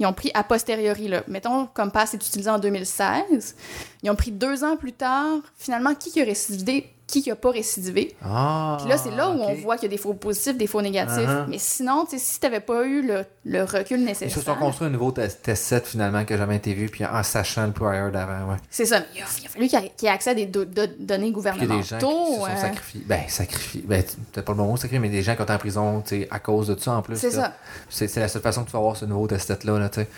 Ils 0.00 0.06
ont 0.06 0.14
pris 0.14 0.30
a 0.32 0.42
posteriori, 0.42 1.08
là. 1.08 1.22
Mettons, 1.28 1.66
Compass 1.66 2.14
est 2.14 2.26
utilisé 2.26 2.48
en 2.48 2.58
2016. 2.58 3.54
Ils 4.02 4.10
ont 4.10 4.16
pris 4.16 4.32
deux 4.32 4.64
ans 4.64 4.76
plus 4.76 4.94
tard, 4.94 5.36
finalement, 5.56 5.94
qui 5.94 6.10
qui 6.10 6.22
a 6.22 6.24
récidivé, 6.24 6.90
qui 7.10 7.22
qui 7.22 7.30
a 7.30 7.36
pas 7.36 7.50
récidivé. 7.50 8.16
Ah, 8.24 8.76
Puis 8.80 8.88
là, 8.88 8.96
c'est 8.98 9.10
là 9.10 9.28
où 9.30 9.34
on 9.40 9.54
voit 9.54 9.76
qu'il 9.76 9.90
y 9.90 9.92
a 9.92 9.96
des 9.96 10.02
faux 10.02 10.14
positifs, 10.14 10.56
des 10.56 10.66
faux 10.66 10.82
négatifs. 10.82 11.16
Uh-huh. 11.28 11.46
Mais 11.48 11.58
sinon, 11.58 12.06
tu 12.08 12.18
si 12.18 12.40
t'avais 12.40 12.60
pas 12.60 12.84
eu 12.84 13.06
le, 13.06 13.24
le 13.44 13.62
recul 13.64 13.98
Ils 14.00 14.04
nécessaire. 14.06 14.30
se 14.38 14.44
sont 14.44 14.54
construits 14.54 14.86
un 14.86 14.90
nouveau 14.90 15.10
test, 15.12 15.42
test 15.42 15.64
set 15.64 15.86
finalement 15.86 16.24
qui 16.24 16.32
n'a 16.32 16.38
jamais 16.38 16.56
été 16.56 16.72
vu, 16.74 16.88
puis 16.88 17.04
en 17.04 17.22
sachant 17.22 17.66
le 17.66 17.72
prior 17.72 18.10
d'avant, 18.10 18.50
ouais. 18.52 18.56
C'est 18.70 18.86
ça. 18.86 19.00
Il 19.14 19.20
a, 19.22 19.24
il 19.40 19.46
a 19.46 19.48
fallu 19.48 19.68
qu'il 19.68 19.80
y 20.02 20.06
ait- 20.06 20.08
accès 20.08 20.30
à 20.30 20.34
des 20.34 20.46
do- 20.46 20.64
do- 20.64 20.82
données 20.98 21.32
Puis 21.32 21.42
il 21.56 21.62
y 21.62 21.64
a 21.64 21.66
des 21.76 21.82
gens 21.82 21.98
qui 21.98 22.04
se 22.06 22.10
sont 22.10 22.46
euh, 22.46 22.56
sacrifiés. 22.60 23.02
Ben, 23.06 23.20
sacrifiés. 23.28 23.84
Ben, 23.86 24.02
peut-être 24.32 24.44
pas 24.46 24.52
le 24.52 24.58
bon 24.58 24.64
mot 24.66 24.76
sacrifié, 24.76 24.98
mais 24.98 25.08
des 25.08 25.22
gens 25.22 25.34
qui 25.34 25.40
ont 25.40 25.44
été 25.44 25.52
en 25.52 25.58
prison, 25.58 26.02
tu 26.06 26.26
à 26.30 26.38
cause 26.38 26.68
de 26.68 26.78
ça 26.78 26.92
en 26.92 27.02
plus. 27.02 27.16
C'est 27.16 27.30
là. 27.36 27.52
ça. 27.88 28.06
C'est 28.06 28.16
la 28.16 28.28
seule 28.28 28.42
façon 28.42 28.62
que 28.62 28.66
tu 28.66 28.72
vas 28.72 28.78
avoir 28.78 28.96
ce 28.96 29.04
nouveau 29.04 29.26
test 29.26 29.46
set-là, 29.46 29.78
là, 29.78 29.88
tu 29.88 30.00
sais. 30.00 30.08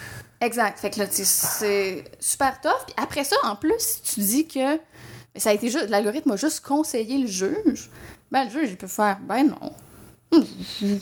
Exact. 0.41 0.79
Fait 0.79 0.91
que 0.91 0.99
là, 0.99 1.07
tu 1.07 1.23
c'est 1.25 2.05
super 2.19 2.61
tough. 2.61 2.73
Puis 2.87 2.95
après 3.01 3.23
ça, 3.25 3.37
en 3.45 3.55
plus, 3.55 4.01
tu 4.03 4.21
dis 4.21 4.49
que 4.49 4.77
ça 5.37 5.51
a 5.51 5.53
été 5.55 5.71
juste, 5.71 5.89
l'algorithme 5.89 6.33
a 6.33 6.37
juste 6.37 6.61
conseillé 6.61 7.19
le 7.19 7.27
juge, 7.27 7.91
ben 8.31 8.45
le 8.45 8.51
juge, 8.51 8.71
il 8.71 8.77
peut 8.77 8.87
faire, 8.87 9.19
ben 9.21 9.45
non. 9.49 9.73
Hum, 10.33 10.45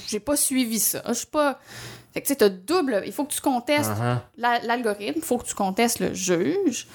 J'ai 0.08 0.20
pas 0.20 0.36
suivi 0.36 0.78
ça. 0.80 1.02
Je 1.08 1.12
suis 1.14 1.26
pas. 1.26 1.60
Fait 2.12 2.20
que 2.20 2.26
tu 2.26 2.32
sais, 2.32 2.36
t'as 2.36 2.48
double. 2.48 3.02
Il 3.06 3.12
faut 3.12 3.24
que 3.24 3.32
tu 3.32 3.40
contestes 3.40 3.90
Uh-huh. 3.90 4.18
la- 4.36 4.58
l'algorithme, 4.60 5.18
il 5.18 5.22
faut 5.22 5.38
que 5.38 5.46
tu 5.46 5.54
contestes 5.54 6.00
le 6.00 6.12
juge. 6.14 6.88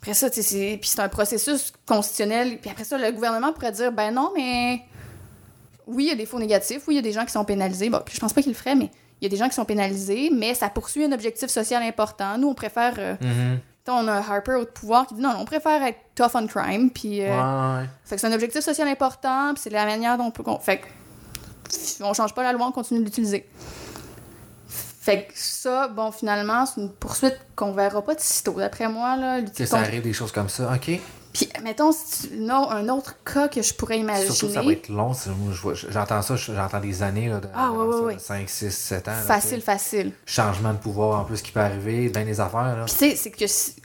Après 0.00 0.14
ça, 0.14 0.28
c'est 0.32 0.78
puis 0.80 0.88
c'est 0.88 1.00
un 1.00 1.10
processus 1.10 1.72
constitutionnel. 1.86 2.58
Puis 2.58 2.70
après 2.70 2.84
ça, 2.84 2.96
le 2.96 3.12
gouvernement 3.12 3.52
pourrait 3.52 3.72
dire, 3.72 3.92
ben 3.92 4.10
non, 4.12 4.32
mais 4.34 4.80
oui, 5.86 6.04
il 6.04 6.08
y 6.08 6.12
a 6.12 6.14
des 6.14 6.24
faux 6.24 6.38
négatifs, 6.38 6.82
oui, 6.88 6.94
il 6.94 6.96
y 6.96 7.00
a 7.00 7.02
des 7.02 7.12
gens 7.12 7.26
qui 7.26 7.32
sont 7.32 7.44
pénalisés. 7.44 7.90
Bon, 7.90 8.00
je 8.10 8.18
pense 8.18 8.32
pas 8.32 8.40
qu'il 8.40 8.52
le 8.52 8.56
ferait, 8.56 8.74
mais 8.76 8.90
il 9.20 9.24
y 9.24 9.26
a 9.26 9.28
des 9.28 9.36
gens 9.36 9.48
qui 9.50 9.54
sont 9.54 9.66
pénalisés, 9.66 10.30
mais 10.34 10.54
ça 10.54 10.70
poursuit 10.70 11.04
un 11.04 11.12
objectif 11.12 11.50
social 11.50 11.82
important. 11.82 12.38
Nous, 12.38 12.48
on 12.48 12.54
préfère. 12.54 12.94
euh, 12.98 13.16
Mhm. 13.20 13.58
sais, 13.58 13.62
on 13.88 14.06
a 14.08 14.12
un 14.12 14.18
Harper 14.20 14.54
au 14.54 14.64
pouvoir 14.66 15.06
qui 15.06 15.14
dit 15.14 15.20
non, 15.20 15.34
on 15.38 15.44
préfère 15.44 15.82
être 15.82 15.98
tough 16.14 16.30
on 16.34 16.46
crime, 16.46 16.90
puis. 16.90 17.22
euh, 17.22 17.28
Ouais. 17.80 17.86
Fait 18.04 18.14
que 18.16 18.20
c'est 18.20 18.26
un 18.26 18.32
objectif 18.32 18.60
social 18.62 18.86
important, 18.88 19.52
puis 19.54 19.62
c'est 19.62 19.70
la 19.70 19.84
manière 19.86 20.16
dont 20.18 20.24
on 20.24 20.30
peut. 20.30 20.44
Fait 20.60 20.78
que. 20.78 20.86
On 22.02 22.12
change 22.14 22.34
pas 22.34 22.42
la 22.42 22.52
loi, 22.52 22.66
on 22.66 22.72
continue 22.72 23.00
de 23.00 23.04
l'utiliser. 23.04 23.48
Fait 24.68 25.24
que 25.24 25.32
ça, 25.34 25.88
bon, 25.88 26.12
finalement, 26.12 26.66
c'est 26.66 26.80
une 26.80 26.90
poursuite 26.90 27.38
qu'on 27.56 27.72
verra 27.72 28.02
pas 28.02 28.14
de 28.14 28.20
sitôt, 28.20 28.52
d'après 28.52 28.88
moi. 28.88 29.16
Là, 29.16 29.40
Que 29.42 29.64
ça 29.64 29.78
arrive 29.78 30.02
des 30.02 30.12
choses 30.12 30.30
comme 30.32 30.48
ça, 30.48 30.70
ok. 30.74 31.00
Puis, 31.32 31.48
mettons, 31.62 31.90
non, 32.32 32.68
un 32.70 32.88
autre 32.88 33.14
cas 33.24 33.46
que 33.48 33.62
je 33.62 33.72
pourrais 33.72 33.98
imaginer. 34.00 34.26
Surtout 34.30 34.52
ça 34.52 34.62
va 34.62 34.72
être 34.72 34.88
long. 34.88 35.12
J'entends 35.88 36.22
ça, 36.22 36.34
j'entends 36.36 36.80
des 36.80 37.02
années, 37.04 37.28
là, 37.28 37.38
de, 37.40 37.48
Ah, 37.54 37.70
ouais, 37.70 37.86
ouais, 37.86 38.00
ouais. 38.00 38.18
5, 38.18 38.48
6, 38.48 38.70
7 38.76 39.06
ans. 39.08 39.12
Facile, 39.26 39.60
facile. 39.62 40.12
Changement 40.26 40.72
de 40.72 40.78
pouvoir 40.78 41.20
en 41.20 41.24
plus 41.24 41.40
qui 41.40 41.52
peut 41.52 41.60
arriver, 41.60 42.08
bien 42.08 42.24
des 42.24 42.40
affaires, 42.40 42.76
là. 42.76 42.84
Puis, 42.84 42.92
tu 42.94 42.98
sais, 43.10 43.16
c'est 43.16 43.30
que. 43.30 43.46
si- 43.46 43.76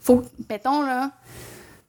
Faut, 0.00 0.22
mettons, 0.48 0.82
là, 0.82 1.10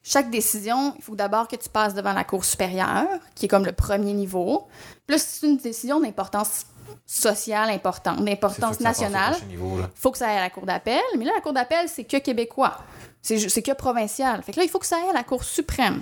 chaque 0.02 0.32
décision, 0.32 0.96
il 0.98 1.04
faut 1.04 1.16
d'abord 1.16 1.48
que 1.48 1.56
tu 1.56 1.70
passes 1.70 1.94
devant 1.94 2.14
la 2.14 2.24
Cour 2.24 2.44
supérieure, 2.44 3.06
qui 3.36 3.46
est 3.46 3.50
comme 3.50 3.66
le 3.66 3.74
premier 3.74 4.14
niveau. 4.14 4.68
Si 5.10 5.20
c'est 5.20 5.48
une 5.48 5.58
décision 5.58 6.00
d'importance 6.00 6.66
sociale 7.06 7.70
importante, 7.70 8.24
d'importance 8.26 8.80
nationale, 8.80 9.34
là. 9.34 9.90
faut 9.96 10.12
que 10.12 10.18
ça 10.18 10.28
aille 10.30 10.38
à 10.38 10.42
la 10.42 10.50
Cour 10.50 10.66
d'appel. 10.66 11.00
Mais 11.18 11.26
là, 11.26 11.32
la 11.36 11.42
Cour 11.42 11.54
d'appel, 11.54 11.88
c'est 11.88 12.06
que 12.06 12.18
québécois. 12.18 12.78
C'est 13.22 13.62
que 13.62 13.74
provincial. 13.74 14.42
Fait 14.42 14.54
que 14.54 14.58
là, 14.58 14.64
il 14.64 14.70
faut 14.70 14.80
que 14.80 14.86
ça 14.86 14.98
aille 14.98 15.10
à 15.10 15.14
la 15.14 15.24
Cour 15.24 15.44
suprême. 15.44 16.02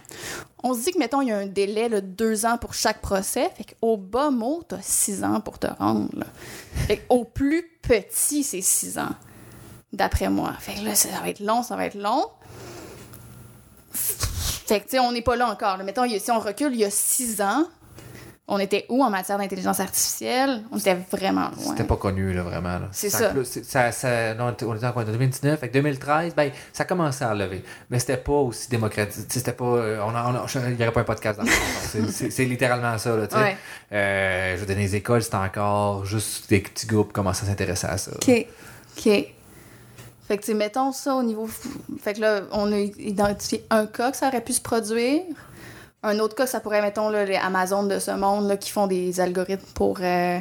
On 0.63 0.73
se 0.75 0.81
dit 0.81 0.91
que, 0.91 0.99
mettons, 0.99 1.21
il 1.21 1.29
y 1.29 1.31
a 1.31 1.37
un 1.37 1.47
délai 1.47 1.89
de 1.89 1.99
deux 1.99 2.45
ans 2.45 2.57
pour 2.57 2.73
chaque 2.75 3.01
procès. 3.01 3.49
Fait 3.57 3.63
qu'au 3.63 3.97
bas 3.97 4.29
mot, 4.29 4.61
t'as 4.67 4.81
six 4.81 5.23
ans 5.23 5.41
pour 5.41 5.57
te 5.57 5.67
rendre. 5.67 6.25
Fait 6.87 6.97
qu'au 6.97 7.23
plus 7.23 7.67
petit, 7.81 8.43
c'est 8.43 8.61
six 8.61 8.99
ans. 8.99 9.15
D'après 9.91 10.29
moi. 10.29 10.53
Fait 10.59 10.75
que 10.75 10.85
là, 10.85 10.93
ça 10.93 11.09
va 11.21 11.29
être 11.29 11.39
long, 11.39 11.63
ça 11.63 11.75
va 11.75 11.85
être 11.85 11.95
long. 11.95 12.25
Fait 13.91 14.79
que, 14.79 14.85
tu 14.85 14.91
sais, 14.91 14.99
on 14.99 15.11
n'est 15.11 15.21
pas 15.21 15.35
là 15.35 15.49
encore. 15.49 15.77
Mettons, 15.79 16.07
si 16.07 16.31
on 16.31 16.39
recule, 16.39 16.73
il 16.73 16.79
y 16.79 16.85
a 16.85 16.91
six 16.91 17.41
ans, 17.41 17.65
on 18.47 18.59
était 18.59 18.85
où 18.89 19.03
en 19.03 19.09
matière 19.09 19.37
d'intelligence 19.39 19.79
artificielle? 19.79 20.61
On 20.71 20.77
était 20.77 20.97
vraiment 21.11 21.49
loin. 21.49 21.71
C'était 21.71 21.83
pas 21.83 21.95
connu, 21.97 22.31
là, 22.33 22.43
vraiment. 22.43 22.77
là. 22.79 22.89
C'est 22.91 23.09
ça. 23.09 23.29
plus- 23.29 23.45
c'est- 23.45 23.63
ça, 23.65 23.91
ça- 23.91 24.33
non, 24.35 24.45
on 24.45 24.51
était- 24.75 24.85
en 24.85 24.91
quoi, 24.91 25.01
en 25.01 25.05
2019, 25.05 25.53
avec 25.59 25.71
2013, 25.73 26.35
ben, 26.35 26.51
ça 26.71 26.85
commençait 26.85 27.25
à 27.25 27.31
relever. 27.31 27.63
Mais 27.89 27.97
c'était 27.97 28.17
pas 28.17 28.33
aussi 28.33 28.69
démocratique. 28.69 29.25
C'était 29.29 29.51
pas. 29.53 29.65
euh, 29.65 29.99
On 30.05 30.09
il 30.11 30.75
n'y 30.75 30.83
aurait 30.83 30.91
pas 30.91 31.01
un 31.01 31.03
podcast 31.05 31.39
dans 31.39 31.45
le. 31.45 31.49
C'est- 32.11 32.29
C'est 32.29 32.45
littéralement 32.45 32.97
ça, 32.97 33.15
là, 33.15 33.27
tu 33.27 33.35
sais. 33.35 33.41
Ouais. 33.41 33.57
Euh, 33.91 34.55
je 34.55 34.59
veux 34.61 34.65
donner 34.67 34.81
les 34.83 34.95
écoles, 34.95 35.23
c'était 35.23 35.37
encore 35.37 36.05
juste 36.05 36.49
des 36.49 36.59
petits 36.59 36.85
groupes 36.87 37.07
qui 37.07 37.13
commençaient 37.13 37.45
à 37.45 37.49
s'intéresser 37.49 37.87
à 37.87 37.97
ça. 37.97 38.11
OK. 38.15 38.45
OK. 38.97 39.03
Fait 40.27 40.37
que, 40.39 40.51
mettons 40.53 40.91
ça 40.91 41.15
au 41.15 41.23
niveau. 41.23 41.47
Fait 42.01 42.13
que 42.13 42.21
là, 42.21 42.41
on 42.51 42.71
a 42.71 42.77
identifié 42.79 43.63
un 43.69 43.85
cas 43.85 44.11
que 44.11 44.17
ça 44.17 44.27
aurait 44.27 44.41
pu 44.41 44.53
se 44.53 44.61
produire. 44.61 45.21
Un 46.05 46.19
autre 46.19 46.35
cas, 46.35 46.45
ça 46.47 46.59
pourrait, 46.59 46.81
mettons, 46.81 47.09
là, 47.09 47.25
les 47.25 47.35
Amazon 47.35 47.83
de 47.83 47.99
ce 47.99 48.11
monde 48.11 48.47
là, 48.47 48.57
qui 48.57 48.69
font 48.71 48.85
des 48.87 49.19
algorithmes 49.19 49.65
pour 49.73 49.97
euh, 50.01 50.39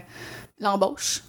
l'embauche. 0.61 1.23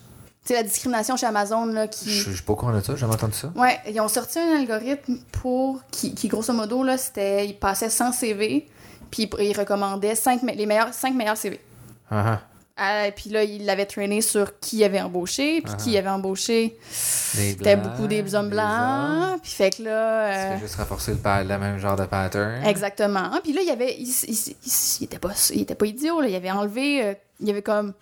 Tu 0.45 0.49
sais, 0.49 0.53
la 0.55 0.63
discrimination 0.63 1.15
chez 1.17 1.25
Amazon, 1.25 1.65
là, 1.65 1.87
qui. 1.87 2.11
Je 2.11 2.31
sais 2.31 2.43
pas 2.43 2.53
au 2.53 2.55
courant 2.55 2.73
de 2.73 2.79
ça, 2.81 2.93
j'ai 2.93 2.99
jamais 2.99 3.13
entendu 3.13 3.33
ça. 3.33 3.51
Ouais, 3.55 3.79
ils 3.87 3.99
ont 4.01 4.07
sorti 4.07 4.37
un 4.39 4.57
algorithme 4.59 5.17
pour. 5.31 5.81
qui, 5.89 6.13
qui, 6.13 6.27
grosso 6.27 6.53
modo, 6.53 6.83
là, 6.83 6.97
c'était. 6.97 7.47
Ils 7.47 7.57
passaient 7.57 7.89
100 7.89 8.11
CV, 8.11 8.67
puis 9.09 9.29
ils 9.39 9.57
recommandaient 9.57 10.15
cinq 10.15 10.43
me- 10.43 10.51
les 10.53 10.65
meilleurs, 10.67 10.93
5 10.93 11.15
meilleurs 11.15 11.37
CV. 11.37 11.59
Ah, 12.11 12.23
ah. 12.27 12.41
Ah, 12.77 13.05
puis 13.15 13.29
là, 13.29 13.43
ils 13.43 13.63
l'avaient 13.65 13.85
trainé 13.85 14.19
sur 14.21 14.59
qui 14.59 14.83
avait 14.83 14.99
embauché, 14.99 15.61
puis 15.61 15.71
Ah. 15.73 15.77
qui 15.81 15.97
avait 15.97 16.09
embauché. 16.09 16.77
C'était 16.91 17.77
beaucoup 17.77 18.05
des 18.07 18.35
hommes 18.35 18.49
blancs. 18.49 19.39
Puis 19.41 19.51
fait 19.51 19.77
que 19.77 19.83
là. 19.83 20.55
Euh, 20.55 20.59
juste 20.59 20.75
renforcer 20.75 21.11
le, 21.13 21.43
le 21.47 21.57
même 21.57 21.77
genre 21.79 21.95
de 21.95 22.05
pattern. 22.05 22.65
Exactement. 22.65 23.31
Puis 23.43 23.53
là, 23.53 23.61
il 23.61 23.67
y 23.67 23.71
avait. 23.71 23.95
Il, 23.97 24.07
il- 24.07 24.33
il- 24.49 24.97
il 24.99 25.03
était, 25.05 25.19
pas, 25.19 25.31
il 25.53 25.61
était 25.61 25.75
pas 25.75 25.85
idiot, 25.85 26.19
là. 26.19 26.27
Il 26.27 26.35
avait 26.35 26.51
enlevé. 26.51 27.01
euh, 27.05 27.13
il 27.39 27.49
avait 27.49 27.61
comme. 27.61 27.93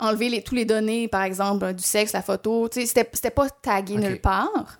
Enlevé 0.00 0.28
les, 0.28 0.42
tous 0.42 0.56
les 0.56 0.64
données, 0.64 1.06
par 1.06 1.22
exemple, 1.22 1.64
euh, 1.66 1.72
du 1.72 1.84
sexe, 1.84 2.12
la 2.14 2.22
photo. 2.22 2.68
C'était, 2.72 3.08
c'était 3.12 3.30
pas 3.30 3.48
tagué 3.48 3.94
nulle 3.96 4.20
part. 4.20 4.76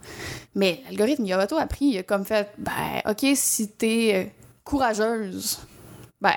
Mais 0.57 0.83
l'algorithme, 0.89 1.25
il 1.25 1.33
a 1.33 1.45
auto 1.45 1.57
appris. 1.57 1.85
Il 1.87 1.99
a 1.99 2.03
comme 2.03 2.25
fait. 2.25 2.49
Ben, 2.59 2.73
OK, 3.09 3.25
si 3.37 3.69
t'es 3.69 4.13
euh, 4.13 4.25
courageuse, 4.65 5.61
ben, 6.21 6.35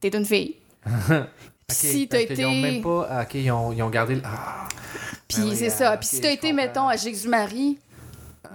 t'es 0.00 0.10
une 0.16 0.24
fille. 0.24 0.54
Ok, 1.70 1.76
si 1.76 2.08
t'as 2.08 2.18
fait 2.18 2.26
qu'ils 2.34 2.46
ont 2.46 2.50
été. 2.52 2.60
même 2.62 2.82
pas. 2.82 3.06
ah, 3.10 3.22
Ok, 3.22 3.34
ils 3.34 3.50
ont, 3.50 3.72
ils 3.72 3.82
ont 3.82 3.90
gardé. 3.90 4.16
le- 4.16 4.22
Ah, 4.24 4.68
Puis 5.28 5.38
Ben 5.42 5.48
oui, 5.48 5.56
c'est 5.56 5.66
ah, 5.66 5.70
ça. 5.70 5.92
ok, 5.94 6.00
Puis 6.00 6.08
si 6.08 6.20
t'as 6.20 6.30
été, 6.30 6.50
comprends. 6.50 6.54
mettons, 6.66 6.88
à 6.88 6.96
Jésus-Marie, 6.96 7.78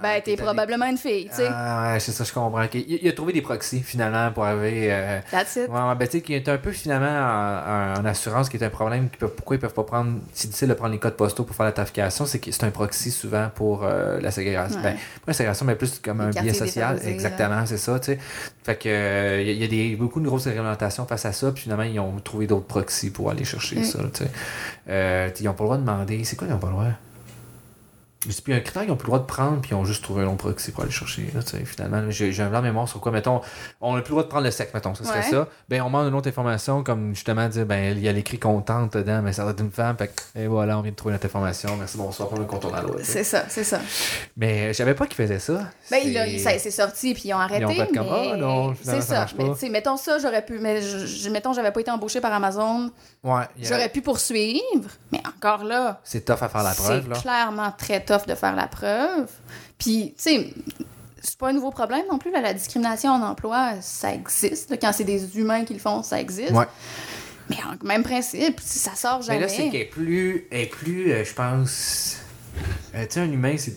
Ben, 0.02 0.22
t'es 0.22 0.36
probablement 0.36 0.86
une 0.86 0.98
fille, 0.98 1.28
tu 1.30 1.38
sais. 1.38 1.48
Ah, 1.50 1.94
ouais, 1.94 2.00
c'est 2.00 2.12
ça, 2.12 2.24
je 2.24 2.34
comprends. 2.34 2.66
Il, 2.74 3.08
a 3.08 3.12
trouvé 3.14 3.34
des 3.34 3.42
proxys, 3.42 3.82
finalement, 3.82 4.32
pour 4.32 4.44
arriver. 4.44 4.88
Euh... 4.92 5.20
That's 5.32 5.56
it. 5.56 5.70
Ouais, 5.70 5.96
ben, 5.98 6.06
tu 6.06 6.12
sais, 6.18 6.22
qui 6.22 6.34
est 6.34 6.50
un 6.50 6.58
peu, 6.58 6.72
finalement, 6.72 7.06
en, 7.06 8.06
assurance, 8.06 8.50
qui 8.50 8.58
est 8.58 8.64
un 8.64 8.70
problème. 8.70 9.10
Qui 9.10 9.18
peut, 9.18 9.30
pourquoi 9.30 9.56
ils 9.56 9.60
peuvent 9.60 9.74
pas 9.74 9.84
prendre. 9.84 10.20
C'est 10.34 10.48
difficile 10.48 10.68
de 10.68 10.74
prendre 10.74 10.92
les 10.92 11.00
codes 11.00 11.16
postaux 11.16 11.44
pour 11.44 11.56
faire 11.56 11.66
la 11.66 11.72
tarification, 11.72 12.26
c'est 12.26 12.40
que 12.40 12.52
c'est 12.52 12.64
un 12.66 12.72
proxy 12.72 13.12
souvent 13.12 13.50
pour 13.54 13.84
euh, 13.84 14.20
la 14.20 14.32
ségrégation. 14.32 14.82
Ben, 14.82 14.96
pas 14.96 15.00
la 15.28 15.34
ségrégation, 15.34 15.66
mais 15.66 15.76
plus 15.76 16.00
comme 16.00 16.22
un 16.22 16.30
bien 16.30 16.54
social. 16.54 17.00
Exactement, 17.06 17.66
c'est 17.66 17.78
ça, 17.78 18.00
tu 18.00 18.06
sais. 18.06 18.20
Fait 18.64 18.76
que, 18.76 18.90
il 18.90 19.50
euh, 19.50 19.54
y 19.54 19.64
a 19.64 19.68
des, 19.68 19.96
beaucoup 19.96 20.20
de 20.20 20.26
grosses 20.26 20.48
réglementations 20.48 21.06
face 21.06 21.26
à 21.26 21.32
ça, 21.32 21.52
puis 21.52 21.64
finalement, 21.64 21.84
ils 21.84 22.00
ont 22.00 22.20
trouvé 22.20 22.48
d'autres 22.48 22.66
proxys 22.66 23.12
pour 23.12 23.30
aller 23.30 23.46
chercher 23.46 23.84
ça, 23.84 24.00
tu 24.14 24.24
sais. 24.24 24.32
Euh, 24.90 25.30
ils 25.40 25.48
ont 25.48 25.54
pas 25.54 25.64
le 25.64 25.68
droit 25.68 25.78
de 25.78 25.84
demander. 25.84 26.24
C'est 26.24 26.36
quoi, 26.36 26.48
ils 26.48 26.54
ont 26.54 26.60
pas 26.60 26.68
le 26.68 26.74
droit? 26.74 26.86
Je 28.26 28.32
sais 28.32 28.42
plus, 28.42 28.54
un 28.54 28.60
critère 28.60 28.84
qu'ils 28.84 28.92
n'ont 28.92 28.98
plus 28.98 29.06
le 29.06 29.12
droit 29.12 29.20
de 29.20 29.26
prendre, 29.26 29.62
puis 29.62 29.72
ils 29.72 29.76
ont 29.76 29.86
juste 29.86 30.04
trouvé 30.04 30.24
un 30.24 30.26
long 30.26 30.36
proxy 30.36 30.72
pour 30.72 30.84
aller 30.84 30.92
chercher. 30.92 31.30
Là, 31.34 31.42
finalement, 31.66 32.04
j'ai 32.10 32.42
un 32.42 32.50
blanc 32.50 32.62
mémoire 32.62 32.88
sur 32.88 33.00
quoi, 33.00 33.12
mettons, 33.12 33.42
on 33.82 33.96
n'a 33.96 34.02
plus 34.02 34.12
le 34.12 34.16
droit 34.16 34.24
de 34.24 34.30
prendre 34.30 34.46
le 34.46 34.52
sec, 34.52 34.74
mettons, 34.74 34.96
ça 34.96 35.04
serait 35.04 35.24
ça. 35.24 35.48
Ben, 35.70 35.82
on 35.82 35.86
demande 35.86 36.08
une 36.08 36.16
autre 36.16 36.30
information, 36.30 36.84
comme 36.84 37.14
justement 37.14 37.48
dire, 37.48 37.66
ben, 37.66 37.96
il 37.98 38.04
y 38.04 38.08
a 38.08 38.12
l'écrit 38.12 38.40
contente 38.40 38.98
dedans, 38.98 39.22
mais 39.22 39.34
ça 39.34 39.44
doit 39.44 39.52
être 39.52 39.62
une 39.62 39.72
femme, 39.72 39.98
fait, 39.98 40.14
et 40.36 40.48
voilà, 40.48 40.78
on 40.78 40.82
vient 40.82 40.92
de 40.92 40.96
trouver 40.96 41.14
notre 41.14 41.26
information, 41.26 41.76
merci, 41.78 41.98
bonsoir, 41.98 42.30
on 42.32 42.40
le 42.40 42.46
contourne 42.46 42.76
à 42.76 42.82
l'autre. 42.82 43.02
C'est 43.04 43.24
ça, 43.24 43.44
c'est 43.48 43.64
ça. 43.64 43.80
Mais 44.38 44.70
je 44.70 44.74
savais 44.74 44.96
pas 44.96 45.06
qu'ils 45.06 45.16
faisaient 45.16 45.40
ça. 45.40 45.70
Ben, 45.92 46.00
il 46.04 46.40
ça 46.40 46.58
s'est 46.58 46.72
sorti, 46.72 47.14
puis 47.14 47.24
ils 47.30 47.34
ont 47.34 47.40
arrêté. 47.40 47.62
Ils 47.94 48.00
ont 48.44 48.70
mais... 48.70 48.76
c'est 48.84 49.02
ça. 49.02 49.26
mais, 49.38 49.70
mettons 49.70 49.98
ça, 49.98 50.18
j'aurais 50.20 50.44
pu, 50.44 50.60
mais 50.60 50.82
je, 50.82 51.30
mettons, 51.30 51.54
j'avais 51.54 51.72
pas 51.72 51.80
été 51.80 51.92
embauché 51.92 52.22
par 52.22 52.34
Amazon. 52.34 52.92
Ouais. 53.24 53.44
J'aurais 53.60 53.90
pu 53.90 54.02
poursuivre, 54.02 54.90
mais 55.12 55.22
encore 55.28 55.64
là. 55.64 56.00
C'est 56.04 56.26
tough 56.26 56.42
à 56.42 56.50
faire 56.50 56.64
la 56.64 56.74
preuve, 56.74 57.10
là. 57.10 57.16
C'est 57.16 57.22
clairement 57.22 57.72
très 57.78 58.04
tough 58.04 58.15
de 58.26 58.36
faire 58.36 58.56
la 58.56 58.68
preuve. 58.68 59.30
Puis, 59.78 60.14
tu 60.18 60.24
sais, 60.24 60.54
c'est 61.22 61.38
pas 61.38 61.50
un 61.50 61.54
nouveau 61.54 61.72
problème 61.72 62.04
non 62.10 62.18
plus. 62.18 62.32
la 62.32 62.54
discrimination 62.54 63.12
en 63.12 63.22
emploi, 63.22 63.74
ça 63.82 64.14
existe. 64.14 64.80
Quand 64.80 64.94
c'est 64.94 65.04
des 65.04 65.38
humains 65.38 65.66
qui 65.66 65.74
le 65.74 65.80
font, 65.80 66.04
ça 66.04 66.20
existe. 66.20 66.54
Mais 67.50 67.58
en 67.64 67.86
même 67.86 68.04
principe, 68.04 68.60
ça 68.60 68.96
sort 68.96 69.22
jamais. 69.22 69.40
Mais 69.40 69.46
là, 69.46 69.48
c'est 69.50 69.70
qu'elle 69.70 69.82
est 69.82 69.86
plus, 69.86 70.48
est 70.50 70.66
plus 70.66 71.12
euh, 71.12 71.24
je 71.24 71.34
pense. 71.34 72.18
Euh, 72.96 73.04
tu 73.04 73.14
sais, 73.14 73.20
un 73.20 73.32
humain, 73.32 73.56
c'est 73.58 73.76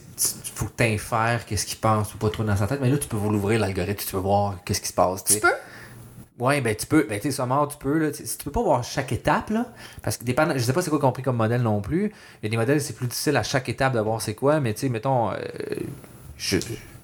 faut 0.54 0.66
que 0.66 1.44
qu'est-ce 1.44 1.66
qu'il 1.66 1.78
pense, 1.78 2.08
peux 2.10 2.18
pas 2.18 2.30
trop 2.30 2.42
dans 2.42 2.56
sa 2.56 2.66
tête, 2.66 2.80
mais 2.80 2.90
là, 2.90 2.98
tu 2.98 3.06
peux 3.06 3.16
l'ouvrir 3.16 3.60
l'algorithme, 3.60 4.02
tu 4.04 4.10
peux 4.10 4.18
voir 4.18 4.56
qu'est-ce 4.64 4.80
qui 4.80 4.88
se 4.88 4.92
passe. 4.92 5.22
Tu 5.22 5.38
peux? 5.38 5.52
Ouais, 6.38 6.60
ben 6.60 6.74
tu 6.74 6.86
peux. 6.86 7.06
Ben 7.08 7.18
tu 7.20 7.32
sais, 7.32 7.46
mort, 7.46 7.68
tu 7.68 7.78
peux. 7.78 7.98
Là, 7.98 8.12
tu 8.12 8.22
peux 8.44 8.50
pas 8.50 8.62
voir 8.62 8.84
chaque 8.84 9.12
étape, 9.12 9.50
là. 9.50 9.66
Parce 10.02 10.16
que 10.16 10.24
dépend. 10.24 10.48
Je 10.54 10.58
sais 10.58 10.72
pas 10.72 10.82
c'est 10.82 10.90
quoi 10.90 11.00
compris 11.00 11.22
comme 11.22 11.36
modèle 11.36 11.62
non 11.62 11.80
plus. 11.80 12.12
Il 12.42 12.44
y 12.44 12.46
a 12.46 12.50
des 12.50 12.56
modèles, 12.56 12.80
c'est 12.80 12.94
plus 12.94 13.06
difficile 13.06 13.36
à 13.36 13.42
chaque 13.42 13.68
étape 13.68 13.94
de 13.94 14.00
voir 14.00 14.22
c'est 14.22 14.34
quoi. 14.34 14.60
Mais 14.60 14.74
tu 14.74 14.80
sais, 14.80 14.88
mettons. 14.88 15.30
Euh, 15.30 15.36
je, 16.36 16.58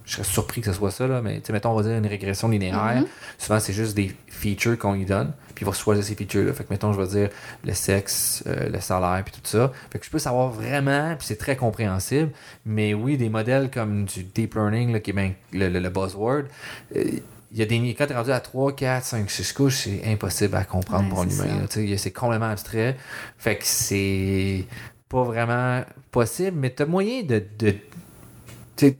je 0.05 0.11
serais 0.11 0.23
surpris 0.23 0.61
que 0.61 0.67
ce 0.67 0.73
soit 0.73 0.91
ça, 0.91 1.07
là. 1.07 1.21
Mais 1.21 1.39
tu 1.39 1.47
sais, 1.47 1.53
mettons, 1.53 1.71
on 1.71 1.75
va 1.75 1.83
dire 1.83 1.97
une 1.97 2.07
régression 2.07 2.47
linéaire. 2.47 2.77
Mm-hmm. 2.77 3.07
Souvent, 3.37 3.59
c'est 3.59 3.73
juste 3.73 3.95
des 3.95 4.15
features 4.27 4.77
qu'on 4.77 4.93
lui 4.93 5.05
donne. 5.05 5.33
Puis 5.55 5.63
il 5.63 5.65
va 5.65 5.73
choisir 5.73 6.03
ces 6.03 6.15
features-là. 6.15 6.53
Fait 6.53 6.63
que 6.63 6.71
mettons, 6.71 6.93
je 6.93 7.01
vais 7.01 7.07
dire 7.07 7.29
le 7.63 7.73
sexe, 7.73 8.43
euh, 8.45 8.69
le 8.69 8.79
salaire, 8.81 9.23
puis 9.23 9.33
tout 9.33 9.39
ça. 9.43 9.71
Fait 9.91 9.99
que 9.99 10.05
je 10.05 10.11
peux 10.11 10.19
savoir 10.19 10.49
vraiment, 10.49 11.15
puis 11.17 11.25
c'est 11.27 11.37
très 11.37 11.55
compréhensible. 11.55 12.31
Mais 12.65 12.93
oui, 12.93 13.17
des 13.17 13.29
modèles 13.29 13.71
comme 13.71 14.05
du 14.05 14.23
deep 14.23 14.55
learning, 14.55 14.91
là, 14.91 14.99
qui 14.99 15.11
est 15.11 15.13
bien 15.13 15.33
le, 15.53 15.69
le, 15.69 15.89
buzzword. 15.89 16.43
Euh, 16.95 17.03
il 17.55 17.59
y 17.59 17.61
a 17.61 17.65
des 17.65 17.95
quand 17.95 18.05
tu 18.05 18.11
es 18.11 18.15
rendu 18.17 18.31
à 18.31 18.41
3, 18.41 18.75
4, 18.75 19.05
5, 19.05 19.31
6 19.31 19.53
couches, 19.53 19.77
c'est 19.85 20.01
impossible 20.11 20.57
à 20.57 20.65
comprendre 20.65 21.07
pour 21.07 21.21
un 21.21 21.29
humain. 21.29 21.65
C'est 21.69 22.11
complètement 22.11 22.49
abstrait. 22.49 22.97
Fait 23.37 23.55
que 23.55 23.63
c'est 23.63 24.65
pas 25.07 25.23
vraiment 25.23 25.81
possible, 26.11 26.57
mais 26.59 26.75
tu 26.75 26.83
as 26.83 26.85
moyen 26.85 27.23
de, 27.23 27.41
de 27.57 27.75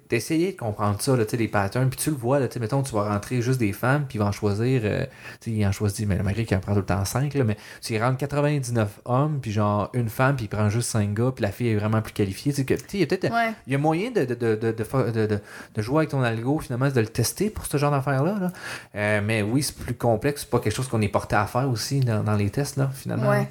d'essayer 0.10 0.54
de 0.54 0.58
comprendre 0.58 1.02
ça, 1.02 1.16
là, 1.16 1.24
les 1.34 1.48
patterns, 1.48 1.90
puis 1.90 2.00
tu 2.00 2.10
le 2.10 2.16
vois, 2.16 2.40
là, 2.40 2.48
mettons, 2.60 2.82
tu 2.84 2.94
vas 2.94 3.10
rentrer 3.10 3.42
juste 3.42 3.60
des 3.60 3.74
femmes, 3.74 4.06
puis 4.08 4.18
ils 4.18 4.22
vont 4.22 4.28
en 4.28 4.32
choisir, 4.32 4.82
euh, 4.84 5.06
il 5.46 5.66
en 5.66 5.72
choisit, 5.72 6.08
mais 6.08 6.18
le 6.18 6.24
mari 6.24 6.46
qui 6.46 6.56
en 6.56 6.60
prend 6.60 6.74
tout 6.74 6.80
le 6.80 6.86
temps 6.86 7.04
5, 7.04 7.34
là, 7.34 7.44
mais 7.44 7.58
tu 7.82 8.00
rentres 8.02 8.18
99 8.18 9.02
hommes, 9.06 9.40
puis 9.42 9.52
genre 9.52 9.90
une 9.94 10.10
femme, 10.10 10.36
puis 10.36 10.46
il 10.46 10.48
prend 10.48 10.70
juste 10.70 10.90
5 10.90 11.14
gars, 11.14 11.32
puis 11.36 11.44
la 11.44 11.52
fille 11.52 11.70
est 11.70 11.76
vraiment 11.76 12.02
plus 12.02 12.14
qualifiée. 12.14 12.54
Il 12.54 13.00
y 13.00 13.04
a 13.04 13.08
peut-être 13.08 13.32
il 13.68 13.74
y 13.74 13.76
a 13.76 13.78
moyen 13.78 14.12
de, 14.12 14.26
de, 14.26 14.36
de, 14.36 14.56
de, 14.56 15.42
de, 15.76 15.82
jouer 15.82 15.98
avec 15.98 16.10
ton 16.10 16.22
algo, 16.22 16.60
finalement, 16.60 16.90
de 16.90 17.00
le 17.00 17.08
tester 17.08 17.50
pour 17.50 17.66
ce 17.66 17.78
genre 17.78 17.92
d'affaires-là. 17.92 18.38
Là. 18.40 18.52
Euh, 18.96 19.22
mais 19.24 19.42
oui, 19.42 19.64
c'est 19.64 19.76
plus 19.76 19.96
complexe, 19.96 20.42
c'est 20.42 20.50
pas 20.50 20.60
quelque 20.60 20.76
chose 20.76 20.88
qu'on 20.88 21.02
est 21.02 21.10
porté 21.10 21.36
à 21.36 21.46
faire 21.46 21.70
aussi 21.70 22.00
dans, 22.00 22.24
dans 22.24 22.36
les 22.36 22.50
tests, 22.50 22.78
là, 22.78 22.90
finalement. 22.94 23.30
Ouais. 23.30 23.50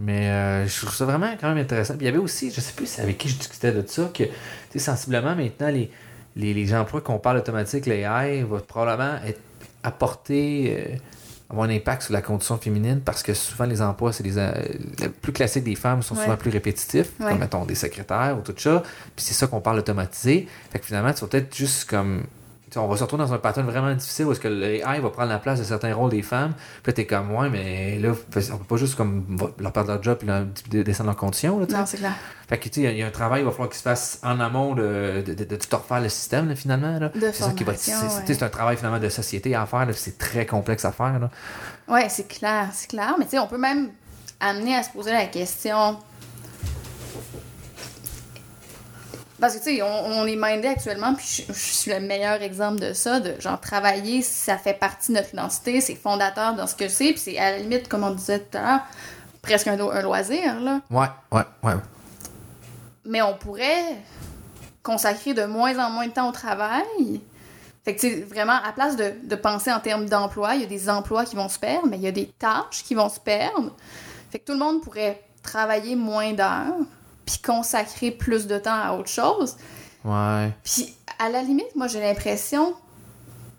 Mais 0.00 0.28
euh, 0.28 0.66
je 0.66 0.80
trouve 0.80 0.94
ça 0.94 1.04
vraiment 1.04 1.30
quand 1.38 1.48
même 1.48 1.58
intéressant. 1.58 1.94
Puis 1.94 2.04
il 2.04 2.06
y 2.06 2.08
avait 2.08 2.18
aussi, 2.18 2.50
je 2.50 2.60
sais 2.60 2.72
plus 2.72 2.98
avec 2.98 3.18
qui 3.18 3.28
je 3.28 3.36
discutais 3.36 3.72
de 3.72 3.86
ça, 3.86 4.10
que 4.14 4.24
sensiblement 4.78 5.36
maintenant, 5.36 5.68
les, 5.68 5.90
les, 6.36 6.54
les 6.54 6.74
emplois 6.74 7.00
qu'on 7.02 7.18
parle 7.18 7.38
automatique, 7.38 7.86
l'AI, 7.86 8.42
va 8.42 8.60
probablement 8.60 9.16
être 9.26 9.40
apporter, 9.82 10.76
euh, 10.78 10.96
avoir 11.50 11.68
un 11.68 11.74
impact 11.74 12.02
sur 12.02 12.12
la 12.12 12.22
condition 12.22 12.56
féminine 12.58 13.00
parce 13.00 13.22
que 13.22 13.34
souvent 13.34 13.64
les 13.64 13.82
emplois, 13.82 14.12
c'est 14.12 14.22
les, 14.22 14.38
euh, 14.38 14.52
plus 15.20 15.32
classiques 15.32 15.64
des 15.64 15.74
femmes 15.74 16.02
sont 16.02 16.14
souvent 16.14 16.36
plus 16.36 16.50
répétitifs, 16.50 17.12
comme 17.18 17.38
mettons 17.38 17.64
des 17.64 17.74
secrétaires 17.74 18.36
ou 18.38 18.42
tout 18.42 18.54
ça. 18.56 18.82
Puis 19.16 19.24
c'est 19.24 19.34
ça 19.34 19.46
qu'on 19.46 19.60
parle 19.60 19.78
automatisé. 19.78 20.48
Fait 20.70 20.78
que 20.78 20.86
finalement, 20.86 21.12
tu 21.12 21.20
vas 21.20 21.26
peut-être 21.26 21.54
juste 21.54 21.88
comme 21.88 22.22
on 22.76 22.86
va 22.86 22.96
se 22.96 23.02
retrouver 23.02 23.24
dans 23.24 23.32
un 23.32 23.38
pattern 23.38 23.66
vraiment 23.66 23.92
difficile 23.94 24.26
où 24.26 24.32
est-ce 24.32 24.40
que 24.40 24.48
l'AI 24.48 25.00
va 25.00 25.10
prendre 25.10 25.28
la 25.28 25.38
place 25.38 25.58
de 25.58 25.64
certains 25.64 25.94
rôles 25.94 26.10
des 26.10 26.22
femmes. 26.22 26.52
Puis 26.82 26.92
t'es 26.92 27.06
comme, 27.06 27.34
ouais, 27.34 27.48
mais 27.50 27.98
là, 27.98 28.10
on 28.10 28.58
peut 28.58 28.64
pas 28.64 28.76
juste 28.76 28.96
comme 28.96 29.38
leur 29.58 29.72
perdre 29.72 29.90
leur 29.92 30.02
job 30.02 30.18
et 30.72 30.84
descendre 30.84 31.08
leurs 31.08 31.16
conditions. 31.16 31.58
Là, 31.58 31.66
non, 31.70 31.86
c'est 31.86 31.98
clair. 31.98 32.14
Fait 32.48 32.58
que, 32.58 32.68
tu 32.68 32.82
sais, 32.82 32.92
il 32.92 32.98
y, 32.98 33.02
a 33.02 33.06
un 33.06 33.10
travail, 33.10 33.42
il 33.42 33.44
va 33.44 33.50
falloir 33.52 33.68
qu'il 33.68 33.78
se 33.78 33.82
fasse 33.82 34.18
en 34.24 34.40
amont 34.40 34.74
de, 34.74 35.22
de, 35.24 35.34
de, 35.34 35.58
refaire 35.72 36.00
le 36.00 36.08
système, 36.08 36.54
finalement. 36.56 36.98
Là. 36.98 37.10
c'est 37.14 37.32
ça 37.34 37.52
qui 37.52 37.64
va 37.64 37.74
C'est 37.76 38.42
un 38.42 38.48
travail, 38.48 38.76
finalement, 38.76 38.98
de 38.98 39.08
société 39.08 39.54
à 39.54 39.66
faire. 39.66 39.86
C'est 39.94 40.18
très 40.18 40.46
complexe 40.46 40.84
à 40.84 40.92
faire. 40.92 41.18
Là. 41.18 41.30
Ouais, 41.88 42.08
c'est 42.08 42.26
clair, 42.26 42.68
c'est 42.72 42.88
clair. 42.88 43.14
Mais 43.18 43.24
tu 43.24 43.32
sais, 43.32 43.38
on 43.38 43.46
peut 43.46 43.58
même 43.58 43.90
amener 44.40 44.74
à 44.74 44.82
se 44.82 44.90
poser 44.90 45.12
la 45.12 45.26
question 45.26 45.98
Parce 49.40 49.54
que, 49.54 49.58
tu 49.64 49.76
sais, 49.76 49.82
on, 49.82 50.26
est 50.26 50.36
mindé 50.36 50.68
actuellement, 50.68 51.14
puis 51.14 51.46
je, 51.48 51.52
suis 51.52 51.90
le 51.90 52.00
meilleur 52.00 52.42
exemple 52.42 52.78
de 52.78 52.92
ça, 52.92 53.20
de 53.20 53.40
genre 53.40 53.58
travailler, 53.58 54.20
ça 54.20 54.58
fait 54.58 54.74
partie 54.74 55.12
de 55.12 55.16
notre 55.16 55.32
identité, 55.32 55.80
c'est 55.80 55.94
fondateur 55.94 56.54
dans 56.54 56.66
ce 56.66 56.74
que 56.74 56.88
c'est, 56.88 57.12
puis 57.12 57.18
c'est 57.18 57.38
à 57.38 57.52
la 57.52 57.58
limite, 57.58 57.88
comme 57.88 58.04
on 58.04 58.10
disait 58.10 58.40
tout 58.40 58.58
à 58.58 58.60
l'heure, 58.60 58.80
presque 59.40 59.66
un, 59.66 59.80
un, 59.80 60.02
loisir, 60.02 60.60
là. 60.60 60.80
Ouais, 60.90 61.06
ouais, 61.32 61.44
ouais. 61.62 61.72
Mais 63.06 63.22
on 63.22 63.34
pourrait 63.34 63.96
consacrer 64.82 65.32
de 65.32 65.44
moins 65.44 65.78
en 65.78 65.90
moins 65.90 66.06
de 66.06 66.12
temps 66.12 66.28
au 66.28 66.32
travail. 66.32 67.20
Fait 67.84 67.96
que, 67.96 68.00
tu 68.00 68.10
sais, 68.10 68.20
vraiment, 68.20 68.58
à 68.62 68.72
place 68.72 68.96
de, 68.96 69.14
de 69.24 69.36
penser 69.36 69.72
en 69.72 69.80
termes 69.80 70.06
d'emploi, 70.06 70.54
il 70.54 70.60
y 70.60 70.64
a 70.64 70.68
des 70.68 70.90
emplois 70.90 71.24
qui 71.24 71.34
vont 71.34 71.48
se 71.48 71.58
perdre, 71.58 71.86
mais 71.88 71.96
il 71.96 72.02
y 72.02 72.08
a 72.08 72.12
des 72.12 72.26
tâches 72.26 72.84
qui 72.84 72.94
vont 72.94 73.08
se 73.08 73.18
perdre. 73.18 73.74
Fait 74.30 74.38
que 74.38 74.44
tout 74.44 74.52
le 74.52 74.58
monde 74.58 74.82
pourrait 74.82 75.22
travailler 75.42 75.96
moins 75.96 76.34
d'heures 76.34 76.76
puis 77.30 77.38
consacrer 77.38 78.10
plus 78.10 78.46
de 78.46 78.58
temps 78.58 78.74
à 78.74 78.92
autre 78.94 79.08
chose. 79.08 79.56
Ouais. 80.04 80.50
Puis 80.64 80.94
à 81.18 81.28
la 81.28 81.42
limite, 81.42 81.74
moi 81.76 81.86
j'ai 81.86 82.00
l'impression 82.00 82.74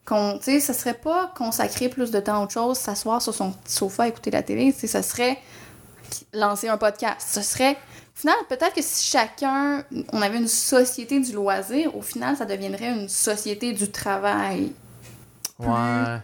qu'on, 0.05 0.37
tu 0.37 0.45
sais, 0.45 0.59
ça 0.59 0.73
serait 0.73 0.95
pas 0.95 1.31
consacrer 1.37 1.87
plus 1.87 2.11
de 2.11 2.19
temps 2.19 2.39
à 2.39 2.43
autre 2.43 2.53
chose, 2.53 2.77
s'asseoir 2.77 3.21
sur 3.21 3.33
son 3.33 3.53
sofa, 3.65 4.07
écouter 4.07 4.31
la 4.31 4.43
télé, 4.43 4.73
tu 4.73 4.81
sais, 4.81 4.87
ça 4.87 5.03
serait 5.03 5.37
lancer 6.33 6.67
un 6.67 6.77
podcast. 6.77 7.27
Ce 7.31 7.41
serait, 7.41 7.73
au 7.73 8.19
final, 8.19 8.35
peut-être 8.49 8.73
que 8.73 8.81
si 8.81 9.09
chacun, 9.09 9.85
on 10.11 10.21
avait 10.21 10.37
une 10.37 10.47
société 10.47 11.19
du 11.19 11.31
loisir, 11.31 11.95
au 11.95 12.01
final, 12.01 12.35
ça 12.35 12.45
deviendrait 12.45 12.89
une 12.89 13.07
société 13.07 13.71
du 13.73 13.89
travail. 13.89 14.73
ouais. 15.59 16.19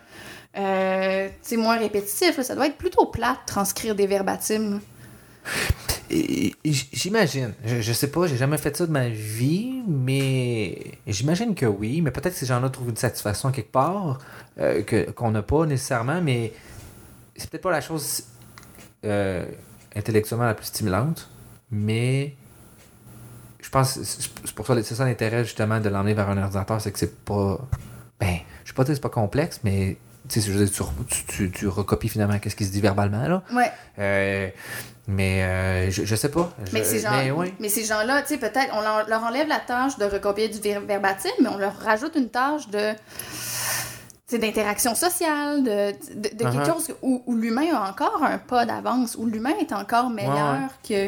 Euh, 0.57 1.27
tu 1.27 1.49
sais, 1.49 1.55
moins 1.55 1.77
répétitif, 1.77 2.41
ça 2.41 2.55
doit 2.55 2.65
être 2.65 2.77
plutôt 2.77 3.05
plat 3.05 3.33
de 3.33 3.45
transcrire 3.45 3.93
des 3.93 4.07
verbatims. 4.07 4.81
J'imagine. 6.09 7.53
Je, 7.65 7.93
sais 7.93 8.09
pas, 8.09 8.27
j'ai 8.27 8.37
jamais 8.37 8.57
fait 8.57 8.75
ça 8.75 8.85
de 8.85 8.91
ma 8.91 9.09
vie, 9.09 9.83
mais 9.87 10.99
j'imagine 11.05 11.53
que 11.53 11.65
oui. 11.65 12.01
Mais 12.01 12.11
peut-être 12.11 12.33
que 12.33 12.39
ces 12.39 12.45
gens-là 12.45 12.69
trouvent 12.69 12.89
une 12.89 12.95
satisfaction 12.95 13.51
quelque 13.51 13.71
part 13.71 14.19
euh, 14.59 14.83
qu'on 15.15 15.31
n'a 15.31 15.41
pas 15.41 15.65
nécessairement, 15.65 16.21
mais 16.21 16.53
c'est 17.35 17.49
peut-être 17.49 17.63
pas 17.63 17.71
la 17.71 17.81
chose 17.81 18.23
euh, 19.05 19.45
intellectuellement 19.95 20.45
la 20.45 20.53
plus 20.53 20.67
stimulante, 20.67 21.29
mais 21.71 22.35
je 23.59 23.69
pense 23.69 24.01
c'est 24.01 24.53
pour 24.53 24.65
ça 24.65 24.81
c'est 24.81 24.95
ça 24.95 25.05
l'intérêt 25.05 25.43
justement 25.43 25.79
de 25.79 25.89
l'emmener 25.89 26.13
vers 26.13 26.29
un 26.29 26.41
ordinateur, 26.41 26.79
c'est 26.81 26.91
que 26.91 26.99
c'est 26.99 27.23
pas 27.23 27.59
ben 28.19 28.37
je 28.63 28.69
sais 28.69 28.73
pas 28.73 28.85
c'est 28.85 29.01
pas 29.01 29.09
complexe, 29.09 29.59
mais 29.63 29.97
tu, 30.27 31.25
tu, 31.27 31.51
tu, 31.51 31.67
recopies 31.67 32.09
finalement 32.09 32.39
qu'est-ce 32.39 32.55
qui 32.55 32.65
se 32.65 32.71
dit 32.71 32.81
verbalement 32.81 33.27
là. 33.27 33.43
Ouais. 33.53 33.71
Euh, 33.99 34.49
mais 35.07 35.43
euh, 35.43 35.91
je, 35.91 36.03
je 36.03 36.15
sais 36.15 36.29
pas. 36.29 36.51
mais 36.73 36.83
ces 36.83 36.99
gens, 37.85 38.03
là 38.03 38.21
tu 38.21 38.29
sais, 38.29 38.37
peut-être, 38.37 38.73
on 38.73 38.81
leur, 38.81 39.23
enlève 39.23 39.47
la 39.47 39.59
tâche 39.59 39.97
de 39.97 40.05
recopier 40.05 40.49
du 40.49 40.59
verbatim, 40.59 41.29
mais 41.41 41.49
on 41.49 41.57
leur 41.57 41.77
rajoute 41.77 42.15
une 42.15 42.29
tâche 42.29 42.67
de 42.69 42.93
d'interaction 44.29 44.93
sociale, 44.93 45.63
de, 45.63 45.91
de, 46.19 46.27
quelque 46.27 46.57
uh-huh. 46.57 46.65
chose 46.65 46.93
où, 47.01 47.33
l'humain 47.33 47.73
a 47.73 47.89
encore 47.89 48.21
un 48.21 48.37
pas 48.37 48.65
d'avance, 48.65 49.15
où 49.17 49.25
l'humain 49.25 49.53
est 49.61 49.71
encore 49.71 50.09
meilleur 50.09 50.69
que... 50.83 51.07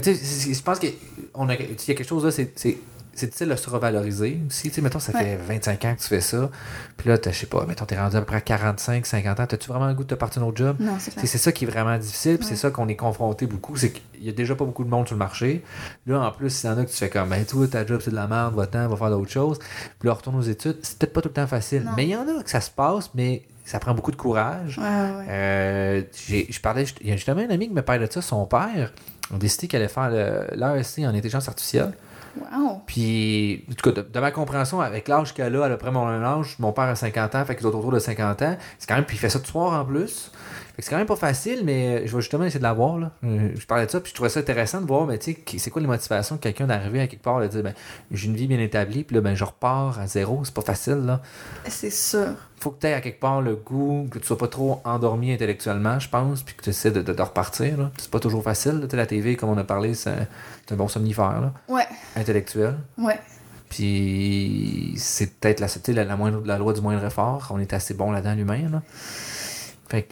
tu 0.00 0.14
sais, 0.14 0.54
je 0.54 0.62
pense 0.62 0.78
qu'il 0.78 0.92
y 0.92 1.50
a 1.50 1.56
quelque 1.76 2.04
chose 2.04 2.24
là, 2.24 2.30
c'est 2.30 2.78
c'est 3.14 3.26
difficile 3.26 3.48
de 3.48 3.56
se 3.56 3.70
revaloriser 3.70 4.40
aussi. 4.46 4.68
Tu 4.68 4.74
sais, 4.74 4.80
mettons, 4.80 4.98
ça 4.98 5.12
fait 5.12 5.36
25 5.36 5.84
ans 5.84 5.94
que 5.94 6.00
tu 6.00 6.08
fais 6.08 6.20
ça. 6.20 6.50
Puis 6.96 7.08
là, 7.08 7.16
je 7.24 7.30
sais 7.30 7.46
pas, 7.46 7.64
mettons, 7.66 7.84
t'es 7.84 7.98
rendu 7.98 8.16
à 8.16 8.20
peu 8.20 8.26
près 8.26 8.42
45, 8.42 9.06
50 9.06 9.40
ans. 9.40 9.46
T'as-tu 9.46 9.68
vraiment 9.68 9.86
le 9.86 9.94
goût 9.94 10.04
de 10.04 10.08
te 10.08 10.14
partir 10.14 10.42
un 10.42 10.46
autre 10.46 10.56
job? 10.56 10.76
Non, 10.80 10.96
c'est 10.98 11.18
C'est 11.26 11.38
ça 11.38 11.52
qui 11.52 11.64
est 11.64 11.68
vraiment 11.68 11.96
difficile. 11.98 12.38
Puis 12.38 12.46
c'est 12.46 12.56
ça 12.56 12.70
qu'on 12.70 12.88
est 12.88 12.96
confronté 12.96 13.46
beaucoup. 13.46 13.76
C'est 13.76 13.90
qu'il 13.90 14.24
y 14.24 14.28
a 14.28 14.32
déjà 14.32 14.54
pas 14.54 14.64
beaucoup 14.64 14.84
de 14.84 14.90
monde 14.90 15.06
sur 15.06 15.14
le 15.14 15.20
marché. 15.20 15.62
Là, 16.06 16.20
en 16.20 16.30
plus, 16.32 16.50
s'il 16.50 16.70
y 16.70 16.72
en 16.72 16.78
a 16.78 16.84
que 16.84 16.90
tu 16.90 16.96
fais 16.96 17.10
comme, 17.10 17.28
ben, 17.28 17.44
toi, 17.44 17.66
ta 17.66 17.86
job, 17.86 18.00
c'est 18.02 18.10
de 18.10 18.16
la 18.16 18.26
merde, 18.26 18.54
va-t'en, 18.54 18.88
va 18.88 18.96
faire 18.96 19.10
d'autres 19.10 19.30
choses. 19.30 19.58
Puis 19.98 20.08
là, 20.08 20.14
retourne 20.14 20.36
aux 20.36 20.42
études. 20.42 20.78
C'est 20.82 20.98
peut-être 20.98 21.12
pas 21.12 21.22
tout 21.22 21.28
le 21.28 21.34
temps 21.34 21.46
facile. 21.46 21.88
Mais 21.96 22.04
il 22.04 22.10
y 22.10 22.16
en 22.16 22.22
a 22.22 22.42
que 22.42 22.50
ça 22.50 22.60
se 22.60 22.70
passe, 22.70 23.10
mais 23.14 23.42
ça 23.64 23.78
prend 23.78 23.94
beaucoup 23.94 24.10
de 24.10 24.16
courage. 24.16 24.78
Ouais, 24.78 24.84
ouais. 24.84 25.26
Euh, 25.28 26.02
je 26.28 26.60
parlais, 26.60 26.84
il 27.00 27.08
y 27.08 27.12
a 27.12 27.16
justement 27.16 27.40
un 27.40 27.50
ami 27.50 27.68
qui 27.68 27.74
me 27.74 27.82
parlait 27.82 28.06
de 28.06 28.12
ça, 28.12 28.20
son 28.20 28.44
père 28.46 28.92
a 29.32 29.38
décidé 29.38 29.68
qu'elle 29.68 29.80
allait 29.80 29.88
faire 29.88 30.10
l'AEC 30.10 30.98
en 31.00 31.14
intelligence 31.14 31.48
artificielle. 31.48 31.92
Wow. 32.36 32.82
Puis, 32.86 33.64
de, 33.84 34.20
ma 34.20 34.30
compréhension, 34.30 34.80
avec 34.80 35.08
l'âge 35.08 35.34
qu'elle 35.34 35.54
a, 35.56 35.64
à 35.64 35.68
peu 35.70 35.76
près 35.76 35.90
mon 35.90 36.06
âge, 36.06 36.56
mon 36.58 36.72
père 36.72 36.84
a 36.84 36.96
50 36.96 37.34
ans, 37.34 37.44
fait 37.44 37.56
qu'il 37.56 37.64
est 37.64 37.68
autour 37.68 37.92
de 37.92 37.98
50 37.98 38.42
ans. 38.42 38.56
C'est 38.78 38.88
quand 38.88 38.96
même, 38.96 39.04
puis 39.04 39.16
il 39.16 39.20
fait 39.20 39.28
ça 39.28 39.38
de 39.38 39.46
soir 39.46 39.80
en 39.80 39.84
plus 39.84 40.30
c'est 40.78 40.90
quand 40.90 40.96
même 40.96 41.06
pas 41.06 41.16
facile, 41.16 41.62
mais 41.64 42.06
je 42.06 42.14
vais 42.14 42.20
justement 42.20 42.44
essayer 42.44 42.58
de 42.58 42.64
l'avoir. 42.64 42.98
Là. 42.98 43.12
Euh, 43.22 43.50
je 43.54 43.64
parlais 43.64 43.86
de 43.86 43.90
ça, 43.90 44.00
puis 44.00 44.10
je 44.10 44.14
trouvais 44.14 44.28
ça 44.28 44.40
intéressant 44.40 44.80
de 44.80 44.86
voir, 44.86 45.06
mais 45.06 45.18
tu 45.18 45.32
sais, 45.32 45.58
c'est 45.58 45.70
quoi 45.70 45.80
les 45.80 45.86
motivations 45.86 46.34
de 46.34 46.40
quelqu'un 46.40 46.66
d'arriver 46.66 47.00
à 47.00 47.06
quelque 47.06 47.22
part, 47.22 47.40
de 47.40 47.46
dire, 47.46 47.62
ben, 47.62 47.74
j'ai 48.10 48.26
une 48.26 48.34
vie 48.34 48.48
bien 48.48 48.58
établie, 48.58 49.04
puis 49.04 49.14
là, 49.14 49.20
ben, 49.20 49.36
je 49.36 49.44
repars 49.44 50.00
à 50.00 50.06
zéro. 50.08 50.44
C'est 50.44 50.54
pas 50.54 50.62
facile, 50.62 51.04
là. 51.06 51.22
C'est 51.68 51.90
sûr. 51.90 52.34
Faut 52.58 52.70
que 52.70 52.80
tu 52.80 52.86
aies 52.88 52.94
à 52.94 53.00
quelque 53.00 53.20
part 53.20 53.40
le 53.40 53.54
goût, 53.54 54.08
que 54.10 54.18
tu 54.18 54.26
sois 54.26 54.38
pas 54.38 54.48
trop 54.48 54.80
endormi 54.84 55.32
intellectuellement, 55.32 56.00
je 56.00 56.08
pense, 56.08 56.42
puis 56.42 56.56
que 56.56 56.62
tu 56.62 56.70
essaies 56.70 56.90
de, 56.90 57.02
de, 57.02 57.22
repartir. 57.22 57.78
Là. 57.78 57.90
C'est 57.98 58.10
pas 58.10 58.20
toujours 58.20 58.42
facile. 58.42 58.80
Là. 58.80 58.86
La 58.92 59.06
TV, 59.06 59.36
comme 59.36 59.50
on 59.50 59.58
a 59.58 59.64
parlé, 59.64 59.94
c'est 59.94 60.10
un, 60.10 60.76
bon 60.76 60.88
somnifère, 60.88 61.40
là. 61.40 61.52
Ouais. 61.68 61.86
Intellectuel. 62.16 62.74
Ouais. 62.98 63.20
Puis 63.68 64.94
c'est 64.96 65.38
peut-être 65.38 65.60
la, 65.60 66.04
la, 66.04 66.16
moindre, 66.16 66.42
la 66.44 66.58
loi 66.58 66.72
du 66.72 66.80
moindre 66.80 67.04
effort. 67.04 67.48
On 67.50 67.60
est 67.60 67.72
assez 67.72 67.94
bon 67.94 68.10
là-dedans, 68.10 68.34
l'humain, 68.34 68.68
là 68.70 68.82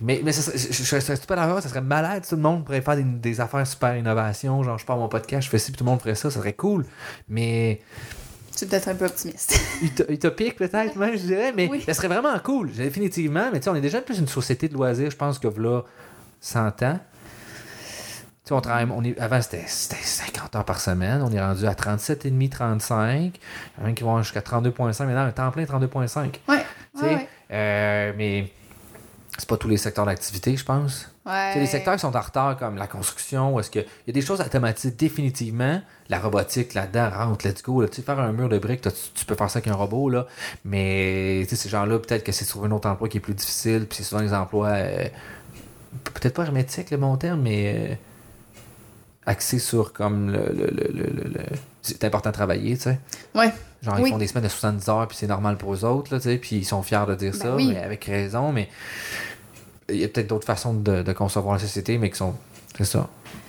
mais 0.03 0.21
mais 0.25 0.33
ça, 0.33 0.53
je, 0.55 0.73
je, 0.73 0.83
serais 0.83 1.17
super 1.17 1.37
d'accord, 1.37 1.63
ça 1.63 1.69
serait 1.69 1.81
malade, 1.81 2.25
tout 2.29 2.37
le 2.37 2.43
monde 2.43 2.65
pourrait 2.65 2.81
faire 2.81 2.97
des, 2.97 3.41
affaires 3.41 3.67
super 3.67 3.97
innovation, 3.97 4.63
genre 4.63 4.79
je 4.79 4.85
pars 4.85 4.97
mon 4.97 5.09
podcast, 5.09 5.45
je 5.45 5.51
fais 5.51 5.59
ci, 5.59 5.73
puis 5.73 5.79
tout 5.79 5.85
le 5.85 5.91
monde 5.91 6.01
ferait 6.01 6.15
ça, 6.15 6.31
ça 6.31 6.39
serait 6.39 6.53
cool. 6.53 6.85
Mais. 7.29 7.81
Tu 8.57 8.65
es 8.65 8.69
peut-être 8.69 8.89
un 8.89 8.95
peu 8.95 9.07
optimiste. 9.07 9.59
utopique 10.09 10.57
peut-être, 10.57 10.97
même, 10.97 11.17
je 11.17 11.23
dirais, 11.23 11.53
mais 11.57 11.71
ça 11.81 11.95
serait 11.95 12.09
vraiment 12.09 12.39
cool, 12.41 12.71
définitivement. 12.73 13.49
Mais 13.53 13.61
tu 13.61 13.65
sais, 13.65 13.71
on 13.71 13.75
est 13.75 13.81
déjà 13.81 14.01
plus 14.03 14.19
une 14.19 14.29
société 14.29 14.69
de 14.69 14.75
loisirs, 14.75 15.11
je 15.11 15.17
pense 15.17 15.39
que 15.39 15.49
là, 15.49 15.83
100 16.41 16.83
ans. 16.83 16.99
Tu 18.45 18.49
sais, 18.49 18.55
on 18.55 18.61
travaille, 18.61 18.87
on 18.91 19.05
est, 19.05 19.19
avant 19.19 19.41
c'était 19.41 19.65
50 19.67 20.57
heures 20.57 20.65
par 20.65 20.81
semaine, 20.81 21.23
on 21.23 21.31
est 21.31 21.41
rendu 21.41 21.65
à 21.67 21.73
37,5, 21.73 22.49
35. 22.51 23.11
Il 23.79 23.83
y 23.83 23.87
en 23.87 23.89
a 23.89 23.93
qui 23.93 24.03
vont 24.03 24.21
jusqu'à 24.23 24.41
32,5, 24.41 25.07
maintenant 25.07 25.23
un 25.23 25.31
temps 25.31 25.51
plein 25.51 25.63
32,5. 25.63 26.35
Ouais. 26.49 26.65
ouais, 27.01 27.29
euh, 27.53 28.13
mais 28.17 28.51
c'est 29.43 29.49
pas 29.49 29.57
tous 29.57 29.67
les 29.67 29.77
secteurs 29.77 30.07
d'activité, 30.07 30.57
je 30.57 30.65
pense. 30.65 31.09
Ouais. 31.27 31.59
les 31.59 31.67
secteurs 31.67 31.95
qui 31.95 32.01
sont 32.01 32.15
en 32.15 32.21
retard, 32.21 32.57
comme 32.57 32.77
la 32.77 32.87
construction, 32.87 33.59
est-ce 33.59 33.73
qu'il 33.73 33.85
y 34.07 34.11
a 34.11 34.13
des 34.13 34.21
choses 34.21 34.41
automatiques 34.41 34.95
définitivement. 34.97 35.83
La 36.09 36.21
robotique 36.21 36.75
là-dedans 36.75 37.11
rentre, 37.11 37.49
let's 37.49 37.61
go. 37.61 37.85
Tu 37.89 37.97
sais, 37.97 38.03
faire 38.03 38.21
un 38.21 38.31
mur 38.31 38.49
de 38.49 38.59
briques, 38.59 38.83
tu, 38.83 39.25
peux 39.25 39.35
faire 39.35 39.51
ça 39.51 39.59
avec 39.59 39.67
un 39.67 39.75
robot, 39.75 40.11
là. 40.11 40.29
Mais 40.65 41.45
ces 41.47 41.69
gens-là, 41.69 41.99
peut-être 41.99 42.23
que 42.23 42.31
c'est 42.31 42.45
trouver 42.45 42.69
un 42.69 42.71
autre 42.71 42.89
emploi 42.89 43.09
qui 43.09 43.17
est 43.17 43.21
plus 43.21 43.35
difficile, 43.35 43.87
puis 43.89 43.97
c'est 43.97 44.05
souvent 44.05 44.23
des 44.23 44.33
emplois 44.33 44.69
euh, 44.69 45.09
peut-être 46.15 46.35
pas 46.35 46.45
hermétiques, 46.45 46.93
le 46.93 46.99
bon 46.99 47.17
terme, 47.17 47.41
mais 47.41 47.91
euh, 47.91 47.95
axés 49.27 49.59
sur 49.59 49.93
comme 49.93 50.31
le, 50.31 50.53
le, 50.53 50.71
le, 50.71 51.31
le 51.31 51.41
c'est 51.83 52.05
important 52.05 52.31
de 52.31 52.35
travailler, 52.35 52.77
tu 52.77 52.85
sais. 52.85 53.01
Ouais. 53.35 53.53
Genre, 53.83 53.99
ils 53.99 54.09
font 54.09 54.19
des 54.19 54.29
semaines 54.29 54.45
de 54.45 54.49
70 54.49 54.89
heures, 54.89 55.09
puis 55.09 55.17
c'est 55.17 55.27
normal 55.27 55.57
pour 55.57 55.75
eux 55.75 55.85
autres, 55.85 56.15
là, 56.15 56.21
tu 56.21 56.29
sais, 56.29 56.37
puis 56.37 56.57
ils 56.57 56.65
sont 56.65 56.83
fiers 56.83 57.05
de 57.09 57.17
dire 57.17 57.33
ben 57.33 57.39
ça, 57.39 57.55
mais 57.57 57.79
avec 57.79 58.05
raison, 58.05 58.53
mais 58.53 58.69
il 59.93 60.01
y 60.01 60.05
a 60.05 60.09
peut-être 60.09 60.29
d'autres 60.29 60.47
façons 60.47 60.75
de, 60.75 61.03
de, 61.03 61.13
concevoir 61.13 61.55
la 61.55 61.61
société, 61.61 61.99
mais 61.99 62.11
qui 62.11 62.17
sont. 62.17 62.35
C'est 62.77 62.85
ça. 62.85 63.09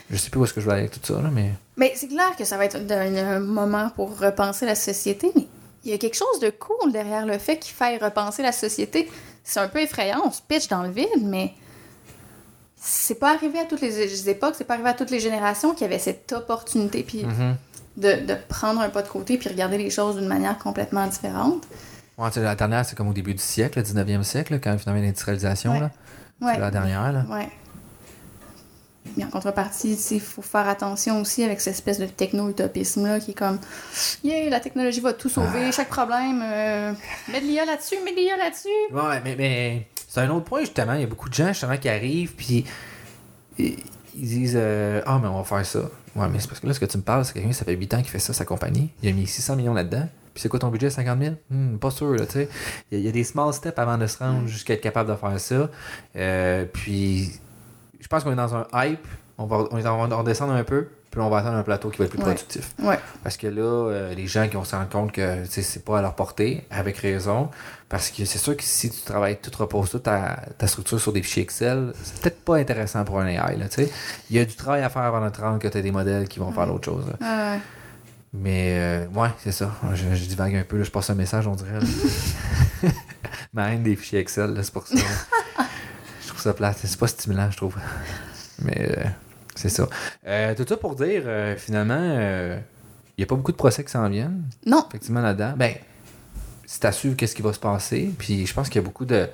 Je 0.09 0.17
sais 0.17 0.29
plus 0.29 0.39
où 0.39 0.43
est-ce 0.43 0.53
que 0.53 0.61
je 0.61 0.65
vais 0.65 0.73
aller 0.73 0.81
avec 0.81 0.91
tout 0.91 0.99
ça, 1.03 1.21
là, 1.21 1.29
mais. 1.31 1.51
Mais 1.77 1.93
c'est 1.95 2.07
clair 2.07 2.35
que 2.37 2.45
ça 2.45 2.57
va 2.57 2.65
être 2.65 2.77
un, 2.91 3.39
moment 3.39 3.89
pour 3.95 4.19
repenser 4.19 4.65
la 4.65 4.75
société, 4.75 5.31
mais 5.35 5.47
il 5.83 5.91
y 5.91 5.93
a 5.93 5.97
quelque 5.97 6.17
chose 6.17 6.39
de 6.39 6.49
cool 6.49 6.91
derrière 6.91 7.25
le 7.25 7.37
fait 7.37 7.57
qu'il 7.57 7.73
faille 7.73 7.97
repenser 7.97 8.43
la 8.43 8.51
société. 8.51 9.09
C'est 9.43 9.59
un 9.59 9.67
peu 9.67 9.79
effrayant, 9.81 10.21
on 10.25 10.31
se 10.31 10.41
pitch 10.41 10.67
dans 10.67 10.83
le 10.83 10.89
vide, 10.89 11.07
mais 11.21 11.53
c'est 12.77 13.15
pas 13.15 13.33
arrivé 13.33 13.59
à 13.59 13.65
toutes 13.65 13.81
les 13.81 14.29
époques, 14.29 14.55
c'est 14.57 14.63
pas 14.65 14.75
arrivé 14.75 14.89
à 14.89 14.93
toutes 14.93 15.11
les 15.11 15.19
générations 15.19 15.73
qui 15.73 15.83
avaient 15.83 15.99
cette 15.99 16.31
opportunité. 16.33 17.03
Puis. 17.03 17.23
Mm-hmm 17.23 17.55
de, 17.97 18.25
de, 18.25 18.35
prendre 18.47 18.81
un 18.81 18.89
pas 18.89 19.01
de 19.01 19.07
côté 19.07 19.37
puis 19.37 19.49
regarder 19.49 19.77
les 19.77 19.89
choses 19.89 20.15
d'une 20.17 20.27
manière 20.27 20.57
complètement 20.57 21.05
différente. 21.07 21.63
Ouais, 22.17 22.29
la 22.35 22.55
dernière, 22.55 22.85
c'est 22.85 22.95
comme 22.95 23.07
au 23.07 23.13
début 23.13 23.33
du 23.33 23.41
siècle, 23.41 23.79
le 23.79 23.85
19e 23.85 24.23
siècle, 24.23 24.59
quand 24.59 24.77
finalement 24.77 25.01
l'industrialisation. 25.01 25.73
Ouais. 25.73 25.87
C'est 26.41 26.59
la 26.59 26.71
dernière. 26.71 27.11
Là. 27.11 27.25
Ouais. 27.29 27.49
Mais 29.17 29.25
en 29.25 29.29
contrepartie, 29.29 29.97
il 30.11 30.21
faut 30.21 30.41
faire 30.41 30.67
attention 30.67 31.21
aussi 31.21 31.43
avec 31.43 31.61
cette 31.61 31.75
espèce 31.75 31.99
de 31.99 32.05
techno-utopisme-là 32.05 33.19
qui 33.19 33.31
est 33.31 33.35
comme 33.35 33.59
Yeah, 34.23 34.49
la 34.49 34.59
technologie 34.59 35.01
va 35.01 35.13
tout 35.13 35.29
sauver, 35.29 35.71
chaque 35.71 35.89
problème, 35.89 36.41
euh, 36.43 36.93
mets 37.31 37.41
de 37.41 37.45
l'IA 37.45 37.65
là-dessus, 37.65 37.95
mets 38.03 38.11
de 38.11 38.17
l'IA 38.17 38.37
là-dessus. 38.37 38.67
Ouais, 38.91 39.21
mais, 39.23 39.35
mais 39.35 39.87
c'est 40.07 40.21
un 40.21 40.29
autre 40.29 40.45
point 40.45 40.61
justement. 40.61 40.93
Il 40.93 41.01
y 41.01 41.03
a 41.03 41.07
beaucoup 41.07 41.29
de 41.29 41.33
gens 41.33 41.49
justement 41.49 41.77
qui 41.77 41.89
arrivent, 41.89 42.33
puis 42.33 42.65
ils 43.59 43.77
disent 44.15 44.55
euh, 44.55 45.01
Ah, 45.05 45.19
mais 45.21 45.27
on 45.27 45.37
va 45.37 45.43
faire 45.43 45.65
ça. 45.65 45.89
Ouais, 46.15 46.27
mais 46.29 46.39
c'est 46.39 46.47
parce 46.47 46.59
que 46.59 46.67
là, 46.67 46.73
ce 46.73 46.79
que 46.79 46.85
tu 46.85 46.97
me 46.97 47.03
parles, 47.03 47.25
c'est 47.25 47.33
quelqu'un 47.33 47.49
qui 47.49 47.55
ça 47.55 47.65
fait 47.65 47.73
8 47.73 47.93
ans 47.93 47.97
qu'il 48.01 48.09
fait 48.09 48.19
ça, 48.19 48.33
sa 48.33 48.45
compagnie. 48.45 48.89
Il 49.01 49.09
a 49.09 49.11
mis 49.11 49.27
600 49.27 49.55
millions 49.55 49.73
là-dedans. 49.73 50.07
Puis 50.33 50.41
c'est 50.41 50.49
quoi 50.49 50.59
ton 50.59 50.69
budget, 50.69 50.89
50 50.89 51.19
000 51.19 51.35
hmm, 51.49 51.77
Pas 51.77 51.91
sûr, 51.91 52.13
là, 52.13 52.25
tu 52.25 52.33
sais. 52.33 52.49
Il 52.91 52.99
y, 52.99 53.07
a 53.07 53.11
des 53.11 53.23
small 53.23 53.53
steps 53.53 53.77
avant 53.77 53.97
de 53.97 54.07
se 54.07 54.17
rendre 54.17 54.47
jusqu'à 54.47 54.73
être 54.73 54.81
capable 54.81 55.09
de 55.09 55.15
faire 55.15 55.39
ça. 55.39 55.69
Euh, 56.15 56.65
puis, 56.65 57.31
je 57.99 58.07
pense 58.07 58.23
qu'on 58.23 58.31
est 58.31 58.35
dans 58.35 58.55
un 58.55 58.67
hype. 58.73 59.05
On 59.37 59.45
va, 59.45 59.67
on, 59.71 59.79
va 59.79 60.53
un 60.53 60.63
peu. 60.63 60.87
Puis 61.11 61.21
on 61.21 61.29
va 61.29 61.37
atteindre 61.37 61.57
un 61.57 61.63
plateau 61.63 61.89
qui 61.89 61.99
va 61.99 62.05
être 62.05 62.11
plus 62.11 62.19
productif. 62.19 62.73
Ouais. 62.79 62.97
Parce 63.21 63.37
que 63.37 63.45
là, 63.45 63.61
euh, 63.61 64.15
les 64.15 64.25
gens 64.25 64.47
qui 64.47 64.55
vont 64.55 64.63
se 64.63 64.75
rendre 64.75 64.89
compte 64.89 65.11
que 65.11 65.43
c'est 65.47 65.85
pas 65.85 65.99
à 65.99 66.01
leur 66.01 66.15
portée, 66.15 66.65
avec 66.71 66.97
raison. 66.97 67.49
Parce 67.87 68.09
que 68.09 68.25
c'est 68.25 68.39
sûr 68.39 68.57
que 68.57 68.63
si 68.63 68.89
tu 68.89 69.01
travailles, 69.01 69.37
tu 69.39 69.51
te 69.51 69.57
reposes 69.57 69.91
toute 69.91 70.03
ta, 70.03 70.39
ta, 70.57 70.65
structure 70.65 70.99
sur 70.99 71.13
des 71.13 71.21
fichiers 71.21 71.43
Excel, 71.43 71.93
c'est 72.01 72.19
peut-être 72.19 72.43
pas 72.43 72.55
intéressant 72.57 73.05
pour 73.05 73.19
un 73.19 73.27
AI. 73.27 73.57
Là, 73.57 73.65
Il 74.31 74.35
y 74.35 74.39
a 74.39 74.45
du 74.45 74.55
travail 74.55 74.81
à 74.81 74.89
faire 74.89 75.03
avant 75.03 75.23
de 75.23 75.29
te 75.29 75.39
rendre 75.39 75.59
que 75.59 75.67
tu 75.67 75.77
as 75.77 75.81
des 75.81 75.91
modèles 75.91 76.27
qui 76.27 76.39
vont 76.39 76.51
faire 76.51 76.65
l'autre 76.65 76.85
chose. 76.85 77.05
Mais 78.33 78.77
euh, 78.77 79.07
ouais, 79.09 79.29
c'est 79.37 79.51
ça. 79.51 79.71
Je, 79.93 80.15
je, 80.15 80.25
divague 80.25 80.55
un 80.55 80.63
peu, 80.63 80.77
là, 80.77 80.83
je 80.83 80.91
passe 80.91 81.09
un 81.09 81.15
message, 81.15 81.47
on 81.47 81.55
dirait. 81.55 81.79
Ma 83.53 83.71
haine 83.71 83.83
des 83.83 83.95
fichiers 83.95 84.19
Excel, 84.19 84.59
c'est 84.63 84.73
pour 84.73 84.87
ça. 84.87 84.95
je 86.21 86.27
trouve 86.27 86.41
ça 86.41 86.53
plate. 86.53 86.77
C'est 86.83 86.97
pas 86.97 87.07
stimulant, 87.07 87.51
je 87.51 87.57
trouve. 87.57 87.75
Mais 88.59 88.89
euh, 88.97 89.03
c'est 89.55 89.69
ça. 89.69 89.87
Euh, 90.25 90.55
tout 90.55 90.65
ça 90.67 90.77
pour 90.77 90.95
dire, 90.95 91.23
euh, 91.25 91.55
finalement, 91.55 91.95
il 91.95 92.17
euh, 92.19 92.59
n'y 93.17 93.23
a 93.23 93.27
pas 93.27 93.35
beaucoup 93.35 93.51
de 93.51 93.57
procès 93.57 93.83
qui 93.83 93.91
s'en 93.91 94.07
viennent. 94.09 94.43
Non. 94.65 94.85
Effectivement, 94.89 95.21
là-dedans. 95.21 95.53
Ben, 95.55 95.75
c'est 96.65 96.85
à 96.85 96.91
suivre 96.91 97.15
qu'est-ce 97.15 97.35
qui 97.35 97.41
va 97.41 97.53
se 97.53 97.59
passer. 97.59 98.11
Puis 98.17 98.47
je 98.47 98.53
pense 98.53 98.69
qu'il 98.69 98.81
y 98.81 98.83
a 98.83 98.85
beaucoup 98.85 99.05
de 99.05 99.29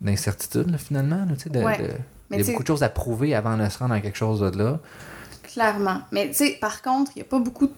d'incertitudes, 0.00 0.76
finalement. 0.76 1.24
Là, 1.24 1.24
de, 1.24 1.94
il 2.30 2.38
y 2.38 2.42
a 2.42 2.44
beaucoup 2.44 2.62
de 2.62 2.68
choses 2.68 2.82
à 2.82 2.88
prouver 2.88 3.34
avant 3.34 3.56
de 3.56 3.66
se 3.68 3.78
rendre 3.78 3.94
à 3.94 4.00
quelque 4.00 4.18
chose 4.18 4.40
de 4.40 4.58
là. 4.58 4.78
Clairement. 5.42 6.02
Mais 6.12 6.28
tu 6.28 6.34
sais, 6.34 6.58
par 6.60 6.82
contre, 6.82 7.12
il 7.14 7.20
n'y 7.20 7.22
a 7.22 7.28
pas 7.28 7.38
beaucoup 7.38 7.66
de 7.66 7.72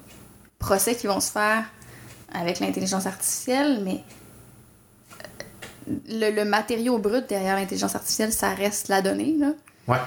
procès 0.58 0.94
qui 0.94 1.06
vont 1.06 1.20
se 1.20 1.30
faire 1.30 1.64
avec 2.32 2.60
l'intelligence 2.60 3.06
artificielle, 3.06 3.82
mais 3.84 4.02
le, 6.08 6.30
le 6.30 6.44
matériau 6.44 6.98
brut 6.98 7.28
derrière 7.28 7.56
l'intelligence 7.56 7.94
artificielle, 7.94 8.32
ça 8.32 8.50
reste 8.50 8.88
la 8.88 9.02
donnée. 9.02 9.36
Là. 9.38 9.52
Ouais. 9.86 9.98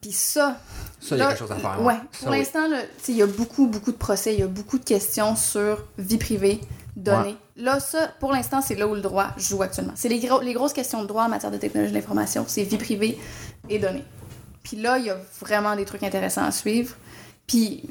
Puis 0.00 0.12
ça. 0.12 0.58
Ça, 1.00 1.16
il 1.16 1.18
y 1.18 1.22
a 1.22 1.28
quelque 1.28 1.38
chose 1.38 1.52
à 1.52 1.56
faire. 1.56 1.82
Ouais. 1.82 1.96
Pour 2.20 2.30
l'instant, 2.30 2.68
il 3.08 3.16
y 3.16 3.22
a 3.22 3.26
beaucoup, 3.26 3.66
beaucoup 3.66 3.92
de 3.92 3.96
procès, 3.96 4.34
il 4.34 4.40
y 4.40 4.42
a 4.42 4.48
beaucoup 4.48 4.78
de 4.78 4.84
questions 4.84 5.36
sur 5.36 5.84
vie 5.96 6.18
privée, 6.18 6.60
données. 6.96 7.36
Là, 7.56 7.80
ça, 7.80 8.08
pour 8.20 8.32
l'instant, 8.32 8.60
c'est 8.60 8.74
là 8.74 8.86
où 8.86 8.94
le 8.94 9.00
droit 9.00 9.28
joue 9.36 9.62
actuellement. 9.62 9.92
C'est 9.96 10.08
les, 10.08 10.28
les 10.42 10.52
grosses 10.52 10.72
questions 10.72 11.02
de 11.02 11.06
droit 11.06 11.24
en 11.24 11.28
matière 11.28 11.50
de 11.50 11.56
technologie 11.56 11.92
de 11.92 11.96
l'information, 11.96 12.44
c'est 12.46 12.64
vie 12.64 12.78
privée 12.78 13.18
et 13.68 13.78
données. 13.78 14.04
Puis 14.62 14.76
là, 14.76 14.98
il 14.98 15.06
y 15.06 15.10
a 15.10 15.16
vraiment 15.40 15.74
des 15.76 15.84
trucs 15.84 16.02
intéressants 16.02 16.44
à 16.44 16.52
suivre. 16.52 16.94
Puis, 17.46 17.88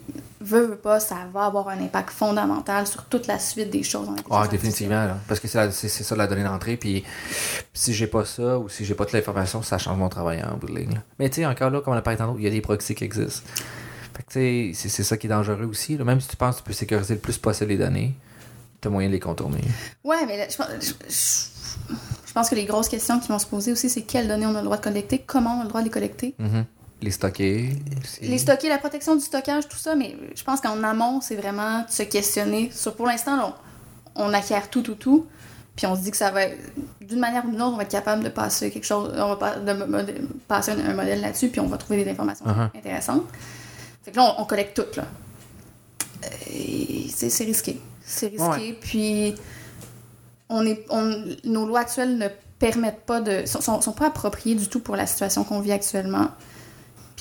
veut, 0.47 0.65
veut 0.65 0.77
pas, 0.77 0.99
ça 0.99 1.17
va 1.33 1.45
avoir 1.45 1.69
un 1.69 1.79
impact 1.79 2.09
fondamental 2.09 2.87
sur 2.87 3.05
toute 3.05 3.27
la 3.27 3.39
suite 3.39 3.69
des 3.69 3.83
choses. 3.83 4.07
Ah, 4.31 4.47
définitivement. 4.47 5.07
Parce 5.27 5.39
que 5.39 5.47
c'est 5.47 5.89
ça 5.89 6.15
la 6.15 6.27
donnée 6.27 6.43
d'entrée. 6.43 6.77
Puis, 6.77 7.03
si 7.73 7.93
j'ai 7.93 8.07
pas 8.07 8.25
ça 8.25 8.57
ou 8.57 8.69
si 8.69 8.85
j'ai 8.85 8.95
pas 8.95 9.05
toute 9.05 9.13
l'information, 9.13 9.61
ça 9.61 9.77
change 9.77 9.97
mon 9.97 10.09
travail 10.09 10.43
en 10.43 10.57
bout 10.57 10.67
de 10.67 10.75
ligne. 10.75 11.01
Mais 11.19 11.29
tu 11.29 11.41
sais, 11.41 11.45
encore 11.45 11.69
là, 11.69 11.81
comme 11.81 11.93
on 11.93 11.97
a 11.97 12.01
parlé 12.01 12.17
tantôt, 12.17 12.37
il 12.37 12.43
y 12.43 12.47
a 12.47 12.51
des 12.51 12.61
proxys 12.61 12.95
qui 12.95 13.03
existent. 13.03 13.47
Fait 14.15 14.23
que 14.23 14.31
tu 14.31 14.73
sais, 14.73 14.89
c'est 14.89 15.03
ça 15.03 15.17
qui 15.17 15.27
est 15.27 15.29
dangereux 15.29 15.65
aussi. 15.65 15.97
Même 15.97 16.21
si 16.21 16.29
tu 16.29 16.35
penses 16.35 16.55
que 16.55 16.61
tu 16.61 16.67
peux 16.67 16.73
sécuriser 16.73 17.13
le 17.13 17.19
plus 17.19 17.37
possible 17.37 17.69
les 17.69 17.77
données, 17.77 18.15
tu 18.81 18.87
as 18.87 18.91
moyen 18.91 19.09
de 19.09 19.13
les 19.13 19.19
contourner. 19.19 19.61
Ouais, 20.03 20.25
mais 20.25 20.47
je, 20.49 22.33
pense 22.33 22.49
que 22.49 22.55
les 22.55 22.65
grosses 22.65 22.89
questions 22.89 23.19
qui 23.19 23.27
vont 23.29 23.39
se 23.39 23.45
poser 23.45 23.71
aussi, 23.71 23.89
c'est 23.89 24.03
quelles 24.03 24.27
données 24.27 24.45
on 24.45 24.55
a 24.55 24.59
le 24.59 24.65
droit 24.65 24.77
de 24.77 24.83
collecter, 24.83 25.19
comment 25.19 25.57
on 25.57 25.61
a 25.61 25.63
le 25.63 25.69
droit 25.69 25.81
de 25.81 25.85
les 25.85 25.91
collecter. 25.91 26.35
Mm-hmm. 26.39 26.63
Les 27.01 27.11
stocker. 27.11 27.69
Les 28.21 28.37
stocker, 28.37 28.69
la 28.69 28.77
protection 28.77 29.15
du 29.15 29.21
stockage, 29.21 29.67
tout 29.67 29.77
ça, 29.77 29.95
mais 29.95 30.15
je 30.35 30.43
pense 30.43 30.61
qu'en 30.61 30.81
amont, 30.83 31.21
c'est 31.21 31.35
vraiment 31.35 31.81
de 31.83 31.91
se 31.91 32.03
questionner 32.03 32.71
sur, 32.71 32.95
pour 32.95 33.05
l'instant, 33.05 33.55
on, 34.15 34.33
acquiert 34.33 34.69
tout, 34.69 34.81
tout, 34.81 34.95
tout, 34.95 35.27
puis 35.75 35.85
on 35.85 35.95
se 35.95 36.01
dit 36.01 36.11
que 36.11 36.17
ça 36.17 36.31
va 36.31 36.41
d'une 37.01 37.19
manière 37.19 37.45
ou 37.45 37.51
d'une 37.51 37.61
autre, 37.61 37.73
on 37.73 37.77
va 37.77 37.83
être 37.83 37.91
capable 37.91 38.23
de 38.23 38.29
passer 38.29 38.71
quelque 38.71 38.85
chose, 38.85 39.13
on 39.15 39.35
va 39.35 39.59
de, 39.59 40.27
passer 40.47 40.71
un, 40.71 40.93
modèle 40.93 41.21
là-dessus, 41.21 41.49
puis 41.49 41.59
on 41.59 41.67
va 41.67 41.77
trouver 41.77 42.03
des 42.03 42.09
informations 42.09 42.45
uh-huh. 42.45 42.75
intéressantes. 42.75 43.23
Fait 44.03 44.11
que 44.11 44.17
là, 44.17 44.35
on, 44.39 44.45
collecte 44.45 44.75
tout, 44.75 44.99
là. 44.99 45.05
C'est 47.09 47.43
risqué. 47.43 47.79
C'est 48.03 48.27
risqué, 48.27 48.73
puis 48.73 49.35
on 50.49 50.65
est, 50.65 50.83
on, 50.89 51.25
nos 51.43 51.67
lois 51.67 51.81
actuelles 51.81 52.17
ne 52.17 52.27
permettent 52.57 53.05
pas 53.05 53.21
de. 53.21 53.45
sont, 53.45 53.81
sont 53.81 53.91
pas 53.91 54.07
appropriées 54.07 54.55
du 54.55 54.67
tout 54.67 54.79
pour 54.79 54.95
la 54.95 55.05
situation 55.05 55.43
qu'on 55.43 55.59
vit 55.59 55.73
actuellement. 55.73 56.29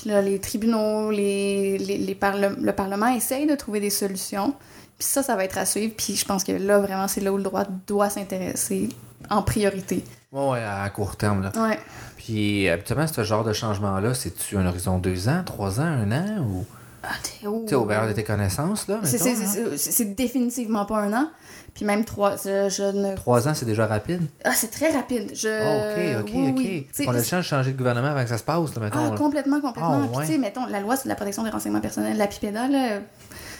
Là, 0.07 0.21
les 0.21 0.39
tribunaux, 0.39 1.11
les, 1.11 1.77
les, 1.77 1.97
le 1.97 2.71
Parlement 2.71 3.07
essayent 3.07 3.45
de 3.45 3.55
trouver 3.55 3.81
des 3.81 3.89
solutions. 3.89 4.53
Puis 4.97 5.07
ça, 5.07 5.21
ça 5.21 5.35
va 5.35 5.43
être 5.43 5.57
à 5.57 5.65
suivre. 5.65 5.93
Puis 5.97 6.15
je 6.15 6.25
pense 6.25 6.43
que 6.43 6.53
là, 6.53 6.79
vraiment, 6.79 7.07
c'est 7.07 7.21
là 7.21 7.33
où 7.33 7.37
le 7.37 7.43
droit 7.43 7.65
doit 7.85 8.09
s'intéresser 8.09 8.89
en 9.29 9.41
priorité. 9.43 10.03
Ouais, 10.31 10.49
ouais, 10.49 10.63
à 10.63 10.89
court 10.89 11.17
terme. 11.17 11.43
Là. 11.43 11.51
Ouais. 11.55 11.77
Puis 12.15 12.69
habituellement, 12.69 13.05
ce 13.05 13.23
genre 13.23 13.43
de 13.43 13.53
changement-là, 13.53 14.13
c'est-tu 14.13 14.57
un 14.57 14.65
horizon 14.65 14.97
de 14.97 15.09
deux 15.09 15.27
ans, 15.27 15.43
trois 15.45 15.81
ans, 15.81 15.83
un 15.83 16.11
an 16.11 16.41
ou? 16.41 16.65
Ah, 17.03 17.09
t'es 17.21 17.47
où? 17.47 17.65
T'es 17.67 17.75
au 17.75 17.85
de 17.85 18.13
tes 18.13 18.23
connaissances, 18.23 18.87
là? 18.87 19.01
Hein? 19.03 19.75
C'est 19.77 20.15
définitivement 20.15 20.85
pas 20.85 20.99
un 20.99 21.13
an. 21.13 21.29
Puis 21.77 21.85
même 21.85 22.05
trois, 22.05 22.37
je, 22.37 22.91
ne... 22.91 23.15
Trois 23.15 23.47
ans, 23.47 23.53
c'est 23.53 23.67
déjà 23.67 23.85
rapide? 23.85 24.23
Ah, 24.43 24.53
c'est 24.55 24.71
très 24.71 24.89
rapide. 24.89 25.29
Je... 25.35 25.47
Oh, 25.47 26.23
OK, 26.23 26.33
OK, 26.33 26.57
OK. 26.57 27.07
On 27.07 27.11
a 27.11 27.17
le 27.17 27.23
chance 27.23 27.43
de 27.43 27.47
changer 27.47 27.71
de 27.71 27.77
gouvernement 27.77 28.07
avant 28.07 28.23
que 28.23 28.29
ça 28.29 28.39
se 28.39 28.43
passe, 28.43 28.73
là, 28.73 28.81
mettons. 28.81 29.13
Ah, 29.13 29.15
complètement, 29.15 29.61
complètement. 29.61 30.01
Ah, 30.05 30.17
puis, 30.17 30.25
tu 30.25 30.33
sais, 30.33 30.37
mettons, 30.39 30.65
la 30.65 30.79
loi 30.79 30.97
sur 30.97 31.07
la 31.07 31.13
protection 31.13 31.43
des 31.43 31.51
renseignements 31.51 31.79
personnels, 31.79 32.17
la 32.17 32.25
PIPEDA, 32.25 32.67
là, 32.67 32.99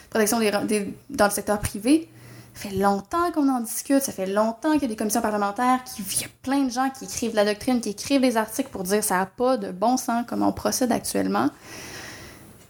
protection 0.09 0.39
des, 0.39 0.95
dans 1.11 1.25
le 1.25 1.31
secteur 1.31 1.59
privé, 1.59 2.09
ça 2.55 2.69
fait 2.69 2.75
longtemps 2.75 3.31
qu'on 3.35 3.49
en 3.49 3.59
discute, 3.59 4.01
ça 4.01 4.11
fait 4.11 4.25
longtemps 4.25 4.73
qu'il 4.73 4.81
y 4.81 4.85
a 4.85 4.87
des 4.87 4.95
commissions 4.95 5.21
parlementaires, 5.21 5.83
qui, 5.83 6.01
il 6.01 6.21
y 6.21 6.25
a 6.25 6.29
plein 6.41 6.63
de 6.63 6.71
gens 6.71 6.89
qui 6.89 7.05
écrivent 7.05 7.35
la 7.35 7.45
doctrine, 7.45 7.81
qui 7.81 7.89
écrivent 7.89 8.21
des 8.21 8.35
articles 8.35 8.71
pour 8.71 8.81
dire 8.81 9.03
ça 9.03 9.17
n'a 9.17 9.27
pas 9.27 9.57
de 9.57 9.71
bon 9.71 9.95
sens 9.95 10.25
comme 10.27 10.41
on 10.41 10.51
procède 10.51 10.91
actuellement. 10.91 11.51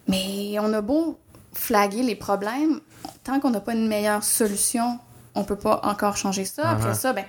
Mais 0.09 0.57
on 0.59 0.73
a 0.73 0.81
beau 0.81 1.17
flaguer 1.53 2.03
les 2.03 2.15
problèmes, 2.15 2.81
tant 3.23 3.39
qu'on 3.39 3.51
n'a 3.51 3.61
pas 3.61 3.75
une 3.75 3.87
meilleure 3.87 4.25
solution 4.25 4.99
on 5.37 5.43
peut 5.43 5.55
pas 5.55 5.79
encore 5.83 6.17
changer 6.17 6.45
ça. 6.45 6.69
Après 6.69 6.91
uh-huh. 6.91 6.95
ça, 6.95 7.13
ben, 7.13 7.25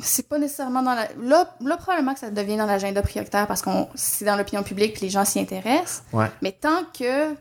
c'est 0.00 0.28
pas 0.28 0.38
nécessairement 0.38 0.82
dans 0.82 0.94
la. 0.94 1.08
Là, 1.22 1.54
là, 1.60 1.76
probablement 1.76 2.14
que 2.14 2.20
ça 2.20 2.30
devient 2.30 2.56
dans 2.56 2.66
l'agenda 2.66 3.02
prioritaire 3.02 3.46
parce 3.46 3.62
que 3.62 3.70
c'est 3.94 4.24
dans 4.24 4.36
l'opinion 4.36 4.62
publique 4.62 4.94
puis 4.94 5.02
les 5.02 5.10
gens 5.10 5.24
s'y 5.24 5.40
intéressent. 5.40 6.02
Mais 6.42 6.52
tant 6.52 6.84
que 6.98 7.34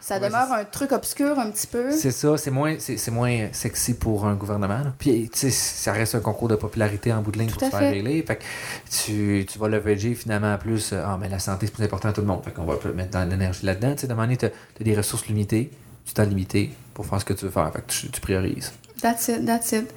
ça 0.00 0.18
demeure 0.18 0.50
un 0.52 0.64
truc 0.64 0.92
obscur 0.92 1.38
un 1.38 1.50
petit 1.50 1.66
peu. 1.66 1.90
C'est 1.90 2.12
ça, 2.12 2.38
c'est 2.38 2.50
moins, 2.50 2.76
c'est, 2.78 3.10
moins 3.10 3.48
sexy 3.52 3.92
pour 3.92 4.26
un 4.26 4.34
gouvernement. 4.34 4.80
Puis, 4.98 5.28
tu 5.30 5.38
sais, 5.38 5.50
ça 5.50 5.92
reste 5.92 6.14
un 6.14 6.20
concours 6.20 6.48
de 6.48 6.56
popularité 6.56 7.12
en 7.12 7.20
bout 7.20 7.30
de 7.30 7.38
ligne 7.38 7.50
pour 7.50 7.60
se 7.60 7.68
faire 7.68 7.80
régler. 7.80 8.22
Fait 8.22 8.36
que 8.36 8.44
tu, 8.90 9.44
tu 9.44 9.58
vas 9.58 9.68
leverager 9.68 10.14
finalement 10.14 10.56
plus. 10.56 10.92
Euh, 10.92 11.02
ah, 11.04 11.18
mais 11.20 11.28
la 11.28 11.38
santé, 11.38 11.66
c'est 11.66 11.72
plus 11.72 11.84
important 11.84 12.08
à 12.08 12.12
tout 12.12 12.22
le 12.22 12.26
monde. 12.26 12.42
Fait 12.42 12.52
qu'on 12.52 12.64
va 12.64 12.78
mettre 12.94 13.10
dans 13.10 13.28
l'énergie 13.28 13.66
là-dedans. 13.66 13.92
Tu 13.94 14.02
sais, 14.02 14.06
de 14.06 14.14
manière, 14.14 14.38
tu 14.38 14.46
as 14.46 14.50
des 14.80 14.96
ressources 14.96 15.26
limitées, 15.26 15.70
du 16.06 16.12
temps 16.14 16.22
limité 16.22 16.70
pour 16.94 17.04
faire 17.04 17.20
ce 17.20 17.26
que 17.26 17.34
tu 17.34 17.44
veux 17.44 17.50
faire. 17.50 17.70
Fait 17.70 17.82
que 17.82 18.10
tu 18.10 18.20
priorises. 18.22 18.72
That's 19.00 19.28
it, 19.28 19.44
that's 19.44 19.72
it. 19.72 19.92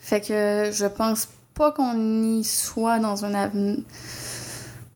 Fait 0.00 0.20
que 0.20 0.70
je 0.72 0.86
pense 0.86 1.28
pas 1.54 1.72
qu'on 1.72 2.22
y 2.22 2.44
soit 2.44 2.98
dans 2.98 3.24
un 3.24 3.34
avenir. 3.34 3.78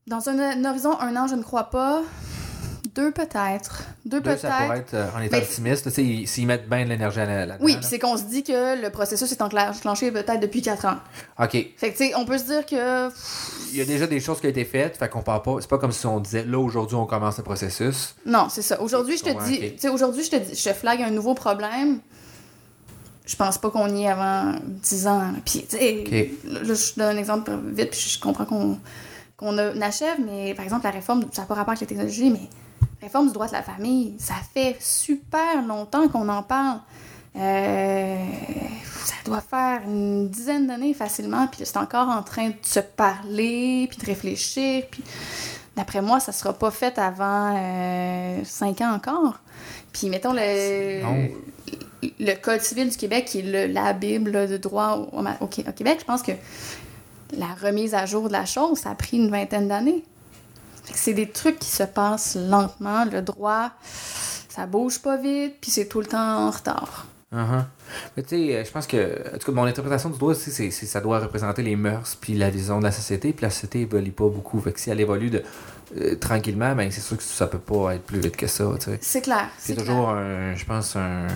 Dans 0.06 0.28
un, 0.28 0.64
horizon, 0.64 0.98
un 1.00 1.16
an, 1.16 1.26
je 1.26 1.34
ne 1.34 1.42
crois 1.42 1.70
pas. 1.70 2.02
Deux 2.94 3.12
peut-être. 3.12 3.84
Deux, 4.04 4.20
peut-être. 4.20 4.40
Ça 4.40 4.62
pourrait 4.62 4.78
être, 4.78 4.94
euh, 4.94 5.06
en 5.16 5.20
étant 5.20 5.38
optimiste, 5.38 5.90
s'ils 5.90 6.46
mettent 6.46 6.68
bien 6.68 6.84
de 6.84 6.90
l'énergie 6.90 7.18
là-dedans. 7.18 7.56
Oui, 7.60 7.76
puis 7.76 7.86
c'est 7.88 8.00
qu'on 8.00 8.16
se 8.16 8.24
dit 8.24 8.42
que 8.42 8.80
le 8.82 8.90
processus 8.90 9.30
est 9.30 9.40
enclenché 9.40 10.10
peut-être 10.10 10.40
depuis 10.40 10.60
quatre 10.60 10.86
ans. 10.86 10.96
OK. 11.38 11.52
Fait 11.52 11.92
que, 11.92 11.96
tu 11.96 12.08
sais, 12.08 12.14
on 12.16 12.24
peut 12.24 12.38
se 12.38 12.44
dire 12.44 12.66
que. 12.66 13.08
Il 13.72 13.78
y 13.78 13.80
a 13.80 13.84
déjà 13.84 14.08
des 14.08 14.18
choses 14.18 14.40
qui 14.40 14.46
ont 14.46 14.50
été 14.50 14.64
faites, 14.64 14.96
fait 14.96 15.08
qu'on 15.08 15.22
parle 15.22 15.42
pas. 15.42 15.56
C'est 15.60 15.70
pas 15.70 15.78
comme 15.78 15.92
si 15.92 16.04
on 16.06 16.18
disait, 16.18 16.44
là, 16.44 16.58
aujourd'hui, 16.58 16.96
on 16.96 17.06
commence 17.06 17.38
le 17.38 17.44
processus. 17.44 18.16
Non, 18.26 18.48
c'est 18.50 18.62
ça. 18.62 18.80
Aujourd'hui, 18.80 19.16
je 19.16 19.24
te 19.24 19.44
dis. 19.44 19.60
Tu 19.60 19.78
sais, 19.78 19.88
aujourd'hui, 19.88 20.24
je 20.24 20.30
te 20.30 20.36
dis, 20.36 20.56
je 20.56 20.68
te 20.68 20.74
flague 20.74 21.02
un 21.02 21.10
nouveau 21.10 21.34
problème 21.34 22.00
je 23.30 23.36
pense 23.36 23.58
pas 23.58 23.70
qu'on 23.70 23.94
y 23.94 24.02
est 24.02 24.08
avant 24.08 24.54
10 24.64 25.06
ans. 25.06 25.32
Puis, 25.44 25.64
tu 25.68 25.76
sais, 25.76 26.32
là, 26.44 26.60
je 26.64 26.98
donne 26.98 27.16
un 27.16 27.18
exemple 27.18 27.52
vite, 27.64 27.90
puis 27.90 28.00
je 28.00 28.20
comprends 28.20 28.44
qu'on 28.44 28.78
qu'on 29.36 29.56
achève, 29.56 30.18
mais 30.20 30.52
par 30.52 30.64
exemple, 30.64 30.84
la 30.84 30.90
réforme, 30.90 31.24
ça 31.32 31.42
n'a 31.42 31.46
pas 31.46 31.54
rapport 31.54 31.70
avec 31.70 31.80
la 31.80 31.86
technologie, 31.86 32.28
mais 32.28 32.42
la 33.00 33.06
réforme 33.06 33.28
du 33.28 33.32
droit 33.32 33.46
de 33.46 33.52
la 33.52 33.62
famille, 33.62 34.14
ça 34.18 34.34
fait 34.52 34.76
super 34.80 35.64
longtemps 35.66 36.08
qu'on 36.08 36.28
en 36.28 36.42
parle. 36.42 36.80
Euh, 37.36 38.16
ça 39.04 39.14
doit 39.24 39.40
faire 39.40 39.80
une 39.86 40.28
dizaine 40.28 40.66
d'années 40.66 40.92
facilement, 40.92 41.46
puis 41.46 41.60
c'est 41.64 41.78
encore 41.78 42.08
en 42.08 42.22
train 42.22 42.48
de 42.48 42.56
se 42.60 42.80
parler, 42.80 43.86
puis 43.88 43.98
de 43.98 44.06
réfléchir, 44.06 44.84
puis 44.90 45.04
d'après 45.74 46.02
moi, 46.02 46.20
ça 46.20 46.32
sera 46.32 46.52
pas 46.52 46.72
fait 46.72 46.98
avant 46.98 47.56
euh, 47.56 48.44
5 48.44 48.80
ans 48.82 48.92
encore. 48.92 49.38
Puis 49.92 50.10
mettons 50.10 50.34
le, 50.34 51.30
le 52.02 52.34
Code 52.34 52.60
civil 52.60 52.88
du 52.88 52.96
Québec, 52.96 53.26
qui 53.26 53.40
est 53.40 53.68
la 53.68 53.92
Bible 53.92 54.48
de 54.48 54.56
droit 54.56 55.08
au, 55.40 55.46
Québec, 55.46 55.98
je 56.00 56.04
pense 56.04 56.22
que 56.22 56.32
la 57.36 57.54
remise 57.62 57.94
à 57.94 58.06
jour 58.06 58.28
de 58.28 58.32
la 58.32 58.44
chose, 58.44 58.78
ça 58.78 58.90
a 58.90 58.94
pris 58.94 59.16
une 59.18 59.30
vingtaine 59.30 59.68
d'années. 59.68 60.04
C'est 60.92 61.14
des 61.14 61.28
trucs 61.28 61.58
qui 61.58 61.70
se 61.70 61.84
passent 61.84 62.36
lentement. 62.36 63.04
Le 63.04 63.22
droit, 63.22 63.70
ça 64.48 64.66
bouge 64.66 64.98
pas 65.00 65.16
vite, 65.16 65.56
puis 65.60 65.70
c'est 65.70 65.86
tout 65.86 66.00
le 66.00 66.06
temps 66.06 66.48
en 66.48 66.50
retard. 66.50 67.06
Uh-huh. 67.32 67.62
Mais 68.16 68.24
tu 68.24 68.30
sais, 68.30 68.64
je 68.64 68.70
pense 68.72 68.88
que, 68.88 69.32
en 69.32 69.38
tout 69.38 69.46
cas, 69.46 69.52
mon 69.52 69.64
interprétation 69.64 70.10
du 70.10 70.18
droit, 70.18 70.34
c'est 70.34 70.70
ça 70.70 71.00
doit 71.00 71.20
représenter 71.20 71.62
les 71.62 71.76
mœurs 71.76 72.16
puis 72.20 72.34
la 72.34 72.50
vision 72.50 72.80
de 72.80 72.84
la 72.84 72.90
société, 72.90 73.32
puis 73.32 73.44
la 73.44 73.50
société 73.50 73.82
évolue 73.82 74.10
pas 74.10 74.28
beaucoup. 74.28 74.60
Fait 74.60 74.72
que 74.72 74.80
si 74.80 74.90
elle 74.90 75.00
évolue 75.00 75.30
de, 75.30 75.44
euh, 75.96 76.16
tranquillement, 76.16 76.74
ben 76.74 76.90
c'est 76.90 77.00
sûr 77.00 77.16
que 77.16 77.22
ça 77.22 77.46
peut 77.46 77.58
pas 77.58 77.94
être 77.94 78.02
plus 78.02 78.18
vite 78.18 78.36
que 78.36 78.48
ça. 78.48 78.64
C'est 79.00 79.20
clair. 79.20 79.48
C'est 79.58 79.76
toujours, 79.76 80.12
je 80.56 80.64
pense, 80.64 80.96
un 80.96 81.28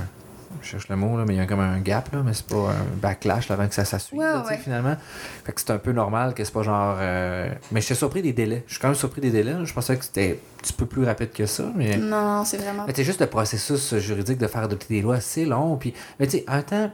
je 0.62 0.68
cherche 0.68 0.88
le 0.88 0.96
mot, 0.96 1.16
là, 1.16 1.24
mais 1.26 1.34
il 1.34 1.36
y 1.36 1.40
a 1.40 1.46
comme 1.46 1.60
un 1.60 1.78
gap, 1.80 2.12
là, 2.12 2.22
mais 2.24 2.32
c'est 2.32 2.46
pas 2.46 2.70
un 2.70 2.96
backlash 3.00 3.50
avant 3.50 3.66
que 3.66 3.74
ça 3.74 3.84
s'assume, 3.84 4.22
finalement. 4.62 4.96
Fait 5.44 5.52
que 5.52 5.60
c'est 5.60 5.70
un 5.70 5.78
peu 5.78 5.92
normal 5.92 6.34
que 6.34 6.44
c'est 6.44 6.52
pas 6.52 6.62
genre. 6.62 6.96
Euh, 6.98 7.48
mais 7.72 7.80
je 7.80 7.86
suis 7.86 7.96
surpris 7.96 8.22
des 8.22 8.32
délais. 8.32 8.64
Je 8.66 8.72
suis 8.72 8.80
quand 8.80 8.88
même 8.88 8.96
surpris 8.96 9.20
des 9.20 9.30
délais. 9.30 9.54
Je 9.64 9.72
pensais 9.72 9.96
que 9.96 10.04
c'était 10.04 10.40
un 10.58 10.62
petit 10.62 10.72
peu 10.72 10.86
plus 10.86 11.04
rapide 11.04 11.32
que 11.32 11.46
ça. 11.46 11.64
Mais... 11.74 11.96
Non, 11.96 12.44
c'est 12.44 12.58
vraiment. 12.58 12.84
Mais 12.86 12.92
c'est 12.94 13.04
juste 13.04 13.20
le 13.20 13.26
processus 13.26 13.96
juridique 13.96 14.38
de 14.38 14.46
faire 14.46 14.62
adopter 14.62 14.86
des 14.88 15.02
lois, 15.02 15.20
c'est 15.20 15.44
long. 15.44 15.76
Puis... 15.76 15.94
Mais 16.18 16.26
tu 16.26 16.38
sais, 16.38 16.44
en 16.48 16.62
temps. 16.62 16.90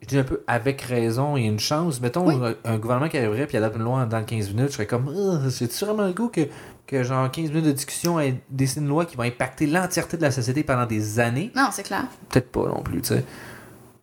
Je 0.00 0.06
dis 0.06 0.18
un 0.18 0.22
peu 0.22 0.44
avec 0.46 0.80
raison, 0.82 1.36
il 1.36 1.42
y 1.42 1.46
a 1.46 1.50
une 1.50 1.58
chance. 1.58 2.00
Mettons 2.00 2.54
un, 2.64 2.78
gouvernement 2.78 3.08
qui 3.10 3.18
arriverait 3.18 3.48
et 3.50 3.56
adopte 3.56 3.76
une 3.76 3.82
loi 3.82 4.06
dans 4.06 4.22
15 4.22 4.50
minutes, 4.50 4.68
je 4.68 4.74
serais 4.74 4.86
comme, 4.86 5.12
c'est 5.50 5.76
vraiment 5.80 6.06
le 6.06 6.12
goût 6.12 6.28
que 6.28 6.42
que 6.88 7.04
genre 7.04 7.30
15 7.30 7.50
minutes 7.50 7.66
de 7.66 7.72
discussion 7.72 8.18
et 8.18 8.42
décide 8.50 8.82
une 8.82 8.88
loi 8.88 9.04
qui 9.04 9.14
va 9.14 9.24
impacter 9.24 9.66
l'entièreté 9.66 10.16
de 10.16 10.22
la 10.22 10.32
société 10.32 10.64
pendant 10.64 10.86
des 10.86 11.20
années. 11.20 11.52
Non, 11.54 11.68
c'est 11.70 11.84
clair. 11.84 12.06
Peut-être 12.30 12.50
pas 12.50 12.66
non 12.66 12.82
plus, 12.82 13.02
tu 13.02 13.08
sais. 13.08 13.24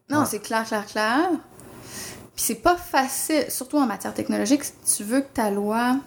Non, 0.10 0.24
c'est 0.26 0.40
clair, 0.40 0.64
clair, 0.64 0.86
clair. 0.86 1.30
Puis 2.36 2.46
c'est 2.46 2.56
pas 2.56 2.76
facile, 2.76 3.46
surtout 3.50 3.78
en 3.78 3.88
matière 3.88 4.14
technologique, 4.14 4.64
si 4.64 4.98
tu 4.98 5.04
veux 5.04 5.22
que 5.22 5.34
ta 5.34 5.50
loi 5.50 5.98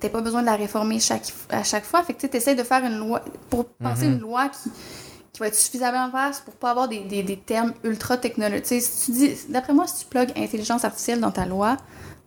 t'as 0.00 0.08
pas 0.08 0.20
besoin 0.20 0.40
de 0.42 0.46
la 0.46 0.56
réformer 0.56 1.00
chaque, 1.00 1.32
à 1.50 1.62
chaque 1.62 1.84
fois. 1.84 2.02
Fait 2.02 2.14
que 2.14 2.26
tu 2.26 2.36
essaies 2.36 2.54
de 2.54 2.62
faire 2.62 2.84
une 2.84 2.98
loi, 2.98 3.22
pour 3.50 3.66
penser 3.66 4.06
mhm. 4.06 4.14
une 4.14 4.20
loi 4.20 4.48
qui, 4.48 4.70
qui 5.32 5.40
va 5.40 5.48
être 5.48 5.54
suffisamment 5.54 6.08
vaste 6.10 6.44
pour 6.44 6.54
pas 6.54 6.70
avoir 6.70 6.88
des, 6.88 7.00
des, 7.00 7.22
des 7.22 7.36
termes 7.36 7.72
ultra 7.84 8.16
technologiques. 8.16 8.82
Si 8.82 9.06
tu 9.06 9.10
dis, 9.12 9.36
d'après 9.48 9.72
moi, 9.72 9.86
si 9.86 10.04
tu 10.04 10.06
plugues 10.06 10.32
intelligence 10.36 10.84
artificielle 10.84 11.20
dans 11.20 11.30
ta 11.32 11.46
loi, 11.46 11.76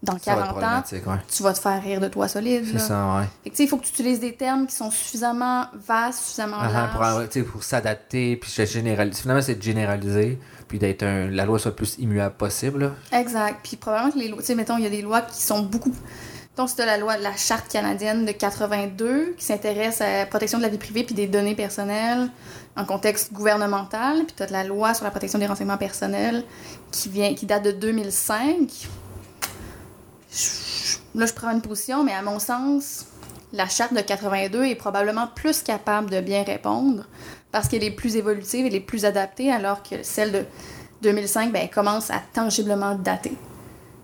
dans 0.01 0.15
40 0.15 0.63
ans, 0.63 0.83
tu 1.27 1.43
vas 1.43 1.53
te 1.53 1.59
faire 1.59 1.81
rire 1.83 1.99
de 1.99 2.07
toi 2.07 2.27
solide. 2.29 2.65
C'est 2.71 2.79
ça, 2.79 3.17
ouais. 3.17 3.25
Fait 3.43 3.49
que, 3.49 3.63
il 3.63 3.67
faut 3.67 3.77
que 3.77 3.83
tu 3.83 3.89
utilises 3.89 4.21
des 4.21 4.33
termes 4.33 4.65
qui 4.65 4.75
sont 4.75 4.91
suffisamment 4.91 5.65
vastes, 5.73 6.23
suffisamment 6.23 6.57
uh 6.57 6.67
-huh, 6.67 7.27
Pour, 7.27 7.51
pour 7.51 7.63
s'adapter, 7.63 8.37
puis 8.37 8.49
généraliser. 8.65 9.21
Finalement, 9.21 9.41
c'est 9.41 9.55
de 9.55 9.61
généraliser, 9.61 10.39
puis 10.69 10.79
d'être 10.79 11.03
un... 11.03 11.27
la 11.29 11.45
loi 11.45 11.59
soit 11.59 11.71
le 11.71 11.75
plus 11.75 11.97
immuable 11.99 12.35
possible. 12.35 12.93
Exact. 13.11 13.59
Puis 13.61 13.75
probablement 13.75 14.11
que 14.13 14.19
les 14.19 14.29
lois, 14.29 14.39
tu 14.39 14.45
sais, 14.45 14.55
mettons, 14.55 14.77
il 14.77 14.83
y 14.83 14.87
a 14.87 14.89
des 14.89 15.01
lois 15.01 15.21
qui 15.21 15.41
sont 15.41 15.63
beaucoup... 15.63 15.93
Donc, 16.55 16.69
c'est 16.69 16.85
la 16.85 16.97
loi, 16.97 17.17
la 17.17 17.35
charte 17.35 17.71
canadienne 17.71 18.25
de 18.25 18.33
82 18.33 19.35
qui 19.37 19.45
s'intéresse 19.45 20.01
à 20.01 20.19
la 20.19 20.25
protection 20.25 20.57
de 20.57 20.63
la 20.63 20.69
vie 20.69 20.77
privée 20.77 21.03
puis 21.03 21.15
des 21.15 21.27
données 21.27 21.55
personnelles 21.55 22.29
en 22.75 22.85
contexte 22.85 23.31
gouvernemental. 23.33 24.25
Puis 24.25 24.35
tu 24.35 24.43
as 24.43 24.47
la 24.47 24.63
loi 24.63 24.93
sur 24.93 25.05
la 25.05 25.11
protection 25.11 25.39
des 25.39 25.47
renseignements 25.47 25.77
personnels 25.77 26.43
qui, 26.91 27.07
vient, 27.09 27.33
qui 27.33 27.45
date 27.45 27.63
de 27.63 27.71
2005 27.71 28.89
là, 31.15 31.25
je 31.25 31.33
prends 31.33 31.51
une 31.51 31.61
position, 31.61 32.03
mais 32.03 32.13
à 32.13 32.21
mon 32.21 32.39
sens, 32.39 33.05
la 33.53 33.67
charte 33.67 33.93
de 33.93 34.01
82 34.01 34.65
est 34.65 34.75
probablement 34.75 35.27
plus 35.27 35.61
capable 35.63 36.09
de 36.09 36.21
bien 36.21 36.43
répondre 36.43 37.05
parce 37.51 37.67
qu'elle 37.67 37.83
est 37.83 37.91
plus 37.91 38.15
évolutive, 38.15 38.65
elle 38.65 38.75
est 38.75 38.79
plus 38.79 39.05
adaptée, 39.05 39.51
alors 39.51 39.81
que 39.81 40.03
celle 40.03 40.31
de 40.31 40.45
2005 41.01 41.51
ben, 41.51 41.67
commence 41.67 42.11
à 42.11 42.21
tangiblement 42.33 42.95
dater. 42.95 43.33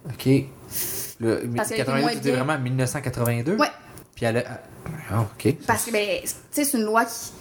OK. 0.07 0.29
Le, 1.19 1.47
82, 1.55 2.09
c'était 2.13 2.31
vraiment 2.31 2.59
1982? 2.59 3.57
Oui. 3.59 3.67
Puis 4.15 4.25
elle 4.25 4.37
a. 4.37 4.61
Ah, 5.11 5.21
OK. 5.21 5.55
Parce 5.65 5.85
que, 5.85 5.91
ben, 5.91 6.21
tu 6.23 6.29
sais, 6.51 6.65
c'est 6.65 6.77
une 6.77 6.83
loi 6.85 7.05
qui, 7.05 7.31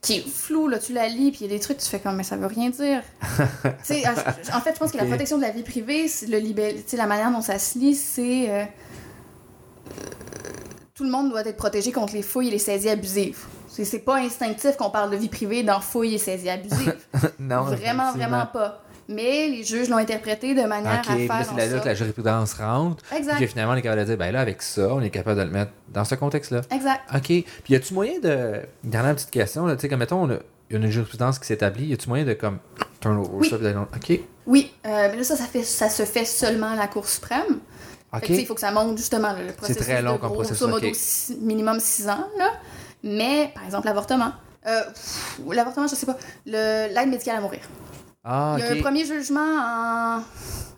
qui 0.00 0.16
est 0.16 0.28
floue, 0.28 0.68
là. 0.68 0.78
Tu 0.78 0.92
la 0.92 1.08
lis, 1.08 1.30
puis 1.30 1.40
il 1.40 1.50
y 1.50 1.54
a 1.54 1.56
des 1.56 1.60
trucs, 1.60 1.78
tu 1.78 1.86
fais 1.86 1.98
comme, 1.98 2.16
mais 2.16 2.22
ça 2.22 2.36
veut 2.36 2.46
rien 2.46 2.70
dire. 2.70 3.02
en 3.22 4.60
fait, 4.60 4.74
je 4.74 4.78
pense 4.78 4.92
que 4.92 4.96
la 4.96 5.04
protection 5.04 5.36
de 5.36 5.42
la 5.42 5.50
vie 5.50 5.62
privée, 5.62 6.06
le 6.28 6.38
libell... 6.38 6.76
la 6.92 7.06
manière 7.06 7.30
dont 7.30 7.42
ça 7.42 7.58
se 7.58 7.78
lit, 7.78 7.94
c'est. 7.94 8.50
Euh, 8.50 8.64
tout 10.94 11.04
le 11.04 11.10
monde 11.10 11.30
doit 11.30 11.42
être 11.42 11.56
protégé 11.56 11.92
contre 11.92 12.14
les 12.14 12.22
fouilles 12.22 12.48
et 12.48 12.50
les 12.50 12.58
saisies 12.58 12.90
abusives. 12.90 13.44
C'est 13.68 14.00
pas 14.00 14.16
instinctif 14.16 14.76
qu'on 14.76 14.90
parle 14.90 15.10
de 15.10 15.16
vie 15.16 15.28
privée 15.28 15.62
dans 15.62 15.80
fouilles 15.80 16.14
et 16.14 16.18
saisies 16.18 16.50
abusives. 16.50 16.96
non. 17.38 17.62
Vraiment, 17.62 18.12
vraiment 18.12 18.44
pas 18.44 18.82
mais 19.10 19.48
les 19.48 19.64
juges 19.64 19.88
l'ont 19.88 19.96
interprété 19.96 20.54
de 20.54 20.62
manière 20.62 21.00
à 21.00 21.02
faire. 21.02 21.44
c'est 21.44 21.68
là, 21.68 21.80
que 21.80 21.86
la 21.86 21.94
jurisprudence 21.94 22.54
rentre. 22.54 23.04
Exact. 23.14 23.36
Puis 23.36 23.48
finalement, 23.48 23.72
on 23.72 23.76
est 23.76 23.82
capable 23.82 24.02
de 24.02 24.06
dire, 24.06 24.16
ben 24.16 24.30
là, 24.30 24.40
avec 24.40 24.62
ça, 24.62 24.88
on 24.94 25.00
est 25.00 25.10
capable 25.10 25.40
de 25.40 25.44
le 25.44 25.50
mettre 25.50 25.72
dans 25.88 26.04
ce 26.04 26.14
contexte-là. 26.14 26.62
Exact. 26.70 27.00
OK. 27.14 27.24
Puis 27.24 27.44
y 27.68 27.74
a-tu 27.74 27.92
moyen 27.92 28.20
de. 28.20 28.60
Dernière 28.84 29.14
petite 29.14 29.30
question, 29.30 29.68
tu 29.68 29.80
sais, 29.80 29.88
comme 29.88 29.98
mettons, 29.98 30.28
il 30.28 30.38
y 30.70 30.74
a 30.74 30.78
une 30.78 30.90
jurisprudence 30.90 31.38
qui 31.38 31.46
s'établit, 31.46 31.86
y 31.86 31.92
a-tu 31.92 32.08
moyen 32.08 32.24
de 32.24 32.34
comme 32.34 32.58
turnover 33.00 33.30
oui. 33.32 33.50
ça? 33.50 33.56
OK. 33.56 34.20
Oui. 34.46 34.72
Euh, 34.86 35.08
mais 35.10 35.16
là, 35.16 35.24
ça, 35.24 35.36
ça, 35.36 35.44
fait, 35.44 35.64
ça 35.64 35.88
se 35.88 36.04
fait 36.04 36.24
seulement 36.24 36.70
à 36.70 36.76
la 36.76 36.86
Cour 36.86 37.08
suprême. 37.08 37.58
OK. 38.12 38.28
il 38.28 38.46
faut 38.46 38.54
que 38.54 38.60
ça 38.60 38.72
monte 38.72 38.96
justement 38.96 39.32
le 39.32 39.52
processus. 39.52 39.82
C'est 39.82 39.92
très 39.92 40.02
long 40.02 40.18
comme 40.18 40.32
processus. 40.32 40.66
Modo, 40.66 40.86
minimum 41.40 41.78
6 41.78 42.08
ans, 42.08 42.26
là. 42.38 42.52
Mais, 43.02 43.50
par 43.54 43.64
exemple, 43.64 43.86
l'avortement. 43.86 44.32
Euh, 44.66 44.80
l'avortement, 45.50 45.86
je 45.86 45.94
sais 45.94 46.06
pas. 46.06 46.16
L'aide 46.46 47.08
médicale 47.08 47.36
à 47.36 47.40
mourir. 47.40 47.60
Ah, 48.22 48.56
il 48.58 48.64
y 48.64 48.68
a 48.68 48.72
un 48.72 48.82
premier 48.82 49.04
jugement 49.06 49.40
en. 49.40 50.22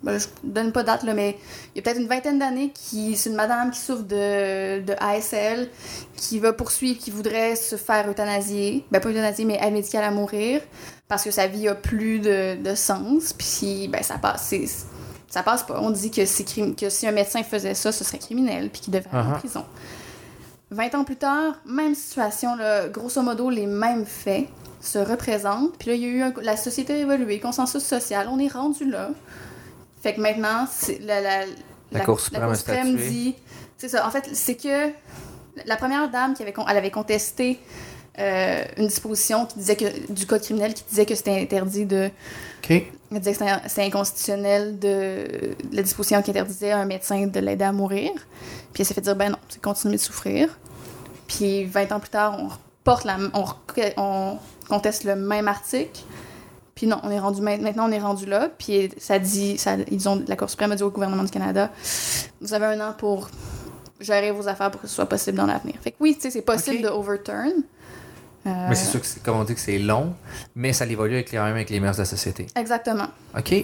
Ben, 0.04 0.18
je 0.18 0.26
donne 0.44 0.72
pas 0.72 0.82
date, 0.82 1.02
là, 1.02 1.14
mais 1.14 1.36
il 1.74 1.78
y 1.78 1.80
a 1.80 1.82
peut-être 1.82 2.00
une 2.00 2.08
vingtaine 2.08 2.38
d'années 2.38 2.70
qui. 2.72 3.16
C'est 3.16 3.30
une 3.30 3.36
madame 3.36 3.70
qui 3.70 3.80
souffre 3.80 4.02
de, 4.02 4.80
de 4.80 4.94
ASL, 4.98 5.68
qui 6.16 6.38
va 6.38 6.52
poursuivre, 6.52 7.00
qui 7.00 7.10
voudrait 7.10 7.56
se 7.56 7.76
faire 7.76 8.08
euthanasier. 8.08 8.84
Ben, 8.92 9.00
pas 9.00 9.08
euthanasier, 9.08 9.44
mais 9.44 9.58
aide 9.60 9.72
médicale 9.72 10.04
à 10.04 10.10
mourir, 10.12 10.60
parce 11.08 11.24
que 11.24 11.32
sa 11.32 11.48
vie 11.48 11.68
a 11.68 11.74
plus 11.74 12.20
de, 12.20 12.56
de 12.62 12.74
sens. 12.76 13.32
Puis, 13.32 13.88
ben, 13.88 14.02
ça 14.02 14.18
passe. 14.18 14.54
Ça 15.28 15.42
passe 15.42 15.64
pas. 15.64 15.80
On 15.80 15.90
dit 15.90 16.10
que, 16.12 16.24
si 16.24 17.06
un 17.06 17.12
médecin 17.12 17.42
faisait 17.42 17.74
ça, 17.74 17.90
ce 17.90 18.04
serait 18.04 18.18
criminel, 18.18 18.70
puis 18.70 18.82
qu'il 18.82 18.92
devrait 18.92 19.10
aller 19.18 19.28
en 19.28 19.38
prison. 19.38 19.64
20 20.70 20.94
ans 20.94 21.04
plus 21.04 21.16
tard, 21.16 21.54
même 21.66 21.94
situation, 21.94 22.54
là, 22.56 22.88
grosso 22.88 23.20
modo, 23.20 23.50
les 23.50 23.66
mêmes 23.66 24.06
faits 24.06 24.46
se 24.82 24.98
représente. 24.98 25.78
Puis 25.78 25.88
là, 25.88 25.94
il 25.94 26.02
y 26.02 26.04
a 26.04 26.08
eu 26.08 26.32
la 26.42 26.56
société 26.56 26.92
a 26.94 26.96
évolué, 26.96 27.40
consensus 27.40 27.82
social, 27.82 28.28
on 28.30 28.38
est 28.38 28.52
rendu 28.52 28.90
là. 28.90 29.10
Fait 30.02 30.14
que 30.14 30.20
maintenant, 30.20 30.66
la, 31.00 31.20
la, 31.20 31.44
la, 31.92 32.00
Cour 32.00 32.20
suprême, 32.20 32.96
dit. 32.96 33.36
C'est 33.78 33.88
ça. 33.88 34.06
En 34.06 34.10
fait, 34.10 34.28
c'est 34.32 34.56
que 34.56 34.90
la 35.64 35.76
première 35.76 36.10
dame 36.10 36.34
qui 36.34 36.42
avait, 36.42 36.54
elle 36.68 36.76
avait 36.76 36.90
contesté 36.90 37.60
euh, 38.18 38.64
une 38.76 38.88
disposition 38.88 39.46
qui 39.46 39.58
disait 39.58 39.76
que 39.76 40.12
du 40.12 40.26
code 40.26 40.42
criminel 40.42 40.74
qui 40.74 40.84
disait 40.88 41.06
que 41.06 41.14
c'était 41.14 41.40
interdit 41.40 41.86
de. 41.86 42.10
OK. 42.64 42.70
Elle 42.70 43.18
disait 43.20 43.32
que 43.32 43.44
c'était 43.68 43.84
inconstitutionnel 43.84 44.78
de, 44.78 45.54
la 45.72 45.82
disposition 45.82 46.20
qui 46.22 46.30
interdisait 46.30 46.72
à 46.72 46.78
un 46.78 46.84
médecin 46.84 47.26
de 47.26 47.40
l'aider 47.40 47.64
à 47.64 47.72
mourir. 47.72 48.10
Puis 48.72 48.82
elle 48.82 48.86
s'est 48.86 48.94
fait 48.94 49.00
dire 49.00 49.14
ben 49.14 49.30
non, 49.30 49.38
c'est 49.48 49.62
continuer 49.62 49.96
de 49.96 50.00
souffrir. 50.00 50.58
Puis 51.28 51.64
20 51.64 51.92
ans 51.92 52.00
plus 52.00 52.10
tard, 52.10 52.36
on 52.38 52.50
porte 52.84 53.04
la, 53.04 53.18
on, 53.34 53.44
on 53.96 54.38
conteste 54.68 55.04
le 55.04 55.16
même 55.16 55.48
article. 55.48 56.00
Puis 56.74 56.86
non, 56.86 56.98
on 57.02 57.10
est 57.10 57.18
rendu 57.18 57.42
maintenant 57.42 57.88
on 57.88 57.92
est 57.92 57.98
rendu 57.98 58.26
là. 58.26 58.48
Puis 58.56 58.90
ça 58.98 59.18
dit, 59.18 59.58
ça, 59.58 59.76
ils 59.90 60.08
ont 60.08 60.22
la 60.26 60.36
Cour 60.36 60.48
suprême 60.50 60.72
a 60.72 60.76
dit 60.76 60.82
au 60.82 60.90
gouvernement 60.90 61.24
du 61.24 61.30
Canada, 61.30 61.70
vous 62.40 62.54
avez 62.54 62.66
un 62.66 62.80
an 62.80 62.94
pour 62.96 63.28
gérer 64.00 64.32
vos 64.32 64.48
affaires 64.48 64.70
pour 64.70 64.80
que 64.80 64.86
ce 64.86 64.94
soit 64.94 65.06
possible 65.06 65.36
dans 65.36 65.46
l'avenir. 65.46 65.76
Fait 65.80 65.92
que 65.92 65.96
oui, 66.00 66.14
tu 66.14 66.22
sais, 66.22 66.30
c'est 66.30 66.42
possible 66.42 66.82
de 66.82 66.88
overturn. 66.88 67.52
Euh, 68.44 68.50
mais 68.68 68.74
c'est 68.74 68.90
sûr 68.90 69.00
que, 69.00 69.06
comme 69.24 69.36
on 69.36 69.44
dit, 69.44 69.54
que 69.54 69.60
c'est 69.60 69.78
long, 69.78 70.14
mais 70.56 70.72
ça 70.72 70.84
évolue 70.84 71.14
avec 71.14 71.30
les, 71.30 71.38
même 71.38 71.54
avec 71.54 71.70
les 71.70 71.78
mœurs 71.78 71.96
de 71.96 72.00
la 72.00 72.06
société. 72.06 72.48
Exactement. 72.56 73.06
OK. 73.38 73.54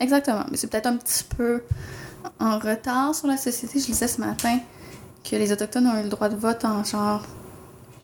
Exactement. 0.00 0.44
Mais 0.50 0.56
c'est 0.56 0.66
peut-être 0.66 0.86
un 0.86 0.96
petit 0.96 1.22
peu 1.22 1.62
en 2.40 2.58
retard 2.58 3.14
sur 3.14 3.28
la 3.28 3.36
société. 3.36 3.78
Je 3.78 3.86
disais 3.86 4.08
ce 4.08 4.20
matin 4.20 4.58
que 5.28 5.36
les 5.36 5.52
Autochtones 5.52 5.86
ont 5.86 6.00
eu 6.00 6.02
le 6.02 6.08
droit 6.08 6.28
de 6.28 6.36
vote 6.36 6.64
en 6.64 6.82
genre 6.82 7.22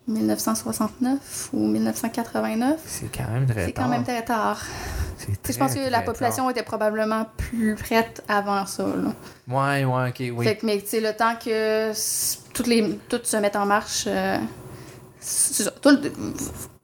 1969 0.06 1.50
ou 1.54 1.66
1989. 1.66 2.80
C'est 2.84 3.16
quand 3.16 3.30
même 3.30 3.46
très 3.46 3.54
tard. 3.54 3.64
C'est 3.66 3.72
quand 3.72 3.88
même 3.88 4.04
très 4.04 4.24
tard. 4.24 4.62
je 5.48 5.56
pense 5.56 5.74
que 5.74 5.90
la 5.90 6.02
population 6.02 6.50
était 6.50 6.62
probablement 6.62 7.26
plus 7.36 7.74
prête 7.74 8.22
avant 8.28 8.66
ça. 8.66 8.84
Là. 8.84 9.12
Ouais, 9.48 9.84
ouais, 9.84 10.08
ok, 10.10 10.36
oui. 10.36 10.44
Fait 10.44 10.56
que, 10.56 10.66
mais 10.66 10.76
le 10.92 11.16
temps 11.16 11.34
que 11.42 11.92
toutes 12.52 12.66
les, 12.66 12.98
tout 13.08 13.20
se 13.22 13.36
mette 13.38 13.56
en 13.56 13.64
marche, 13.64 14.04
euh, 14.06 14.38
ça. 15.20 15.70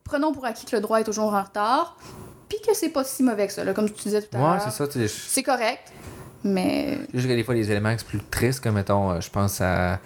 prenons 0.04 0.32
pour 0.32 0.46
acquis 0.46 0.64
que 0.64 0.76
le 0.76 0.82
droit 0.82 1.00
est 1.00 1.04
toujours 1.04 1.34
en 1.34 1.42
retard, 1.42 1.96
puis 2.48 2.58
que 2.66 2.74
c'est 2.74 2.88
pas 2.88 3.04
si 3.04 3.22
mauvais 3.22 3.46
que 3.46 3.52
ça. 3.52 3.64
Là, 3.64 3.74
comme 3.74 3.90
tu 3.90 4.02
disais 4.02 4.22
tout 4.22 4.34
à 4.36 4.38
l'heure. 4.38 4.52
Ouais, 4.52 4.58
c'est 4.64 4.70
ça. 4.70 5.08
C'est 5.08 5.42
correct, 5.42 5.92
mais. 6.42 6.98
Juste 7.12 7.28
que 7.28 7.34
des 7.34 7.44
fois, 7.44 7.54
les 7.54 7.70
éléments 7.70 7.94
plus 8.06 8.20
tristes, 8.30 8.60
comme 8.60 8.76
mettons, 8.76 9.10
euh, 9.10 9.20
je 9.20 9.30
pense 9.30 9.60
à. 9.60 9.98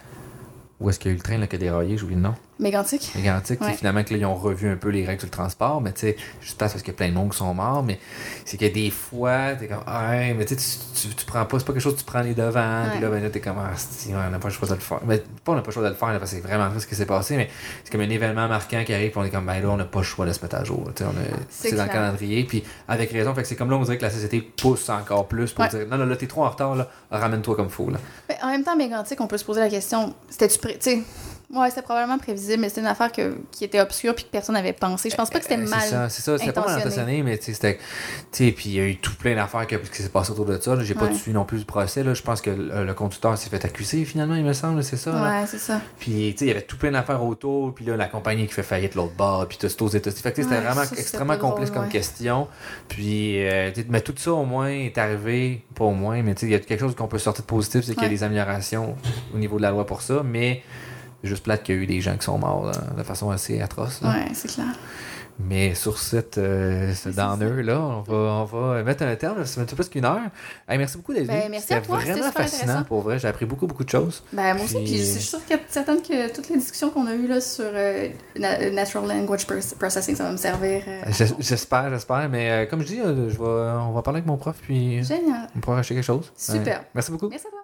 Où 0.81 0.91
est-ce 0.91 0.99
qu'il 0.99 1.13
y 1.13 1.15
a 1.15 1.15
eu 1.15 1.19
le 1.19 1.23
train 1.23 1.39
là, 1.39 1.47
qui 1.47 1.55
a 1.55 1.59
déraillé, 1.59 1.97
j'oublie 1.97 2.17
le 2.17 2.21
nom. 2.21 2.35
Mégantic. 2.61 3.13
Mégantic, 3.17 3.59
finalement, 3.77 4.05
que 4.05 4.13
là, 4.15 4.21
ils 4.21 4.25
ont 4.25 4.35
revu 4.35 4.71
un 4.71 4.77
peu 4.77 4.89
les 4.91 5.05
règles 5.05 5.21
sur 5.21 5.27
le 5.27 5.33
transport, 5.33 5.81
mais 5.81 5.93
tu 5.93 6.01
sais, 6.03 6.17
juste 6.41 6.57
parce 6.57 6.73
qu'il 6.75 6.87
y 6.87 6.91
a 6.91 6.95
plein 6.95 7.09
de 7.09 7.15
monde 7.15 7.33
qui 7.33 7.39
sont 7.39 7.53
morts, 7.53 7.83
mais 7.83 7.99
c'est 8.45 8.57
que 8.57 8.73
des 8.73 8.91
fois, 8.91 9.55
t'es 9.59 9.67
comme, 9.67 9.83
ah, 9.87 10.13
mais 10.37 10.45
tu, 10.45 10.55
tu, 10.55 11.09
tu 11.09 11.27
prends 11.27 11.45
pas, 11.47 11.59
c'est 11.59 11.65
pas 11.65 11.73
quelque 11.73 11.83
chose, 11.83 11.97
tu 11.97 12.05
prends 12.05 12.21
les 12.21 12.35
devants, 12.35 12.85
puis 12.93 13.01
là, 13.01 13.09
ben 13.09 13.21
là, 13.21 13.31
t'es 13.31 13.41
comme, 13.41 13.57
ah, 13.59 13.73
on 14.09 14.31
n'a 14.31 14.39
pas 14.39 14.49
le 14.49 14.55
choix 14.55 14.69
de 14.69 14.75
le 14.75 14.81
faire. 14.81 15.01
Mais 15.05 15.19
pas, 15.45 15.53
on 15.53 15.55
n'a 15.57 15.63
pas 15.63 15.69
le 15.69 15.73
choix 15.73 15.83
de 15.83 15.89
le 15.89 15.95
faire, 15.95 16.19
parce 16.19 16.31
que 16.31 16.37
c'est 16.37 16.43
vraiment 16.43 16.71
ce 16.79 16.87
qui 16.87 16.95
s'est 16.95 17.07
passé, 17.07 17.37
mais 17.37 17.51
c'est 17.83 17.91
comme 17.91 18.03
un 18.03 18.11
événement 18.11 18.47
marquant 18.47 18.85
qui 18.85 18.95
arrive, 18.95 19.11
puis 19.11 19.21
on 19.21 19.25
est 19.25 19.31
comme, 19.31 19.47
ben 19.47 19.61
là, 19.61 19.71
on 19.71 19.77
n'a 19.77 19.85
pas 19.85 19.99
le 19.99 20.05
choix 20.05 20.25
de 20.25 20.33
se 20.33 20.41
mettre 20.41 20.55
à 20.55 20.63
jour, 20.63 20.89
tu 20.95 21.03
sais, 21.03 21.11
c'est 21.51 21.77
dans 21.77 21.85
le 21.85 21.91
calendrier, 21.91 22.45
puis 22.45 22.63
avec 22.87 23.11
raison, 23.11 23.35
fait 23.35 23.43
que 23.43 23.49
c'est 23.49 23.57
comme 23.57 23.71
là, 23.71 23.77
on 23.77 23.83
dirait 23.83 23.99
que 23.99 24.05
la 24.05 24.11
société 24.11 24.41
pousse 24.41 24.89
encore 24.91 25.27
plus 25.27 25.53
pour 25.53 25.67
dire, 25.67 25.87
non, 25.91 25.99
non, 25.99 26.07
là, 26.07 26.15
t'es 26.15 26.29
trop 26.29 26.45
en 26.45 26.51
retard, 26.51 26.77
là, 26.77 26.89
ramène-toi 27.11 27.57
comme 27.57 27.71
faux, 27.71 27.91
là. 27.91 27.99
Mais 28.29 28.39
en 28.43 28.47
même 28.47 28.63
temps, 28.63 28.77
Mégantic, 28.77 29.21
on 29.21 29.27
peut 29.27 29.39
se 29.39 29.45
poser 29.45 29.61
la 29.61 29.69
question, 29.69 30.15
c'était-tu 30.31 30.59
prêt, 30.59 30.75
tu 30.75 30.91
sais, 30.91 31.03
Ouais, 31.55 31.71
c'était 31.71 31.83
probablement 31.83 32.19
prévisible, 32.19 32.61
mais 32.61 32.69
c'était 32.69 32.81
une 32.81 32.89
affaire 32.89 33.13
que, 33.13 33.37
qui 33.53 33.65
était 33.65 33.81
obscure 33.81 34.15
puis 34.15 34.25
que 34.25 34.31
personne 34.31 34.55
n'avait 34.55 34.73
pensé. 34.73 35.09
Je 35.09 35.17
pense 35.17 35.31
pas 35.31 35.39
que 35.39 35.45
c'était 35.45 35.61
euh, 35.61 35.69
mal. 35.69 35.81
C'est 35.81 35.91
ça, 35.91 36.09
c'est 36.09 36.23
ça. 36.23 36.39
C'était 36.39 36.53
pas 36.53 36.67
mal 36.67 36.81
intentionné, 36.81 37.23
mais 37.23 37.39
tu 37.39 37.55
sais, 37.55 37.79
puis 38.33 38.65
il 38.67 38.73
y 38.73 38.81
a 38.81 38.87
eu 38.87 38.97
tout 38.97 39.15
plein 39.15 39.37
d'affaires 39.37 39.67
qui, 39.67 39.77
qui 39.79 40.03
s'est 40.03 40.09
passé 40.09 40.33
autour 40.33 40.47
de 40.47 40.59
ça. 40.61 40.77
J'ai 40.81 40.95
pas 40.95 41.13
suivi 41.13 41.33
non 41.33 41.45
plus 41.45 41.59
le 41.59 41.65
procès. 41.65 42.03
Là. 42.03 42.15
Je 42.15 42.23
pense 42.23 42.41
que 42.41 42.51
le, 42.51 42.95
conducteur 42.95 43.37
s'est 43.39 43.51
fait 43.51 43.65
accuser 43.65 44.05
finalement, 44.05 44.35
il 44.35 44.45
me 44.45 44.53
semble, 44.53 44.83
c'est 44.83 44.97
ça. 44.97 45.13
Ouais, 45.13 45.47
c'est 45.47 45.59
ça. 45.59 45.81
Puis 45.99 46.33
tu 46.33 46.39
sais, 46.39 46.45
il 46.47 46.49
y 46.49 46.51
avait 46.51 46.63
tout 46.63 46.77
plein 46.77 46.91
d'affaires 46.91 47.23
autour. 47.23 47.75
Puis 47.75 47.85
là, 47.85 47.97
la 47.97 48.07
compagnie 48.07 48.47
qui 48.47 48.53
fait 48.53 48.63
faillite 48.63 48.95
l'autre 48.95 49.15
bord, 49.17 49.47
puis 49.47 49.59
tout 49.59 49.67
aux 49.83 49.89
États-Unis. 49.89 50.23
Fait 50.23 50.33
que 50.33 50.43
c'était 50.43 50.61
vraiment 50.61 50.83
extrêmement 50.83 51.39
complexe 51.39 51.71
comme 51.71 51.89
question. 51.89 52.49
Puis, 52.89 53.47
euh, 53.47 53.71
mais 53.89 54.01
tout 54.01 54.15
ça 54.17 54.33
au 54.33 54.45
moins 54.45 54.69
est 54.69 54.99
arrivé, 54.99 55.65
pas 55.75 55.85
au 55.85 55.93
moins, 55.93 56.23
mais 56.23 56.35
tu 56.35 56.41
sais, 56.41 56.47
il 56.47 56.53
y 56.53 56.55
a 56.55 56.59
quelque 56.59 56.81
chose 56.81 56.95
qu'on 56.95 57.09
peut 57.09 57.19
sortir 57.19 57.45
de 57.45 57.49
positif, 57.49 57.85
c'est 57.85 57.95
qu'il 57.95 58.03
y 58.03 58.07
a 58.07 58.11
des 58.11 58.23
améliorations 58.23 58.97
au 59.35 59.39
niveau 59.39 59.57
de 59.57 59.63
la 59.63 59.71
loi 59.71 59.87
pour 59.87 60.03
ça. 60.03 60.23
Mais 60.25 60.63
juste 61.27 61.45
plate 61.45 61.63
qu'il 61.63 61.75
y 61.75 61.79
a 61.79 61.83
eu 61.83 61.87
des 61.87 62.01
gens 62.01 62.17
qui 62.17 62.25
sont 62.25 62.39
morts 62.39 62.71
de 62.97 63.03
façon 63.03 63.31
assez 63.31 63.61
atroce. 63.61 64.01
Ouais, 64.03 64.29
c'est 64.33 64.49
clair. 64.49 64.75
Mais 65.39 65.75
sur 65.75 65.99
cette 65.99 66.39
euh, 66.39 66.95
ce 66.95 67.09
là 67.09 67.81
on 67.81 68.03
va, 68.03 68.15
on 68.15 68.45
va 68.45 68.83
mettre 68.85 69.03
un 69.03 69.17
terme. 69.17 69.45
Ça 69.45 69.65
fait 69.65 69.75
plus 69.75 69.89
qu'une 69.89 70.05
heure. 70.05 70.21
merci 70.69 70.97
beaucoup, 70.97 71.13
David. 71.13 71.29
Ben, 71.29 71.51
merci 71.51 71.75
à 71.75 71.81
toi. 71.81 71.99
vraiment 71.99 72.31
fascinant 72.31 72.85
pour 72.85 73.01
vrai. 73.01 73.19
J'ai 73.19 73.29
appris 73.29 73.45
beaucoup, 73.45 73.67
beaucoup 73.67 73.85
de 73.85 73.91
choses. 73.91 74.23
Ben, 74.33 74.55
moi 74.55 74.65
aussi. 74.65 74.77
Puis 74.77 74.99
je 74.99 75.03
suis 75.03 75.21
sûre 75.21 75.45
que 75.49 75.55
certaine 75.69 76.01
que 76.03 76.33
toutes 76.33 76.49
les 76.49 76.57
discussions 76.57 76.91
qu'on 76.91 77.07
a 77.07 77.15
eues 77.15 77.27
là, 77.27 77.41
sur 77.41 77.65
euh, 77.67 78.09
Natural 78.37 79.09
Language 79.09 79.47
Processing, 79.79 80.15
ça 80.15 80.25
va 80.25 80.33
me 80.33 80.37
servir. 80.37 80.83
Euh, 80.87 81.03
j'espère, 81.41 81.91
j'espère. 81.91 82.29
Mais 82.29 82.51
euh, 82.51 82.67
comme 82.67 82.83
je 82.83 82.87
dis, 82.87 82.99
je 82.99 83.37
vais, 83.37 83.45
on 83.81 83.93
va 83.93 84.03
parler 84.03 84.19
avec 84.19 84.27
mon 84.27 84.37
prof. 84.37 84.57
Puis 84.63 85.03
Génial. 85.03 85.49
on 85.57 85.61
pourra 85.61 85.79
acheter 85.79 85.95
quelque 85.95 86.05
chose. 86.05 86.33
Super. 86.37 86.85
merci 86.95 87.11
beaucoup. 87.11 87.29
Merci 87.29 87.49
à 87.49 87.51
toi. 87.51 87.64